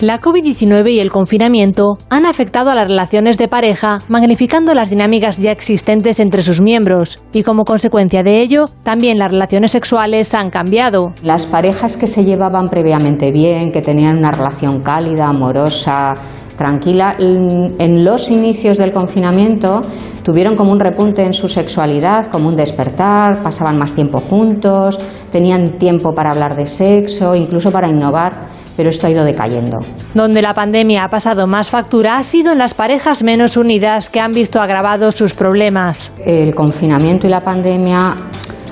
La 0.00 0.20
COVID-19 0.20 0.90
y 0.90 0.98
el 1.00 1.10
confinamiento 1.10 1.96
han 2.10 2.26
afectado 2.26 2.68
a 2.70 2.74
las 2.74 2.88
relaciones 2.88 3.38
de 3.38 3.48
pareja, 3.48 4.00
magnificando 4.08 4.74
las 4.74 4.90
dinámicas 4.90 5.38
ya 5.38 5.52
existentes 5.52 6.20
entre 6.20 6.42
sus 6.42 6.60
miembros, 6.60 7.22
y 7.32 7.42
como 7.42 7.64
consecuencia 7.64 8.22
de 8.22 8.40
ello, 8.40 8.66
también 8.82 9.18
las 9.18 9.30
relaciones 9.30 9.72
sexuales 9.72 10.34
han 10.34 10.50
cambiado. 10.50 11.14
Las 11.22 11.46
parejas 11.46 11.96
que 11.96 12.08
se 12.08 12.24
llevaban 12.24 12.68
previamente 12.68 13.30
bien, 13.30 13.70
que 13.70 13.80
tenían 13.80 14.18
una 14.18 14.32
relación 14.32 14.82
cálida, 14.82 15.28
amorosa, 15.28 16.14
tranquila, 16.56 17.16
en 17.18 18.04
los 18.04 18.30
inicios 18.30 18.78
del 18.78 18.92
confinamiento 18.92 19.80
tuvieron 20.22 20.56
como 20.56 20.72
un 20.72 20.80
repunte 20.80 21.22
en 21.22 21.32
su 21.32 21.48
sexualidad, 21.48 22.26
como 22.26 22.48
un 22.48 22.56
despertar, 22.56 23.42
pasaban 23.42 23.78
más 23.78 23.94
tiempo 23.94 24.18
juntos, 24.18 24.98
tenían 25.30 25.78
tiempo 25.78 26.14
para 26.14 26.30
hablar 26.30 26.56
de 26.56 26.66
sexo, 26.66 27.34
incluso 27.34 27.70
para 27.70 27.88
innovar 27.88 28.64
pero 28.76 28.90
esto 28.90 29.06
ha 29.06 29.10
ido 29.10 29.24
decayendo. 29.24 29.78
Donde 30.14 30.42
la 30.42 30.54
pandemia 30.54 31.04
ha 31.04 31.08
pasado 31.08 31.46
más 31.46 31.70
factura 31.70 32.16
ha 32.16 32.24
sido 32.24 32.52
en 32.52 32.58
las 32.58 32.74
parejas 32.74 33.22
menos 33.22 33.56
unidas 33.56 34.10
que 34.10 34.20
han 34.20 34.32
visto 34.32 34.60
agravados 34.60 35.14
sus 35.14 35.34
problemas. 35.34 36.12
El 36.24 36.54
confinamiento 36.54 37.26
y 37.26 37.30
la 37.30 37.40
pandemia 37.40 38.16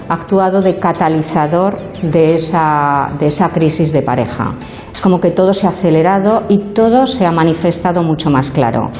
actuado 0.08 0.60
de 0.60 0.78
catalizador 0.78 1.78
de 2.02 2.34
esa, 2.34 3.10
de 3.18 3.26
esa 3.26 3.50
crisis 3.50 3.92
de 3.92 4.02
pareja. 4.02 4.54
Es 4.92 5.00
como 5.00 5.20
que 5.20 5.30
todo 5.30 5.52
se 5.52 5.66
ha 5.66 5.70
acelerado 5.70 6.44
y 6.48 6.58
todo 6.58 7.06
se 7.06 7.26
ha 7.26 7.32
manifestado 7.32 8.02
mucho 8.02 8.30
más 8.30 8.50
claro. 8.50 8.90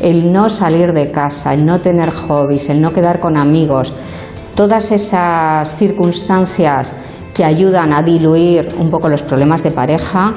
El 0.00 0.32
no 0.32 0.48
salir 0.48 0.92
de 0.92 1.10
casa, 1.10 1.54
el 1.54 1.64
no 1.64 1.80
tener 1.80 2.10
hobbies, 2.10 2.68
el 2.68 2.80
no 2.80 2.92
quedar 2.92 3.20
con 3.20 3.36
amigos, 3.36 3.92
todas 4.54 4.90
esas 4.92 5.76
circunstancias 5.76 6.94
que 7.32 7.44
ayudan 7.44 7.92
a 7.92 8.02
diluir 8.02 8.74
un 8.78 8.90
poco 8.90 9.08
los 9.08 9.22
problemas 9.22 9.62
de 9.62 9.72
pareja, 9.72 10.34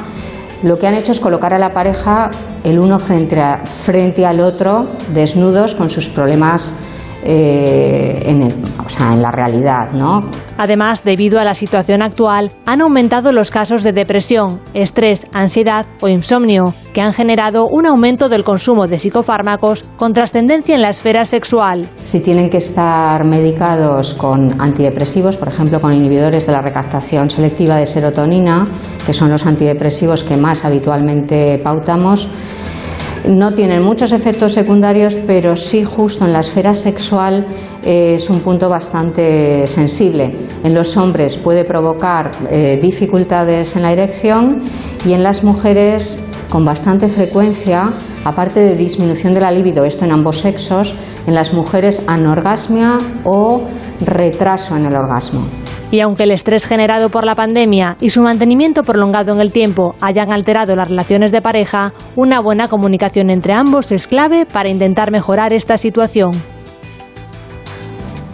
lo 0.64 0.78
que 0.78 0.88
han 0.88 0.96
hecho 0.96 1.12
es 1.12 1.20
colocar 1.20 1.54
a 1.54 1.60
la 1.60 1.72
pareja 1.72 2.32
el 2.64 2.80
uno 2.80 2.98
frente, 2.98 3.40
frente 3.66 4.26
al 4.26 4.40
otro, 4.40 4.88
desnudos 5.14 5.76
con 5.76 5.90
sus 5.90 6.10
problemas 6.10 6.74
eh, 7.30 8.24
en, 8.26 8.44
o 8.44 8.88
sea, 8.88 9.12
en 9.12 9.22
la 9.22 9.32
realidad, 9.32 9.92
¿no? 9.92 10.24
Además, 10.58 11.04
debido 11.04 11.42
a 11.42 11.44
la 11.44 11.56
situación 11.56 12.02
actual, 12.02 12.52
han 12.66 12.80
aumentado 12.80 13.34
los 13.34 13.52
casos 13.52 13.84
de 13.84 13.92
depresión, 13.92 14.62
estrés, 14.74 15.28
ansiedad 15.34 15.86
o 16.00 16.08
insomnio, 16.08 16.74
que 16.94 17.02
han 17.02 17.12
generado 17.12 17.68
un 17.68 17.86
aumento 17.86 18.30
del 18.30 18.46
consumo 18.46 18.88
de 18.88 18.98
psicofármacos 18.98 19.84
con 19.98 20.14
trascendencia 20.14 20.74
en 20.74 20.82
la 20.82 20.90
esfera 20.90 21.26
sexual. 21.26 21.90
Si 22.04 22.22
tienen 22.22 22.50
que 22.50 22.58
estar 22.58 23.26
medicados 23.26 24.14
con 24.14 24.62
antidepresivos, 24.62 25.36
por 25.36 25.50
ejemplo, 25.50 25.82
con 25.82 25.94
inhibidores 25.94 26.48
de 26.48 26.54
la 26.54 26.62
recaptación 26.62 27.30
selectiva 27.30 27.76
de 27.76 27.86
serotonina, 27.88 28.66
que 29.06 29.12
son 29.12 29.30
los 29.30 29.46
antidepresivos 29.46 30.24
que 30.24 30.38
más 30.38 30.64
habitualmente 30.64 31.60
pautamos, 31.62 32.30
no 33.28 33.54
tienen 33.54 33.84
muchos 33.84 34.12
efectos 34.12 34.54
secundarios, 34.54 35.16
pero 35.16 35.56
sí 35.56 35.84
justo 35.84 36.26
en 36.26 36.34
la 36.34 36.40
esfera 36.40 36.74
sexual 36.74 37.46
eh, 37.84 38.14
es 38.16 38.30
un 38.30 38.40
punto 38.40 38.70
bastante 38.70 39.68
sensible. 39.68 40.32
En 40.64 40.74
los 40.74 40.96
hombres 40.98 41.38
puede 41.38 41.66
provocar 41.66 42.32
eh, 42.50 42.80
dificultades 42.82 43.76
en 43.76 43.82
la 43.84 43.92
erección 43.92 44.62
y 45.06 45.14
en 45.14 45.24
las 45.24 45.44
mujeres 45.44 46.20
con 46.50 46.64
bastante 46.64 47.08
frecuencia, 47.08 47.94
aparte 48.24 48.62
de 48.62 48.76
disminución 48.76 49.34
de 49.34 49.42
la 49.42 49.52
libido, 49.52 49.84
esto 49.84 50.06
en 50.06 50.12
ambos 50.12 50.40
sexos, 50.40 50.96
en 51.26 51.36
las 51.36 51.54
mujeres 51.54 52.04
anorgasmia 52.08 52.98
o 53.26 53.66
retraso 54.00 54.76
en 54.78 54.86
el 54.86 54.96
orgasmo. 54.96 55.42
Y 55.90 56.02
aunque 56.02 56.24
el 56.24 56.32
estrés 56.32 56.66
generado 56.66 57.10
por 57.10 57.24
la 57.24 57.34
pandemia 57.34 57.96
y 58.02 58.10
su 58.10 58.22
mantenimiento 58.22 58.84
prolongado 58.84 59.34
en 59.34 59.40
el 59.40 59.54
tiempo 59.54 59.96
hayan 60.02 60.34
alterado 60.34 60.76
las 60.76 60.90
relaciones 60.90 61.32
de 61.32 61.42
pareja, 61.42 61.94
una 62.16 62.42
buena 62.42 62.68
comunicación 62.68 63.30
entre 63.30 63.54
ambos 63.54 63.92
es 63.94 64.06
clave 64.06 64.46
para 64.46 64.68
intentar 64.68 65.12
mejorar 65.12 65.54
esta 65.54 65.78
situación. 65.78 66.32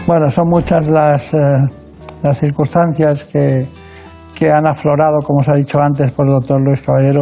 Bueno, 0.08 0.32
son 0.32 0.50
muchas 0.50 0.88
las, 0.88 1.34
eh, 1.36 1.58
las 2.24 2.40
circunstancias 2.40 3.24
que, 3.26 3.68
que 4.34 4.52
han 4.52 4.66
aflorado, 4.66 5.20
como 5.24 5.44
se 5.44 5.52
ha 5.52 5.56
dicho 5.56 5.80
antes 5.80 6.12
por 6.12 6.28
el 6.28 6.34
doctor 6.34 6.60
Luis 6.60 6.82
Caballero, 6.82 7.22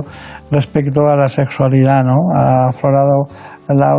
respecto 0.50 1.08
a 1.08 1.18
la 1.18 1.28
sexualidad, 1.28 2.04
¿no? 2.04 2.34
Ha 2.34 2.70
aflorado 2.70 3.28
la, 3.68 3.94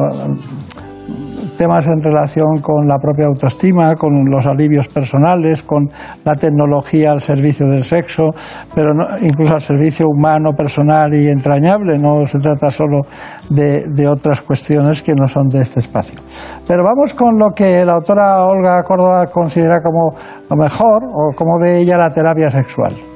temas 1.56 1.86
en 1.86 2.02
relación 2.02 2.60
con 2.60 2.88
la 2.88 2.98
propia 2.98 3.26
autoestima, 3.26 3.94
con 3.96 4.24
los 4.30 4.46
alivios 4.46 4.88
personales, 4.88 5.62
con 5.62 5.88
la 6.24 6.34
tecnología 6.34 7.12
al 7.12 7.20
servicio 7.20 7.66
del 7.66 7.84
sexo, 7.84 8.30
pero 8.74 8.92
incluso 9.20 9.54
al 9.54 9.62
servicio 9.62 10.06
humano, 10.08 10.52
personal 10.56 11.14
y 11.14 11.28
entrañable. 11.28 11.98
No 11.98 12.26
se 12.26 12.38
trata 12.38 12.70
solo 12.70 13.02
de, 13.50 13.88
de, 13.88 14.08
otras 14.08 14.40
cuestiones 14.40 15.02
que 15.02 15.14
no 15.14 15.28
son 15.28 15.48
de 15.48 15.62
este 15.62 15.80
espacio. 15.80 16.18
Pero 16.66 16.82
vamos 16.84 17.14
con 17.14 17.38
lo 17.38 17.50
que 17.54 17.84
la 17.84 17.94
autora 17.94 18.44
Olga 18.44 18.82
Córdoba 18.82 19.26
considera 19.26 19.80
como 19.80 20.14
lo 20.48 20.56
mejor 20.56 21.04
o 21.04 21.34
como 21.34 21.58
ve 21.60 21.80
ella 21.80 21.98
la 21.98 22.10
terapia 22.10 22.50
sexual. 22.50 23.11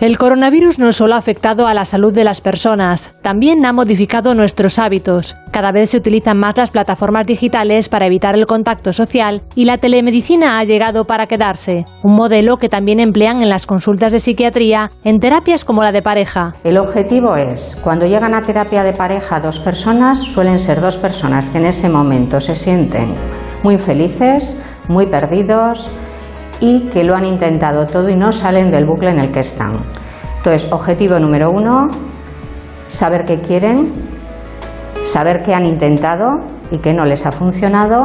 El 0.00 0.16
coronavirus 0.16 0.78
no 0.78 0.92
solo 0.92 1.16
ha 1.16 1.18
afectado 1.18 1.66
a 1.66 1.74
la 1.74 1.84
salud 1.84 2.14
de 2.14 2.22
las 2.22 2.40
personas, 2.40 3.16
también 3.20 3.66
ha 3.66 3.72
modificado 3.72 4.32
nuestros 4.36 4.78
hábitos. 4.78 5.36
Cada 5.50 5.72
vez 5.72 5.90
se 5.90 5.96
utilizan 5.96 6.38
más 6.38 6.56
las 6.56 6.70
plataformas 6.70 7.26
digitales 7.26 7.88
para 7.88 8.06
evitar 8.06 8.36
el 8.36 8.46
contacto 8.46 8.92
social 8.92 9.42
y 9.56 9.64
la 9.64 9.78
telemedicina 9.78 10.60
ha 10.60 10.64
llegado 10.64 11.04
para 11.04 11.26
quedarse, 11.26 11.84
un 12.04 12.14
modelo 12.14 12.58
que 12.58 12.68
también 12.68 13.00
emplean 13.00 13.42
en 13.42 13.48
las 13.48 13.66
consultas 13.66 14.12
de 14.12 14.20
psiquiatría 14.20 14.92
en 15.02 15.18
terapias 15.18 15.64
como 15.64 15.82
la 15.82 15.90
de 15.90 16.00
pareja. 16.00 16.54
El 16.62 16.78
objetivo 16.78 17.34
es, 17.34 17.76
cuando 17.82 18.06
llegan 18.06 18.36
a 18.36 18.42
terapia 18.42 18.84
de 18.84 18.92
pareja 18.92 19.40
dos 19.40 19.58
personas, 19.58 20.20
suelen 20.20 20.60
ser 20.60 20.80
dos 20.80 20.96
personas 20.96 21.50
que 21.50 21.58
en 21.58 21.66
ese 21.66 21.88
momento 21.88 22.38
se 22.38 22.54
sienten 22.54 23.08
muy 23.64 23.80
felices, 23.80 24.56
muy 24.86 25.06
perdidos, 25.06 25.90
y 26.60 26.86
que 26.86 27.04
lo 27.04 27.14
han 27.14 27.24
intentado 27.24 27.86
todo 27.86 28.08
y 28.08 28.16
no 28.16 28.32
salen 28.32 28.70
del 28.70 28.86
bucle 28.86 29.10
en 29.10 29.20
el 29.20 29.30
que 29.30 29.40
están. 29.40 29.72
Entonces, 30.38 30.70
objetivo 30.72 31.18
número 31.18 31.50
uno, 31.50 31.88
saber 32.88 33.24
qué 33.24 33.40
quieren, 33.40 33.92
saber 35.02 35.42
qué 35.42 35.54
han 35.54 35.66
intentado 35.66 36.26
y 36.70 36.78
qué 36.78 36.92
no 36.92 37.04
les 37.04 37.26
ha 37.26 37.32
funcionado 37.32 38.00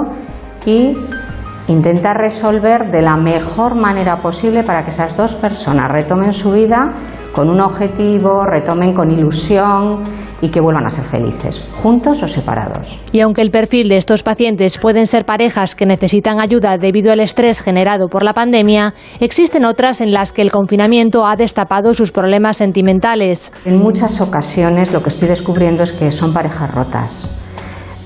y 0.66 0.94
intentar 1.68 2.18
resolver 2.18 2.92
de 2.92 3.02
la 3.02 3.16
mejor 3.16 3.76
manera 3.76 4.18
posible 4.18 4.64
para 4.64 4.84
que 4.84 4.90
esas 4.90 5.16
dos 5.16 5.36
personas 5.36 5.92
retomen 5.92 6.34
su 6.34 6.52
vida 6.52 6.92
con 7.34 7.50
un 7.50 7.62
objetivo, 7.62 8.44
retomen 8.46 8.94
con 8.94 9.10
ilusión 9.10 10.04
y 10.42 10.50
que 10.50 10.60
vuelvan 10.60 10.86
a 10.86 10.90
ser 10.90 11.06
felices, 11.06 11.66
juntos 11.82 12.22
o 12.22 12.28
separados. 12.28 13.00
Y 13.12 13.22
aunque 13.22 13.42
el 13.42 13.50
perfil 13.50 13.90
de 13.90 13.98
estos 13.98 14.24
pacientes 14.24 14.78
pueden 14.78 15.08
ser 15.08 15.26
parejas 15.26 15.74
que 15.74 15.86
necesitan 15.86 16.40
ayuda 16.40 16.78
debido 16.78 17.12
al 17.12 17.22
estrés 17.22 17.62
generado 17.62 18.08
por 18.08 18.24
la 18.24 18.34
pandemia, 18.34 18.94
existen 19.20 19.66
otras 19.66 20.02
en 20.02 20.12
las 20.12 20.32
que 20.32 20.42
el 20.42 20.52
confinamiento 20.52 21.26
ha 21.26 21.36
destapado 21.36 21.94
sus 21.94 22.12
problemas 22.12 22.58
sentimentales. 22.58 23.52
En 23.66 23.80
muchas 23.80 24.22
ocasiones 24.22 24.94
lo 24.94 25.02
que 25.02 25.10
estoy 25.10 25.30
descubriendo 25.30 25.82
es 25.82 25.94
que 25.94 26.12
son 26.12 26.34
parejas 26.34 26.74
rotas 26.76 27.32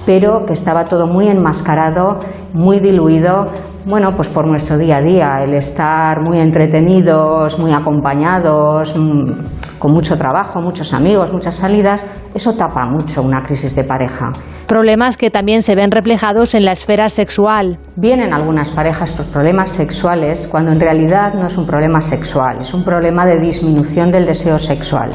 pero 0.08 0.46
que 0.46 0.54
estaba 0.54 0.86
todo 0.86 1.06
muy 1.06 1.28
enmascarado, 1.28 2.18
muy 2.54 2.80
diluido, 2.80 3.52
bueno, 3.86 4.14
pues 4.16 4.30
por 4.30 4.48
nuestro 4.48 4.78
día 4.78 4.98
a 4.98 5.02
día, 5.02 5.44
el 5.44 5.54
estar 5.54 6.22
muy 6.22 6.40
entretenidos, 6.40 7.60
muy 7.60 7.74
acompañados, 7.74 8.96
mm, 8.98 9.78
con 9.78 9.92
mucho 9.92 10.18
trabajo, 10.18 10.62
muchos 10.62 10.94
amigos, 10.94 11.34
muchas 11.34 11.56
salidas, 11.56 12.06
eso 12.34 12.54
tapa 12.54 12.86
mucho 12.86 13.22
una 13.22 13.44
crisis 13.44 13.76
de 13.76 13.84
pareja. 13.84 14.32
Problemas 14.66 15.18
que 15.18 15.30
también 15.30 15.62
se 15.62 15.76
ven 15.76 15.92
reflejados 15.92 16.56
en 16.56 16.64
la 16.64 16.72
esfera 16.72 17.10
sexual. 17.10 17.78
Vienen 17.98 18.34
algunas 18.34 18.72
parejas 18.72 19.12
por 19.12 19.26
problemas 19.26 19.72
sexuales 19.72 20.48
cuando 20.48 20.72
en 20.72 20.80
realidad 20.80 21.34
no 21.34 21.48
es 21.48 21.58
un 21.58 21.68
problema 21.68 22.00
sexual, 22.00 22.60
es 22.62 22.74
un 22.74 22.86
problema 22.86 23.26
de 23.26 23.40
disminución 23.40 24.10
del 24.10 24.26
deseo 24.26 24.58
sexual 24.58 25.12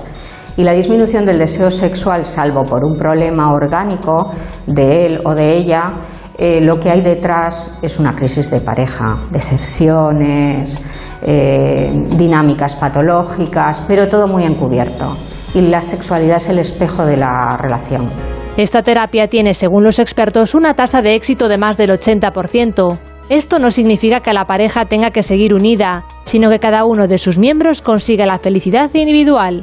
y 0.57 0.65
la 0.65 0.73
disminución 0.73 1.25
del 1.25 1.39
deseo 1.39 1.71
sexual, 1.71 2.25
salvo 2.25 2.65
por 2.65 2.85
un 2.85 2.97
problema 2.97 3.53
orgánico 3.53 4.31
de 4.67 5.07
él 5.07 5.21
o 5.25 5.35
de 5.35 5.57
ella, 5.57 5.95
eh, 6.39 6.61
lo 6.61 6.81
que 6.81 6.91
hay 6.91 7.03
detrás 7.03 7.79
es 7.83 7.99
una 7.99 8.15
crisis 8.15 8.51
de 8.51 8.61
pareja, 8.61 9.17
decepciones, 9.31 10.85
eh, 11.23 11.93
dinámicas 12.17 12.75
patológicas, 12.75 13.83
pero 13.87 14.09
todo 14.09 14.27
muy 14.27 14.45
encubierto. 14.45 15.17
Y 15.55 15.61
la 15.61 15.83
sexualidad 15.83 16.37
es 16.37 16.49
el 16.49 16.59
espejo 16.59 17.05
de 17.05 17.19
la 17.19 17.57
relación. 17.59 18.09
Esta 18.57 18.83
terapia 18.83 19.29
tiene, 19.29 19.55
según 19.55 19.85
los 19.85 19.99
expertos, 19.99 20.55
una 20.55 20.75
tasa 20.75 21.01
de 21.01 21.15
éxito 21.15 21.49
de 21.49 21.59
más 21.59 21.77
del 21.77 21.91
80%. 21.91 22.99
Esto 23.29 23.59
no 23.59 23.71
significa 23.71 24.21
que 24.21 24.33
la 24.33 24.47
pareja 24.47 24.85
tenga 24.85 25.11
que 25.11 25.23
seguir 25.23 25.55
unida, 25.55 26.05
sino 26.25 26.51
que 26.51 26.59
cada 26.59 26.85
uno 26.85 27.07
de 27.07 27.19
sus 27.19 27.39
miembros 27.39 27.81
consiga 27.81 28.27
la 28.27 28.39
felicidad 28.39 28.91
individual. 28.95 29.63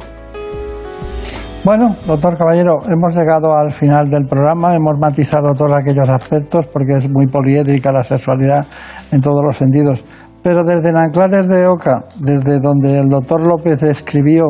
Bueno, 1.65 1.93
doctor 2.07 2.37
Caballero, 2.37 2.79
hemos 2.85 3.13
llegado 3.13 3.53
al 3.53 3.71
final 3.71 4.09
del 4.09 4.25
programa, 4.25 4.75
hemos 4.75 4.97
matizado 4.97 5.53
todos 5.53 5.73
aquellos 5.73 6.07
aspectos 6.07 6.65
porque 6.67 6.93
es 6.95 7.09
muy 7.09 7.27
poliédrica 7.27 7.91
la 7.91 8.01
sexualidad 8.01 8.65
en 9.11 9.19
todos 9.19 9.41
los 9.43 9.57
sentidos. 9.57 10.05
Pero 10.41 10.63
desde 10.63 10.93
Nanclares 10.93 11.49
de 11.49 11.67
Oca, 11.67 12.05
desde 12.17 12.59
donde 12.61 12.99
el 12.99 13.07
doctor 13.07 13.45
López 13.45 13.83
escribió 13.83 14.45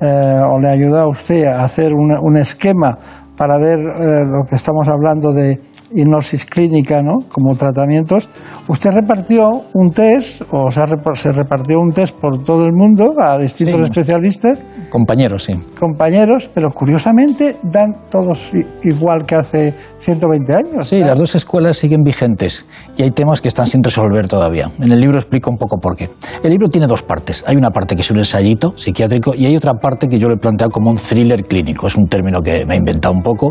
eh, 0.00 0.40
o 0.48 0.60
le 0.60 0.68
ayudó 0.68 1.00
a 1.00 1.08
usted 1.08 1.46
a 1.46 1.64
hacer 1.64 1.92
un, 1.92 2.36
esquema 2.36 2.98
para 3.36 3.58
ver 3.58 3.80
eh, 3.80 4.22
lo 4.24 4.44
que 4.48 4.54
estamos 4.54 4.86
hablando 4.86 5.32
de 5.32 5.60
hipnosis 5.94 6.44
clínica, 6.46 7.00
¿no? 7.02 7.14
Como 7.30 7.54
tratamientos. 7.54 8.28
Usted 8.68 8.90
repartió 8.92 9.64
un 9.74 9.90
test, 9.90 10.42
o 10.50 10.70
sea, 10.70 10.86
se 11.14 11.32
repartió 11.32 11.80
un 11.80 11.90
test 11.90 12.14
por 12.18 12.42
todo 12.42 12.64
el 12.66 12.72
mundo 12.72 13.14
a 13.20 13.38
distintos 13.38 13.76
Sí. 13.76 13.82
especialistas, 13.82 14.64
Compañeros, 14.90 15.44
sí. 15.44 15.54
compañeros, 15.78 16.50
pero 16.52 16.70
curiosamente 16.70 17.56
dan 17.62 18.08
todos 18.10 18.50
igual 18.82 19.24
que 19.26 19.34
hace 19.36 19.74
120 19.98 20.54
años. 20.54 20.88
Sí, 20.88 20.98
las 21.00 21.18
dos 21.18 21.34
escuelas 21.34 21.76
siguen 21.76 22.02
vigentes 22.02 22.66
y 22.96 23.02
hay 23.02 23.10
temas 23.10 23.40
que 23.40 23.48
están 23.48 23.66
sin 23.66 23.82
resolver 23.82 24.28
todavía. 24.28 24.70
En 24.80 24.92
el 24.92 25.00
libro 25.00 25.18
explico 25.18 25.50
un 25.50 25.56
poco 25.58 25.78
por 25.78 25.96
qué. 25.96 26.10
El 26.42 26.50
libro 26.50 26.68
tiene 26.68 26.86
dos 26.86 27.02
partes. 27.02 27.44
Hay 27.46 27.56
una 27.56 27.70
parte 27.70 27.94
que 27.96 28.02
es 28.02 28.10
un 28.10 28.18
ensayito 28.18 28.72
psiquiátrico 28.76 29.34
y 29.34 29.46
hay 29.46 29.56
otra 29.56 29.74
parte 29.74 30.08
que 30.08 30.18
yo 30.18 30.28
lo 30.28 30.34
he 30.34 30.38
planteado 30.38 30.70
como 30.70 30.90
un 30.90 30.96
thriller 30.96 31.44
clínico. 31.46 31.86
Es 31.86 31.96
un 31.96 32.06
término 32.06 32.40
que 32.42 32.64
me 32.66 32.74
he 32.74 32.78
inventado 32.78 33.14
un 33.14 33.22
poco 33.22 33.50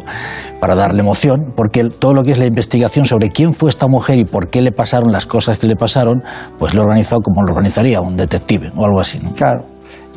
para 0.59 0.75
darle 0.75 1.01
emoción, 1.01 1.53
porque 1.55 1.83
todo 1.85 2.13
lo 2.13 2.23
que 2.23 2.32
la 2.37 2.45
investigación 2.45 3.05
sobre 3.05 3.29
quién 3.29 3.53
fue 3.53 3.69
esta 3.69 3.87
mujer 3.87 4.19
y 4.19 4.25
por 4.25 4.49
qué 4.49 4.61
le 4.61 4.71
pasaron 4.71 5.11
las 5.11 5.25
cosas 5.25 5.57
que 5.57 5.67
le 5.67 5.75
pasaron, 5.75 6.23
pues 6.57 6.73
lo 6.73 6.81
he 6.81 6.83
organizado 6.83 7.21
como 7.21 7.43
lo 7.43 7.53
organizaría 7.53 8.01
un 8.01 8.15
detective 8.15 8.71
o 8.75 8.85
algo 8.85 8.99
así. 8.99 9.19
Claro. 9.35 9.63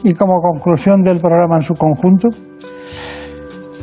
Y 0.04 0.14
como 0.14 0.40
conclusión 0.40 1.02
del 1.02 1.18
programa 1.18 1.56
en 1.56 1.62
su 1.62 1.74
conjunto, 1.74 2.28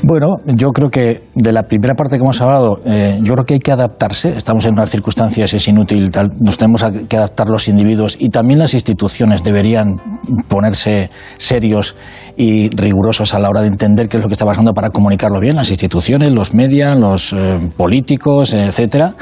Bueno, 0.05 0.41
yo 0.45 0.73
creo 0.73 0.89
que 0.89 1.23
de 1.33 1.53
la 1.53 1.63
primera 1.63 1.93
parte 1.95 2.17
que 2.17 2.23
hemos 2.23 2.41
hablado, 2.41 2.81
eh, 2.85 3.19
yo 3.21 3.35
creo 3.35 3.45
que 3.45 3.53
hay 3.53 3.61
que 3.61 3.71
adaptarse. 3.71 4.35
Estamos 4.35 4.65
en 4.65 4.73
unas 4.73 4.89
circunstancias, 4.89 5.53
es 5.53 5.65
inútil, 5.69 6.11
tal, 6.11 6.33
nos 6.41 6.57
tenemos 6.57 6.83
que 7.07 7.15
adaptar 7.15 7.47
los 7.47 7.69
individuos 7.69 8.17
y 8.19 8.27
también 8.27 8.59
las 8.59 8.73
instituciones 8.73 9.43
deberían 9.43 10.01
ponerse 10.49 11.09
serios 11.37 11.95
y 12.35 12.69
rigurosos 12.75 13.33
a 13.33 13.39
la 13.39 13.49
hora 13.49 13.61
de 13.61 13.67
entender 13.67 14.09
qué 14.09 14.17
es 14.17 14.23
lo 14.23 14.27
que 14.27 14.33
está 14.33 14.45
pasando 14.45 14.73
para 14.73 14.89
comunicarlo 14.89 15.39
bien. 15.39 15.55
Las 15.55 15.69
instituciones, 15.69 16.33
los 16.33 16.53
medios, 16.53 16.97
los 16.97 17.31
eh, 17.31 17.71
políticos, 17.77 18.51
etcétera. 18.51 19.13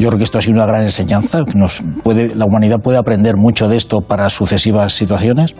Yo 0.00 0.08
creo 0.08 0.18
que 0.18 0.24
esto 0.24 0.38
ha 0.38 0.42
sido 0.42 0.54
una 0.54 0.66
gran 0.66 0.82
enseñanza. 0.82 1.44
Nos 1.54 1.80
puede, 2.02 2.34
la 2.34 2.44
humanidad 2.44 2.80
puede 2.80 2.98
aprender 2.98 3.36
mucho 3.36 3.68
de 3.68 3.76
esto 3.76 4.00
para 4.00 4.28
sucesivas 4.30 4.94
situaciones. 4.94 5.54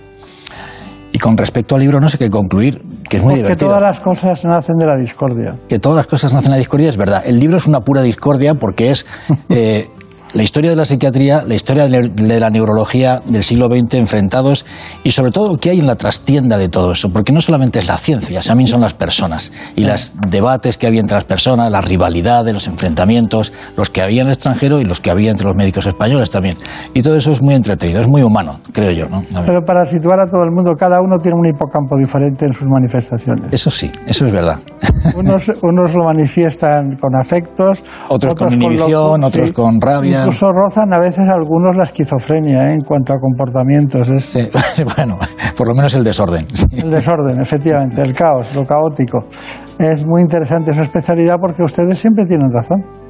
Y 1.15 1.19
con 1.21 1.37
respecto 1.37 1.77
al 1.77 1.81
libro, 1.81 2.01
no 2.01 2.09
sé 2.09 2.19
qué 2.19 2.29
concluir, 2.29 2.83
que 3.09 3.19
es 3.19 3.23
muy 3.23 3.35
pues 3.35 3.43
que 3.43 3.45
divertido 3.45 3.69
todas 3.69 3.83
las 3.83 4.01
cosas 4.01 4.45
nacen 4.47 4.75
de 4.75 4.85
la 4.85 4.97
discordia. 4.97 5.57
que 5.69 5.79
todas 5.79 5.95
las 5.95 6.09
cosas 6.09 6.33
nacen 6.33 6.47
en 6.47 6.51
la 6.51 6.59
discordia 6.59 6.89
es 6.89 6.97
verdad. 6.97 7.23
El 7.25 7.39
libro 7.39 7.57
es 7.57 7.67
una 7.67 7.83
pura 7.83 8.03
discordia 8.03 8.57
porque 8.57 8.91
es 8.91 9.07
eh, 9.49 9.87
la 10.35 10.43
historia 10.43 10.71
de 10.71 10.77
la 10.77 10.85
psiquiatría, 10.85 11.45
la 11.47 11.55
historia 11.55 11.89
de 11.89 12.39
la- 12.41 12.51
neurología 12.51 13.23
del 13.27 13.43
siglo 13.43 13.67
XX 13.69 13.95
enfrentados 13.95 14.65
y 15.05 15.13
sobre 15.13 15.31
todo 15.31 15.57
qué 15.57 15.71
hay 15.71 15.79
en 15.79 15.87
la 15.87 15.95
trastienda 15.97 16.59
de 16.59 16.69
todo 16.69 16.93
eso. 16.93 17.09
Porque 17.11 17.33
no 17.33 17.41
solamente 17.41 17.79
es 17.79 17.87
la 17.87 17.97
ciencia, 17.97 18.41
también 18.43 18.69
son 18.69 18.81
las 18.81 18.95
personas 18.95 19.53
y 19.77 19.85
los 19.85 20.13
debates 20.29 20.77
que 20.77 20.87
había 20.87 21.01
entre 21.01 21.15
las 21.17 21.25
personas, 21.25 21.71
la 21.71 21.81
rivalidad 21.81 22.45
de 22.45 22.53
los 22.53 22.67
enfrentamientos, 22.67 23.53
los 23.77 23.91
que 23.91 24.03
había 24.03 24.23
en 24.23 24.27
el 24.27 24.33
extranjero 24.35 24.81
y 24.81 24.85
los 24.85 25.01
que 25.01 25.11
había 25.11 25.31
entre 25.31 25.47
los 25.47 25.57
médicos 25.57 25.87
españoles 25.87 26.31
también. 26.31 26.57
Y 26.95 27.03
todo 27.03 27.17
eso 27.17 27.33
es 27.33 27.41
muy 27.41 27.55
entretenido, 27.55 28.01
es 28.01 28.09
muy 28.09 28.23
humano, 28.23 28.59
creo 28.73 28.91
yo. 28.91 29.09
¿no? 29.09 29.23
Pero 29.47 29.65
para 29.65 29.85
situar 29.87 30.19
a 30.21 30.27
todo 30.27 30.43
el 30.45 30.51
mundo, 30.51 30.73
cada 30.79 31.01
uno 31.01 31.17
tiene 31.19 31.39
un 31.39 31.47
hipocampo 31.47 31.97
diferente 31.97 32.45
en 32.45 32.53
sus 32.53 32.67
manifestaciones. 32.69 33.53
Eso 33.53 33.71
sí, 33.71 33.91
eso 34.07 34.27
es 34.27 34.33
verdad. 34.33 34.61
Unos, 35.15 35.53
unos 35.63 35.95
lo 35.95 36.05
manifiestan 36.05 36.97
con 36.97 37.15
afectos, 37.15 37.83
Otros 38.09 38.35
con 38.35 38.49
lo- 38.49 38.55
inhibición, 38.55 39.23
otros 39.25 39.53
con 39.53 39.81
rabia. 39.81 40.24
Incluso 40.25 40.53
rozan 40.53 40.93
a 40.93 40.99
veces 40.99 41.29
algunos 41.29 41.77
la 41.77 41.85
esquizofrenia 41.85 42.71
¿eh? 42.71 42.75
en 42.75 42.81
cuanto 42.81 43.13
a 43.13 43.17
comportamientos. 43.19 44.09
Es 44.09 44.35
bueno, 44.97 45.19
por 45.57 45.69
lo 45.69 45.75
menos 45.75 45.95
el 45.95 46.05
desorden. 46.05 46.47
el 46.73 46.91
desorden, 46.91 47.41
efectivamente, 47.41 48.01
el 48.03 48.13
caos, 48.13 48.55
lo 48.55 48.65
caótico. 48.65 49.27
Es 49.79 50.05
muy 50.07 50.23
interesante 50.23 50.73
su 50.73 50.83
especialidad 50.83 51.37
porque 51.41 51.63
ustedes 51.63 51.99
siempre 51.99 52.25
tienen 52.25 52.51
razón. 52.53 53.04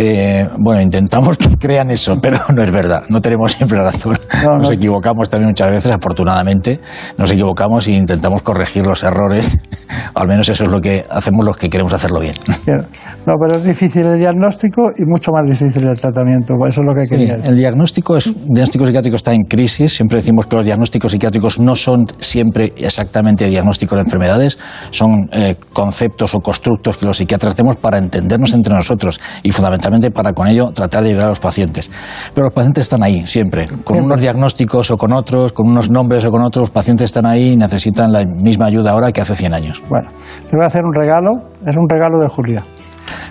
Eh, 0.00 0.46
bueno, 0.60 0.80
intentamos 0.80 1.36
que 1.36 1.48
crean 1.56 1.90
eso, 1.90 2.18
pero 2.22 2.38
no 2.54 2.62
es 2.62 2.70
verdad. 2.70 3.02
No 3.08 3.20
tenemos 3.20 3.52
siempre 3.52 3.80
razón. 3.80 4.16
No, 4.44 4.58
nos 4.58 4.68
no. 4.68 4.72
equivocamos 4.72 5.28
también 5.28 5.48
muchas 5.48 5.72
veces, 5.72 5.90
afortunadamente. 5.90 6.80
Nos 7.16 7.32
equivocamos 7.32 7.88
e 7.88 7.92
intentamos 7.92 8.42
corregir 8.42 8.86
los 8.86 9.02
errores. 9.02 9.58
Al 10.14 10.28
menos 10.28 10.48
eso 10.48 10.64
es 10.64 10.70
lo 10.70 10.80
que 10.80 11.04
hacemos 11.10 11.44
los 11.44 11.56
que 11.56 11.68
queremos 11.68 11.92
hacerlo 11.92 12.20
bien. 12.20 12.34
Bien. 12.64 12.86
No, 13.26 13.34
pero 13.40 13.56
es 13.56 13.64
difícil 13.64 14.06
el 14.06 14.18
diagnóstico 14.20 14.82
y 14.96 15.04
mucho 15.04 15.32
más 15.32 15.44
difícil 15.50 15.84
el 15.88 15.98
tratamiento. 15.98 16.54
Eso 16.68 16.80
es 16.82 16.86
lo 16.86 16.94
que 16.94 17.02
Sí, 17.02 17.08
quería 17.08 17.36
decir. 17.36 17.50
el 17.50 17.56
diagnóstico 17.58 18.16
es 18.16 18.26
el 18.28 18.34
diagnóstico 18.34 18.86
psiquiátrico 18.86 19.16
está 19.16 19.34
en 19.34 19.42
crisis. 19.42 19.94
Siempre 19.96 20.18
decimos 20.18 20.46
que 20.46 20.54
los 20.54 20.64
diagnósticos 20.64 21.10
psiquiátricos 21.10 21.58
no 21.58 21.74
son 21.74 22.06
siempre 22.18 22.72
exactamente 22.76 23.46
diagnósticos 23.48 23.96
de 23.96 24.02
enfermedades, 24.04 24.58
son 24.90 25.28
eh, 25.32 25.56
conceptos 25.72 26.34
o 26.36 26.40
constructos 26.40 26.96
que 26.96 27.04
los 27.04 27.16
psiquiatras 27.16 27.54
hacemos 27.54 27.74
para 27.76 27.98
entendernos 27.98 28.52
entre 28.54 28.72
nosotros 28.74 29.20
y 29.42 29.50
fundamentalmente 29.50 29.87
para 30.12 30.32
con 30.32 30.46
ello 30.48 30.70
tratar 30.72 31.02
de 31.02 31.10
ayudar 31.10 31.26
a 31.26 31.28
los 31.30 31.40
pacientes. 31.40 31.90
Pero 32.34 32.46
los 32.46 32.54
pacientes 32.54 32.82
están 32.82 33.02
ahí 33.02 33.26
siempre, 33.26 33.68
con 33.84 34.00
unos 34.00 34.20
diagnósticos 34.20 34.90
o 34.90 34.96
con 34.96 35.12
otros, 35.12 35.52
con 35.52 35.68
unos 35.68 35.90
nombres 35.90 36.24
o 36.24 36.30
con 36.30 36.42
otros. 36.42 36.62
Los 36.62 36.70
pacientes 36.70 37.06
están 37.06 37.26
ahí 37.26 37.52
y 37.52 37.56
necesitan 37.56 38.12
la 38.12 38.24
misma 38.24 38.66
ayuda 38.66 38.92
ahora 38.92 39.12
que 39.12 39.20
hace 39.20 39.34
100 39.34 39.54
años. 39.54 39.82
Bueno, 39.88 40.08
le 40.50 40.56
voy 40.56 40.64
a 40.64 40.66
hacer 40.66 40.82
un 40.84 40.94
regalo. 40.94 41.30
Es 41.66 41.76
un 41.76 41.88
regalo 41.88 42.18
de 42.18 42.28
Julia. 42.28 42.64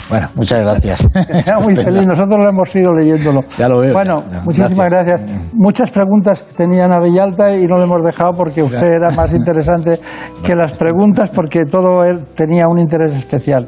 Bueno, 0.09 0.29
muchas 0.35 0.61
gracias. 0.61 1.05
Sea 1.43 1.59
muy 1.59 1.75
feliz. 1.75 2.05
Nosotros 2.05 2.37
lo 2.39 2.47
hemos 2.47 2.73
ido 2.75 2.93
leyéndolo. 2.93 3.41
Ya 3.57 3.67
lo 3.67 3.79
veo. 3.79 3.93
Bueno, 3.93 4.23
Ya, 4.29 4.37
ya. 4.37 4.43
muchísimas 4.43 4.89
gracias. 4.89 5.21
Muchas 5.53 5.91
preguntas 5.91 6.43
que 6.43 6.53
tenían 6.53 6.91
a 6.93 6.99
Villalta 7.01 7.53
y 7.55 7.67
no 7.67 7.77
le 7.77 7.83
hemos 7.83 8.03
dejado 8.03 8.33
porque 8.33 8.63
usted 8.63 8.93
era 8.93 9.11
más 9.11 9.33
interesante 9.35 9.99
que 10.43 10.55
las 10.55 10.71
preguntas 10.73 11.29
porque 11.29 11.65
todo 11.65 12.05
él 12.05 12.25
tenía 12.33 12.67
un 12.67 12.79
interés 12.79 13.15
especial. 13.15 13.67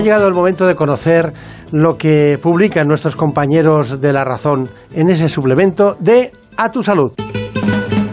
Ha 0.00 0.02
llegado 0.02 0.28
el 0.28 0.32
momento 0.32 0.66
de 0.66 0.74
conocer 0.74 1.34
lo 1.72 1.98
que 1.98 2.38
publican 2.42 2.88
nuestros 2.88 3.16
compañeros 3.16 4.00
de 4.00 4.14
La 4.14 4.24
Razón 4.24 4.70
en 4.94 5.10
ese 5.10 5.28
suplemento 5.28 5.98
de 6.00 6.32
A 6.56 6.72
tu 6.72 6.82
Salud. 6.82 7.12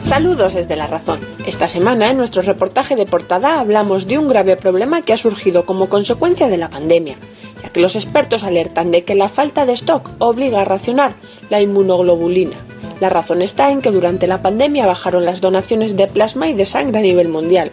Saludos 0.02 0.56
desde 0.56 0.76
La 0.76 0.88
Razón. 0.88 1.22
Esta 1.46 1.70
semana 1.70 2.10
en 2.10 2.18
nuestro 2.18 2.42
reportaje 2.42 2.98
de 2.98 3.06
portada 3.06 3.62
hablamos 3.62 4.06
de 4.06 4.18
un 4.18 4.28
grave 4.28 4.58
problema 4.58 5.02
que 5.02 5.14
ha 5.14 5.18
surgido 5.18 5.66
como 5.66 5.88
consecuencia 5.88 6.50
de 6.50 6.58
la 6.58 6.70
pandemia, 6.70 7.16
ya 7.64 7.70
que 7.70 7.80
los 7.80 7.96
expertos 7.96 8.44
alertan 8.44 8.92
de 8.92 9.06
que 9.06 9.16
la 9.16 9.30
falta 9.30 9.66
de 9.66 9.72
stock 9.72 10.10
obliga 10.20 10.60
a 10.60 10.66
racionar 10.66 11.14
la 11.50 11.62
inmunoglobulina. 11.62 12.58
La 13.00 13.08
razón 13.08 13.42
está 13.42 13.72
en 13.72 13.82
que 13.82 13.92
durante 13.92 14.28
la 14.28 14.42
pandemia 14.42 14.88
bajaron 14.88 15.24
las 15.24 15.40
donaciones 15.40 15.96
de 15.96 16.10
plasma 16.10 16.50
y 16.50 16.54
de 16.54 16.66
sangre 16.66 17.00
a 17.00 17.04
nivel 17.04 17.30
mundial. 17.30 17.72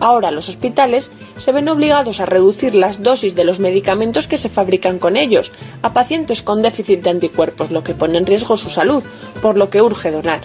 Ahora 0.00 0.30
los 0.30 0.48
hospitales 0.48 1.10
se 1.38 1.52
ven 1.52 1.68
obligados 1.68 2.20
a 2.20 2.26
reducir 2.26 2.74
las 2.74 3.02
dosis 3.02 3.34
de 3.34 3.44
los 3.44 3.60
medicamentos 3.60 4.26
que 4.26 4.38
se 4.38 4.48
fabrican 4.48 4.98
con 4.98 5.16
ellos 5.16 5.52
a 5.82 5.92
pacientes 5.92 6.42
con 6.42 6.62
déficit 6.62 7.02
de 7.02 7.10
anticuerpos, 7.10 7.70
lo 7.70 7.82
que 7.82 7.94
pone 7.94 8.18
en 8.18 8.26
riesgo 8.26 8.56
su 8.56 8.70
salud, 8.70 9.02
por 9.40 9.56
lo 9.56 9.70
que 9.70 9.82
urge 9.82 10.10
donar. 10.10 10.42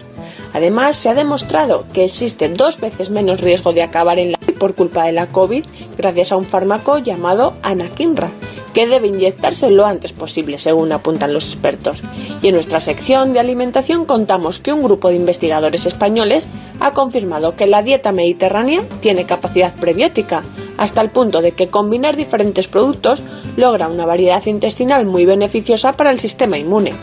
Además, 0.54 0.98
se 0.98 1.10
ha 1.10 1.14
demostrado 1.14 1.86
que 1.94 2.04
existe 2.04 2.50
dos 2.50 2.80
veces 2.80 3.10
menos 3.10 3.42
riesgo 3.42 3.74
de 3.74 3.84
acabar 3.84 4.20
en 4.20 4.34
la 4.34 4.38
por 4.62 4.76
culpa 4.76 5.06
de 5.06 5.12
la 5.12 5.26
COVID 5.26 5.66
gracias 5.98 6.32
a 6.32 6.38
un 6.38 6.46
fármaco 6.46 7.00
llamado 7.00 7.56
anakinra, 7.64 8.30
que 8.74 8.88
debe 8.88 9.08
inyectarse 9.08 9.70
lo 9.70 9.86
antes 9.86 10.14
posible, 10.14 10.58
según 10.58 10.92
apuntan 10.92 11.34
los 11.34 11.46
expertos. 11.46 12.02
Y 12.42 12.48
en 12.48 12.56
nuestra 12.56 12.80
sección 12.80 13.34
de 13.34 13.40
alimentación 13.40 14.06
contamos 14.06 14.60
que 14.60 14.74
un 14.74 14.84
grupo 14.84 15.10
de 15.10 15.16
investigadores 15.16 15.86
españoles 15.86 16.48
ha 16.80 16.92
confirmado 16.92 17.56
que 17.56 17.68
la 17.68 17.84
dieta 17.84 18.12
mediterránea 18.12 18.84
tiene 19.00 19.26
capacidad 19.26 19.74
prebiótica, 19.76 20.42
hasta 20.78 21.02
el 21.02 21.12
punto 21.12 21.42
de 21.42 21.52
que 21.52 21.68
combinar 21.68 22.16
diferentes 22.16 22.68
productos 22.68 23.22
logra 23.56 23.88
una 23.88 24.06
variedad 24.06 24.46
intestinal 24.46 25.06
muy 25.06 25.26
beneficiosa 25.26 25.94
para 25.94 26.12
el 26.12 26.20
sistema 26.20 26.58
inmune. 26.58 26.94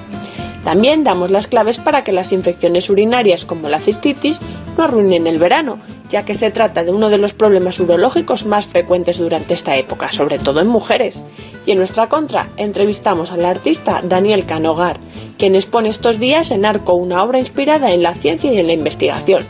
También 0.64 1.05
damos 1.05 1.30
las 1.30 1.47
claves 1.47 1.78
para 1.78 2.05
que 2.05 2.12
las 2.12 2.32
infecciones 2.32 2.90
urinarias 2.90 3.44
como 3.44 3.68
la 3.68 3.80
cistitis 3.80 4.40
no 4.76 4.85
arruinen 4.85 5.26
el 5.26 5.39
verano, 5.39 5.78
ya 6.10 6.24
que 6.24 6.35
se 6.35 6.51
trata 6.51 6.85
de 6.85 6.93
uno 6.93 7.09
de 7.09 7.18
los 7.18 7.35
problemas 7.35 7.78
urológicos 7.80 8.47
más 8.47 8.66
frecuentes 8.66 9.18
durante 9.18 9.55
esta 9.55 9.76
época, 9.76 10.10
sobre 10.12 10.39
todo 10.39 10.60
en 10.60 10.68
mujeres. 10.68 11.22
Y 11.66 11.72
en 11.72 11.78
nuestra 11.78 12.09
contra 12.09 12.48
entrevistamos 12.56 13.30
al 13.30 13.44
artista 13.44 14.01
Daniel 14.02 14.47
Canogar, 14.47 14.98
quien 15.36 15.55
expone 15.55 15.89
estos 15.89 16.18
días 16.18 16.51
en 16.51 16.64
Arco 16.64 16.94
una 16.94 17.22
obra 17.22 17.39
inspirada 17.39 17.93
en 17.93 18.02
la 18.02 18.14
ciencia 18.14 18.52
y 18.52 18.59
en 18.59 18.66
la 18.66 18.72
investigación. 18.72 19.44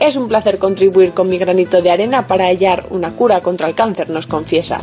Es 0.00 0.16
un 0.16 0.28
placer 0.28 0.58
contribuir 0.58 1.12
con 1.12 1.28
mi 1.28 1.38
granito 1.38 1.82
de 1.82 1.90
arena 1.90 2.26
para 2.26 2.46
hallar 2.46 2.86
una 2.90 3.12
cura 3.12 3.40
contra 3.40 3.68
el 3.68 3.74
cáncer, 3.74 4.10
nos 4.10 4.26
confiesa. 4.26 4.78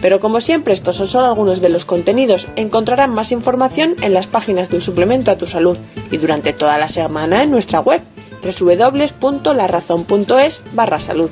Pero 0.00 0.18
como 0.18 0.40
siempre, 0.40 0.72
estos 0.72 0.96
son 0.96 1.06
solo 1.06 1.26
algunos 1.26 1.60
de 1.60 1.68
los 1.68 1.84
contenidos. 1.84 2.48
Encontrarán 2.56 3.14
más 3.14 3.30
información 3.30 3.94
en 4.00 4.14
las 4.14 4.26
páginas 4.26 4.70
del 4.70 4.82
suplemento 4.82 5.30
a 5.30 5.36
tu 5.36 5.46
salud 5.46 5.78
y 6.10 6.16
durante 6.16 6.52
toda 6.52 6.78
la 6.78 6.88
semana 6.88 7.42
en 7.42 7.50
nuestra 7.50 7.80
web 7.80 8.00
www.larazón.es 8.42 10.62
barra 10.72 11.00
salud. 11.00 11.30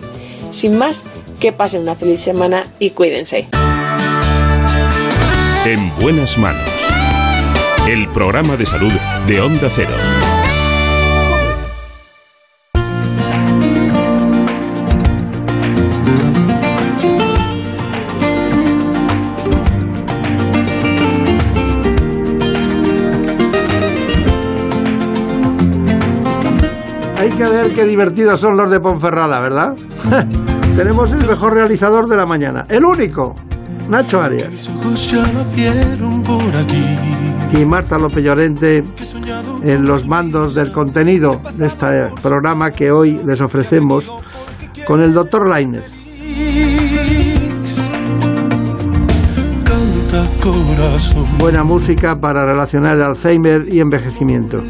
Sin 0.50 0.76
más, 0.76 1.02
que 1.40 1.52
pasen 1.52 1.82
una 1.82 1.94
feliz 1.94 2.20
semana 2.20 2.66
y 2.78 2.90
cuídense. 2.90 3.48
En 5.64 5.94
buenas 5.96 6.36
manos. 6.38 6.68
El 7.88 8.08
programa 8.08 8.56
de 8.56 8.66
salud 8.66 8.92
de 9.26 9.40
Onda 9.40 9.68
Cero. 9.74 9.94
Ver 27.62 27.74
qué 27.74 27.84
divertidos 27.84 28.40
son 28.40 28.56
los 28.56 28.70
de 28.70 28.80
Ponferrada, 28.80 29.40
¿verdad? 29.40 29.74
Tenemos 30.76 31.12
el 31.12 31.24
mejor 31.26 31.54
realizador 31.54 32.08
de 32.08 32.16
la 32.16 32.26
mañana, 32.26 32.66
el 32.68 32.84
único, 32.84 33.36
Nacho 33.88 34.20
Arias. 34.20 34.68
Y 37.52 37.64
Marta 37.64 37.98
López 37.98 38.24
Llorente 38.24 38.82
en 39.62 39.84
los 39.84 40.08
mandos 40.08 40.54
del 40.54 40.72
contenido 40.72 41.40
de 41.56 41.66
este 41.66 42.10
programa 42.20 42.72
que 42.72 42.90
hoy 42.90 43.20
les 43.24 43.40
ofrecemos 43.40 44.10
con 44.86 45.00
el 45.00 45.12
doctor 45.12 45.48
Lainez. 45.48 45.92
Buena 51.38 51.62
música 51.62 52.18
para 52.18 52.44
relacionar 52.44 52.96
el 52.96 53.02
Alzheimer 53.02 53.66
y 53.68 53.78
envejecimiento. 53.78 54.60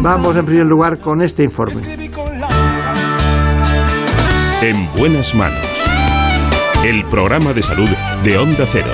Vamos 0.00 0.36
en 0.36 0.44
primer 0.44 0.66
lugar 0.66 0.98
con 0.98 1.22
este 1.22 1.42
informe. 1.42 1.82
En 4.62 4.88
buenas 4.96 5.34
manos. 5.34 5.58
El 6.84 7.04
programa 7.04 7.52
de 7.52 7.62
salud 7.62 7.88
de 8.24 8.36
Onda 8.38 8.64
Cero. 8.66 8.90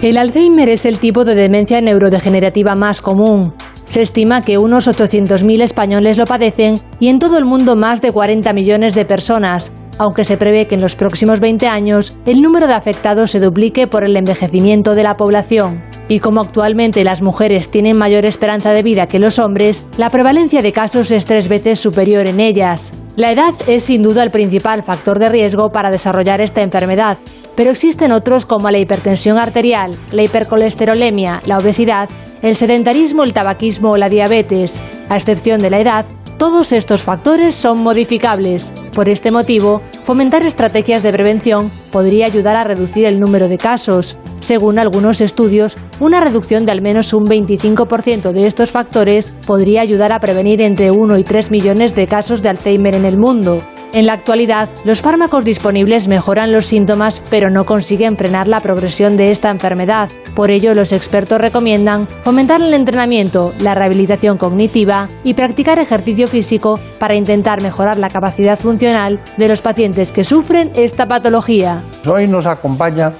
El 0.00 0.16
Alzheimer 0.16 0.68
es 0.68 0.84
el 0.84 0.98
tipo 0.98 1.24
de 1.24 1.34
demencia 1.34 1.80
neurodegenerativa 1.80 2.74
más 2.74 3.00
común. 3.00 3.54
Se 3.84 4.02
estima 4.02 4.42
que 4.42 4.58
unos 4.58 4.86
800.000 4.86 5.62
españoles 5.62 6.18
lo 6.18 6.26
padecen 6.26 6.76
y 7.00 7.08
en 7.08 7.18
todo 7.18 7.38
el 7.38 7.44
mundo 7.44 7.74
más 7.74 8.00
de 8.02 8.12
40 8.12 8.52
millones 8.52 8.94
de 8.94 9.06
personas, 9.06 9.72
aunque 9.98 10.24
se 10.24 10.36
prevé 10.36 10.66
que 10.66 10.74
en 10.74 10.80
los 10.80 10.96
próximos 10.96 11.40
20 11.40 11.66
años 11.66 12.16
el 12.26 12.40
número 12.40 12.66
de 12.66 12.74
afectados 12.74 13.30
se 13.30 13.40
duplique 13.40 13.86
por 13.86 14.04
el 14.04 14.16
envejecimiento 14.16 14.94
de 14.94 15.02
la 15.02 15.16
población. 15.16 15.82
Y 16.08 16.20
como 16.20 16.40
actualmente 16.40 17.04
las 17.04 17.20
mujeres 17.20 17.70
tienen 17.70 17.98
mayor 17.98 18.24
esperanza 18.24 18.72
de 18.72 18.82
vida 18.82 19.06
que 19.06 19.18
los 19.18 19.38
hombres, 19.38 19.84
la 19.98 20.10
prevalencia 20.10 20.62
de 20.62 20.72
casos 20.72 21.10
es 21.10 21.26
tres 21.26 21.48
veces 21.48 21.78
superior 21.78 22.26
en 22.26 22.40
ellas. 22.40 22.92
La 23.16 23.32
edad 23.32 23.54
es 23.66 23.84
sin 23.84 24.02
duda 24.02 24.22
el 24.22 24.30
principal 24.30 24.82
factor 24.82 25.18
de 25.18 25.28
riesgo 25.28 25.70
para 25.70 25.90
desarrollar 25.90 26.40
esta 26.40 26.62
enfermedad, 26.62 27.18
pero 27.56 27.70
existen 27.70 28.12
otros 28.12 28.46
como 28.46 28.70
la 28.70 28.78
hipertensión 28.78 29.36
arterial, 29.36 29.96
la 30.12 30.22
hipercolesterolemia, 30.22 31.42
la 31.44 31.58
obesidad, 31.58 32.08
el 32.40 32.54
sedentarismo, 32.54 33.24
el 33.24 33.32
tabaquismo 33.32 33.90
o 33.90 33.96
la 33.96 34.08
diabetes. 34.08 34.80
A 35.08 35.16
excepción 35.16 35.60
de 35.60 35.70
la 35.70 35.80
edad, 35.80 36.06
todos 36.38 36.72
estos 36.72 37.02
factores 37.02 37.56
son 37.56 37.82
modificables. 37.82 38.72
Por 38.94 39.08
este 39.08 39.30
motivo, 39.32 39.82
fomentar 40.04 40.44
estrategias 40.44 41.02
de 41.02 41.12
prevención 41.12 41.68
podría 41.92 42.26
ayudar 42.26 42.56
a 42.56 42.64
reducir 42.64 43.06
el 43.06 43.18
número 43.18 43.48
de 43.48 43.58
casos. 43.58 44.16
Según 44.40 44.78
algunos 44.78 45.20
estudios, 45.20 45.76
una 45.98 46.20
reducción 46.20 46.64
de 46.64 46.72
al 46.72 46.80
menos 46.80 47.12
un 47.12 47.24
25% 47.24 48.30
de 48.32 48.46
estos 48.46 48.70
factores 48.70 49.34
podría 49.46 49.82
ayudar 49.82 50.12
a 50.12 50.20
prevenir 50.20 50.62
entre 50.62 50.92
1 50.92 51.18
y 51.18 51.24
3 51.24 51.50
millones 51.50 51.96
de 51.96 52.06
casos 52.06 52.40
de 52.40 52.50
Alzheimer 52.50 52.94
en 52.94 53.04
el 53.04 53.18
mundo. 53.18 53.60
En 53.94 54.06
la 54.06 54.12
actualidad, 54.12 54.68
los 54.84 55.00
fármacos 55.00 55.46
disponibles 55.46 56.08
mejoran 56.08 56.52
los 56.52 56.66
síntomas, 56.66 57.22
pero 57.30 57.48
no 57.48 57.64
consiguen 57.64 58.18
frenar 58.18 58.46
la 58.46 58.60
progresión 58.60 59.16
de 59.16 59.30
esta 59.30 59.48
enfermedad. 59.48 60.10
Por 60.34 60.50
ello, 60.50 60.74
los 60.74 60.92
expertos 60.92 61.40
recomiendan 61.40 62.06
fomentar 62.22 62.60
el 62.60 62.74
entrenamiento, 62.74 63.52
la 63.60 63.74
rehabilitación 63.74 64.36
cognitiva 64.36 65.08
y 65.24 65.32
practicar 65.32 65.78
ejercicio 65.78 66.28
físico 66.28 66.78
para 66.98 67.14
intentar 67.14 67.62
mejorar 67.62 67.96
la 67.96 68.10
capacidad 68.10 68.58
funcional 68.58 69.20
de 69.38 69.48
los 69.48 69.62
pacientes 69.62 70.10
que 70.10 70.22
sufren 70.22 70.70
esta 70.74 71.06
patología. 71.06 71.82
Hoy 72.06 72.28
nos 72.28 72.44
acompaña 72.44 73.14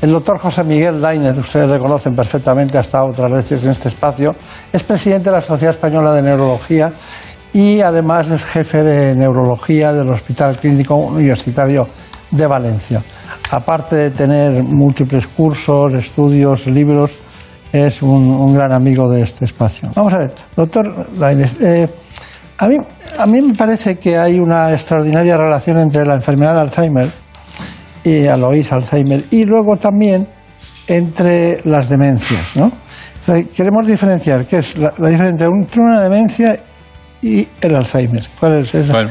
el 0.00 0.10
doctor 0.10 0.38
José 0.38 0.64
Miguel 0.64 1.00
Lainez, 1.00 1.38
ustedes 1.38 1.68
le 1.68 1.78
conocen 1.78 2.16
perfectamente, 2.16 2.78
ha 2.78 3.04
otras 3.04 3.30
veces 3.30 3.64
en 3.64 3.70
este 3.70 3.88
espacio, 3.88 4.34
es 4.72 4.82
presidente 4.82 5.30
de 5.30 5.36
la 5.36 5.40
Sociedad 5.40 5.74
Española 5.74 6.12
de 6.12 6.22
Neurología 6.22 6.92
y 7.54 7.80
además 7.80 8.28
es 8.30 8.44
jefe 8.44 8.82
de 8.82 9.14
neurología 9.14 9.92
del 9.92 10.10
Hospital 10.10 10.58
Clínico 10.58 10.96
Universitario 10.96 11.88
de 12.32 12.46
Valencia. 12.48 13.00
Aparte 13.52 13.94
de 13.94 14.10
tener 14.10 14.64
múltiples 14.64 15.28
cursos, 15.28 15.94
estudios, 15.94 16.66
libros, 16.66 17.12
es 17.72 18.02
un, 18.02 18.28
un 18.28 18.54
gran 18.54 18.72
amigo 18.72 19.08
de 19.08 19.22
este 19.22 19.44
espacio. 19.44 19.88
Vamos 19.94 20.12
a 20.14 20.18
ver, 20.18 20.34
doctor 20.56 21.06
Lainez, 21.16 21.62
eh, 21.62 21.88
a, 22.58 22.66
mí, 22.66 22.76
a 23.20 23.26
mí 23.26 23.40
me 23.40 23.54
parece 23.54 23.98
que 23.98 24.18
hay 24.18 24.40
una 24.40 24.72
extraordinaria 24.72 25.36
relación 25.36 25.78
entre 25.78 26.04
la 26.04 26.14
enfermedad 26.14 26.54
de 26.54 26.60
Alzheimer 26.60 27.08
y 28.02 28.26
Alois 28.26 28.72
Alzheimer 28.72 29.26
y 29.30 29.44
luego 29.44 29.76
también 29.76 30.26
entre 30.88 31.60
las 31.64 31.88
demencias, 31.88 32.56
¿no? 32.56 32.70
Queremos 33.56 33.86
diferenciar 33.86 34.44
qué 34.44 34.58
es 34.58 34.76
la, 34.76 34.92
la 34.98 35.08
diferencia 35.08 35.46
entre 35.46 35.80
una 35.80 36.00
demencia 36.00 36.60
y 37.24 37.48
el 37.62 37.74
Alzheimer. 37.74 38.22
¿Cuál 38.38 38.60
es 38.60 38.74
esa? 38.74 38.92
Bueno, 38.92 39.10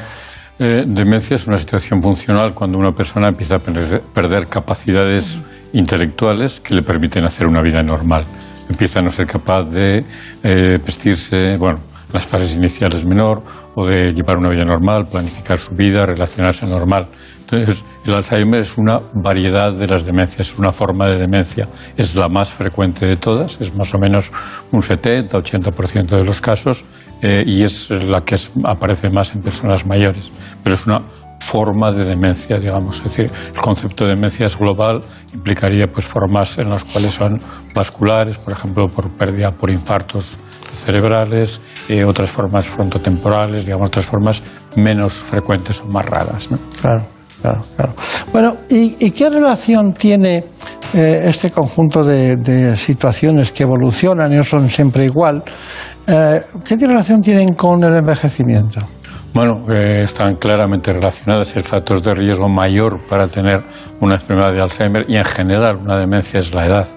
eh, 0.59 0.83
demencia 0.85 1.35
es 1.35 1.47
una 1.47 1.57
situación 1.57 2.01
funcional 2.01 2.53
cuando 2.53 2.77
una 2.77 2.91
persona 2.91 3.29
empieza 3.29 3.55
a 3.55 3.59
perder, 3.59 4.47
capacidades 4.47 5.39
intelectuales 5.73 6.59
que 6.59 6.75
le 6.75 6.83
permiten 6.83 7.25
hacer 7.25 7.47
una 7.47 7.63
vida 7.63 7.81
normal. 7.81 8.25
Empieza 8.69 8.99
a 8.99 9.01
no 9.01 9.11
ser 9.11 9.25
capaz 9.25 9.63
de 9.63 10.05
eh, 10.43 10.79
vestirse, 10.85 11.57
bueno, 11.57 11.79
las 12.13 12.25
fases 12.25 12.55
iniciales 12.55 13.05
menor, 13.05 13.43
o 13.75 13.85
de 13.85 14.13
llevar 14.13 14.37
una 14.37 14.49
vida 14.49 14.63
normal, 14.63 15.05
planificar 15.11 15.57
su 15.57 15.75
vida, 15.75 16.05
relacionarse 16.05 16.65
normal. 16.67 17.07
Entonces, 17.41 17.83
el 18.05 18.13
Alzheimer 18.13 18.61
es 18.61 18.77
una 18.77 18.99
variedad 19.13 19.73
de 19.73 19.87
las 19.87 20.05
demencias, 20.05 20.51
es 20.51 20.59
una 20.59 20.71
forma 20.71 21.07
de 21.07 21.17
demencia. 21.17 21.67
Es 21.97 22.15
la 22.15 22.29
más 22.29 22.51
frecuente 22.51 23.05
de 23.05 23.17
todas, 23.17 23.59
es 23.59 23.75
más 23.75 23.93
o 23.93 23.99
menos 23.99 24.31
un 24.71 24.81
70-80% 24.81 26.17
de 26.17 26.23
los 26.23 26.39
casos 26.39 26.85
eh, 27.21 27.43
y 27.45 27.63
es 27.63 27.89
la 27.89 28.21
que 28.21 28.35
aparece 28.63 29.09
más 29.09 29.35
en 29.35 29.41
personas 29.41 29.85
mayores. 29.85 30.31
Pero 30.63 30.75
es 30.75 30.87
una 30.87 31.01
forma 31.39 31.91
de 31.91 32.05
demencia, 32.05 32.57
digamos. 32.57 32.97
Es 32.97 33.03
decir, 33.03 33.31
el 33.53 33.61
concepto 33.61 34.05
de 34.05 34.11
demencia 34.11 34.45
es 34.45 34.57
global, 34.57 35.01
implicaría 35.33 35.87
pues 35.87 36.07
formas 36.07 36.57
en 36.57 36.69
las 36.69 36.85
cuales 36.85 37.13
son 37.13 37.39
vasculares, 37.75 38.37
por 38.37 38.53
ejemplo, 38.53 38.87
por 38.87 39.09
pérdida 39.11 39.51
por 39.51 39.69
infartos 39.69 40.37
cerebrales, 40.73 41.61
eh, 41.89 42.03
otras 42.03 42.29
formas 42.29 42.67
frontotemporales, 42.67 43.65
digamos, 43.65 43.87
otras 43.87 44.05
formas 44.05 44.41
menos 44.75 45.13
frecuentes 45.13 45.81
o 45.81 45.85
más 45.85 46.05
raras. 46.05 46.51
¿no? 46.51 46.57
Claro, 46.81 47.03
claro, 47.41 47.63
claro. 47.75 47.93
Bueno, 48.31 48.57
¿y, 48.69 49.05
y 49.05 49.11
qué 49.11 49.29
relación 49.29 49.93
tiene 49.93 50.43
eh, 50.93 51.21
este 51.25 51.51
conjunto 51.51 52.03
de, 52.03 52.37
de 52.37 52.75
situaciones 52.77 53.51
que 53.51 53.63
evolucionan 53.63 54.33
y 54.33 54.37
no 54.37 54.43
son 54.43 54.69
siempre 54.69 55.05
igual? 55.05 55.43
eh, 56.07 56.41
¿Qué 56.65 56.75
relación 56.75 57.21
tienen 57.21 57.53
con 57.53 57.83
el 57.83 57.95
envejecimiento? 57.95 58.79
Bueno, 59.33 59.65
eh, 59.73 60.03
están 60.03 60.35
claramente 60.35 60.93
relacionadas. 60.93 61.55
El 61.55 61.63
factor 61.63 61.99
de 61.99 62.13
riesgo 62.13 62.47
mayor 62.47 62.99
para 63.09 63.27
tener 63.27 63.63
una 63.99 64.15
enfermedad 64.15 64.53
de 64.53 64.61
Alzheimer 64.61 65.05
y 65.07 65.15
en 65.17 65.23
general 65.23 65.77
una 65.77 65.97
demencia 65.97 66.39
es 66.39 66.53
la 66.53 66.67
edad. 66.67 66.87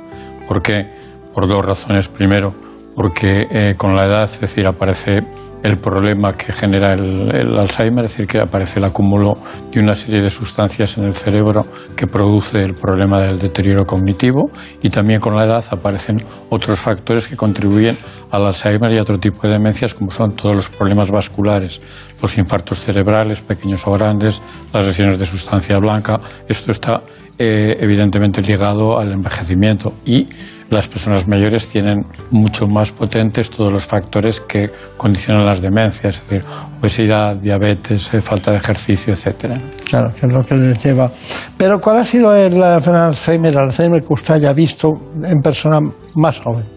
¿Por 0.46 0.60
qué? 0.60 0.84
Por 1.32 1.48
dos 1.48 1.64
razones. 1.64 2.08
Primero, 2.08 2.54
porque 2.96 3.46
eh, 3.50 3.74
con 3.76 3.94
la 3.94 4.06
edad, 4.06 4.24
es 4.24 4.40
decir, 4.40 4.66
aparece 4.66 5.20
el 5.62 5.78
problema 5.78 6.32
que 6.32 6.52
genera 6.52 6.94
el, 6.94 7.58
Alzheimer, 7.58 8.04
es 8.04 8.12
decir, 8.12 8.26
que 8.26 8.40
aparece 8.40 8.78
el 8.78 8.84
acúmulo 8.84 9.36
de 9.70 9.80
una 9.80 9.94
serie 9.94 10.22
de 10.22 10.30
sustancias 10.30 10.96
en 10.96 11.04
el 11.04 11.12
cerebro 11.12 11.66
que 11.94 12.06
produce 12.06 12.62
el 12.62 12.74
problema 12.74 13.18
del 13.20 13.38
deterioro 13.38 13.84
cognitivo 13.84 14.50
y 14.82 14.90
también 14.90 15.20
con 15.20 15.36
la 15.36 15.44
edad 15.44 15.64
aparecen 15.70 16.24
otros 16.50 16.78
factores 16.80 17.26
que 17.26 17.36
contribuyen 17.36 17.98
al 18.30 18.46
Alzheimer 18.46 18.92
y 18.92 18.98
a 18.98 19.02
otro 19.02 19.18
tipo 19.18 19.42
de 19.42 19.54
demencias 19.54 19.92
como 19.92 20.10
son 20.10 20.34
todos 20.34 20.54
los 20.54 20.68
problemas 20.68 21.10
vasculares, 21.10 21.80
los 22.22 22.38
infartos 22.38 22.80
cerebrales, 22.80 23.40
pequeños 23.42 23.86
o 23.86 23.92
grandes, 23.92 24.40
las 24.72 24.86
lesiones 24.86 25.18
de 25.18 25.26
sustancia 25.26 25.78
blanca. 25.78 26.18
Esto 26.48 26.72
está 26.72 27.02
eh, 27.38 27.76
evidentemente 27.80 28.40
ligado 28.40 28.98
al 28.98 29.12
envejecimiento 29.12 29.92
y 30.06 30.26
las 30.70 30.88
personas 30.88 31.28
mayores 31.28 31.68
tienen 31.68 32.06
mucho 32.30 32.66
más 32.66 32.92
potentes 32.92 33.50
todos 33.50 33.72
los 33.72 33.86
factores 33.86 34.40
que 34.40 34.70
condicionan 34.96 35.46
las 35.46 35.60
demencias, 35.60 36.16
es 36.16 36.28
decir, 36.28 36.44
obesidad, 36.80 37.36
diabetes, 37.36 38.12
eh, 38.14 38.20
falta 38.20 38.50
de 38.50 38.58
ejercicio, 38.58 39.12
etcétera. 39.12 39.58
Claro, 39.84 40.12
que 40.12 40.26
es 40.26 40.32
lo 40.32 40.42
que 40.42 40.54
les 40.54 40.82
lleva. 40.82 41.10
Pero 41.56 41.80
¿cuál 41.80 41.98
ha 41.98 42.04
sido 42.04 42.34
el 42.34 42.62
Alzheimer, 42.62 43.56
Alzheimer 43.56 44.02
que 44.02 44.12
usted 44.12 44.34
haya 44.34 44.52
visto 44.52 44.90
en 45.24 45.40
persona 45.40 45.80
más 46.14 46.40
joven? 46.40 46.75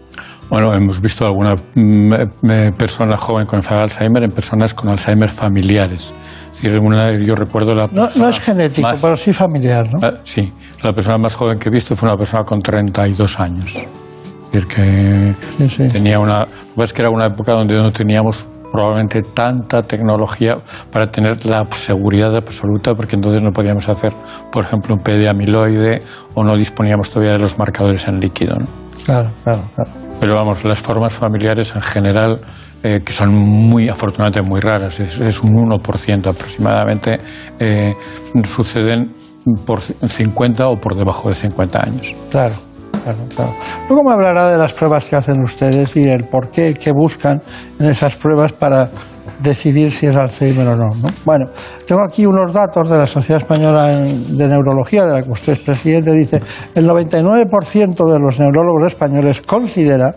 Bueno, 0.50 0.74
hemos 0.74 1.00
visto 1.00 1.24
alguna 1.24 1.54
mm, 1.74 2.12
eh, 2.50 2.72
persona 2.76 3.16
joven 3.16 3.46
con 3.46 3.60
enfermedad 3.60 3.86
de 3.86 3.92
Alzheimer 3.92 4.24
en 4.24 4.32
personas 4.32 4.74
con 4.74 4.88
Alzheimer 4.88 5.28
familiares. 5.28 6.12
Es 6.52 6.60
decir, 6.60 7.24
yo 7.24 7.34
recuerdo 7.36 7.72
la 7.72 7.86
no, 7.86 8.08
no, 8.16 8.28
es 8.28 8.40
genético, 8.40 8.90
pero 9.00 9.16
sí 9.16 9.32
familiar, 9.32 9.88
¿no? 9.92 10.00
Ah, 10.02 10.14
sí, 10.24 10.52
la 10.82 10.92
persona 10.92 11.18
más 11.18 11.36
joven 11.36 11.56
que 11.56 11.68
he 11.68 11.72
visto 11.72 11.94
fue 11.94 12.08
una 12.08 12.18
persona 12.18 12.42
con 12.44 12.60
32 12.60 13.38
años. 13.38 13.86
Es 14.52 14.66
decir, 14.66 14.66
que 14.66 15.88
tenía 15.92 16.18
una... 16.18 16.44
Pues 16.74 16.92
que 16.92 17.02
era 17.02 17.10
una 17.10 17.26
época 17.26 17.52
donde 17.52 17.76
no 17.76 17.92
teníamos 17.92 18.48
probablemente 18.72 19.22
tanta 19.22 19.82
tecnología 19.82 20.56
para 20.90 21.06
tener 21.06 21.44
la 21.46 21.66
seguridad 21.70 22.34
absoluta, 22.36 22.94
porque 22.94 23.14
entonces 23.14 23.42
no 23.42 23.52
podíamos 23.52 23.88
hacer, 23.88 24.12
por 24.50 24.64
ejemplo, 24.64 24.94
un 24.96 25.02
PD 25.02 25.28
amiloide 25.28 26.02
o 26.34 26.42
no 26.42 26.56
disponíamos 26.56 27.10
todavía 27.10 27.34
de 27.34 27.38
los 27.38 27.58
marcadores 27.58 28.08
en 28.08 28.18
líquido. 28.18 28.56
¿no? 28.56 28.66
Claro, 29.04 29.30
claro, 29.44 29.62
claro. 29.74 30.09
Pero 30.20 30.36
vamos, 30.36 30.64
las 30.64 30.78
formas 30.78 31.14
familiares 31.14 31.74
en 31.74 31.80
general, 31.80 32.40
eh, 32.82 33.00
que 33.04 33.12
son 33.12 33.34
muy, 33.34 33.88
afortunadamente, 33.88 34.42
muy 34.42 34.60
raras, 34.60 35.00
es, 35.00 35.40
un 35.40 35.54
1% 35.54 36.26
aproximadamente, 36.26 37.18
eh, 37.58 37.92
suceden 38.44 39.14
por 39.64 39.80
50 39.80 40.68
o 40.68 40.76
por 40.78 40.94
debajo 40.94 41.30
de 41.30 41.34
50 41.34 41.80
años. 41.82 42.14
Claro. 42.30 42.54
Claro, 43.02 43.18
claro. 43.34 43.52
Luego 43.88 44.02
me 44.04 44.12
hablará 44.12 44.50
de 44.50 44.58
las 44.58 44.74
pruebas 44.74 45.08
que 45.08 45.16
hacen 45.16 45.42
ustedes 45.42 45.96
y 45.96 46.06
el 46.06 46.24
por 46.24 46.50
qué, 46.50 46.74
qué 46.74 46.92
buscan 46.92 47.40
en 47.78 47.86
esas 47.86 48.14
pruebas 48.14 48.52
para 48.52 48.90
decidir 49.42 49.90
si 49.90 50.06
es 50.06 50.16
Alzheimer 50.16 50.68
o 50.68 50.76
no, 50.76 50.90
Bueno, 51.24 51.46
tengo 51.86 52.02
aquí 52.02 52.26
unos 52.26 52.52
datos 52.52 52.88
de 52.88 52.98
la 52.98 53.06
Sociedad 53.06 53.40
Española 53.40 53.86
de 53.86 54.48
Neurología, 54.48 55.04
de 55.06 55.14
la 55.14 55.22
que 55.22 55.30
usted 55.30 55.52
es 55.54 55.58
presidente. 55.60 56.12
Dice, 56.12 56.38
el 56.74 56.88
99% 56.88 58.12
de 58.12 58.18
los 58.18 58.38
neurólogos 58.38 58.86
españoles 58.86 59.42
considera 59.42 60.14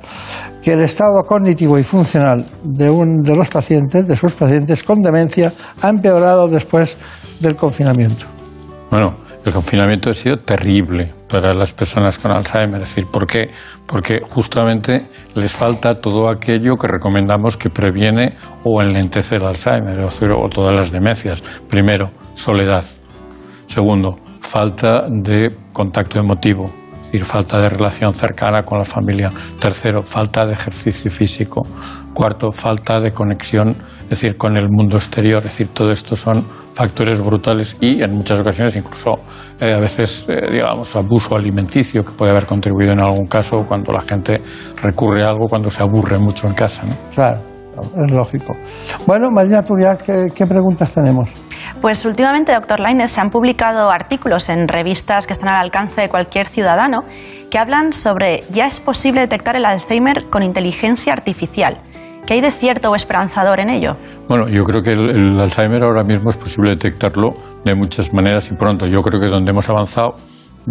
que 0.61 0.73
el 0.73 0.81
estado 0.81 1.23
cognitivo 1.23 1.77
y 1.77 1.83
funcional 1.83 2.45
de, 2.63 2.89
un, 2.89 3.19
de 3.19 3.35
los 3.35 3.49
pacientes, 3.49 4.07
de 4.07 4.15
sus 4.15 4.33
pacientes 4.33 4.83
con 4.83 5.01
demencia, 5.01 5.51
ha 5.81 5.89
empeorado 5.89 6.47
después 6.47 6.97
del 7.39 7.55
confinamiento. 7.55 8.25
Bueno, 8.89 9.15
el 9.45 9.51
confinamiento 9.51 10.09
ha 10.09 10.13
sido 10.13 10.37
terrible 10.37 11.13
para 11.27 11.53
las 11.53 11.73
personas 11.73 12.17
con 12.17 12.31
Alzheimer. 12.31 12.81
Es 12.81 12.95
decir, 12.95 13.07
¿por 13.11 13.27
qué? 13.27 13.49
Porque 13.85 14.21
justamente 14.21 15.01
les 15.35 15.53
falta 15.53 15.99
todo 15.99 16.29
aquello 16.29 16.77
que 16.77 16.87
recomendamos 16.87 17.57
que 17.57 17.69
previene 17.69 18.33
o 18.63 18.81
enlentece 18.81 19.35
el 19.35 19.45
Alzheimer 19.45 19.99
o, 19.99 20.49
todas 20.49 20.73
las 20.73 20.91
demencias. 20.91 21.43
Primero, 21.67 22.11
soledad. 22.35 22.85
Segundo, 23.65 24.15
falta 24.39 25.05
de 25.09 25.51
contacto 25.73 26.19
emotivo, 26.19 26.71
es 27.01 27.11
decir, 27.11 27.25
falta 27.25 27.59
de 27.59 27.69
relación 27.69 28.13
cercana 28.13 28.63
con 28.63 28.77
la 28.77 28.85
familia. 28.85 29.31
Tercero, 29.59 30.03
falta 30.03 30.45
de 30.45 30.53
ejercicio 30.53 31.11
físico. 31.11 31.67
Cuarto, 32.13 32.51
falta 32.51 32.99
de 32.99 33.11
conexión, 33.11 33.69
es 34.03 34.09
decir, 34.09 34.37
con 34.37 34.55
el 34.55 34.69
mundo 34.69 34.97
exterior. 34.97 35.39
Es 35.39 35.45
decir, 35.45 35.69
todo 35.69 35.91
esto 35.91 36.15
son 36.15 36.45
factores 36.73 37.21
brutales 37.21 37.77
y 37.79 38.01
en 38.01 38.15
muchas 38.15 38.39
ocasiones 38.39 38.75
incluso 38.75 39.19
eh, 39.59 39.73
a 39.73 39.79
veces, 39.79 40.25
eh, 40.27 40.51
digamos, 40.51 40.95
abuso 40.95 41.35
alimenticio 41.35 42.03
que 42.03 42.11
puede 42.11 42.31
haber 42.31 42.45
contribuido 42.45 42.93
en 42.93 42.99
algún 42.99 43.27
caso 43.27 43.65
cuando 43.67 43.91
la 43.93 44.01
gente 44.01 44.41
recurre 44.81 45.23
a 45.23 45.29
algo 45.29 45.45
cuando 45.47 45.69
se 45.69 45.81
aburre 45.81 46.17
mucho 46.17 46.47
en 46.47 46.53
casa. 46.53 46.83
¿no? 46.83 46.95
Claro, 47.13 47.39
es 48.05 48.11
lógico. 48.11 48.55
Bueno, 49.05 49.29
Marina 49.31 49.63
Turia, 49.63 49.97
¿qué, 49.97 50.47
preguntas 50.47 50.93
tenemos? 50.93 51.29
Pues 51.81 52.05
últimamente, 52.05 52.53
doctor 52.53 52.79
Lainez, 52.79 53.11
se 53.11 53.21
han 53.21 53.29
publicado 53.29 53.91
artículos 53.91 54.49
en 54.49 54.67
revistas 54.67 55.27
que 55.27 55.33
están 55.33 55.49
al 55.49 55.61
alcance 55.61 56.01
de 56.01 56.09
cualquier 56.09 56.47
ciudadano 56.47 57.03
que 57.51 57.59
hablan 57.59 57.93
sobre 57.93 58.43
ya 58.49 58.65
es 58.65 58.79
posible 58.79 59.21
detectar 59.21 59.55
el 59.55 59.65
Alzheimer 59.65 60.29
con 60.29 60.43
inteligencia 60.43 61.13
artificial. 61.13 61.81
¿Qué 62.25 62.35
hay 62.35 62.41
de 62.41 62.51
cierto 62.51 62.89
o 62.89 62.95
esperanzador 62.95 63.59
en 63.59 63.69
ello? 63.69 63.97
Bueno, 64.27 64.47
yo 64.47 64.63
creo 64.63 64.81
que 64.81 64.91
el, 64.91 65.39
Alzheimer 65.39 65.83
ahora 65.83 66.03
mismo 66.03 66.29
es 66.29 66.37
posible 66.37 66.69
detectarlo 66.69 67.33
de 67.65 67.75
muchas 67.75 68.13
maneras 68.13 68.49
y 68.49 68.53
pronto. 68.53 68.87
Yo 68.87 69.01
creo 69.01 69.19
que 69.19 69.27
donde 69.27 69.51
hemos 69.51 69.69
avanzado 69.69 70.15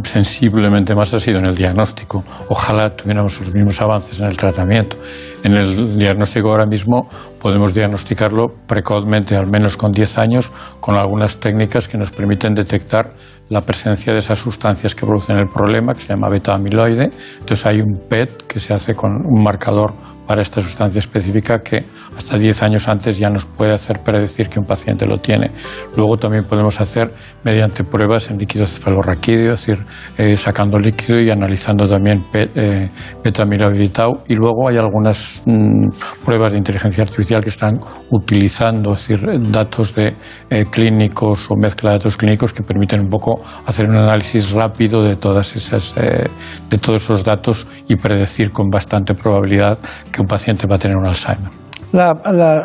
sensiblemente 0.03 0.95
más 0.95 1.13
ha 1.13 1.21
sido 1.21 1.39
en 1.39 1.47
el 1.47 1.55
diagnóstico. 1.55 2.25
Ojalá 2.49 2.97
tuviéramos 2.97 3.39
los 3.41 3.53
mismos 3.53 3.81
avances 3.83 4.21
en 4.21 4.27
el 4.27 4.37
tratamiento. 4.37 4.97
En 5.43 5.55
el 5.55 5.99
diagnóstico 5.99 6.51
ahora 6.51 6.67
mismo 6.67 7.09
podemos 7.41 7.75
diagnosticarlo 7.75 8.47
precozmente, 8.67 9.37
al 9.37 9.49
menos 9.49 9.77
con 9.77 9.91
10 9.91 10.19
años, 10.19 10.53
con 10.81 10.95
algunas 10.95 11.41
técnicas 11.41 11.89
que 11.89 11.99
nos 11.99 12.11
permiten 12.11 12.55
detectar 12.55 13.11
la 13.49 13.61
presencia 13.61 14.13
de 14.13 14.21
esas 14.21 14.39
sustancias 14.39 14.95
que 14.95 15.05
producen 15.05 15.37
el 15.37 15.49
problema, 15.49 15.93
que 15.95 16.01
se 16.01 16.15
llama 16.15 16.29
beta 16.29 16.55
amiloide. 16.55 17.11
Entonces 17.41 17.67
hay 17.67 17.81
un 17.81 18.01
PET 18.09 18.47
que 18.47 18.59
se 18.59 18.73
hace 18.73 18.95
con 18.95 19.13
un 19.15 19.43
marcador 19.43 19.93
para 20.27 20.41
esta 20.41 20.61
sustancia 20.61 21.01
específica 21.01 21.63
que 21.63 21.81
hasta 22.17 22.39
10 22.39 22.63
años 22.63 22.89
antes 22.89 23.19
ya 23.19 23.29
nos 23.29 23.45
puede 23.45 23.75
hacer 23.75 24.01
predecir 24.03 24.49
que 24.49 24.59
un 24.59 24.65
paciente 24.65 25.07
lo 25.07 25.19
tiene. 25.19 25.51
Luego 25.97 26.17
también 26.17 26.45
podemos 26.45 26.81
hacer 26.81 27.13
mediante 27.45 27.85
pruebas 27.85 28.31
en 28.31 28.39
líquido 28.39 28.65
cefalorraquídeo, 28.65 29.55
es 29.55 29.67
decir, 29.67 29.85
eh, 30.17 30.37
sacando 30.37 30.79
líquido 30.79 31.21
y 31.21 31.31
analizando 31.31 31.89
también 31.89 32.25
eh, 32.33 32.89
beta 33.23 33.43
amiloide 33.43 33.85
y 33.85 33.89
tau. 33.89 34.23
Y 34.29 34.35
luego 34.37 34.69
hay 34.69 34.77
algunas 34.77 35.32
mm, 35.45 35.89
pruebas 36.25 36.53
de 36.53 36.59
inteligencia 36.59 37.03
artificial 37.03 37.43
que 37.43 37.49
están 37.49 37.81
utilizando, 38.11 38.91
decir, 38.91 39.21
datos 39.51 39.95
de 39.95 40.15
eh, 40.51 40.65
clínicos 40.71 41.51
o 41.51 41.57
mezcla 41.57 41.91
de 41.91 41.99
datos 41.99 42.17
clínicos 42.17 42.53
que 42.53 42.63
permiten 42.63 43.01
un 43.01 43.09
poco 43.09 43.43
hacer 43.65 43.89
un 43.89 43.97
análisis 43.97 44.53
rápido 44.53 45.03
de 45.03 45.17
todas 45.17 45.57
esas, 45.57 45.95
eh, 45.97 46.29
de 46.69 46.79
todos 46.79 47.03
esos 47.03 47.25
datos 47.25 47.67
y 47.89 47.97
predecir 47.97 48.51
con 48.51 48.69
bastante 48.69 49.15
probabilidad 49.15 49.79
que 50.11 50.21
un 50.21 50.27
paciente 50.27 50.67
va 50.67 50.77
a 50.77 50.79
tener 50.79 50.97
un 50.97 51.07
Alzheimer. 51.07 51.51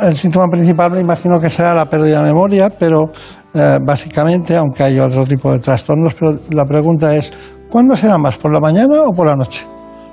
el 0.01 0.15
síntoma 0.15 0.47
principal 0.49 0.91
me 0.91 1.01
imagino 1.01 1.39
que 1.39 1.49
será 1.49 1.73
la 1.73 1.85
pérdida 1.85 2.21
de 2.21 2.27
memoria, 2.27 2.69
pero 2.69 3.11
eh, 3.53 3.79
básicamente, 3.81 4.55
aunque 4.55 4.83
hay 4.83 4.99
otro 4.99 5.25
tipo 5.25 5.51
de 5.51 5.59
trastornos, 5.59 6.13
pero 6.13 6.37
la 6.51 6.65
pregunta 6.65 7.15
es, 7.15 7.31
¿cuándo 7.69 7.95
será 7.95 8.17
más, 8.17 8.37
por 8.37 8.53
la 8.53 8.59
mañana 8.59 9.01
o 9.07 9.13
por 9.13 9.25
la 9.25 9.35
noche? 9.35 9.65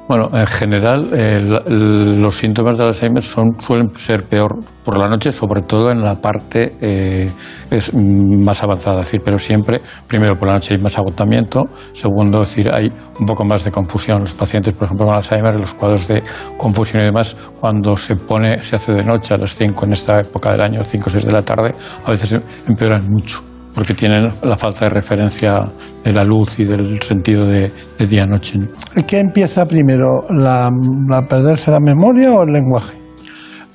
Bueno, 0.06 0.28
en 0.34 0.46
general 0.46 1.08
los 2.20 2.34
síntomas 2.34 2.76
de 2.76 2.84
Alzheimer 2.84 3.22
son, 3.22 3.58
suelen 3.58 3.94
ser 3.96 4.24
peor 4.24 4.58
por 4.84 4.98
la 4.98 5.08
noche, 5.08 5.32
sobre 5.32 5.62
todo 5.62 5.90
en 5.90 6.02
la 6.02 6.20
parte 6.20 6.76
eh, 6.78 7.30
es 7.70 7.94
más 7.94 8.62
avanzada, 8.62 8.98
decir, 8.98 9.22
pero 9.24 9.38
siempre, 9.38 9.80
primero 10.06 10.36
por 10.36 10.48
la 10.48 10.54
noche 10.54 10.74
hay 10.74 10.80
más 10.80 10.98
agotamiento, 10.98 11.62
segundo, 11.92 12.40
decir, 12.40 12.70
hay 12.70 12.92
un 13.18 13.24
poco 13.24 13.46
más 13.46 13.64
de 13.64 13.70
confusión. 13.70 14.20
Los 14.20 14.34
pacientes, 14.34 14.74
por 14.74 14.84
ejemplo, 14.84 15.06
con 15.06 15.14
Alzheimer, 15.14 15.54
los 15.58 15.72
cuadros 15.72 16.06
de 16.06 16.22
confusión 16.58 17.02
y 17.02 17.06
demás, 17.06 17.34
cuando 17.58 17.96
se 17.96 18.16
pone, 18.16 18.62
se 18.62 18.76
hace 18.76 18.92
de 18.92 19.04
noche 19.04 19.32
a 19.32 19.38
las 19.38 19.54
5 19.56 19.86
en 19.86 19.92
esta 19.94 20.20
época 20.20 20.52
del 20.52 20.60
año, 20.60 20.84
5 20.84 21.04
o 21.06 21.10
6 21.10 21.24
de 21.24 21.32
la 21.32 21.42
tarde, 21.42 21.74
a 22.04 22.10
veces 22.10 22.38
empeoran 22.68 23.08
mucho 23.08 23.53
porque 23.74 23.94
tienen 23.94 24.30
la 24.42 24.56
falta 24.56 24.86
de 24.86 24.90
referencia 24.90 25.60
de 26.04 26.12
la 26.12 26.24
luz 26.24 26.58
y 26.58 26.64
del 26.64 27.00
sentido 27.02 27.46
de, 27.46 27.70
día-noche. 27.98 28.60
¿Qué 29.06 29.18
empieza 29.18 29.64
primero? 29.64 30.24
¿La, 30.30 30.70
¿La 31.08 31.22
perderse 31.22 31.70
la 31.70 31.80
memoria 31.80 32.32
o 32.32 32.44
el 32.44 32.52
lenguaje? 32.52 33.03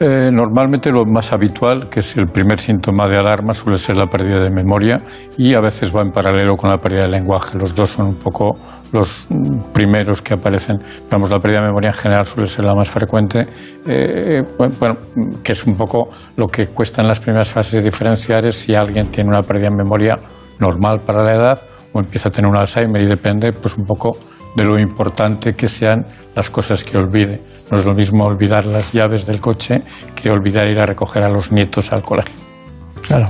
Eh, 0.01 0.31
normalmente 0.31 0.91
lo 0.91 1.03
más 1.05 1.33
habitual, 1.33 1.89
que 1.89 1.99
es 1.99 2.15
el 2.15 2.27
primer 2.27 2.57
síntoma 2.57 3.09
de 3.09 3.17
alarma, 3.17 3.53
suele 3.53 3.77
ser 3.77 3.97
la 3.97 4.07
pérdida 4.07 4.39
de 4.39 4.49
memoria 4.49 5.01
y 5.37 5.53
a 5.53 5.59
veces 5.59 5.93
va 5.93 6.01
en 6.01 6.11
paralelo 6.11 6.55
con 6.55 6.69
la 6.69 6.77
pérdida 6.77 7.01
de 7.03 7.09
lenguaje. 7.09 7.57
Los 7.57 7.75
dos 7.75 7.89
son 7.89 8.07
un 8.07 8.15
poco 8.15 8.57
los 8.93 9.27
primeros 9.73 10.21
que 10.21 10.35
aparecen. 10.35 10.77
Vamos, 11.11 11.29
la 11.29 11.39
pérdida 11.39 11.59
de 11.59 11.67
memoria 11.67 11.89
en 11.89 11.95
general 11.95 12.25
suele 12.25 12.47
ser 12.47 12.63
la 12.63 12.75
más 12.75 12.89
frecuente, 12.89 13.45
eh, 13.85 14.41
bueno, 14.57 14.95
que 15.43 15.51
es 15.51 15.65
un 15.65 15.75
poco 15.75 16.07
lo 16.37 16.47
que 16.47 16.67
cuesta 16.67 17.01
en 17.01 17.09
las 17.09 17.19
primeras 17.19 17.51
fases 17.51 17.73
de 17.73 17.81
diferenciar 17.81 18.45
es 18.45 18.55
si 18.55 18.73
alguien 18.75 19.11
tiene 19.11 19.29
una 19.29 19.41
pérdida 19.41 19.69
de 19.69 19.75
memoria 19.75 20.17
normal 20.59 21.01
para 21.05 21.25
la 21.25 21.33
edad 21.33 21.61
o 21.91 21.99
empieza 21.99 22.29
a 22.29 22.31
tener 22.31 22.49
un 22.49 22.55
Alzheimer 22.55 23.01
y 23.01 23.05
depende 23.05 23.51
pues 23.51 23.77
un 23.77 23.85
poco 23.85 24.11
de 24.55 24.63
lo 24.63 24.79
importante 24.79 25.53
que 25.53 25.67
sean 25.67 26.05
las 26.35 26.49
cosas 26.49 26.83
que 26.83 26.97
olvide. 26.97 27.41
No 27.71 27.77
es 27.77 27.85
lo 27.85 27.93
mismo 27.93 28.23
olvidar 28.25 28.65
las 28.65 28.91
llaves 28.93 29.25
del 29.25 29.39
coche 29.39 29.81
que 30.15 30.29
olvidar 30.29 30.67
ir 30.67 30.79
a 30.79 30.85
recoger 30.85 31.23
a 31.23 31.29
los 31.29 31.51
nietos 31.51 31.91
al 31.91 32.01
colegio. 32.01 32.35
Claro, 33.07 33.29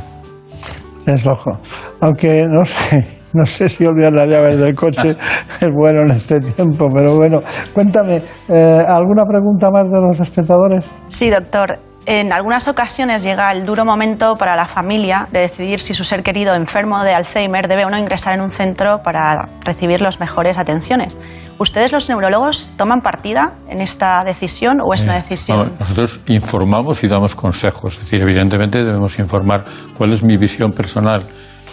es 1.05 1.25
loco. 1.25 1.59
Aunque 2.01 2.45
no 2.47 2.65
sé, 2.65 3.05
no 3.33 3.45
sé 3.45 3.69
si 3.69 3.85
olvidar 3.85 4.13
las 4.13 4.29
llaves 4.29 4.59
del 4.59 4.75
coche 4.75 5.15
es 5.61 5.69
bueno 5.73 6.01
en 6.01 6.11
este 6.11 6.39
tiempo, 6.39 6.87
pero 6.93 7.15
bueno, 7.15 7.41
cuéntame, 7.73 8.21
eh, 8.47 8.83
¿alguna 8.87 9.23
pregunta 9.25 9.69
más 9.71 9.89
de 9.89 9.99
los 9.99 10.19
espectadores? 10.19 10.85
Sí, 11.09 11.29
doctor. 11.29 11.89
En 12.11 12.34
algunas 12.34 12.68
ocasiones 12.68 13.22
llega 13.22 13.52
el 13.52 13.68
duro 13.68 13.86
momento 13.86 14.34
para 14.34 14.56
la 14.56 14.65
familia 14.65 15.27
de 15.31 15.41
decidir 15.41 15.80
si 15.80 15.94
su 15.94 16.03
ser 16.03 16.23
querido 16.23 16.56
enfermo 16.56 17.03
de 17.03 17.14
Alzheimer 17.14 17.68
debe 17.68 17.86
o 17.86 17.90
no 17.91 17.99
ingresar 17.99 18.34
en 18.34 18.41
un 18.41 18.49
centro 18.52 19.03
para 19.03 19.48
recibir 19.64 20.02
las 20.02 20.19
mejores 20.19 20.57
atenciones. 20.57 21.19
¿Ustedes 21.60 21.91
los 21.91 22.10
neurólogos 22.10 22.72
toman 22.77 23.02
partida 23.02 23.52
en 23.68 23.80
esta 23.80 24.23
decisión 24.23 24.81
o 24.81 24.91
es 24.95 25.03
una 25.03 25.18
Eh, 25.18 25.22
decisión? 25.22 25.73
nosotros 25.80 26.19
informamos 26.26 27.03
y 27.03 27.07
damos 27.07 27.36
consejos. 27.36 27.94
Es 27.94 27.99
decir, 27.99 28.23
evidentemente 28.23 28.80
debemos 28.84 29.19
informar 29.19 29.64
cuál 29.95 30.11
es 30.11 30.23
mi 30.23 30.36
visión 30.36 30.72
personal. 30.72 31.22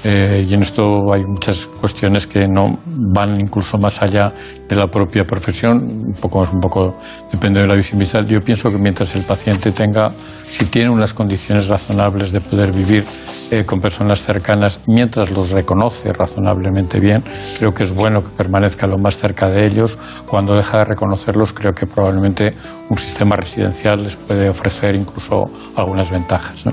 Eh, 0.04 0.44
y 0.46 0.54
en 0.54 0.62
esto 0.62 0.82
hay 1.12 1.24
muchas 1.24 1.66
cuestiones 1.66 2.26
que 2.26 2.46
no 2.46 2.78
van 2.86 3.40
incluso 3.40 3.78
más 3.78 4.02
allá 4.02 4.32
de 4.68 4.76
la 4.76 4.86
propia 4.88 5.24
profesión. 5.24 5.78
Un 6.06 6.14
poco, 6.14 6.40
un 6.40 6.60
poco 6.60 6.96
depende 7.32 7.60
de 7.60 7.66
la 7.66 7.74
visión 7.74 7.98
visual. 7.98 8.26
Yo 8.26 8.40
pienso 8.40 8.70
que 8.70 8.78
mientras 8.78 9.14
el 9.16 9.22
paciente 9.22 9.72
tenga, 9.72 10.08
si 10.44 10.66
tiene 10.66 10.90
unas 10.90 11.14
condiciones 11.14 11.68
razonables 11.68 12.32
de 12.32 12.40
poder 12.40 12.72
vivir 12.72 13.04
eh, 13.50 13.64
con 13.64 13.80
personas 13.80 14.20
cercanas, 14.20 14.80
mientras 14.86 15.30
los 15.30 15.50
reconoce 15.50 16.12
razonablemente 16.12 17.00
bien, 17.00 17.22
creo 17.58 17.72
que 17.72 17.82
es 17.82 17.94
bueno 17.94 18.22
que 18.22 18.30
permanezca 18.30 18.86
lo 18.86 18.98
más 18.98 19.16
cerca 19.16 19.48
de 19.48 19.66
ellos. 19.66 19.98
Cuando 20.26 20.54
deja 20.54 20.78
de 20.78 20.84
reconocerlos, 20.84 21.52
creo 21.52 21.72
que 21.72 21.86
probablemente 21.86 22.54
un 22.88 22.98
sistema 22.98 23.36
residencial 23.36 24.02
les 24.02 24.16
puede 24.16 24.48
ofrecer 24.48 24.94
incluso 24.94 25.50
algunas 25.76 26.10
ventajas. 26.10 26.66
¿no? 26.66 26.72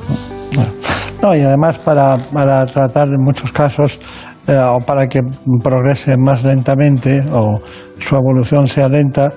No, 1.23 1.33
y 1.33 1.39
además 1.39 1.79
para, 1.79 2.17
para 2.17 2.65
tratar 2.65 3.07
en 3.13 3.23
muchos 3.23 3.51
casos 3.51 3.99
eh, 4.47 4.57
o 4.57 4.79
para 4.81 5.07
que 5.07 5.21
progrese 5.63 6.17
más 6.17 6.43
lentamente 6.43 7.23
o 7.31 7.59
su 7.99 8.15
evolución 8.15 8.67
sea 8.67 8.87
lenta, 8.87 9.31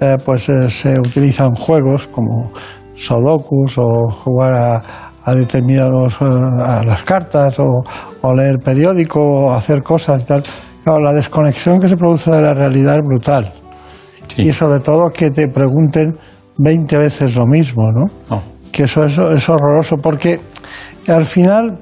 eh, 0.00 0.16
pues 0.24 0.48
eh, 0.48 0.68
se 0.70 0.98
utilizan 0.98 1.52
juegos 1.54 2.06
como 2.08 2.52
Sudokus 2.94 3.78
o 3.78 4.10
jugar 4.10 4.52
a, 4.52 4.82
a 5.24 5.34
determinados 5.34 6.20
a 6.20 6.82
las 6.84 7.02
cartas 7.04 7.58
o, 7.58 7.80
o 8.20 8.34
leer 8.34 8.58
periódico 8.58 9.20
o 9.20 9.52
hacer 9.52 9.82
cosas 9.82 10.22
y 10.22 10.26
tal. 10.26 10.42
Claro, 10.84 11.00
la 11.00 11.12
desconexión 11.12 11.78
que 11.78 11.88
se 11.88 11.96
produce 11.96 12.30
de 12.30 12.42
la 12.42 12.54
realidad 12.54 12.96
es 13.00 13.06
brutal. 13.06 13.52
Y 14.36 14.52
sobre 14.52 14.80
todo 14.80 15.08
que 15.08 15.30
te 15.30 15.48
pregunten 15.48 16.16
20 16.58 16.98
veces 16.98 17.34
lo 17.34 17.46
mismo, 17.46 17.90
¿no? 17.90 18.40
Que 18.70 18.84
eso, 18.84 19.04
eso 19.04 19.32
es 19.32 19.48
horroroso 19.48 19.96
porque 19.96 20.40
al 21.08 21.24
final 21.24 21.78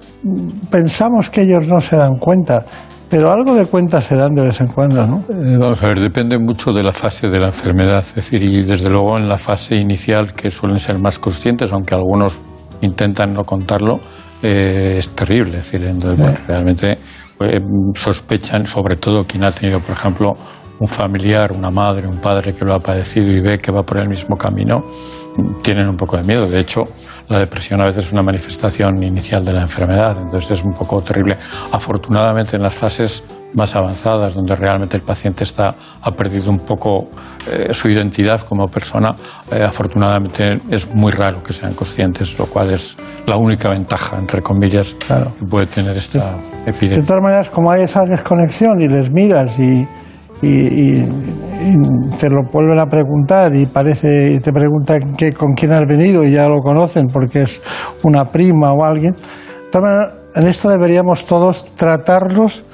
pensamos 0.70 1.30
que 1.30 1.42
ellos 1.42 1.68
no 1.68 1.80
se 1.80 1.96
dan 1.96 2.16
cuenta, 2.18 2.64
pero 3.08 3.32
algo 3.32 3.54
de 3.54 3.66
cuenta 3.66 4.00
se 4.00 4.16
dan 4.16 4.34
de 4.34 4.42
vez 4.42 4.60
en 4.60 4.68
cuando, 4.68 5.06
¿no? 5.06 5.18
Eh, 5.28 5.56
Vamos 5.58 5.82
a 5.82 5.88
ver, 5.88 6.00
depende 6.00 6.38
mucho 6.38 6.72
de 6.72 6.82
la 6.82 6.92
fase 6.92 7.28
de 7.28 7.40
la 7.40 7.46
enfermedad. 7.46 8.00
Es 8.00 8.14
decir, 8.14 8.42
y 8.42 8.62
desde 8.62 8.90
luego 8.90 9.16
en 9.16 9.28
la 9.28 9.38
fase 9.38 9.76
inicial, 9.76 10.34
que 10.34 10.50
suelen 10.50 10.78
ser 10.78 10.98
más 10.98 11.18
conscientes, 11.18 11.72
aunque 11.72 11.94
algunos 11.94 12.40
intentan 12.82 13.32
no 13.32 13.44
contarlo, 13.44 13.98
eh, 14.42 14.96
es 14.98 15.08
terrible. 15.10 15.58
Es 15.58 15.72
decir, 15.72 15.88
entonces, 15.88 16.20
bueno, 16.20 16.38
realmente 16.46 16.98
eh, 17.40 17.60
sospechan, 17.94 18.66
sobre 18.66 18.96
todo 18.96 19.24
quien 19.24 19.44
ha 19.44 19.50
tenido, 19.50 19.80
por 19.80 19.92
ejemplo, 19.92 20.34
un 20.80 20.86
familiar, 20.86 21.52
una 21.52 21.70
madre, 21.70 22.06
un 22.06 22.18
padre 22.18 22.54
que 22.54 22.64
lo 22.64 22.74
ha 22.74 22.78
padecido 22.78 23.28
y 23.28 23.40
ve 23.40 23.58
que 23.58 23.72
va 23.72 23.82
por 23.82 23.98
el 23.98 24.08
mismo 24.08 24.36
camino, 24.36 24.84
tienen 25.62 25.88
un 25.88 25.96
poco 25.96 26.16
de 26.16 26.24
miedo. 26.24 26.46
De 26.46 26.60
hecho, 26.60 26.82
la 27.28 27.38
depresión 27.38 27.80
a 27.80 27.84
veces 27.84 28.06
es 28.06 28.12
una 28.12 28.22
manifestación 28.22 29.02
inicial 29.02 29.44
de 29.44 29.52
la 29.52 29.62
enfermedad, 29.62 30.16
entonces 30.18 30.58
es 30.58 30.64
un 30.64 30.72
poco 30.72 31.02
terrible. 31.02 31.36
Afortunadamente, 31.72 32.56
en 32.56 32.62
las 32.62 32.74
fases 32.74 33.24
más 33.54 33.74
avanzadas, 33.76 34.34
donde 34.34 34.54
realmente 34.56 34.96
el 34.96 35.02
paciente 35.02 35.44
está, 35.44 35.74
ha 36.02 36.10
perdido 36.10 36.50
un 36.50 36.60
poco 36.60 37.08
eh, 37.50 37.72
su 37.72 37.88
identidad 37.88 38.40
como 38.42 38.66
persona, 38.66 39.14
eh, 39.50 39.62
afortunadamente 39.62 40.60
es 40.70 40.92
muy 40.94 41.12
raro 41.12 41.42
que 41.42 41.52
sean 41.52 41.74
conscientes, 41.74 42.38
lo 42.38 42.46
cual 42.46 42.72
es 42.72 42.96
la 43.26 43.36
única 43.36 43.70
ventaja, 43.70 44.18
entre 44.18 44.42
comillas, 44.42 44.94
que 44.94 45.46
puede 45.46 45.66
tener 45.66 45.96
esta 45.96 46.32
De 46.64 46.70
epidemia. 46.70 47.04
todas 47.04 47.22
maneras, 47.22 47.50
como 47.50 47.70
hay 47.70 47.82
esa 47.82 48.04
desconexión 48.04 48.80
y 48.80 48.88
les 48.88 49.10
miras 49.10 49.58
y, 49.58 49.86
y- 50.42 50.48
y- 50.48 51.04
y 51.60 52.16
te 52.18 52.30
lo 52.30 52.42
vuelven 52.52 52.78
a 52.78 52.86
preguntar 52.86 53.54
y 53.54 53.66
parece 53.66 54.32
y 54.34 54.38
te 54.40 54.52
preguntan 54.52 55.14
que, 55.16 55.32
con 55.32 55.52
quién 55.54 55.72
has 55.72 55.86
venido 55.88 56.24
y 56.24 56.30
ya 56.32 56.46
lo 56.48 56.60
conocen 56.60 57.06
porque 57.12 57.42
es 57.42 57.60
una 58.02 58.24
prima 58.24 58.72
o 58.72 58.84
alguien. 58.84 59.14
Maneras, 59.74 60.14
en 60.34 60.46
esto 60.46 60.68
deberíamos 60.70 61.26
todos 61.26 61.64
tratarlos 61.74 62.64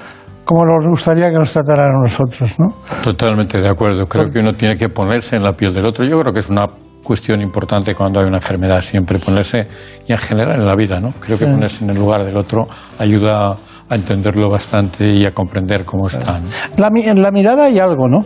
como 0.45 0.63
nos 0.63 0.85
gustaría 0.87 1.29
que 1.31 1.35
nos 1.37 1.51
trataran 1.51 1.95
a 1.95 1.99
nosotros, 2.01 2.55
¿no? 2.59 2.67
Totalmente 3.03 3.59
de 3.59 3.67
acuerdo. 3.67 4.05
Creo 4.07 4.29
que 4.31 4.39
uno 4.39 4.53
tiene 4.53 4.75
que 4.77 4.89
ponerse 4.89 5.35
en 5.35 5.43
la 5.43 5.53
piel 5.53 5.73
del 5.73 5.85
otro. 5.85 6.05
Yo 6.05 6.19
creo 6.19 6.31
que 6.31 6.39
es 6.39 6.49
una 6.49 6.67
cuestión 7.03 7.41
importante 7.41 7.93
cuando 7.95 8.19
hay 8.19 8.27
una 8.27 8.37
enfermedad, 8.37 8.79
siempre 8.81 9.17
ponerse, 9.19 9.67
y 10.07 10.11
en 10.11 10.17
general 10.19 10.59
en 10.59 10.65
la 10.65 10.75
vida, 10.75 10.99
¿no? 10.99 11.13
Creo 11.19 11.37
que 11.39 11.45
ponerse 11.47 11.83
en 11.83 11.89
el 11.89 11.97
lugar 11.97 12.23
del 12.25 12.37
otro 12.37 12.65
ayuda 12.99 13.55
a 13.89 13.95
entenderlo 13.95 14.49
bastante 14.49 15.07
y 15.07 15.25
a 15.25 15.31
comprender 15.31 15.85
cómo 15.85 16.07
está. 16.07 16.39
¿no? 16.39 16.47
La 16.77 16.89
en 16.95 17.21
la 17.21 17.31
mirada 17.31 17.65
hay 17.65 17.79
algo, 17.79 18.07
¿no? 18.07 18.19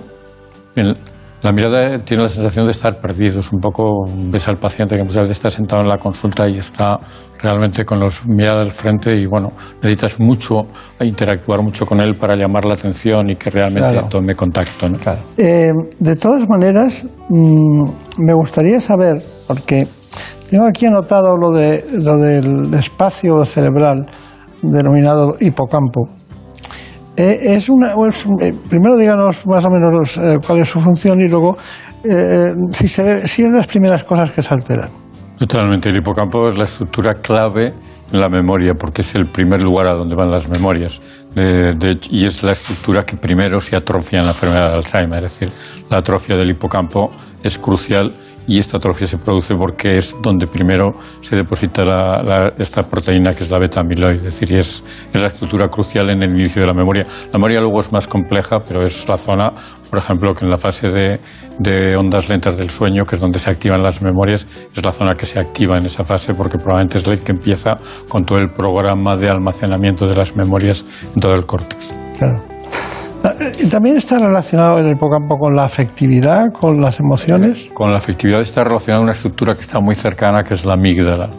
En 0.75 0.87
La 1.41 1.51
mirada 1.53 1.99
tiene 1.99 2.23
la 2.23 2.29
sensación 2.29 2.65
de 2.65 2.71
estar 2.71 2.99
perdido. 2.99 3.39
Es 3.39 3.51
un 3.53 3.61
poco, 3.61 4.05
ves 4.29 4.47
al 4.49 4.57
paciente 4.57 4.97
que 4.97 5.03
muchas 5.03 5.21
veces 5.21 5.37
está 5.37 5.49
sentado 5.49 5.81
en 5.81 5.87
la 5.87 5.97
consulta 5.97 6.47
y 6.49 6.57
está 6.57 6.97
realmente 7.41 7.85
con 7.85 7.99
los 7.99 8.25
mirada 8.25 8.61
al 8.61 8.71
frente 8.71 9.15
y 9.15 9.25
bueno, 9.25 9.49
necesitas 9.81 10.19
mucho 10.19 10.63
interactuar 10.99 11.61
mucho 11.61 11.85
con 11.85 12.01
él 12.01 12.15
para 12.15 12.35
llamar 12.35 12.65
la 12.65 12.73
atención 12.73 13.29
y 13.29 13.35
que 13.37 13.49
realmente 13.49 13.89
Claro. 13.89 14.07
tome 14.09 14.35
contacto. 14.35 14.89
¿no? 14.89 14.97
Eh, 15.37 15.71
de 15.99 16.15
todas 16.17 16.47
maneras, 16.49 17.05
mm, 17.29 17.83
me 18.17 18.33
gustaría 18.33 18.81
saber, 18.81 19.21
porque 19.47 19.87
tengo 20.49 20.65
aquí 20.65 20.87
anotado 20.87 21.37
lo, 21.37 21.51
de, 21.51 21.81
lo 22.03 22.17
del 22.17 22.73
espacio 22.73 23.45
cerebral 23.45 24.05
denominado 24.61 25.35
hipocampo. 25.39 26.09
Eh, 27.17 27.55
es 27.55 27.67
una, 27.69 27.91
eh, 27.91 28.53
primero 28.69 28.95
díganos 28.97 29.45
más 29.45 29.65
o 29.65 29.69
menos 29.69 30.17
eh, 30.17 30.37
cuál 30.45 30.59
es 30.59 30.69
su 30.69 30.79
función 30.79 31.19
y 31.19 31.27
luego 31.27 31.57
eh, 32.03 32.53
si, 32.71 32.87
se 32.87 33.03
ve- 33.03 33.27
si 33.27 33.43
es 33.43 33.51
de 33.51 33.57
las 33.57 33.67
primeras 33.67 34.03
cosas 34.05 34.31
que 34.31 34.41
se 34.41 34.53
alteran. 34.53 34.89
Totalmente. 35.37 35.89
El 35.89 35.97
hipocampo 35.97 36.49
es 36.49 36.57
la 36.57 36.63
estructura 36.63 37.15
clave 37.15 37.73
en 38.11 38.19
la 38.19 38.29
memoria 38.29 38.73
porque 38.73 39.01
es 39.01 39.15
el 39.15 39.25
primer 39.27 39.61
lugar 39.61 39.87
a 39.87 39.93
donde 39.93 40.15
van 40.15 40.31
las 40.31 40.47
memorias. 40.49 41.01
Y 42.09 42.25
es 42.25 42.41
la 42.43 42.53
estructura 42.53 43.03
que 43.05 43.15
primero 43.17 43.59
se 43.59 43.75
atrofia 43.75 44.19
en 44.19 44.25
la 44.25 44.31
enfermedad 44.31 44.69
de 44.69 44.75
Alzheimer. 44.75 45.23
Es 45.25 45.39
decir, 45.39 45.49
la 45.89 45.99
atrofia 45.99 46.35
del 46.35 46.49
hipocampo 46.49 47.09
es 47.43 47.57
crucial 47.57 48.11
y 48.47 48.59
esta 48.59 48.77
atrofia 48.77 49.07
se 49.07 49.17
produce 49.17 49.55
porque 49.55 49.97
es 49.97 50.15
donde 50.21 50.47
primero 50.47 50.93
se 51.21 51.35
deposita 51.35 51.83
esta 52.57 52.83
proteína 52.83 53.35
que 53.35 53.43
es 53.43 53.51
la 53.51 53.59
beta 53.59 53.81
amiloide. 53.81 54.27
Es 54.27 54.39
decir, 54.39 54.53
es 54.55 54.83
la 55.13 55.27
estructura 55.27 55.67
crucial 55.67 56.09
en 56.09 56.23
el 56.23 56.33
inicio 56.33 56.61
de 56.61 56.67
la 56.67 56.73
memoria. 56.73 57.05
La 57.27 57.33
memoria 57.33 57.59
luego 57.59 57.79
es 57.79 57.91
más 57.91 58.07
compleja, 58.07 58.59
pero 58.67 58.83
es 58.83 59.07
la 59.07 59.17
zona, 59.17 59.51
por 59.89 59.99
ejemplo, 59.99 60.33
que 60.33 60.45
en 60.45 60.51
la 60.51 60.57
fase 60.57 60.89
de, 60.89 61.19
de 61.59 61.95
ondas 61.95 62.29
lentas 62.29 62.57
del 62.57 62.69
sueño, 62.69 63.05
que 63.05 63.15
es 63.15 63.21
donde 63.21 63.39
se 63.39 63.49
activan 63.49 63.83
las 63.83 64.01
memorias, 64.01 64.47
es 64.75 64.83
la 64.83 64.91
zona 64.91 65.13
que 65.15 65.25
se 65.25 65.39
activa 65.39 65.77
en 65.77 65.85
esa 65.85 66.03
fase 66.03 66.33
porque 66.33 66.57
probablemente 66.57 66.97
es 66.97 67.07
la 67.07 67.15
que 67.17 67.31
empieza 67.31 67.75
con 68.07 68.25
todo 68.25 68.39
el 68.39 68.51
programa 68.51 69.15
de 69.15 69.29
almacenamiento 69.29 70.07
de 70.07 70.15
las 70.15 70.35
memorias 70.35 70.85
en 71.13 71.21
todo 71.21 71.35
el 71.35 71.45
córtex. 71.45 71.93
Claro. 72.17 72.58
También 73.71 73.97
está 73.97 74.19
relacionado 74.19 74.79
el 74.79 74.91
hipocampo 74.91 75.37
con 75.37 75.55
la 75.55 75.65
afectividad, 75.65 76.51
con 76.51 76.81
las 76.81 76.99
emociones. 76.99 77.69
Con 77.73 77.91
la 77.91 77.97
afectividad 77.97 78.41
está 78.41 78.63
relacionada 78.63 79.01
una 79.01 79.11
estructura 79.11 79.55
que 79.55 79.61
está 79.61 79.79
muy 79.79 79.95
cercana, 79.95 80.43
que 80.43 80.53
es 80.53 80.65
la 80.65 80.73
amígdala. 80.73 81.29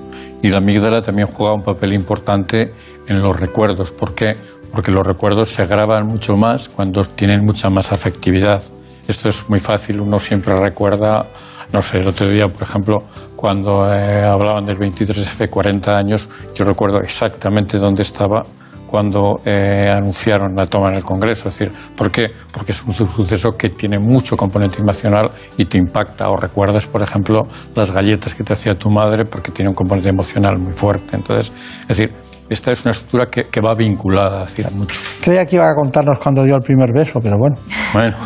Y 0.42 0.48
la 0.48 0.58
amígdala 0.58 1.02
también 1.02 1.28
juega 1.28 1.54
un 1.54 1.62
papel 1.62 1.92
importante 1.92 2.72
en 3.06 3.20
los 3.20 3.38
recuerdos. 3.38 3.90
¿Por 3.90 4.14
qué? 4.14 4.32
Porque 4.72 4.90
los 4.90 5.06
recuerdos 5.06 5.50
se 5.50 5.66
graban 5.66 6.06
mucho 6.06 6.36
más 6.36 6.68
cuando 6.68 7.02
tienen 7.02 7.44
mucha 7.44 7.68
más 7.68 7.92
afectividad. 7.92 8.62
Esto 9.06 9.28
es 9.28 9.48
muy 9.50 9.58
fácil, 9.58 10.00
uno 10.00 10.18
siempre 10.18 10.58
recuerda, 10.58 11.26
no 11.72 11.82
sé, 11.82 11.98
el 11.98 12.06
otro 12.06 12.28
día, 12.28 12.46
por 12.46 12.62
ejemplo, 12.62 13.02
cuando 13.34 13.92
eh, 13.92 14.22
hablaban 14.24 14.64
del 14.64 14.78
23F, 14.78 15.50
40 15.50 15.96
años, 15.96 16.28
yo 16.54 16.64
recuerdo 16.64 17.00
exactamente 17.00 17.78
dónde 17.78 18.02
estaba 18.02 18.42
cuando 18.90 19.40
eh, 19.44 19.86
anunciaron 19.88 20.54
la 20.56 20.66
toma 20.66 20.88
en 20.90 20.96
el 20.96 21.04
Congreso. 21.04 21.48
Es 21.48 21.58
decir, 21.58 21.72
¿por 21.96 22.10
qué? 22.10 22.26
Porque 22.52 22.72
es 22.72 22.82
un 22.84 22.92
su- 22.92 23.06
suceso 23.06 23.52
que 23.56 23.70
tiene 23.70 23.98
mucho 23.98 24.36
componente 24.36 24.80
emocional 24.80 25.30
y 25.56 25.64
te 25.66 25.78
impacta. 25.78 26.28
O 26.28 26.36
recuerdas, 26.36 26.86
por 26.86 27.02
ejemplo, 27.02 27.42
las 27.74 27.92
galletas 27.92 28.34
que 28.34 28.42
te 28.42 28.52
hacía 28.52 28.74
tu 28.74 28.90
madre 28.90 29.24
porque 29.24 29.52
tiene 29.52 29.68
un 29.68 29.74
componente 29.74 30.08
emocional 30.10 30.58
muy 30.58 30.72
fuerte. 30.72 31.16
Entonces, 31.16 31.52
es 31.82 31.88
decir, 31.88 32.10
esta 32.50 32.72
es 32.72 32.84
una 32.84 32.90
estructura 32.90 33.26
que, 33.30 33.44
que 33.44 33.60
va 33.60 33.74
vinculada 33.74 34.42
hacia 34.42 34.68
mucho. 34.70 35.00
Creía 35.22 35.46
que 35.46 35.56
iba 35.56 35.68
a 35.68 35.74
contarnos 35.74 36.18
cuando 36.18 36.42
dio 36.42 36.56
el 36.56 36.62
primer 36.62 36.92
beso, 36.92 37.20
pero 37.22 37.36
bueno. 37.38 37.56
Bueno, 37.94 38.16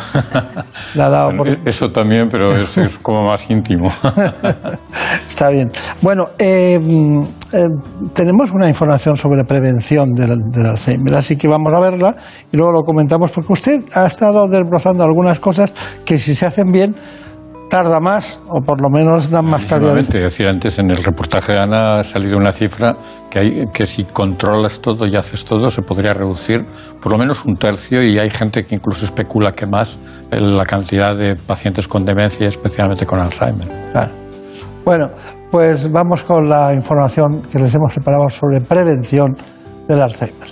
La 0.95 1.05
ha 1.05 1.09
dado 1.09 1.27
Bueno, 1.37 1.43
por- 1.57 1.67
eso 1.67 1.89
también, 1.89 2.27
pero 2.29 2.51
es, 2.51 2.77
es 2.77 2.97
como 2.97 3.23
más 3.29 3.49
íntimo. 3.49 3.87
Está 5.27 5.49
bien. 5.49 5.69
Bueno, 6.01 6.25
eh, 6.39 6.79
mm, 6.81 7.21
eh, 7.53 7.67
tenemos 8.13 8.51
una 8.51 8.67
información 8.67 9.15
sobre 9.15 9.43
prevención 9.43 10.13
del, 10.13 10.37
del 10.51 10.65
Alzheimer, 10.65 11.15
así 11.15 11.37
que 11.37 11.47
vamos 11.47 11.73
a 11.73 11.79
verla 11.79 12.15
y 12.51 12.57
luego 12.57 12.73
lo 12.73 12.81
comentamos, 12.81 13.31
porque 13.31 13.53
usted 13.53 13.81
ha 13.93 14.05
estado 14.07 14.47
desbrozando 14.47 15.03
algunas 15.03 15.39
cosas 15.39 15.71
que 16.05 16.17
si 16.17 16.33
se 16.33 16.45
hacen 16.45 16.71
bien 16.71 16.95
tarda 17.69 17.99
más 17.99 18.39
o 18.47 18.61
por 18.61 18.81
lo 18.81 18.89
menos 18.89 19.29
dan 19.29 19.45
más 19.45 19.65
calidad. 19.65 19.97
es 19.97 20.09
decir, 20.09 20.47
antes 20.47 20.79
en 20.79 20.89
el 20.91 21.03
reportaje 21.03 21.53
de 21.53 21.59
Ana 21.59 21.99
ha 21.99 22.03
salido 22.03 22.37
una 22.37 22.51
cifra 22.51 22.95
que, 23.29 23.39
hay, 23.39 23.65
que 23.73 23.85
si 23.85 24.03
controlas 24.05 24.79
todo 24.79 25.05
y 25.07 25.15
haces 25.15 25.43
todo 25.45 25.69
se 25.69 25.81
podría 25.81 26.13
reducir 26.13 26.65
por 27.01 27.11
lo 27.11 27.17
menos 27.17 27.43
un 27.45 27.55
tercio 27.55 28.03
y 28.03 28.17
hay 28.17 28.29
gente 28.29 28.63
que 28.63 28.75
incluso 28.75 29.05
especula 29.05 29.53
que 29.53 29.65
más 29.65 29.97
la 30.31 30.65
cantidad 30.65 31.15
de 31.15 31.35
pacientes 31.35 31.87
con 31.87 32.05
demencia, 32.05 32.47
especialmente 32.47 33.05
con 33.05 33.19
Alzheimer. 33.19 33.67
Claro. 33.91 34.11
Bueno, 34.83 35.09
pues 35.49 35.91
vamos 35.91 36.23
con 36.23 36.47
la 36.47 36.73
información 36.73 37.41
que 37.51 37.59
les 37.59 37.73
hemos 37.73 37.93
preparado 37.93 38.29
sobre 38.29 38.61
prevención 38.61 39.35
del 39.87 40.01
Alzheimer. 40.01 40.49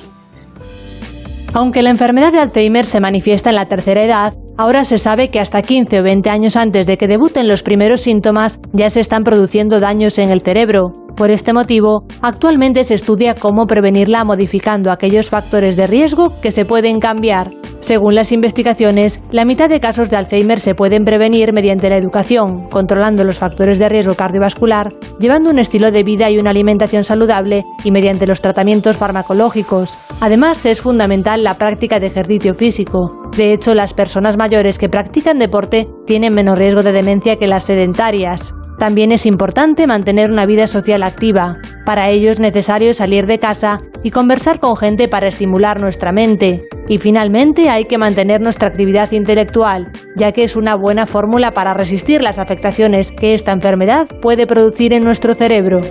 Aunque 1.54 1.84
la 1.84 1.92
enfermedad 1.92 2.32
de 2.32 2.40
Alzheimer 2.40 2.86
se 2.86 3.00
manifiesta 3.00 3.50
en 3.50 3.56
la 3.56 3.68
tercera 3.68 4.04
edad, 4.04 4.34
ahora 4.58 4.86
se 4.86 5.00
sabe 5.00 5.30
que 5.30 5.40
hasta 5.40 5.62
15 5.62 6.00
o 6.00 6.04
20 6.04 6.30
años 6.30 6.56
antes 6.56 6.86
de 6.86 6.98
que 6.98 7.08
debuten 7.08 7.48
los 7.48 7.64
primeros 7.64 8.02
síntomas 8.02 8.60
ya 8.74 8.90
se 8.90 9.00
están 9.00 9.24
produciendo 9.24 9.80
daños 9.80 10.18
en 10.20 10.30
el 10.30 10.42
cerebro. 10.42 10.92
Por 11.16 11.30
este 11.30 11.54
motivo, 11.54 12.06
actualmente 12.22 12.84
se 12.84 12.96
estudia 12.96 13.36
cómo 13.36 13.68
prevenirla 13.68 14.24
modificando 14.24 14.92
aquellos 14.92 15.30
factores 15.30 15.76
de 15.76 15.86
riesgo 15.86 16.42
que 16.42 16.52
se 16.52 16.66
pueden 16.66 17.00
cambiar. 17.00 17.52
Según 17.82 18.16
las 18.16 18.32
investigaciones, 18.32 19.22
la 19.32 19.44
mitad 19.44 19.70
de 19.70 19.82
casos 19.82 20.10
de 20.10 20.16
Alzheimer 20.16 20.60
se 20.60 20.74
pueden 20.74 21.04
prevenir 21.04 21.52
mediante 21.52 21.90
la 21.90 21.98
educación, 21.98 22.70
controlando 22.72 23.26
los 23.26 23.38
factores 23.38 23.78
de 23.78 23.90
riesgo 23.90 24.16
cardiovascular, 24.16 24.94
llevando 25.20 25.50
un 25.50 25.60
estilo 25.60 25.92
de 25.92 26.04
vida 26.04 26.32
y 26.32 26.38
una 26.38 26.52
alimentación 26.52 27.04
saludable 27.04 27.66
y 27.84 27.92
mediante 27.92 28.26
los 28.26 28.42
tratamientos 28.42 28.96
farmacológicos. 28.96 29.98
Además, 30.22 30.66
es 30.66 30.80
fundamental 30.80 31.44
la 31.44 31.56
práctica 31.56 32.00
de 32.00 32.08
ejercicio 32.08 32.54
físico. 32.54 33.08
De 33.36 33.52
hecho, 33.52 33.76
las 33.76 33.94
personas 33.94 34.38
mayores 34.38 34.80
que 34.80 34.88
practican 34.88 35.38
deporte 35.38 35.84
tienen 36.06 36.34
menos 36.34 36.58
riesgo 36.58 36.84
de 36.84 36.94
demencia 36.94 37.36
que 37.36 37.48
las 37.48 37.66
sedentarias. 37.66 38.56
También 38.80 39.12
es 39.12 39.26
importante 39.26 39.88
mantener 39.88 40.32
una 40.32 40.46
vida 40.46 40.68
social 40.68 41.03
activa. 41.06 41.58
Para 41.86 42.10
ello 42.10 42.30
es 42.30 42.40
necesario 42.40 42.94
salir 42.94 43.26
de 43.26 43.40
casa 43.40 43.80
y 44.04 44.12
conversar 44.12 44.60
con 44.60 44.76
gente 44.76 45.08
para 45.08 45.28
estimular 45.28 45.82
nuestra 45.82 46.12
mente. 46.12 46.60
Y 46.88 46.98
finalmente 46.98 47.70
hay 47.70 47.86
que 47.86 47.98
mantener 47.98 48.42
nuestra 48.42 48.68
actividad 48.68 49.12
intelectual, 49.12 49.92
ya 50.16 50.32
que 50.32 50.44
es 50.44 50.56
una 50.56 50.76
buena 50.76 51.06
fórmula 51.06 51.52
para 51.52 51.74
resistir 51.74 52.22
las 52.22 52.40
afectaciones 52.40 53.12
que 53.12 53.34
esta 53.34 53.52
enfermedad 53.52 54.08
puede 54.22 54.48
producir 54.48 54.94
en 54.94 55.04
nuestro 55.04 55.34
cerebro. 55.34 55.82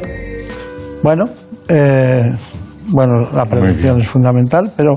Bueno, 1.02 1.24
eh, 1.68 2.32
bueno, 2.88 3.28
la 3.34 3.46
prevención 3.46 3.98
es 3.98 4.08
fundamental, 4.08 4.70
pero 4.76 4.94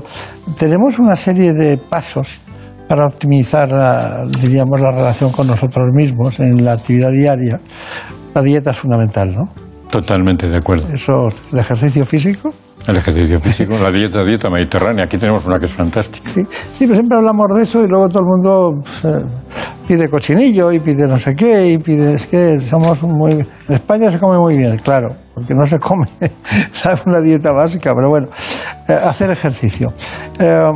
tenemos 0.58 0.98
una 0.98 1.16
serie 1.16 1.52
de 1.52 1.78
pasos 1.78 2.40
para 2.88 3.06
optimizar, 3.06 3.70
la, 3.70 4.24
diríamos, 4.40 4.80
la 4.80 4.90
relación 4.90 5.32
con 5.32 5.46
nosotros 5.46 5.86
mismos 5.92 6.38
en 6.40 6.64
la 6.64 6.72
actividad 6.72 7.10
diaria. 7.10 7.60
La 8.34 8.42
dieta 8.42 8.70
es 8.70 8.76
fundamental, 8.76 9.34
¿no? 9.34 9.65
Totalmente 9.90 10.48
de 10.48 10.56
acuerdo. 10.56 10.86
Eso, 10.92 11.28
el 11.52 11.58
ejercicio 11.58 12.04
físico. 12.04 12.52
El 12.86 12.96
ejercicio 12.96 13.38
físico, 13.38 13.74
la 13.82 13.90
dieta, 13.90 14.22
dieta 14.22 14.48
mediterránea. 14.50 15.04
Aquí 15.04 15.16
tenemos 15.16 15.44
una 15.46 15.58
que 15.58 15.66
es 15.66 15.72
fantástica. 15.72 16.28
Sí, 16.28 16.44
sí, 16.72 16.84
pero 16.86 16.94
siempre 16.94 17.18
hablamos 17.18 17.46
de 17.56 17.62
eso 17.62 17.80
y 17.80 17.88
luego 17.88 18.08
todo 18.08 18.20
el 18.20 18.26
mundo 18.26 18.72
pues, 18.82 19.04
eh, 19.04 19.26
pide 19.86 20.08
cochinillo 20.08 20.70
y 20.72 20.80
pide 20.80 21.06
no 21.06 21.18
sé 21.18 21.34
qué 21.34 21.72
y 21.72 21.78
pide. 21.78 22.14
Es 22.14 22.26
que 22.26 22.60
somos 22.60 23.02
muy. 23.02 23.32
En 23.32 23.74
España 23.74 24.10
se 24.10 24.18
come 24.18 24.38
muy 24.38 24.56
bien, 24.56 24.76
claro, 24.78 25.08
porque 25.34 25.54
no 25.54 25.64
se 25.64 25.78
come, 25.78 26.06
¿sabes? 26.72 27.02
Una 27.06 27.20
dieta 27.20 27.52
básica, 27.52 27.92
pero 27.94 28.08
bueno, 28.08 28.28
eh, 28.88 28.92
hacer 28.92 29.30
ejercicio. 29.30 29.92
Eh, 30.38 30.72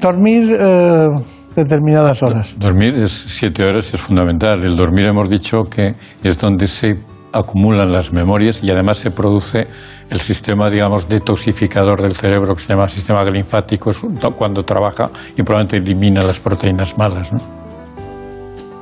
dormir 0.00 0.56
eh, 0.58 1.08
determinadas 1.54 2.22
horas. 2.22 2.54
Dormir 2.58 2.94
es 2.94 3.12
siete 3.12 3.64
horas 3.64 3.92
es 3.92 4.00
fundamental. 4.00 4.62
El 4.64 4.76
dormir 4.76 5.06
hemos 5.06 5.28
dicho 5.28 5.64
que 5.64 5.94
es 6.22 6.38
donde 6.38 6.66
se 6.66 6.96
acumulan 7.32 7.92
las 7.92 8.12
memorias 8.12 8.62
y 8.62 8.70
además 8.70 8.98
se 8.98 9.10
produce 9.10 9.66
el 10.10 10.20
sistema, 10.20 10.68
digamos, 10.70 11.08
detoxificador 11.08 12.02
del 12.02 12.12
cerebro 12.14 12.54
que 12.54 12.60
se 12.62 12.72
llama 12.72 12.88
sistema 12.88 13.22
linfático 13.24 13.90
cuando 14.36 14.62
trabaja 14.64 15.10
y 15.36 15.42
probablemente 15.42 15.76
elimina 15.76 16.22
las 16.22 16.40
proteínas 16.40 16.96
malas. 16.96 17.32
¿no? 17.32 17.38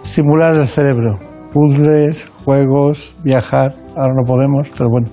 Simular 0.02 0.56
el 0.56 0.66
cerebro. 0.66 1.18
Puzzles, 1.52 2.30
juegos, 2.44 3.16
viajar. 3.24 3.74
Ahora 3.96 4.12
no 4.14 4.22
podemos, 4.26 4.68
pero 4.76 4.90
bueno. 4.90 5.08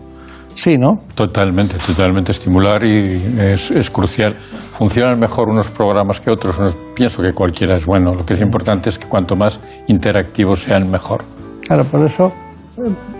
Sí, 0.55 0.77
¿no? 0.77 0.99
Totalmente, 1.15 1.77
totalmente 1.83 2.31
estimular 2.31 2.83
y 2.83 3.37
es, 3.39 3.71
es 3.71 3.89
crucial. 3.89 4.33
Funcionan 4.77 5.17
mejor 5.17 5.49
unos 5.49 5.67
programas 5.69 6.19
que 6.19 6.29
otros. 6.29 6.59
Unos- 6.59 6.77
pienso 6.95 7.23
que 7.23 7.33
cualquiera 7.33 7.75
es 7.75 7.87
bueno. 7.87 8.13
Lo 8.13 8.23
que 8.23 8.33
es 8.33 8.39
importante 8.41 8.89
es 8.89 8.99
que 8.99 9.07
cuanto 9.07 9.35
más 9.35 9.59
interactivos 9.87 10.59
sean, 10.59 10.91
mejor. 10.91 11.23
Claro, 11.65 11.85
por 11.85 12.05
eso 12.05 12.31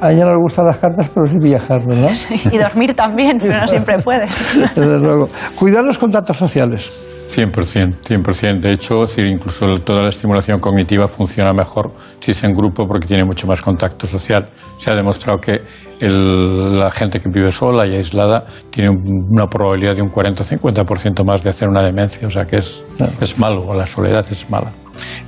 a 0.02 0.12
ella 0.12 0.26
no 0.26 0.32
le 0.32 0.42
gustan 0.42 0.66
las 0.68 0.80
cartas, 0.80 1.10
pero 1.14 1.28
sí 1.28 1.38
viajar, 1.40 1.86
¿verdad? 1.86 2.12
Y 2.52 2.58
dormir 2.58 2.94
también, 2.96 3.38
pero 3.40 3.62
no 3.62 3.68
siempre 3.68 3.98
puede. 4.04 4.28
Desde 4.76 5.00
luego. 5.00 5.30
Cuidar 5.58 5.84
los 5.84 5.98
contactos 5.98 6.38
sociales. 6.38 7.10
100%, 7.34 7.96
100%. 8.04 8.62
De 8.62 8.74
hecho, 8.74 9.06
incluso 9.18 9.80
toda 9.80 10.02
la 10.04 10.10
estimulación 10.10 10.60
cognitiva 10.60 11.08
funciona 11.08 11.52
mejor 11.54 11.92
si 12.20 12.32
es 12.32 12.44
en 12.44 12.54
grupo 12.54 12.86
porque 12.88 13.08
tiene 13.08 13.24
mucho 13.24 13.48
más 13.48 13.60
contacto 13.62 14.06
social. 14.06 14.46
Se 14.78 14.92
ha 14.92 14.96
demostrado 14.96 15.40
que 15.40 15.62
el- 16.00 16.78
la 16.78 16.92
gente 16.92 17.20
que 17.20 17.30
vive 17.30 17.52
sola 17.52 17.88
y 17.88 17.96
aislada 17.96 18.46
tiene 18.70 18.90
un- 18.92 19.28
una 19.32 19.48
probabilidad 19.48 19.96
de 19.96 20.02
un 20.04 20.10
40 20.10 20.44
o 20.44 20.46
50% 20.46 21.24
más 21.24 21.42
de 21.44 21.50
hacer 21.50 21.68
una 21.70 21.82
demencia. 21.82 22.28
O 22.28 22.30
sea 22.30 22.46
que 22.46 22.58
es, 22.58 22.86
es 23.20 23.40
malo, 23.40 23.74
la 23.74 23.88
soledad 23.88 24.24
es 24.30 24.48
mala. 24.52 24.72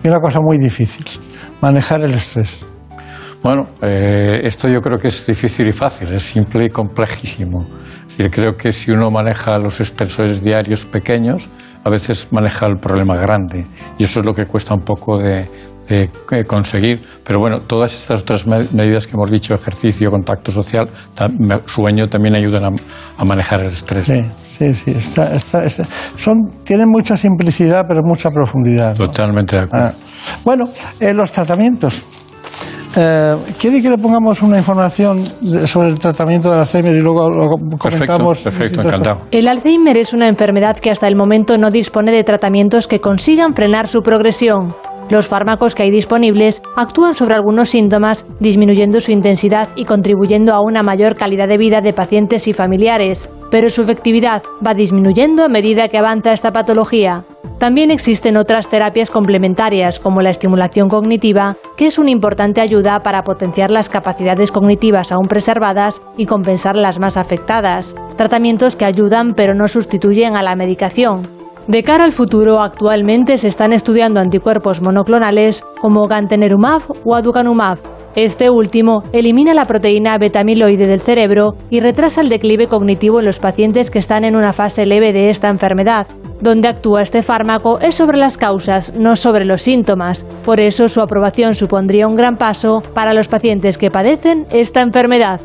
Y 0.03 0.07
una 0.07 0.19
cosa 0.19 0.39
muy 0.41 0.57
difícil, 0.59 1.05
manejar 1.61 2.01
el 2.03 2.13
estrés. 2.13 2.65
Bueno, 3.45 3.67
eh, 3.83 4.39
esto 4.43 4.67
yo 4.67 4.81
creo 4.81 4.97
que 4.97 5.09
es 5.09 5.27
difícil 5.27 5.67
y 5.67 5.71
fácil, 5.71 6.11
es 6.15 6.23
simple 6.23 6.65
y 6.65 6.69
complejísimo. 6.69 7.67
Es 8.07 8.17
decir, 8.17 8.31
creo 8.31 8.57
que 8.57 8.71
si 8.71 8.89
uno 8.89 9.11
maneja 9.11 9.59
los 9.59 9.79
estresores 9.79 10.43
diarios 10.43 10.83
pequeños, 10.85 11.47
a 11.83 11.91
veces 11.91 12.27
maneja 12.31 12.65
el 12.65 12.77
problema 12.77 13.15
grande. 13.17 13.67
Y 13.99 14.05
eso 14.05 14.21
es 14.21 14.25
lo 14.25 14.33
que 14.33 14.47
cuesta 14.47 14.73
un 14.73 14.81
poco 14.81 15.19
de, 15.19 15.47
de, 15.87 16.09
eh, 16.31 16.43
conseguir. 16.45 17.03
Pero 17.23 17.37
bueno, 17.39 17.59
todas 17.59 17.93
estas 17.93 18.21
otras 18.23 18.47
me- 18.47 18.65
medidas 18.73 19.05
que 19.05 19.13
hemos 19.13 19.29
dicho, 19.29 19.53
ejercicio, 19.53 20.09
contacto 20.09 20.49
social, 20.51 20.89
sueño, 21.67 22.07
también 22.07 22.33
ayudan 22.33 22.63
a, 22.65 22.69
a 23.19 23.25
manejar 23.25 23.61
el 23.61 23.67
estrés. 23.67 24.05
Sí, 24.05 24.23
sí, 24.43 24.73
sí. 24.73 24.89
Está, 24.89 25.35
está- 25.35 25.63
está- 25.65 25.85
son, 26.17 26.49
tienen 26.63 26.89
mucha 26.89 27.15
simplicidad, 27.15 27.85
pero 27.87 28.01
mucha 28.03 28.31
profundidad. 28.31 28.97
¿no? 28.97 29.05
Totalmente 29.05 29.55
de 29.55 29.63
acuerdo. 29.65 29.85
Ah. 29.89 29.93
Bueno, 30.43 30.67
eh, 30.99 31.13
los 31.13 31.31
tratamientos. 31.31 32.03
Eh, 32.97 33.35
¿Quiere 33.59 33.81
que 33.81 33.89
le 33.89 33.97
pongamos 33.97 34.41
una 34.41 34.57
información 34.57 35.23
de- 35.41 35.67
sobre 35.67 35.89
el 35.89 35.99
tratamiento 35.99 36.49
del 36.49 36.59
Alzheimer 36.59 36.93
y 36.95 37.01
luego 37.01 37.29
lo 37.29 37.77
comentamos? 37.77 38.41
perfecto, 38.41 38.63
distintas 38.81 38.85
encantado. 38.85 39.21
El 39.31 39.47
Alzheimer 39.47 39.97
es 39.97 40.13
una 40.13 40.27
enfermedad 40.27 40.77
que 40.77 40.91
hasta 40.91 41.07
el 41.07 41.15
momento 41.15 41.57
no 41.57 41.71
dispone 41.71 42.11
de 42.11 42.23
tratamientos 42.23 42.87
que 42.87 42.99
consigan 43.01 43.53
frenar 43.53 43.87
su 43.87 44.01
progresión. 44.01 44.73
Los 45.09 45.27
fármacos 45.27 45.75
que 45.75 45.83
hay 45.83 45.91
disponibles 45.91 46.63
actúan 46.75 47.13
sobre 47.13 47.35
algunos 47.35 47.69
síntomas, 47.69 48.25
disminuyendo 48.39 48.99
su 48.99 49.11
intensidad 49.11 49.69
y 49.75 49.85
contribuyendo 49.85 50.53
a 50.53 50.61
una 50.61 50.81
mayor 50.81 51.15
calidad 51.15 51.47
de 51.47 51.59
vida 51.59 51.81
de 51.81 51.93
pacientes 51.93 52.47
y 52.47 52.53
familiares, 52.53 53.29
pero 53.51 53.69
su 53.69 53.83
efectividad 53.83 54.41
va 54.65 54.73
disminuyendo 54.73 55.43
a 55.43 55.49
medida 55.49 55.89
que 55.89 55.99
avanza 55.99 56.33
esta 56.33 56.51
patología. 56.51 57.23
También 57.59 57.89
existen 57.89 58.35
otras 58.35 58.67
terapias 58.67 59.09
complementarias, 59.09 59.99
como 59.99 60.21
la 60.21 60.31
estimulación 60.31 60.89
cognitiva, 60.89 61.55
que 61.77 61.85
es 61.85 61.97
una 61.97 62.11
importante 62.11 62.59
ayuda 62.59 62.99
para 63.01 63.23
potenciar 63.23 63.71
las 63.71 63.87
capacidades 63.87 64.51
cognitivas 64.51 65.11
aún 65.11 65.27
preservadas 65.27 66.01
y 66.17 66.25
compensar 66.25 66.75
las 66.75 66.99
más 66.99 67.15
afectadas. 67.15 67.95
Tratamientos 68.17 68.75
que 68.75 68.85
ayudan 68.85 69.35
pero 69.35 69.53
no 69.53 69.67
sustituyen 69.67 70.35
a 70.35 70.43
la 70.43 70.55
medicación. 70.55 71.44
De 71.67 71.81
cara 71.81 72.03
al 72.03 72.11
futuro, 72.11 72.61
actualmente 72.61 73.39
se 73.39 73.47
están 73.47 73.73
estudiando 73.73 74.19
anticuerpos 74.19 74.83
monoclonales 74.83 75.63
como 75.81 76.05
gantenerumab 76.07 76.83
o 77.03 77.15
aducanumab. 77.15 77.79
Este 78.15 78.51
último 78.51 79.01
elimina 79.11 79.55
la 79.55 79.65
proteína 79.65 80.17
betamiloide 80.19 80.85
del 80.85 81.01
cerebro 81.01 81.55
y 81.71 81.79
retrasa 81.79 82.21
el 82.21 82.29
declive 82.29 82.67
cognitivo 82.67 83.19
en 83.19 83.25
los 83.25 83.39
pacientes 83.39 83.89
que 83.89 83.99
están 83.99 84.23
en 84.25 84.35
una 84.35 84.53
fase 84.53 84.85
leve 84.85 85.11
de 85.11 85.31
esta 85.31 85.49
enfermedad. 85.49 86.07
Donde 86.39 86.67
actúa 86.67 87.01
este 87.01 87.23
fármaco 87.23 87.79
es 87.79 87.95
sobre 87.95 88.17
las 88.17 88.37
causas, 88.37 88.93
no 88.97 89.15
sobre 89.15 89.43
los 89.43 89.63
síntomas. 89.63 90.23
Por 90.45 90.59
eso 90.59 90.87
su 90.87 91.01
aprobación 91.01 91.55
supondría 91.55 92.07
un 92.07 92.15
gran 92.15 92.37
paso 92.37 92.81
para 92.93 93.13
los 93.13 93.27
pacientes 93.27 93.79
que 93.79 93.89
padecen 93.89 94.45
esta 94.51 94.81
enfermedad. 94.81 95.41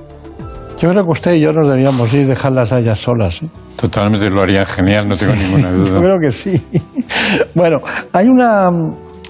Yo 0.80 0.88
creo 0.90 1.04
que 1.04 1.10
usted 1.10 1.34
y 1.34 1.40
yo 1.40 1.52
nos 1.52 1.68
debíamos 1.68 2.12
ir 2.14 2.20
y 2.20 2.24
dejarlas 2.24 2.72
a 2.72 2.78
ellas 2.78 2.98
solas. 2.98 3.42
¿eh? 3.42 3.46
Totalmente 3.76 4.30
lo 4.30 4.42
harían 4.42 4.64
genial, 4.64 5.06
no 5.08 5.14
tengo 5.16 5.34
ninguna 5.34 5.70
duda. 5.76 5.90
Yo 5.94 6.00
creo 6.00 6.16
que 6.18 6.32
sí. 6.32 6.60
Bueno, 7.54 7.78
hay 8.12 8.26
una, 8.28 8.68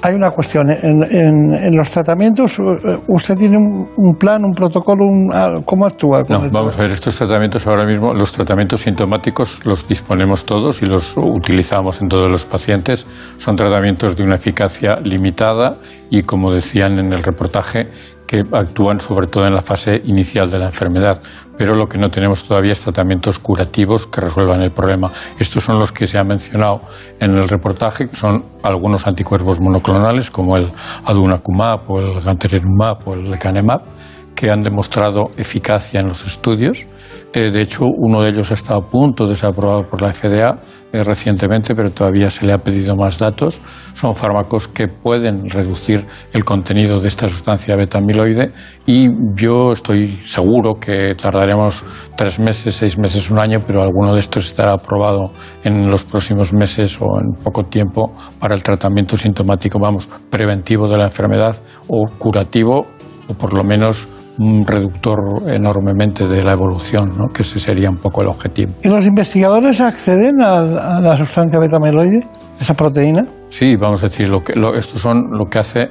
hay 0.02 0.14
una 0.14 0.30
cuestión. 0.30 0.70
En, 0.70 1.02
en- 1.02 1.52
en 1.54 1.76
los 1.76 1.90
tratamientos, 1.90 2.58
eh, 2.58 2.62
¿usted 3.08 3.36
tiene 3.36 3.56
un, 3.58 3.88
un 3.96 4.14
plan, 4.14 4.42
un 4.44 4.52
protocolo? 4.52 5.04
un- 5.04 5.30
¿Cómo 5.64 5.86
actúa? 5.86 6.22
con 6.24 6.38
No, 6.38 6.44
el- 6.44 6.50
vamos 6.50 6.78
a 6.78 6.82
ver, 6.82 6.92
estos 6.92 7.16
tratamientos 7.16 7.66
ahora 7.66 7.84
mismo, 7.84 8.14
los 8.14 8.32
tratamientos 8.32 8.80
sintomáticos 8.82 9.66
los 9.66 9.86
disponemos 9.88 10.44
todos 10.46 10.80
y 10.82 10.86
los 10.86 11.14
utilizamos 11.16 12.00
en 12.00 12.08
todos 12.08 12.30
los 12.30 12.44
pacientes. 12.46 13.06
Son 13.38 13.56
tratamientos 13.56 14.16
de 14.16 14.22
una 14.22 14.36
eficacia 14.36 14.96
limitada 15.02 15.74
y, 16.10 16.22
como 16.22 16.52
decían 16.52 16.98
en 16.98 17.12
el 17.12 17.22
reportaje, 17.22 17.88
que 18.30 18.44
actúan 18.52 19.00
sobre 19.00 19.26
todo 19.26 19.44
en 19.44 19.54
la 19.54 19.60
fase 19.60 20.00
inicial 20.04 20.48
de 20.48 20.56
la 20.56 20.66
enfermedad. 20.66 21.20
Pero 21.58 21.74
lo 21.74 21.88
que 21.88 21.98
no 21.98 22.10
tenemos 22.10 22.46
todavía 22.46 22.70
es 22.70 22.80
tratamientos 22.80 23.40
curativos 23.40 24.06
que 24.06 24.20
resuelvan 24.20 24.62
el 24.62 24.70
problema. 24.70 25.10
Estos 25.36 25.64
son 25.64 25.80
los 25.80 25.90
que 25.90 26.06
se 26.06 26.16
han 26.16 26.28
mencionado 26.28 26.80
en 27.18 27.32
el 27.32 27.48
reportaje, 27.48 28.06
que 28.06 28.14
son 28.14 28.44
algunos 28.62 29.04
anticuerpos 29.08 29.60
monoclonales 29.60 30.30
como 30.30 30.56
el 30.56 30.70
aducanumab 31.04 31.90
o 31.90 31.98
el 31.98 32.20
gantenerumab 32.20 33.08
o 33.08 33.14
el 33.14 33.32
lecanemab 33.32 33.80
que 34.34 34.50
han 34.50 34.62
demostrado 34.62 35.28
eficacia 35.36 36.00
en 36.00 36.08
los 36.08 36.26
estudios. 36.26 36.86
Eh, 37.32 37.50
de 37.52 37.60
hecho, 37.62 37.84
uno 37.84 38.22
de 38.22 38.30
ellos 38.30 38.50
ha 38.50 38.54
estado 38.54 38.80
a 38.80 38.86
punto 38.88 39.26
de 39.28 39.36
ser 39.36 39.50
aprobado 39.50 39.84
por 39.84 40.02
la 40.02 40.12
FDA 40.12 40.56
eh, 40.92 41.04
recientemente, 41.04 41.76
pero 41.76 41.92
todavía 41.92 42.28
se 42.28 42.44
le 42.44 42.52
ha 42.52 42.58
pedido 42.58 42.96
más 42.96 43.20
datos. 43.20 43.60
Son 43.94 44.16
fármacos 44.16 44.66
que 44.66 44.88
pueden 44.88 45.48
reducir 45.48 46.04
el 46.32 46.44
contenido 46.44 46.98
de 46.98 47.06
esta 47.06 47.28
sustancia 47.28 47.76
beta-amiloide 47.76 48.50
y 48.84 49.06
yo 49.36 49.70
estoy 49.70 50.08
seguro 50.24 50.74
que 50.80 51.14
tardaremos 51.14 51.84
tres 52.16 52.40
meses, 52.40 52.74
seis 52.74 52.98
meses, 52.98 53.30
un 53.30 53.38
año, 53.38 53.60
pero 53.64 53.82
alguno 53.82 54.12
de 54.14 54.20
estos 54.20 54.46
estará 54.46 54.72
aprobado 54.72 55.30
en 55.62 55.88
los 55.88 56.02
próximos 56.02 56.52
meses 56.52 56.98
o 57.00 57.20
en 57.20 57.40
poco 57.44 57.62
tiempo 57.64 58.12
para 58.40 58.56
el 58.56 58.64
tratamiento 58.64 59.16
sintomático, 59.16 59.78
vamos, 59.78 60.08
preventivo 60.28 60.88
de 60.88 60.98
la 60.98 61.04
enfermedad 61.04 61.54
o 61.86 62.08
curativo 62.18 62.86
o 63.28 63.34
por 63.34 63.54
lo 63.54 63.62
menos 63.62 64.08
un 64.40 64.66
reductor 64.66 65.18
enormemente 65.48 66.26
de 66.26 66.42
la 66.42 66.52
evolución, 66.52 67.12
¿no? 67.16 67.28
que 67.28 67.42
ese 67.42 67.58
sería 67.58 67.90
un 67.90 67.98
poco 67.98 68.22
el 68.22 68.28
objetivo. 68.28 68.72
¿Y 68.82 68.88
los 68.88 69.04
investigadores 69.06 69.80
acceden 69.80 70.40
a, 70.40 70.96
a 70.96 71.00
la 71.00 71.16
sustancia 71.16 71.58
beta-amiloide, 71.58 72.24
esa 72.60 72.74
proteína? 72.74 73.26
Sí, 73.48 73.76
vamos 73.76 74.02
a 74.02 74.06
decir, 74.06 74.28
lo 74.28 74.40
que, 74.40 74.54
lo- 74.54 74.74
estos 74.74 75.00
son 75.02 75.30
lo 75.30 75.44
que 75.46 75.58
hace, 75.58 75.88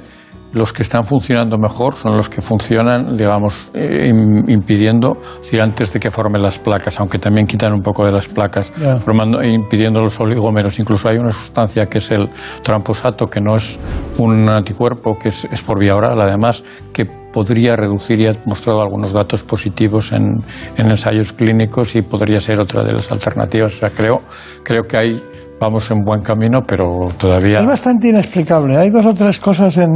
los 0.52 0.72
que 0.72 0.82
están 0.82 1.04
funcionando 1.04 1.56
mejor 1.58 1.94
son 1.94 2.16
los 2.16 2.28
que 2.28 2.40
funcionan, 2.40 3.16
digamos, 3.16 3.70
eh, 3.74 4.10
im- 4.12 4.48
impidiendo, 4.50 5.16
es 5.34 5.42
decir, 5.42 5.60
antes 5.60 5.92
de 5.92 6.00
que 6.00 6.10
formen 6.10 6.42
las 6.42 6.58
placas, 6.58 6.98
aunque 6.98 7.18
también 7.18 7.46
quitan 7.46 7.72
un 7.72 7.82
poco 7.82 8.04
de 8.04 8.12
las 8.12 8.26
placas, 8.28 8.72
formando, 9.04 9.40
e 9.40 9.52
impidiendo 9.52 10.00
los 10.00 10.18
oligómeros. 10.20 10.78
Incluso 10.78 11.08
hay 11.08 11.18
una 11.18 11.30
sustancia 11.30 11.86
que 11.86 11.98
es 11.98 12.10
el 12.10 12.28
tramposato, 12.62 13.26
que 13.26 13.40
no 13.40 13.54
es 13.56 13.78
un 14.18 14.48
anticuerpo, 14.48 15.16
que 15.16 15.28
es, 15.28 15.44
es 15.50 15.62
por 15.62 15.78
vía 15.78 15.94
oral, 15.94 16.20
además, 16.20 16.62
que 16.92 17.04
podría 17.04 17.76
reducir 17.76 18.20
y 18.20 18.26
ha 18.26 18.32
mostrado 18.44 18.80
algunos 18.82 19.12
datos 19.12 19.44
positivos 19.44 20.10
en, 20.10 20.42
en 20.76 20.90
ensayos 20.90 21.32
clínicos 21.32 21.94
y 21.94 22.02
podría 22.02 22.40
ser 22.40 22.58
otra 22.58 22.82
de 22.82 22.92
las 22.92 23.12
alternativas. 23.12 23.74
O 23.74 23.76
sea, 23.78 23.90
creo, 23.90 24.20
creo 24.64 24.82
que 24.82 24.96
hay, 24.96 25.22
vamos 25.60 25.90
en 25.90 26.00
buen 26.00 26.22
camino, 26.22 26.60
pero 26.66 27.08
todavía... 27.18 27.58
Es 27.60 27.66
bastante 27.66 28.08
inexplicable. 28.08 28.76
Hay 28.78 28.90
dos 28.90 29.04
o 29.04 29.12
tres 29.12 29.38
cosas 29.38 29.76
en. 29.76 29.90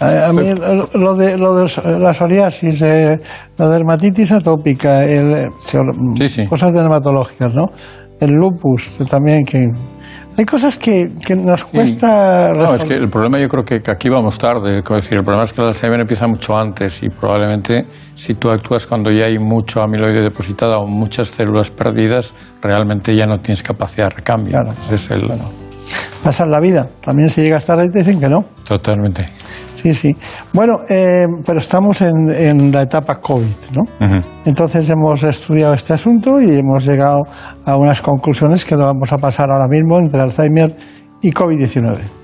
A, 0.00 0.28
a 0.28 0.32
mí 0.32 0.42
lo- 0.54 0.88
lo 0.98 1.14
de, 1.14 1.36
lo 1.36 1.54
de 1.56 1.68
la 1.98 2.14
psoriasis, 2.14 2.80
eh, 2.82 3.18
la 3.58 3.68
dermatitis 3.68 4.30
atópica, 4.32 5.04
el, 5.04 5.32
eh, 5.32 5.48
se- 5.58 5.78
cosas 6.46 6.72
dermatológicas, 6.72 7.54
¿no? 7.54 7.66
El 8.20 8.32
lupus 8.32 9.00
eh, 9.00 9.04
también, 9.04 9.44
que. 9.44 9.66
Hay 10.36 10.44
cosas 10.46 10.78
que, 10.78 11.10
que 11.24 11.36
nos 11.36 11.64
cuesta. 11.64 12.52
No, 12.54 12.74
es 12.74 12.84
que 12.84 12.94
el 12.94 13.08
problema 13.10 13.38
yo 13.38 13.48
creo 13.48 13.64
que, 13.64 13.80
que 13.80 13.90
aquí 13.90 14.08
vamos 14.08 14.38
tarde. 14.38 14.78
Es 14.78 14.84
decir, 14.84 15.18
el 15.18 15.24
problema 15.24 15.44
es 15.44 15.52
que 15.52 15.60
el 15.60 15.68
Alzheimer 15.68 16.00
empieza 16.00 16.26
mucho 16.26 16.56
antes 16.56 17.02
y 17.02 17.10
probablemente 17.10 17.86
si 18.14 18.34
tú 18.34 18.50
actúas 18.50 18.86
cuando 18.86 19.10
ya 19.10 19.26
hay 19.26 19.38
mucho 19.38 19.82
amiloide 19.82 20.22
depositado 20.22 20.78
o 20.78 20.86
muchas 20.86 21.28
células 21.28 21.70
perdidas, 21.70 22.34
realmente 22.62 23.14
ya 23.14 23.26
no 23.26 23.38
tienes 23.38 23.62
capacidad 23.62 24.08
de 24.08 24.16
recambio. 24.16 24.58
Ese 24.84 24.94
es 24.94 25.10
el... 25.10 25.28
Pasar 26.22 26.46
la 26.48 26.60
vida. 26.60 26.88
También 27.00 27.28
si 27.28 27.42
llegas 27.42 27.66
tarde 27.66 27.88
te 27.90 27.98
dicen 27.98 28.20
que 28.20 28.28
no. 28.28 28.44
Totalmente. 28.64 29.26
Sí, 29.82 29.94
sí. 29.94 30.16
Bueno, 30.52 30.78
eh, 30.88 31.26
pero 31.44 31.58
estamos 31.58 32.00
en, 32.02 32.28
en 32.30 32.70
la 32.70 32.82
etapa 32.82 33.16
COVID, 33.16 33.72
¿no? 33.74 33.82
Entonces 34.44 34.88
hemos 34.90 35.24
estudiado 35.24 35.74
este 35.74 35.92
asunto 35.92 36.40
y 36.40 36.58
hemos 36.58 36.86
llegado 36.86 37.22
a 37.64 37.76
unas 37.76 38.00
conclusiones 38.00 38.64
que 38.64 38.76
lo 38.76 38.84
vamos 38.84 39.12
a 39.12 39.18
pasar 39.18 39.50
ahora 39.50 39.66
mismo 39.66 39.98
entre 39.98 40.22
Alzheimer 40.22 40.72
y 41.20 41.32
COVID-19. 41.32 42.21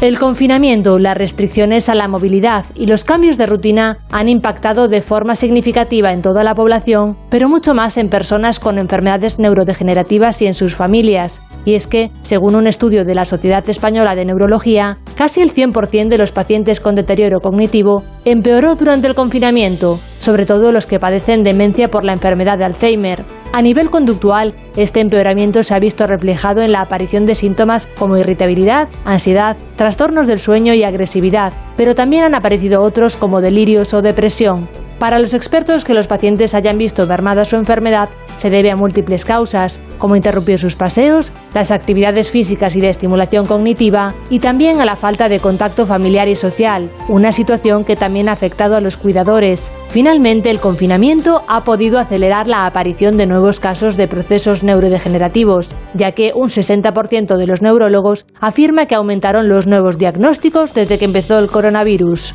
El 0.00 0.18
confinamiento, 0.18 0.98
las 0.98 1.14
restricciones 1.14 1.90
a 1.90 1.94
la 1.94 2.08
movilidad 2.08 2.64
y 2.74 2.86
los 2.86 3.04
cambios 3.04 3.36
de 3.36 3.44
rutina 3.44 3.98
han 4.10 4.30
impactado 4.30 4.88
de 4.88 5.02
forma 5.02 5.36
significativa 5.36 6.10
en 6.12 6.22
toda 6.22 6.42
la 6.42 6.54
población, 6.54 7.18
pero 7.28 7.50
mucho 7.50 7.74
más 7.74 7.98
en 7.98 8.08
personas 8.08 8.60
con 8.60 8.78
enfermedades 8.78 9.38
neurodegenerativas 9.38 10.40
y 10.40 10.46
en 10.46 10.54
sus 10.54 10.74
familias. 10.74 11.42
Y 11.66 11.74
es 11.74 11.86
que, 11.86 12.10
según 12.22 12.56
un 12.56 12.66
estudio 12.66 13.04
de 13.04 13.14
la 13.14 13.26
Sociedad 13.26 13.68
Española 13.68 14.14
de 14.14 14.24
Neurología, 14.24 14.96
casi 15.16 15.42
el 15.42 15.52
100% 15.52 16.08
de 16.08 16.16
los 16.16 16.32
pacientes 16.32 16.80
con 16.80 16.94
deterioro 16.94 17.40
cognitivo 17.40 18.02
empeoró 18.24 18.76
durante 18.76 19.06
el 19.06 19.14
confinamiento, 19.14 19.98
sobre 20.18 20.46
todo 20.46 20.72
los 20.72 20.86
que 20.86 20.98
padecen 20.98 21.42
demencia 21.42 21.88
por 21.88 22.04
la 22.04 22.12
enfermedad 22.12 22.56
de 22.56 22.64
Alzheimer. 22.64 23.26
A 23.52 23.62
nivel 23.62 23.90
conductual, 23.90 24.54
este 24.76 25.00
empeoramiento 25.00 25.64
se 25.64 25.74
ha 25.74 25.80
visto 25.80 26.06
reflejado 26.06 26.62
en 26.62 26.70
la 26.70 26.82
aparición 26.82 27.24
de 27.24 27.34
síntomas 27.34 27.88
como 27.98 28.16
irritabilidad, 28.16 28.88
ansiedad, 29.04 29.56
trastornos 29.90 30.28
del 30.28 30.38
sueño 30.38 30.72
y 30.72 30.84
agresividad, 30.84 31.52
pero 31.76 31.96
también 31.96 32.22
han 32.22 32.36
aparecido 32.36 32.80
otros 32.80 33.16
como 33.16 33.40
delirios 33.40 33.92
o 33.92 34.02
depresión. 34.02 34.68
Para 35.00 35.18
los 35.18 35.32
expertos 35.32 35.86
que 35.86 35.94
los 35.94 36.06
pacientes 36.06 36.54
hayan 36.54 36.76
visto 36.76 37.06
mermada 37.06 37.46
su 37.46 37.56
enfermedad 37.56 38.10
se 38.36 38.50
debe 38.50 38.70
a 38.70 38.76
múltiples 38.76 39.24
causas, 39.24 39.80
como 39.96 40.14
interrumpir 40.14 40.58
sus 40.58 40.76
paseos, 40.76 41.32
las 41.54 41.70
actividades 41.70 42.30
físicas 42.30 42.76
y 42.76 42.82
de 42.82 42.90
estimulación 42.90 43.46
cognitiva, 43.46 44.14
y 44.28 44.40
también 44.40 44.78
a 44.78 44.84
la 44.84 44.96
falta 44.96 45.30
de 45.30 45.40
contacto 45.40 45.86
familiar 45.86 46.28
y 46.28 46.34
social, 46.34 46.90
una 47.08 47.32
situación 47.32 47.84
que 47.84 47.96
también 47.96 48.28
ha 48.28 48.32
afectado 48.32 48.76
a 48.76 48.82
los 48.82 48.98
cuidadores. 48.98 49.72
Finalmente, 49.88 50.50
el 50.50 50.60
confinamiento 50.60 51.42
ha 51.48 51.64
podido 51.64 51.98
acelerar 51.98 52.46
la 52.46 52.66
aparición 52.66 53.16
de 53.16 53.26
nuevos 53.26 53.58
casos 53.58 53.96
de 53.96 54.06
procesos 54.06 54.62
neurodegenerativos, 54.62 55.74
ya 55.94 56.12
que 56.12 56.32
un 56.34 56.48
60% 56.48 57.38
de 57.38 57.46
los 57.46 57.62
neurólogos 57.62 58.26
afirma 58.38 58.84
que 58.84 58.96
aumentaron 58.96 59.48
los 59.48 59.66
nuevos 59.66 59.96
diagnósticos 59.96 60.74
desde 60.74 60.98
que 60.98 61.06
empezó 61.06 61.38
el 61.38 61.50
coronavirus. 61.50 62.34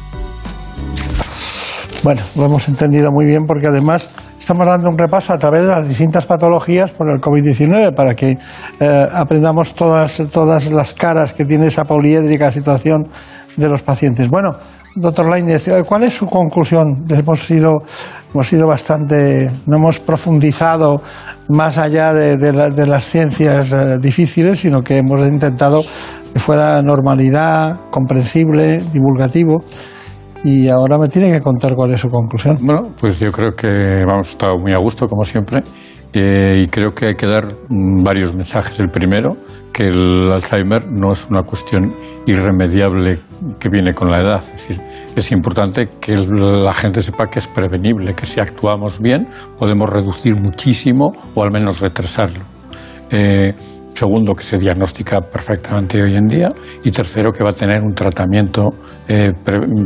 Bueno, 2.06 2.22
lo 2.38 2.46
hemos 2.46 2.68
entendido 2.70 3.12
muy 3.12 3.26
bien 3.26 3.46
porque 3.48 3.66
además 3.66 4.12
estamos 4.40 4.68
dando 4.68 4.92
un 4.92 4.96
repaso 4.96 5.34
a 5.34 5.40
través 5.40 5.62
de 5.64 5.70
las 5.72 5.88
distintas 5.88 6.28
patologías 6.28 6.92
por 6.92 7.10
el 7.10 7.20
COVID-19 7.20 7.96
para 7.96 8.14
que 8.14 8.38
eh, 8.80 9.08
aprendamos 9.12 9.74
todas, 9.74 10.22
todas 10.32 10.70
las 10.72 10.94
caras 10.94 11.34
que 11.34 11.46
tiene 11.46 11.66
esa 11.66 11.84
poliédrica 11.86 12.52
situación 12.52 13.08
de 13.58 13.68
los 13.68 13.82
pacientes. 13.82 14.30
Bueno, 14.30 14.56
doctor 14.96 15.28
Lainez, 15.28 15.68
eh, 15.68 15.84
¿cuál 15.84 16.04
es 16.04 16.14
su 16.14 16.28
conclusión? 16.28 17.06
Hemos 17.10 17.40
sido, 17.40 17.78
hemos 18.36 18.48
sido 18.48 18.68
bastante, 18.68 19.50
no 19.66 19.78
hemos 19.78 19.98
profundizado 19.98 21.02
más 21.50 21.80
allá 21.80 22.14
de, 22.14 22.38
de 22.38 22.54
la- 22.54 22.70
de 22.70 22.86
las 22.86 23.06
ciencias 23.06 23.72
eh, 23.72 23.98
difíciles, 24.00 24.60
sino 24.60 24.84
que 24.84 24.98
hemos 24.98 25.22
intentado 25.28 25.82
que 26.32 26.40
fuera 26.40 26.80
normalidad, 26.84 27.78
comprensible, 27.90 28.84
divulgativo. 28.94 29.64
Y 30.48 30.70
ahora 30.70 31.00
me 31.00 31.08
tiene 31.08 31.32
que 31.32 31.40
contar 31.40 31.74
cuál 31.74 31.92
es 31.92 32.02
su 32.02 32.08
conclusión. 32.08 32.58
Bueno, 32.62 32.94
pues 33.02 33.20
yo 33.20 33.32
creo 33.32 33.56
que 33.56 33.68
hemos 34.02 34.30
estado 34.30 34.60
muy 34.60 34.74
a 34.74 34.78
gusto, 34.78 35.08
como 35.08 35.24
siempre, 35.24 35.64
eh, 36.14 36.62
y 36.64 36.68
creo 36.68 36.94
que 36.94 37.08
hay 37.08 37.16
que 37.16 37.26
dar 37.26 37.46
mm, 37.68 38.04
varios 38.04 38.36
mensajes. 38.36 38.80
El 38.80 38.90
primero, 38.90 39.38
que 39.74 39.88
el 39.88 40.32
Alzheimer 40.32 40.88
no 40.88 41.14
es 41.14 41.26
una 41.32 41.42
cuestión 41.42 41.96
irremediable 42.28 43.22
que 43.60 43.70
viene 43.70 43.96
con 43.96 44.12
la 44.12 44.22
edad. 44.22 44.38
Es 44.38 44.52
decir, 44.52 44.80
es 45.16 45.32
importante 45.32 45.90
que 46.00 46.16
la 46.16 46.74
gente 46.74 47.02
sepa 47.02 47.26
que 47.26 47.40
es 47.40 47.48
prevenible, 47.48 48.14
que 48.14 48.28
si 48.28 48.40
actuamos 48.40 49.02
bien 49.02 49.28
podemos 49.58 49.90
reducir 49.90 50.40
muchísimo 50.40 51.12
o 51.34 51.42
al 51.42 51.50
menos 51.52 51.82
retrasarlo. 51.82 52.44
Eh, 53.10 53.52
segundo, 53.96 54.34
que 54.34 54.44
se 54.44 54.58
diagnostica 54.58 55.22
perfectamente 55.22 56.02
hoy 56.02 56.16
en 56.16 56.26
día. 56.26 56.50
Y 56.84 56.92
tercero, 56.92 57.32
que 57.32 57.44
va 57.44 57.52
a 57.52 57.54
tener 57.54 57.82
un 57.82 57.94
tratamiento 57.94 58.76
eh, 59.08 59.32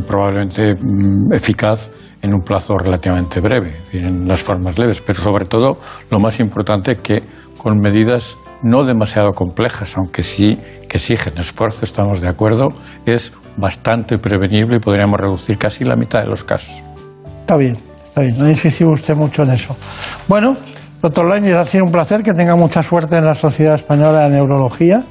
probablemente 0.07 0.76
mm, 0.76 1.34
eficaz 1.34 1.91
en 2.22 2.34
un 2.34 2.41
plazo 2.41 2.77
relativamente 2.77 3.40
breve, 3.40 3.69
es 3.69 3.84
decir, 3.86 4.03
en 4.03 4.27
las 4.27 4.44
formas 4.44 4.77
leves. 4.77 5.02
Pero 5.02 5.19
sobre 5.19 5.45
todo, 5.45 5.77
lo 6.10 6.19
más 6.19 6.40
importante, 6.40 6.98
que 6.98 7.23
con 7.57 7.80
medidas 7.80 8.38
no 8.61 8.84
demasiado 8.84 9.31
complejas, 9.31 9.95
aunque 9.98 10.23
sí 10.23 10.57
que 10.90 10.98
exigen 10.98 11.38
esfuerzo, 11.38 11.86
estamos 11.86 12.19
de 12.19 12.27
acuerdo, 12.27 12.69
es 13.06 13.34
bastante 13.57 14.18
prevenible 14.18 14.77
y 14.77 14.80
podríamos 14.80 15.19
reducir 15.19 15.57
casi 15.57 15.86
la 15.86 15.95
mitad 15.95 16.22
de 16.22 16.27
los 16.27 16.44
casos. 16.44 16.81
Está 17.41 17.56
bien, 17.57 17.77
Está 18.10 18.22
bien, 18.22 18.40
no 18.40 18.45
ha 18.45 18.49
insistido 18.49 18.90
usted 18.90 19.15
mucho 19.15 19.44
en 19.44 19.52
eso. 19.52 19.77
Bueno, 20.27 20.57
doctor 21.02 21.28
Lainez, 21.30 21.56
ha 21.56 21.66
sido 21.66 21.86
un 21.86 21.92
placer 21.92 22.24
que 22.24 22.34
tenga 22.34 22.56
mucha 22.56 22.84
suerte 22.84 23.18
en 23.18 23.26
la 23.26 23.36
Sociedad 23.36 23.76
Española 23.76 24.24
de 24.24 24.30
Neurología 24.36 25.04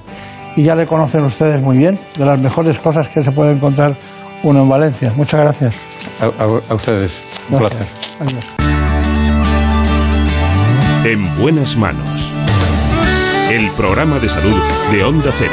y 0.56 0.62
ya 0.64 0.74
le 0.74 0.86
conocen 0.86 1.24
ustedes 1.24 1.62
muy 1.62 1.78
bien, 1.78 1.98
de 2.16 2.24
las 2.24 2.40
mejores 2.40 2.78
cosas 2.78 3.08
que 3.08 3.22
se 3.22 3.30
puede 3.32 3.52
encontrar 3.52 3.94
uno 4.42 4.62
en 4.62 4.68
Valencia. 4.68 5.12
Muchas 5.16 5.40
gracias. 5.40 5.76
A, 6.20 6.24
a- 6.26 6.60
a 6.70 6.74
ustedes, 6.74 7.22
un 7.50 7.58
placer. 7.58 7.86
Adiós. 8.20 8.44
En 11.04 11.38
buenas 11.40 11.76
manos. 11.76 12.30
El 13.50 13.70
programa 13.70 14.18
de 14.18 14.28
salud 14.28 14.56
de 14.92 15.04
Onda 15.04 15.30
Cero. 15.38 15.52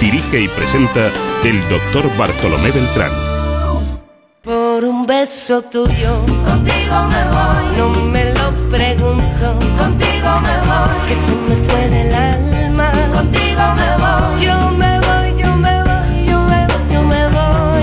Dirige 0.00 0.40
y 0.40 0.48
presenta 0.48 1.08
el 1.44 1.60
doctor 1.68 2.04
Bartolomé 2.18 2.70
Beltrán. 2.70 3.10
Por 4.42 4.84
un 4.84 5.06
beso 5.06 5.62
tuyo, 5.62 6.18
contigo 6.44 7.02
me 7.08 7.24
voy. 7.28 7.76
No 7.78 7.88
me 8.06 8.29
Que 11.10 11.16
se 11.16 11.34
me 11.34 11.56
fue 11.66 11.88
del 11.88 12.14
alma, 12.14 12.92
contigo 13.12 13.62
me 13.74 13.90
voy. 13.98 14.44
Yo 14.46 14.70
me 14.70 15.00
voy, 15.00 15.34
yo 15.42 15.56
me 15.56 15.82
voy, 15.82 16.24
yo 16.24 16.40
me 16.44 16.66
voy, 16.68 16.92
yo 16.92 17.02
me 17.02 17.26
voy. 17.26 17.82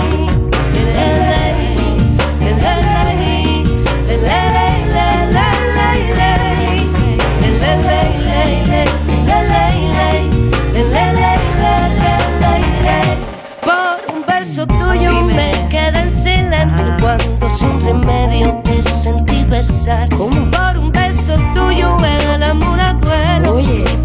Por 13.62 14.16
un 14.16 14.26
beso 14.26 14.66
tuyo 14.68 15.22
me 15.24 15.52
quedé 15.70 16.00
en 16.00 16.12
silencio 16.12 16.96
cuando 17.02 17.50
sin 17.50 17.84
remedio 17.84 18.56
te 18.64 18.82
sentí 18.82 19.44
besar. 19.44 20.08
Por 20.12 20.57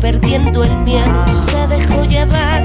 perdiendo 0.03 0.65
el 0.65 0.77
miedo 0.79 1.25
se 1.29 1.69
dejó 1.69 2.03
llevar 2.03 2.61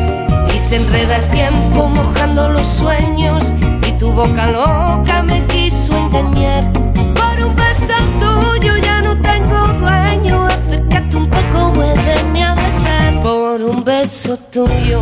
y 0.53 0.57
se 0.57 0.77
enreda 0.77 1.17
el 1.17 1.29
tiempo 1.29 1.87
mojando 1.87 2.49
los 2.49 2.65
sueños 2.65 3.53
y 3.87 3.91
tu 3.99 4.11
boca 4.11 4.47
loca 4.51 5.21
me 5.21 5.45
quiso 5.45 5.95
engañar. 5.95 6.73
Por 6.73 7.45
un 7.45 7.55
beso 7.55 7.93
tuyo 8.19 8.75
ya 8.77 9.03
no 9.03 9.21
tengo 9.21 9.67
dueño, 9.79 10.47
acércate 10.47 11.15
un 11.15 11.29
poco, 11.29 11.73
muéveme 11.75 12.43
a 12.43 12.55
besar. 12.55 13.21
Por 13.21 13.61
un 13.61 13.83
beso 13.83 14.35
tuyo 14.51 14.99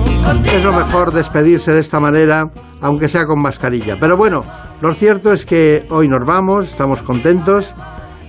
Es 0.53 0.63
lo 0.63 0.73
mejor 0.73 1.13
despedirse 1.13 1.71
de 1.71 1.79
esta 1.79 2.01
manera, 2.01 2.49
aunque 2.81 3.07
sea 3.07 3.25
con 3.25 3.39
mascarilla. 3.39 3.95
Pero 3.97 4.17
bueno, 4.17 4.43
lo 4.81 4.93
cierto 4.93 5.31
es 5.31 5.45
que 5.45 5.85
hoy 5.89 6.09
nos 6.09 6.25
vamos, 6.25 6.67
estamos 6.67 7.01
contentos 7.01 7.73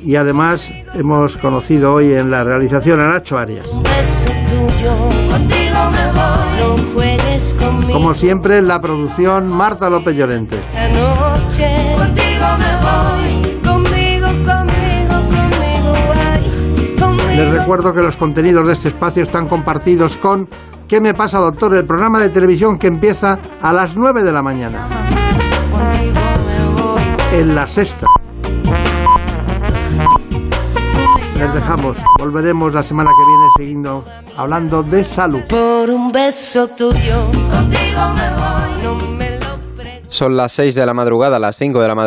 y 0.07 0.15
además 0.15 0.73
hemos 0.95 1.37
conocido 1.37 1.95
hoy 1.95 2.13
en 2.13 2.31
la 2.31 2.45
realización 2.45 3.01
a 3.01 3.09
Nacho 3.09 3.39
Arias. 3.39 3.67
beso 3.83 4.29
tuyo, 4.49 4.93
contigo 5.29 5.91
me 5.91 6.13
voy, 6.13 6.61
no 6.61 6.95
juegues 6.95 7.55
conmigo 7.55 7.93
Como 7.93 8.15
siempre, 8.15 8.59
en 8.59 8.69
la 8.69 8.81
producción 8.81 9.49
Marta 9.49 9.91
López 9.91 10.15
Llorente. 10.15 10.59
esta 10.59 10.89
noche, 10.91 11.69
contigo 11.99 12.47
me 12.57 12.77
voy, 12.87 13.61
conmigo, 13.65 14.29
conmigo, 14.45 15.15
conmigo, 15.29 15.95
ay, 16.31 16.97
conmigo. 17.01 17.29
Les 17.29 17.51
recuerdo 17.51 17.93
que 17.93 18.03
los 18.03 18.17
contenidos 18.17 18.65
de 18.69 18.75
este 18.75 18.89
espacio 18.89 19.25
están 19.25 19.49
compartidos 19.49 20.17
con 20.17 20.49
¿Qué 20.87 21.01
me 21.01 21.15
pasa, 21.15 21.39
doctor? 21.39 21.75
El 21.75 21.85
programa 21.85 22.21
de 22.21 22.29
televisión 22.29 22.79
que 22.79 22.87
empieza 22.87 23.41
a 23.61 23.73
las 23.73 23.97
9 23.97 24.23
de 24.23 24.31
la 24.31 24.41
mañana. 24.41 24.87
En 27.33 27.57
la 27.57 27.67
sexta. 27.67 28.07
Les 31.39 31.53
dejamos. 31.53 31.99
Volveremos 32.19 32.73
la 32.73 32.83
semana 32.83 33.11
que 33.11 33.27
viene 33.27 33.45
siguiendo 33.59 34.05
hablando 34.39 34.83
de 34.83 35.05
salud. 35.05 35.41
Por 35.49 35.91
un 35.91 36.11
beso 36.11 36.67
tuyo, 36.69 37.27
contigo 37.51 38.01
me 38.15 38.31
voy, 38.31 38.83
no 38.83 38.95
me 38.95 39.39
Son 40.09 40.35
las 40.35 40.53
6 40.53 40.75
de 40.75 40.87
la 40.87 40.95
madrugada, 40.95 41.39
las 41.39 41.57
5 41.57 41.79
de 41.79 41.89
la 41.89 41.95
madrugada. 41.95 42.07